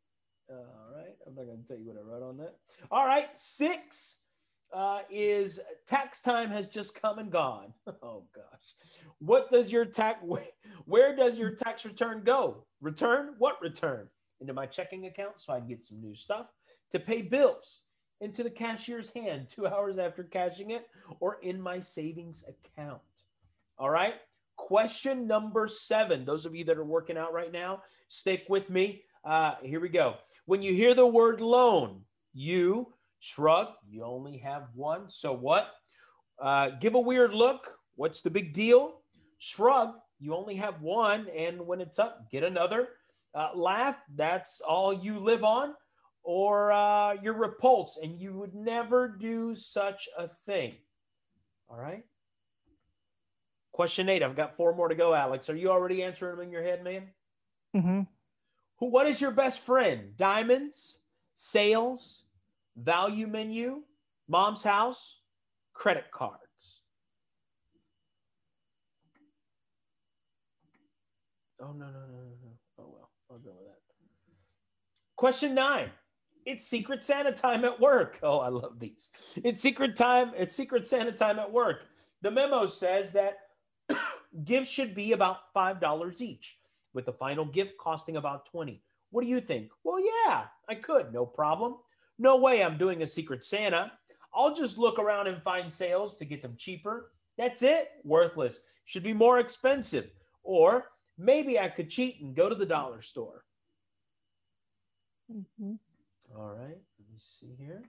All 0.49 0.95
right. 0.95 1.15
I'm 1.27 1.35
not 1.35 1.45
going 1.45 1.61
to 1.61 1.67
tell 1.67 1.77
you 1.77 1.85
what 1.87 1.97
I 1.97 2.01
wrote 2.01 2.23
on 2.23 2.37
that. 2.37 2.55
All 2.89 3.05
right. 3.05 3.37
Six 3.37 4.19
uh, 4.73 4.99
is 5.09 5.59
tax 5.87 6.21
time 6.21 6.49
has 6.49 6.69
just 6.69 6.99
come 6.99 7.19
and 7.19 7.31
gone. 7.31 7.73
Oh 8.01 8.23
gosh, 8.33 9.01
what 9.19 9.49
does 9.49 9.71
your 9.71 9.83
tax? 9.83 10.23
Where 10.85 11.15
does 11.15 11.37
your 11.37 11.51
tax 11.51 11.85
return 11.85 12.21
go? 12.23 12.65
Return 12.81 13.33
what 13.39 13.61
return? 13.61 14.07
Into 14.41 14.53
my 14.53 14.65
checking 14.65 15.05
account 15.05 15.33
so 15.37 15.53
I 15.53 15.59
can 15.59 15.67
get 15.67 15.85
some 15.85 16.01
new 16.01 16.15
stuff 16.15 16.47
to 16.91 16.99
pay 16.99 17.21
bills. 17.21 17.81
Into 18.21 18.43
the 18.43 18.49
cashier's 18.49 19.09
hand 19.09 19.47
two 19.49 19.67
hours 19.73 19.97
after 19.97 20.23
cashing 20.23 20.71
it, 20.71 20.87
or 21.19 21.37
in 21.41 21.61
my 21.61 21.79
savings 21.79 22.43
account. 22.47 23.01
All 23.77 23.89
right. 23.89 24.15
Question 24.57 25.25
number 25.25 25.67
seven. 25.67 26.25
Those 26.25 26.45
of 26.45 26.53
you 26.53 26.65
that 26.65 26.77
are 26.77 26.83
working 26.83 27.17
out 27.17 27.33
right 27.33 27.51
now, 27.51 27.81
stick 28.09 28.43
with 28.49 28.69
me. 28.69 29.03
Uh, 29.23 29.53
here 29.63 29.79
we 29.79 29.89
go. 29.89 30.15
When 30.45 30.61
you 30.61 30.73
hear 30.73 30.93
the 30.93 31.07
word 31.07 31.39
loan, 31.39 32.01
you 32.33 32.93
Shrug, 33.19 33.67
you 33.89 34.03
only 34.03 34.37
have 34.37 34.67
one. 34.73 35.09
So 35.09 35.33
what? 35.33 35.67
Uh, 36.41 36.69
give 36.81 36.95
a 36.95 36.99
weird 36.99 37.33
look. 37.33 37.73
What's 37.95 38.21
the 38.21 38.29
big 38.29 38.53
deal? 38.53 39.01
Shrug, 39.39 39.95
you 40.19 40.33
only 40.33 40.55
have 40.55 40.81
one. 40.81 41.27
And 41.35 41.65
when 41.67 41.81
it's 41.81 41.99
up, 41.99 42.29
get 42.31 42.43
another. 42.43 42.87
Uh, 43.33 43.49
laugh, 43.55 43.97
that's 44.15 44.61
all 44.61 44.93
you 44.93 45.19
live 45.19 45.43
on. 45.43 45.73
Or 46.23 46.71
uh, 46.71 47.13
you're 47.23 47.33
repulsed 47.33 47.97
and 48.03 48.19
you 48.19 48.33
would 48.33 48.53
never 48.53 49.07
do 49.07 49.55
such 49.55 50.07
a 50.17 50.27
thing. 50.27 50.75
All 51.69 51.77
right. 51.77 52.03
Question 53.71 54.09
eight. 54.09 54.21
I've 54.21 54.35
got 54.35 54.57
four 54.57 54.75
more 54.75 54.89
to 54.89 54.95
go, 54.95 55.13
Alex. 55.13 55.49
Are 55.49 55.55
you 55.55 55.71
already 55.71 56.03
answering 56.03 56.35
them 56.35 56.45
in 56.45 56.51
your 56.51 56.63
head, 56.63 56.83
man? 56.83 57.03
Mm-hmm. 57.75 58.01
Who? 58.79 58.85
What 58.85 59.07
is 59.07 59.21
your 59.21 59.31
best 59.31 59.59
friend? 59.59 60.17
Diamonds, 60.17 60.99
sales, 61.35 62.23
value 62.75 63.27
menu, 63.27 63.83
mom's 64.27 64.63
house, 64.63 65.21
credit 65.73 66.11
cards. 66.11 66.81
Oh, 71.61 71.71
no, 71.71 71.85
no, 71.85 71.91
no, 71.91 72.07
no, 72.07 72.35
no. 72.43 72.51
Oh, 72.79 72.89
well, 72.93 73.09
I'll 73.31 73.37
go 73.37 73.51
with 73.51 73.67
that. 73.67 73.79
Question 75.19 75.53
nine. 75.53 75.89
It's 76.45 76.65
Secret 76.65 77.03
Santa 77.03 77.33
time 77.33 77.65
at 77.65 77.77
work. 77.77 78.19
Oh, 78.23 78.39
I 78.39 78.47
love 78.47 78.79
these. 78.79 79.09
It's 79.43 79.59
Secret 79.59 79.97
time. 79.97 80.31
It's 80.33 80.55
Secret 80.55 80.87
Santa 80.87 81.11
time 81.11 81.39
at 81.39 81.51
work. 81.51 81.81
The 82.21 82.31
memo 82.31 82.65
says 82.67 83.11
that 83.11 83.39
gifts 84.45 84.71
should 84.71 84.95
be 84.95 85.11
about 85.11 85.53
$5 85.53 86.21
each, 86.21 86.57
with 86.93 87.05
the 87.05 87.11
final 87.11 87.43
gift 87.43 87.77
costing 87.77 88.15
about 88.15 88.45
20. 88.45 88.81
What 89.09 89.23
do 89.23 89.27
you 89.27 89.41
think? 89.41 89.71
Well, 89.83 89.99
yeah, 89.99 90.45
I 90.69 90.75
could, 90.75 91.11
no 91.11 91.25
problem. 91.25 91.75
No 92.17 92.37
way 92.37 92.63
I'm 92.63 92.77
doing 92.77 93.01
a 93.01 93.07
Secret 93.07 93.43
Santa. 93.43 93.91
I'll 94.33 94.55
just 94.55 94.77
look 94.77 94.99
around 94.99 95.27
and 95.27 95.43
find 95.43 95.69
sales 95.69 96.15
to 96.15 96.23
get 96.23 96.41
them 96.41 96.55
cheaper. 96.57 97.11
That's 97.37 97.61
it. 97.61 97.89
Worthless. 98.05 98.61
Should 98.85 99.03
be 99.03 99.11
more 99.11 99.39
expensive. 99.39 100.11
Or 100.43 100.85
maybe 101.17 101.59
I 101.59 101.67
could 101.67 101.89
cheat 101.89 102.21
and 102.21 102.33
go 102.33 102.47
to 102.47 102.55
the 102.55 102.65
dollar 102.65 103.01
store. 103.01 103.43
Mm-hmm. 105.31 105.73
All 106.37 106.49
right. 106.49 106.77
Let 106.77 107.09
me 107.11 107.17
see 107.17 107.55
here. 107.57 107.83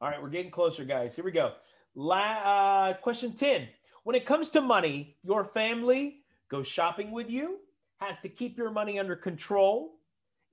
All 0.00 0.08
right. 0.08 0.22
We're 0.22 0.28
getting 0.28 0.50
closer, 0.50 0.84
guys. 0.84 1.14
Here 1.14 1.24
we 1.24 1.32
go. 1.32 1.52
La- 1.94 2.88
uh, 2.88 2.94
question 2.94 3.32
10. 3.32 3.68
When 4.04 4.14
it 4.14 4.26
comes 4.26 4.50
to 4.50 4.60
money, 4.60 5.16
your 5.24 5.44
family 5.44 6.20
goes 6.48 6.66
shopping 6.68 7.10
with 7.10 7.30
you, 7.30 7.58
has 7.98 8.18
to 8.20 8.28
keep 8.28 8.56
your 8.56 8.70
money 8.70 8.98
under 8.98 9.16
control, 9.16 9.94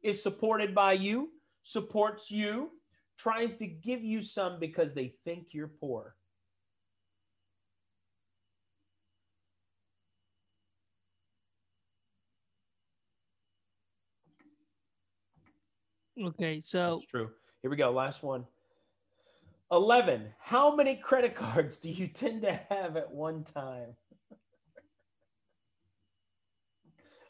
is 0.02 0.22
supported 0.22 0.74
by 0.74 0.94
you, 0.94 1.30
supports 1.62 2.32
you, 2.32 2.72
tries 3.18 3.54
to 3.56 3.68
give 3.68 4.04
you 4.04 4.22
some 4.22 4.60
because 4.60 4.94
they 4.94 5.14
think 5.24 5.48
you're 5.52 5.68
poor. 5.68 6.16
Okay, 16.22 16.62
so 16.64 16.96
That's 16.96 17.06
true. 17.06 17.30
Here 17.62 17.72
we 17.72 17.78
go. 17.78 17.92
Last 17.92 18.24
one. 18.24 18.46
11. 19.72 20.28
How 20.40 20.76
many 20.76 20.96
credit 20.96 21.36
cards 21.44 21.80
do 21.80 21.90
you 21.90 22.08
tend 22.08 22.44
to 22.44 22.60
have 22.70 22.96
at 22.98 23.12
one 23.12 23.44
time? 23.44 23.96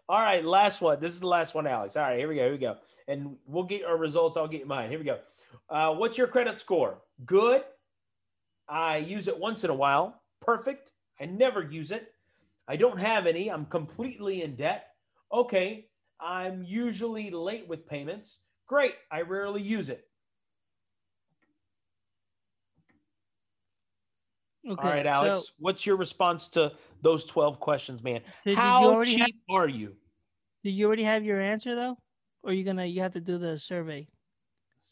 All 0.10 0.20
right, 0.20 0.44
last 0.44 0.82
one. 0.82 1.00
This 1.00 1.14
is 1.14 1.22
the 1.22 1.28
last 1.28 1.56
one, 1.56 1.66
Alex. 1.66 1.96
All 1.96 2.04
right, 2.04 2.18
here 2.18 2.28
we 2.28 2.36
go. 2.36 2.44
Here 2.44 2.52
we 2.52 2.58
go. 2.58 2.76
And 3.08 3.38
we'll 3.48 3.64
get 3.64 3.86
our 3.86 3.98
results. 3.98 4.36
I'll 4.36 4.48
get 4.48 4.68
mine. 4.68 4.90
Here 4.90 5.00
we 5.00 5.06
go. 5.06 5.20
Uh, 5.70 5.94
what's 5.94 6.18
your 6.18 6.28
credit 6.28 6.60
score? 6.60 6.98
Good. 7.26 7.64
I 8.68 8.98
use 8.98 9.28
it 9.28 9.38
once 9.38 9.64
in 9.64 9.70
a 9.70 9.74
while. 9.76 10.22
Perfect. 10.42 10.92
I 11.20 11.26
never 11.26 11.62
use 11.62 11.92
it. 11.92 12.14
I 12.68 12.76
don't 12.76 13.00
have 13.00 13.28
any. 13.28 13.50
I'm 13.50 13.66
completely 13.66 14.44
in 14.44 14.56
debt. 14.56 14.88
Okay. 15.32 15.88
I'm 16.20 16.64
usually 16.64 17.30
late 17.30 17.68
with 17.68 17.88
payments. 17.88 18.40
Great. 18.68 18.96
I 19.12 19.22
rarely 19.22 19.62
use 19.62 19.90
it. 19.90 20.06
Okay, 24.66 24.82
All 24.82 24.90
right, 24.90 25.06
Alex. 25.06 25.48
So, 25.48 25.54
what's 25.60 25.86
your 25.86 25.98
response 25.98 26.48
to 26.50 26.72
those 27.02 27.26
12 27.26 27.60
questions, 27.60 28.02
man? 28.02 28.22
How 28.56 29.04
cheap 29.04 29.36
are 29.50 29.68
you? 29.68 29.96
Do 30.64 30.70
you 30.70 30.86
already 30.86 31.04
have 31.04 31.26
your 31.26 31.42
answer 31.42 31.76
though, 31.76 31.98
or 32.44 32.52
are 32.52 32.54
you 32.54 32.64
gonna 32.64 32.86
you 32.86 33.02
have 33.02 33.12
to 33.14 33.20
do 33.20 33.38
the 33.38 33.60
survey? 33.60 34.08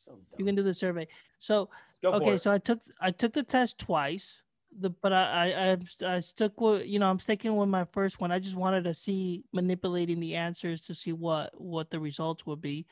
So. 0.04 0.20
You 0.38 0.44
can 0.44 0.56
do 0.56 0.64
the 0.64 0.74
survey. 0.74 1.08
So 1.40 1.70
Go 2.02 2.14
okay, 2.14 2.38
so 2.38 2.52
I 2.52 2.58
took 2.58 2.80
I 3.00 3.12
took 3.12 3.32
the 3.32 3.44
test 3.44 3.78
twice. 3.78 4.42
The 4.78 4.90
but 4.90 5.14
I 5.14 5.78
I, 6.02 6.16
I 6.16 6.20
stuck 6.20 6.60
with 6.60 6.88
you 6.88 7.00
know 7.00 7.10
I'm 7.10 7.20
sticking 7.20 7.56
with 7.56 7.70
my 7.70 7.86
first 7.86 8.20
one. 8.20 8.32
I 8.32 8.40
just 8.40 8.56
wanted 8.56 8.84
to 8.86 8.94
see 8.94 9.44
manipulating 9.54 10.20
the 10.20 10.36
answers 10.36 10.82
to 10.84 10.94
see 10.94 11.14
what 11.14 11.52
what 11.54 11.90
the 11.92 12.00
results 12.00 12.46
would 12.46 12.60
be. 12.60 12.88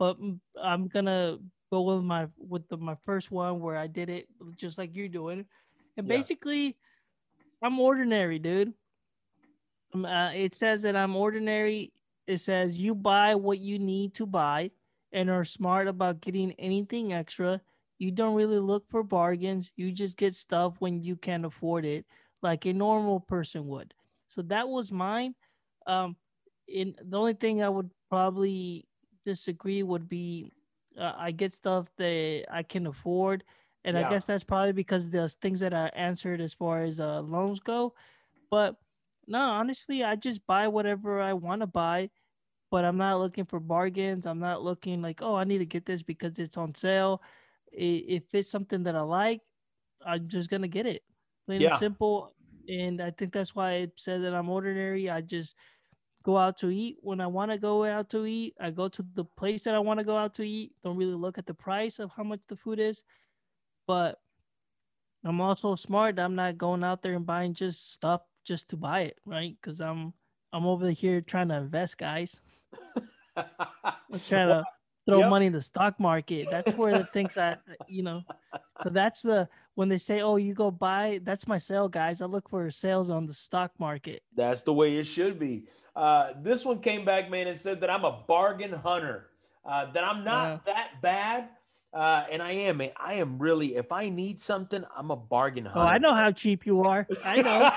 But 0.00 0.16
I'm 0.60 0.88
gonna 0.88 1.38
go 1.70 1.82
with 1.82 2.02
my 2.04 2.26
with 2.38 2.66
the, 2.70 2.78
my 2.78 2.96
first 3.04 3.30
one 3.30 3.60
where 3.60 3.76
I 3.76 3.86
did 3.86 4.10
it 4.10 4.26
just 4.56 4.78
like 4.78 4.96
you're 4.96 5.08
doing, 5.12 5.46
and 5.98 6.08
Yeah. 6.08 6.16
basically, 6.16 6.78
I'm 7.62 7.78
ordinary, 7.78 8.38
dude. 8.40 8.74
Um, 9.94 10.06
uh, 10.06 10.32
it 10.32 10.54
says 10.54 10.82
that 10.82 10.96
I'm 10.96 11.16
ordinary. 11.16 11.92
It 12.26 12.38
says 12.38 12.78
you 12.78 12.94
buy 12.94 13.34
what 13.34 13.58
you 13.58 13.78
need 13.78 14.14
to 14.14 14.26
buy 14.26 14.70
and 15.12 15.28
are 15.30 15.44
smart 15.44 15.88
about 15.88 16.20
getting 16.22 16.52
anything 16.58 17.12
extra. 17.12 17.60
You 17.98 18.10
don't 18.12 18.34
really 18.36 18.60
look 18.60 18.88
for 18.88 19.02
bargains. 19.02 19.70
You 19.76 19.92
just 19.92 20.16
get 20.16 20.34
stuff 20.34 20.76
when 20.78 21.02
you 21.02 21.16
can 21.16 21.44
afford 21.44 21.84
it, 21.84 22.06
like 22.42 22.64
a 22.66 22.72
normal 22.72 23.20
person 23.20 23.66
would. 23.66 23.92
So 24.28 24.42
that 24.42 24.68
was 24.68 24.92
mine. 24.92 25.34
Um, 25.86 26.16
in 26.68 26.94
the 27.04 27.18
only 27.18 27.34
thing 27.34 27.62
I 27.62 27.68
would 27.68 27.90
probably 28.08 28.86
disagree 29.24 29.82
would 29.82 30.08
be 30.08 30.52
uh, 30.98 31.12
I 31.16 31.30
get 31.30 31.52
stuff 31.52 31.86
that 31.98 32.44
I 32.50 32.62
can 32.62 32.86
afford, 32.86 33.44
and 33.84 33.96
Yeah. 33.96 34.06
I 34.06 34.10
guess 34.10 34.24
that's 34.24 34.44
probably 34.44 34.72
because 34.72 35.08
there's 35.08 35.34
things 35.34 35.60
that 35.60 35.72
I 35.74 35.88
answered 35.88 36.40
as 36.40 36.52
far 36.54 36.82
as 36.82 37.00
uh, 37.00 37.20
loans 37.20 37.60
go. 37.60 37.94
But 38.50 38.76
no, 39.26 39.38
honestly, 39.40 40.02
I 40.04 40.16
just 40.16 40.46
buy 40.46 40.68
whatever 40.68 41.20
I 41.20 41.32
want 41.34 41.60
to 41.62 41.66
buy, 41.66 42.10
but 42.70 42.84
I'm 42.84 42.96
not 42.96 43.18
looking 43.20 43.44
for 43.44 43.60
bargains. 43.60 44.26
I'm 44.26 44.40
not 44.40 44.62
looking 44.62 45.02
like, 45.02 45.22
oh, 45.22 45.36
I 45.36 45.44
need 45.44 45.58
to 45.58 45.66
get 45.66 45.86
this 45.86 46.02
because 46.02 46.38
it's 46.38 46.56
on 46.56 46.74
sale. 46.74 47.22
If 47.72 48.24
it's 48.34 48.50
something 48.50 48.82
that 48.84 48.96
I 48.96 49.02
like, 49.02 49.40
I'm 50.04 50.28
just 50.28 50.50
gonna 50.50 50.68
get 50.68 50.86
it. 50.86 51.02
Plain 51.46 51.62
Yeah. 51.62 51.68
and 51.70 51.76
simple. 51.76 52.34
And 52.68 53.00
I 53.00 53.10
think 53.10 53.32
that's 53.32 53.54
why 53.54 53.72
it 53.74 53.92
said 53.96 54.22
that 54.22 54.34
I'm 54.34 54.48
ordinary. 54.48 55.10
I 55.10 55.20
just 55.20 55.54
go 56.22 56.36
out 56.36 56.58
to 56.58 56.70
eat 56.70 56.98
when 57.00 57.20
I 57.20 57.26
want 57.26 57.50
to 57.50 57.58
go 57.58 57.84
out 57.84 58.10
to 58.10 58.26
eat. 58.26 58.54
I 58.60 58.70
go 58.70 58.88
to 58.88 59.04
the 59.14 59.24
place 59.24 59.64
that 59.64 59.74
I 59.74 59.78
want 59.78 59.98
to 59.98 60.04
go 60.04 60.16
out 60.16 60.34
to 60.34 60.42
eat. 60.42 60.72
Don't 60.84 60.96
really 60.96 61.14
look 61.14 61.38
at 61.38 61.46
the 61.46 61.54
price 61.54 61.98
of 61.98 62.10
how 62.16 62.22
much 62.22 62.42
the 62.48 62.56
food 62.56 62.78
is. 62.78 63.02
But 63.86 64.20
I'm 65.24 65.40
also 65.40 65.74
smart. 65.74 66.18
I'm 66.18 66.34
not 66.34 66.58
going 66.58 66.84
out 66.84 67.02
there 67.02 67.14
and 67.14 67.26
buying 67.26 67.54
just 67.54 67.92
stuff 67.92 68.22
just 68.44 68.70
to 68.70 68.76
buy 68.76 69.00
it, 69.02 69.18
right? 69.26 69.56
Because 69.60 69.80
I'm 69.80 70.12
I'm 70.52 70.66
over 70.66 70.90
here 70.90 71.20
trying 71.20 71.48
to 71.48 71.56
invest, 71.56 71.98
guys. 71.98 72.40
I'm 73.36 74.20
trying 74.26 74.48
to 74.48 74.66
throw 75.06 75.18
Yep. 75.20 75.30
money 75.30 75.46
in 75.46 75.52
the 75.52 75.60
stock 75.60 75.98
market. 76.00 76.50
That's 76.50 76.76
where 76.76 76.94
the 76.94 77.04
things 77.04 77.36
I, 77.38 77.56
you 77.86 78.02
know. 78.02 78.22
So 78.82 78.88
that's 78.90 79.22
the 79.22 79.48
when 79.74 79.88
they 79.88 79.98
say, 79.98 80.20
"Oh, 80.20 80.36
you 80.36 80.54
go 80.54 80.70
buy." 80.70 81.20
That's 81.22 81.46
my 81.46 81.58
sale, 81.58 81.88
guys. 81.88 82.20
I 82.20 82.26
look 82.26 82.48
for 82.48 82.70
sales 82.70 83.10
on 83.10 83.26
the 83.26 83.34
stock 83.34 83.72
market. 83.78 84.22
That's 84.34 84.62
the 84.62 84.72
way 84.72 84.96
it 84.96 85.04
should 85.04 85.38
be. 85.38 85.64
Uh, 85.96 86.32
this 86.42 86.64
one 86.64 86.80
came 86.80 87.04
back, 87.04 87.30
man, 87.30 87.46
and 87.46 87.56
said 87.56 87.80
that 87.80 87.90
I'm 87.90 88.04
a 88.04 88.22
bargain 88.26 88.72
hunter. 88.72 89.28
Uh, 89.64 89.90
that 89.92 90.04
I'm 90.04 90.24
not 90.24 90.64
that 90.66 91.02
bad, 91.02 91.50
uh, 91.92 92.24
and 92.30 92.42
I 92.42 92.52
am. 92.52 92.78
Man, 92.78 92.90
I 92.96 93.14
am 93.14 93.38
really. 93.38 93.76
If 93.76 93.92
I 93.92 94.08
need 94.08 94.40
something, 94.40 94.84
I'm 94.96 95.10
a 95.10 95.16
bargain 95.16 95.64
hunter. 95.66 95.80
Oh, 95.80 95.82
I 95.82 95.98
know 95.98 96.14
how 96.14 96.32
cheap 96.32 96.66
you 96.66 96.82
are. 96.84 97.06
I 97.24 97.42
know. 97.42 97.70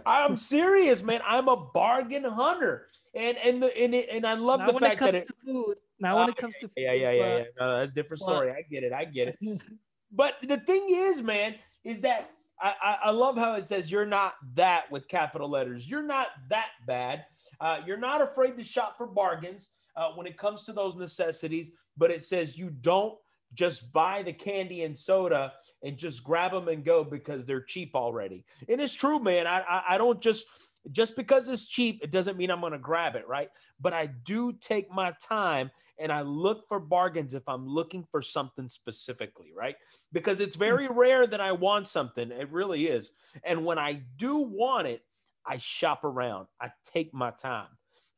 I'm 0.06 0.36
serious, 0.36 1.02
man. 1.02 1.20
I'm 1.26 1.48
a 1.48 1.56
bargain 1.56 2.24
hunter, 2.24 2.86
and 3.14 3.36
and 3.38 3.62
the, 3.62 3.76
and, 3.78 3.94
it, 3.94 4.08
and 4.10 4.26
I 4.26 4.34
love 4.34 4.60
the 4.66 4.72
when 4.72 4.84
it 4.84 4.88
fact 4.88 4.98
comes 4.98 5.12
that 5.12 5.22
it. 5.22 5.26
to 5.26 5.34
food. 5.44 5.76
Not 5.98 6.16
when 6.16 6.28
it 6.28 6.36
comes 6.36 6.54
to 6.60 6.68
food. 6.68 6.72
Yeah, 6.76 6.92
yeah, 6.92 7.10
yeah, 7.10 7.36
yeah. 7.38 7.44
No, 7.58 7.78
that's 7.78 7.92
a 7.92 7.94
different 7.94 8.22
story. 8.22 8.50
I 8.50 8.62
get 8.70 8.84
it. 8.84 8.92
I 8.92 9.04
get 9.04 9.28
it. 9.28 9.38
But 10.14 10.34
the 10.42 10.58
thing 10.58 10.86
is, 10.88 11.22
man, 11.22 11.56
is 11.84 12.00
that 12.02 12.30
I, 12.60 12.96
I, 13.04 13.10
love 13.10 13.36
how 13.36 13.54
it 13.54 13.66
says 13.66 13.90
you're 13.90 14.06
not 14.06 14.34
that 14.54 14.90
with 14.90 15.08
capital 15.08 15.50
letters. 15.50 15.90
You're 15.90 16.04
not 16.04 16.28
that 16.48 16.68
bad. 16.86 17.24
Uh, 17.60 17.80
you're 17.84 17.98
not 17.98 18.22
afraid 18.22 18.56
to 18.56 18.62
shop 18.62 18.96
for 18.96 19.06
bargains 19.06 19.70
uh, 19.96 20.10
when 20.14 20.26
it 20.26 20.38
comes 20.38 20.64
to 20.66 20.72
those 20.72 20.94
necessities. 20.94 21.72
But 21.96 22.10
it 22.10 22.22
says 22.22 22.56
you 22.56 22.70
don't 22.70 23.14
just 23.54 23.92
buy 23.92 24.22
the 24.22 24.32
candy 24.32 24.82
and 24.82 24.96
soda 24.96 25.52
and 25.82 25.96
just 25.96 26.24
grab 26.24 26.52
them 26.52 26.68
and 26.68 26.84
go 26.84 27.04
because 27.04 27.44
they're 27.44 27.62
cheap 27.62 27.94
already. 27.94 28.44
And 28.68 28.80
it's 28.80 28.94
true, 28.94 29.18
man. 29.18 29.46
I, 29.46 29.60
I, 29.60 29.82
I 29.90 29.98
don't 29.98 30.20
just 30.20 30.46
just 30.90 31.16
because 31.16 31.48
it's 31.48 31.66
cheap, 31.66 32.00
it 32.02 32.10
doesn't 32.10 32.36
mean 32.36 32.50
I'm 32.50 32.60
going 32.60 32.72
to 32.72 32.78
grab 32.78 33.16
it, 33.16 33.26
right? 33.26 33.48
But 33.80 33.94
I 33.94 34.06
do 34.06 34.52
take 34.52 34.90
my 34.90 35.14
time 35.20 35.70
and 35.98 36.10
I 36.10 36.22
look 36.22 36.66
for 36.68 36.80
bargains 36.80 37.34
if 37.34 37.48
I'm 37.48 37.66
looking 37.66 38.04
for 38.10 38.20
something 38.22 38.68
specifically, 38.68 39.52
right? 39.54 39.76
Because 40.12 40.40
it's 40.40 40.56
hmm. 40.56 40.60
very 40.60 40.88
rare 40.88 41.26
that 41.26 41.40
I 41.40 41.52
want 41.52 41.88
something. 41.88 42.30
It 42.30 42.50
really 42.50 42.86
is. 42.86 43.10
And 43.44 43.64
when 43.64 43.78
I 43.78 44.02
do 44.16 44.38
want 44.38 44.86
it, 44.86 45.02
I 45.46 45.58
shop 45.58 46.04
around. 46.04 46.46
I 46.60 46.70
take 46.84 47.12
my 47.12 47.30
time. 47.30 47.68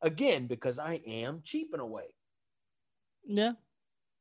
Again, 0.02 0.46
because 0.46 0.78
I 0.78 1.00
am 1.06 1.40
cheap 1.42 1.70
in 1.74 1.80
a 1.80 1.86
way. 1.86 2.04
Yeah, 3.24 3.52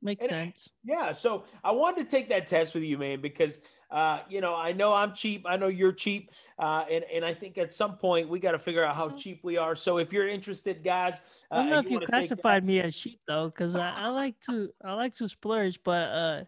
makes 0.06 0.22
And- 0.24 0.30
sense. 0.30 0.70
Yeah, 0.84 1.12
so 1.12 1.44
I 1.64 1.72
wanted 1.72 2.04
to 2.06 2.10
take 2.16 2.30
that 2.30 2.48
test 2.48 2.74
with 2.76 2.84
you, 2.84 2.98
man, 2.98 3.20
because 3.20 3.62
uh, 3.92 4.20
you 4.30 4.40
know 4.40 4.56
I 4.56 4.72
know 4.72 4.94
I'm 4.94 5.14
cheap. 5.14 5.46
I 5.48 5.58
know 5.58 5.68
you're 5.68 5.92
cheap, 5.92 6.32
uh, 6.60 6.86
and 6.90 7.04
and 7.14 7.26
I 7.26 7.34
think 7.34 7.58
at 7.58 7.74
some 7.74 7.98
point 7.98 8.30
we 8.30 8.40
got 8.40 8.52
to 8.52 8.60
figure 8.60 8.84
out 8.84 8.96
how 8.96 9.10
cheap 9.10 9.42
we 9.44 9.58
are. 9.58 9.76
So 9.76 9.98
if 9.98 10.14
you're 10.14 10.28
interested, 10.28 10.84
guys, 10.84 11.16
uh, 11.52 11.56
I 11.56 11.58
don't 11.58 11.70
know 11.70 11.78
and 11.78 11.86
if 11.86 11.92
you 11.92 11.96
wanna 11.98 12.06
take 12.06 12.12
that- 12.12 12.20
classified 12.28 12.64
me 12.66 12.80
as 12.80 12.96
cheap 12.96 13.20
though, 13.28 13.50
because 13.50 13.76
I, 13.76 13.90
I 13.90 14.08
like 14.10 14.40
to 14.50 14.70
I 14.84 14.94
like 14.94 15.16
to 15.16 15.28
splurge, 15.28 15.80
but 15.84 16.10
uh, 16.10 16.44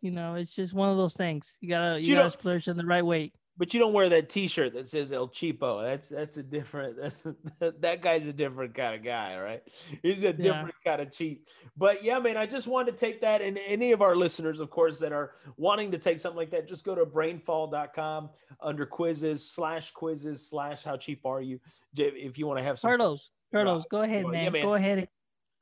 you 0.00 0.10
know, 0.10 0.34
it's 0.36 0.54
just 0.54 0.74
one 0.74 0.90
of 0.90 0.96
those 0.96 1.14
things. 1.16 1.56
You 1.60 1.68
gotta 1.70 2.00
you, 2.00 2.08
You 2.10 2.14
gotta 2.16 2.30
splurge 2.30 2.68
in 2.68 2.76
the 2.76 2.86
right 2.86 3.04
way. 3.04 3.32
But 3.58 3.74
you 3.74 3.80
don't 3.80 3.92
wear 3.92 4.08
that 4.08 4.28
T-shirt 4.28 4.72
that 4.74 4.86
says 4.86 5.10
El 5.10 5.28
Cheapo. 5.28 5.84
That's 5.84 6.08
that's 6.08 6.36
a 6.36 6.42
different. 6.44 6.96
That's 6.96 7.26
that 7.80 8.00
guy's 8.00 8.26
a 8.26 8.32
different 8.32 8.74
kind 8.74 8.94
of 8.94 9.02
guy, 9.02 9.38
right? 9.38 9.62
He's 10.02 10.22
a 10.22 10.32
different 10.32 10.76
kind 10.84 11.02
of 11.02 11.10
cheap. 11.10 11.46
But 11.76 12.04
yeah, 12.04 12.20
man, 12.20 12.36
I 12.36 12.46
just 12.46 12.68
wanted 12.68 12.92
to 12.92 12.96
take 12.96 13.20
that, 13.22 13.42
and 13.42 13.58
any 13.66 13.90
of 13.90 14.00
our 14.00 14.14
listeners, 14.14 14.60
of 14.60 14.70
course, 14.70 14.98
that 15.00 15.12
are 15.12 15.32
wanting 15.56 15.90
to 15.90 15.98
take 15.98 16.20
something 16.20 16.36
like 16.36 16.50
that, 16.52 16.68
just 16.68 16.84
go 16.84 16.94
to 16.94 17.04
brainfall.com 17.04 18.30
under 18.62 18.86
quizzes 18.86 19.50
slash 19.50 19.90
quizzes 19.90 20.48
slash 20.48 20.84
how 20.84 20.96
cheap 20.96 21.26
are 21.26 21.40
you 21.42 21.58
if 21.96 22.38
you 22.38 22.46
want 22.46 22.58
to 22.58 22.64
have 22.64 22.78
some. 22.78 22.90
Carlos, 22.90 23.30
Carlos, 23.52 23.84
go 23.90 24.02
ahead, 24.02 24.24
Well, 24.24 24.34
yeah, 24.34 24.44
man. 24.44 24.52
man. 24.52 24.62
Go 24.62 24.74
ahead, 24.74 25.08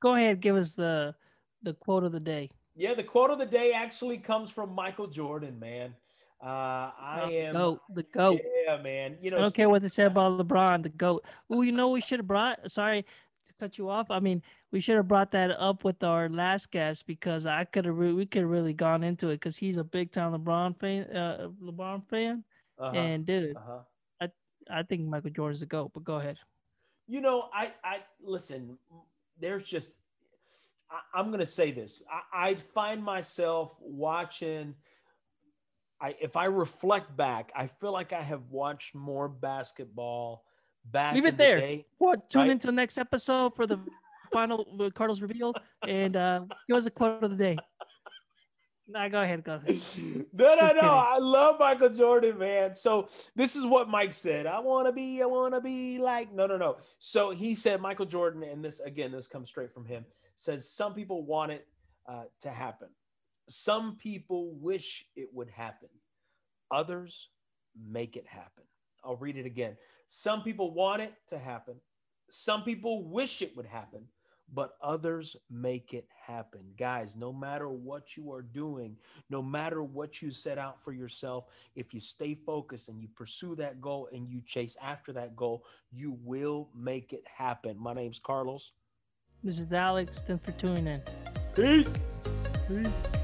go 0.02 0.14
ahead. 0.14 0.40
Give 0.40 0.56
us 0.56 0.74
the 0.74 1.14
the 1.62 1.73
quote 1.73 2.05
of 2.05 2.12
the 2.12 2.20
day. 2.20 2.51
Yeah, 2.74 2.93
the 2.93 3.02
quote 3.02 3.31
of 3.31 3.39
the 3.39 3.47
day 3.47 3.73
actually 3.73 4.18
comes 4.18 4.51
from 4.51 4.74
Michael 4.74 5.06
Jordan, 5.06 5.59
man. 5.59 5.94
Uh, 6.42 6.90
I 7.00 7.30
am. 7.32 7.54
goat, 7.54 7.80
the 7.94 8.02
goat. 8.02 8.40
Yeah, 8.66 8.76
man. 8.82 9.16
You 9.20 9.30
know, 9.30 9.38
I 9.38 9.42
don't 9.42 9.54
care 9.54 9.68
what 9.68 9.82
they 9.82 9.88
said 9.88 10.08
about 10.08 10.38
LeBron, 10.38 10.82
the 10.82 10.90
goat. 10.90 11.24
Oh, 11.48 11.62
you 11.62 11.72
know 11.72 11.88
we 11.88 12.00
should 12.00 12.20
have 12.20 12.26
brought. 12.26 12.70
Sorry 12.70 13.02
to 13.46 13.54
cut 13.58 13.78
you 13.78 13.88
off. 13.88 14.10
I 14.10 14.20
mean, 14.20 14.42
we 14.70 14.80
should 14.80 14.96
have 14.96 15.08
brought 15.08 15.30
that 15.32 15.50
up 15.50 15.84
with 15.84 16.02
our 16.02 16.28
last 16.28 16.70
guest 16.70 17.06
because 17.06 17.46
I 17.46 17.64
could 17.64 17.86
have. 17.86 17.96
Re- 17.96 18.12
we 18.12 18.26
could 18.26 18.42
have 18.42 18.50
really 18.50 18.74
gone 18.74 19.02
into 19.02 19.28
it 19.30 19.36
because 19.36 19.56
he's 19.56 19.78
a 19.78 19.84
big 19.84 20.12
time 20.12 20.32
LeBron 20.32 20.78
fan. 20.78 21.04
Uh, 21.04 21.48
LeBron 21.62 22.02
fan, 22.08 22.44
uh-huh, 22.78 22.96
and 22.96 23.24
dude, 23.24 23.56
uh-huh. 23.56 24.28
I 24.70 24.82
think 24.82 25.02
Michael 25.06 25.30
Jordan's 25.30 25.60
the 25.60 25.66
goat. 25.66 25.92
But 25.94 26.04
go 26.04 26.16
ahead. 26.16 26.38
You 27.06 27.20
know, 27.20 27.48
I, 27.54 27.72
I 27.84 27.98
listen. 28.22 28.76
There's 29.40 29.64
just, 29.64 29.92
I, 30.90 31.18
I'm 31.18 31.30
gonna 31.30 31.46
say 31.46 31.70
this. 31.70 32.02
I, 32.10 32.50
I 32.50 32.54
find 32.54 33.02
myself 33.02 33.74
watching. 33.80 34.74
I 36.01 36.14
if 36.20 36.36
I 36.36 36.47
reflect 36.47 37.16
back, 37.16 37.52
I 37.56 37.66
feel 37.66 37.93
like 37.93 38.12
I 38.12 38.23
have 38.23 38.43
watched 38.51 38.94
more 38.94 39.28
basketball 39.28 40.44
back. 40.85 41.14
Leave 41.14 41.24
it 41.24 41.28
in 41.28 41.36
the 41.36 41.43
there. 41.43 41.59
day. 41.59 41.86
What? 41.98 42.28
Tune 42.31 42.43
Right. 42.43 42.51
into 42.51 42.66
the 42.66 42.73
next 42.73 42.98
episode 42.98 43.55
for 43.55 43.66
the 43.66 43.78
final 44.32 44.64
Cardinals 44.94 45.23
reveal, 45.23 45.55
and 45.86 46.16
uh, 46.16 46.40
give 46.68 46.77
us 46.77 46.86
a 46.86 46.90
quote 46.90 47.23
of 47.24 47.31
the 47.31 47.36
day. 47.36 47.56
Nah, 48.89 49.09
go 49.09 49.20
ahead, 49.20 49.43
go 49.43 49.55
ahead. 49.55 49.66
no, 50.32 50.55
no, 50.55 50.56
Just 50.60 50.74
no. 50.77 50.81
kidding. 50.81 50.85
I 50.85 51.18
love 51.18 51.56
Michael 51.59 51.89
Jordan, 51.89 52.39
man. 52.39 52.73
So 52.73 53.09
this 53.35 53.56
is 53.56 53.66
what 53.66 53.89
Mike 53.89 54.14
said. 54.14 54.47
I 54.47 54.60
want 54.60 54.86
to 54.86 54.93
be, 54.93 55.20
I 55.23 55.27
want 55.27 55.55
to 55.55 55.60
be 55.60 55.98
like, 55.98 56.32
no, 56.32 56.47
no, 56.47 56.56
no. 56.56 56.77
So 57.01 57.31
he 57.31 57.56
said, 57.56 57.81
Michael 57.81 58.06
Jordan, 58.06 58.44
and 58.44 58.64
this 58.64 58.78
again, 58.78 59.10
this 59.10 59.27
comes 59.27 59.48
straight 59.48 59.73
from 59.74 59.86
him, 59.86 60.05
says 60.36 60.70
some 60.70 60.94
people 60.94 61.24
want 61.24 61.51
it 61.51 61.66
uh, 62.09 62.24
to 62.43 62.51
happen. 62.51 62.89
Some 63.48 63.97
people 63.97 64.55
wish 64.55 65.06
it 65.14 65.28
would 65.32 65.51
happen. 65.51 65.89
Others 66.70 67.28
make 67.89 68.16
it 68.16 68.27
happen. 68.27 68.64
I'll 69.05 69.16
read 69.16 69.36
it 69.36 69.47
again. 69.47 69.77
Some 70.09 70.43
people 70.43 70.73
want 70.73 71.02
it 71.02 71.14
to 71.28 71.39
happen. 71.39 71.77
Some 72.28 72.64
people 72.64 73.05
wish 73.05 73.43
it 73.43 73.56
would 73.56 73.66
happen, 73.66 74.02
but 74.52 74.73
others 74.82 75.36
make 75.48 75.94
it 75.94 76.09
happen. 76.27 76.60
Guys, 76.77 77.14
no 77.16 77.32
matter 77.32 77.68
what 77.68 78.16
you 78.16 78.32
are 78.32 78.43
doing, 78.43 78.97
no 79.31 79.40
matter 79.40 79.82
what 79.82 80.20
you 80.23 80.32
set 80.32 80.59
out 80.59 80.82
for 80.82 80.93
yourself, 80.93 81.44
if 81.77 81.94
you 81.94 82.01
stay 82.01 82.35
focused 82.35 82.89
and 82.89 83.01
you 83.01 83.09
pursue 83.14 83.55
that 83.56 83.81
goal 83.81 84.09
and 84.12 84.28
you 84.28 84.40
chase 84.44 84.77
after 84.82 85.12
that 85.12 85.36
goal, 85.36 85.64
you 85.93 86.18
will 86.24 86.68
make 86.74 87.12
it 87.12 87.24
happen. 87.32 87.77
My 87.78 87.93
name's 87.93 88.18
Carlos. 88.18 88.73
This 89.44 89.60
is 89.60 89.73
Alex. 89.73 90.23
Thanks 90.27 90.44
for 90.44 90.59
tuning 90.59 90.89
in. 90.89 91.02
Peace. 91.55 91.93
Peace. 92.68 93.15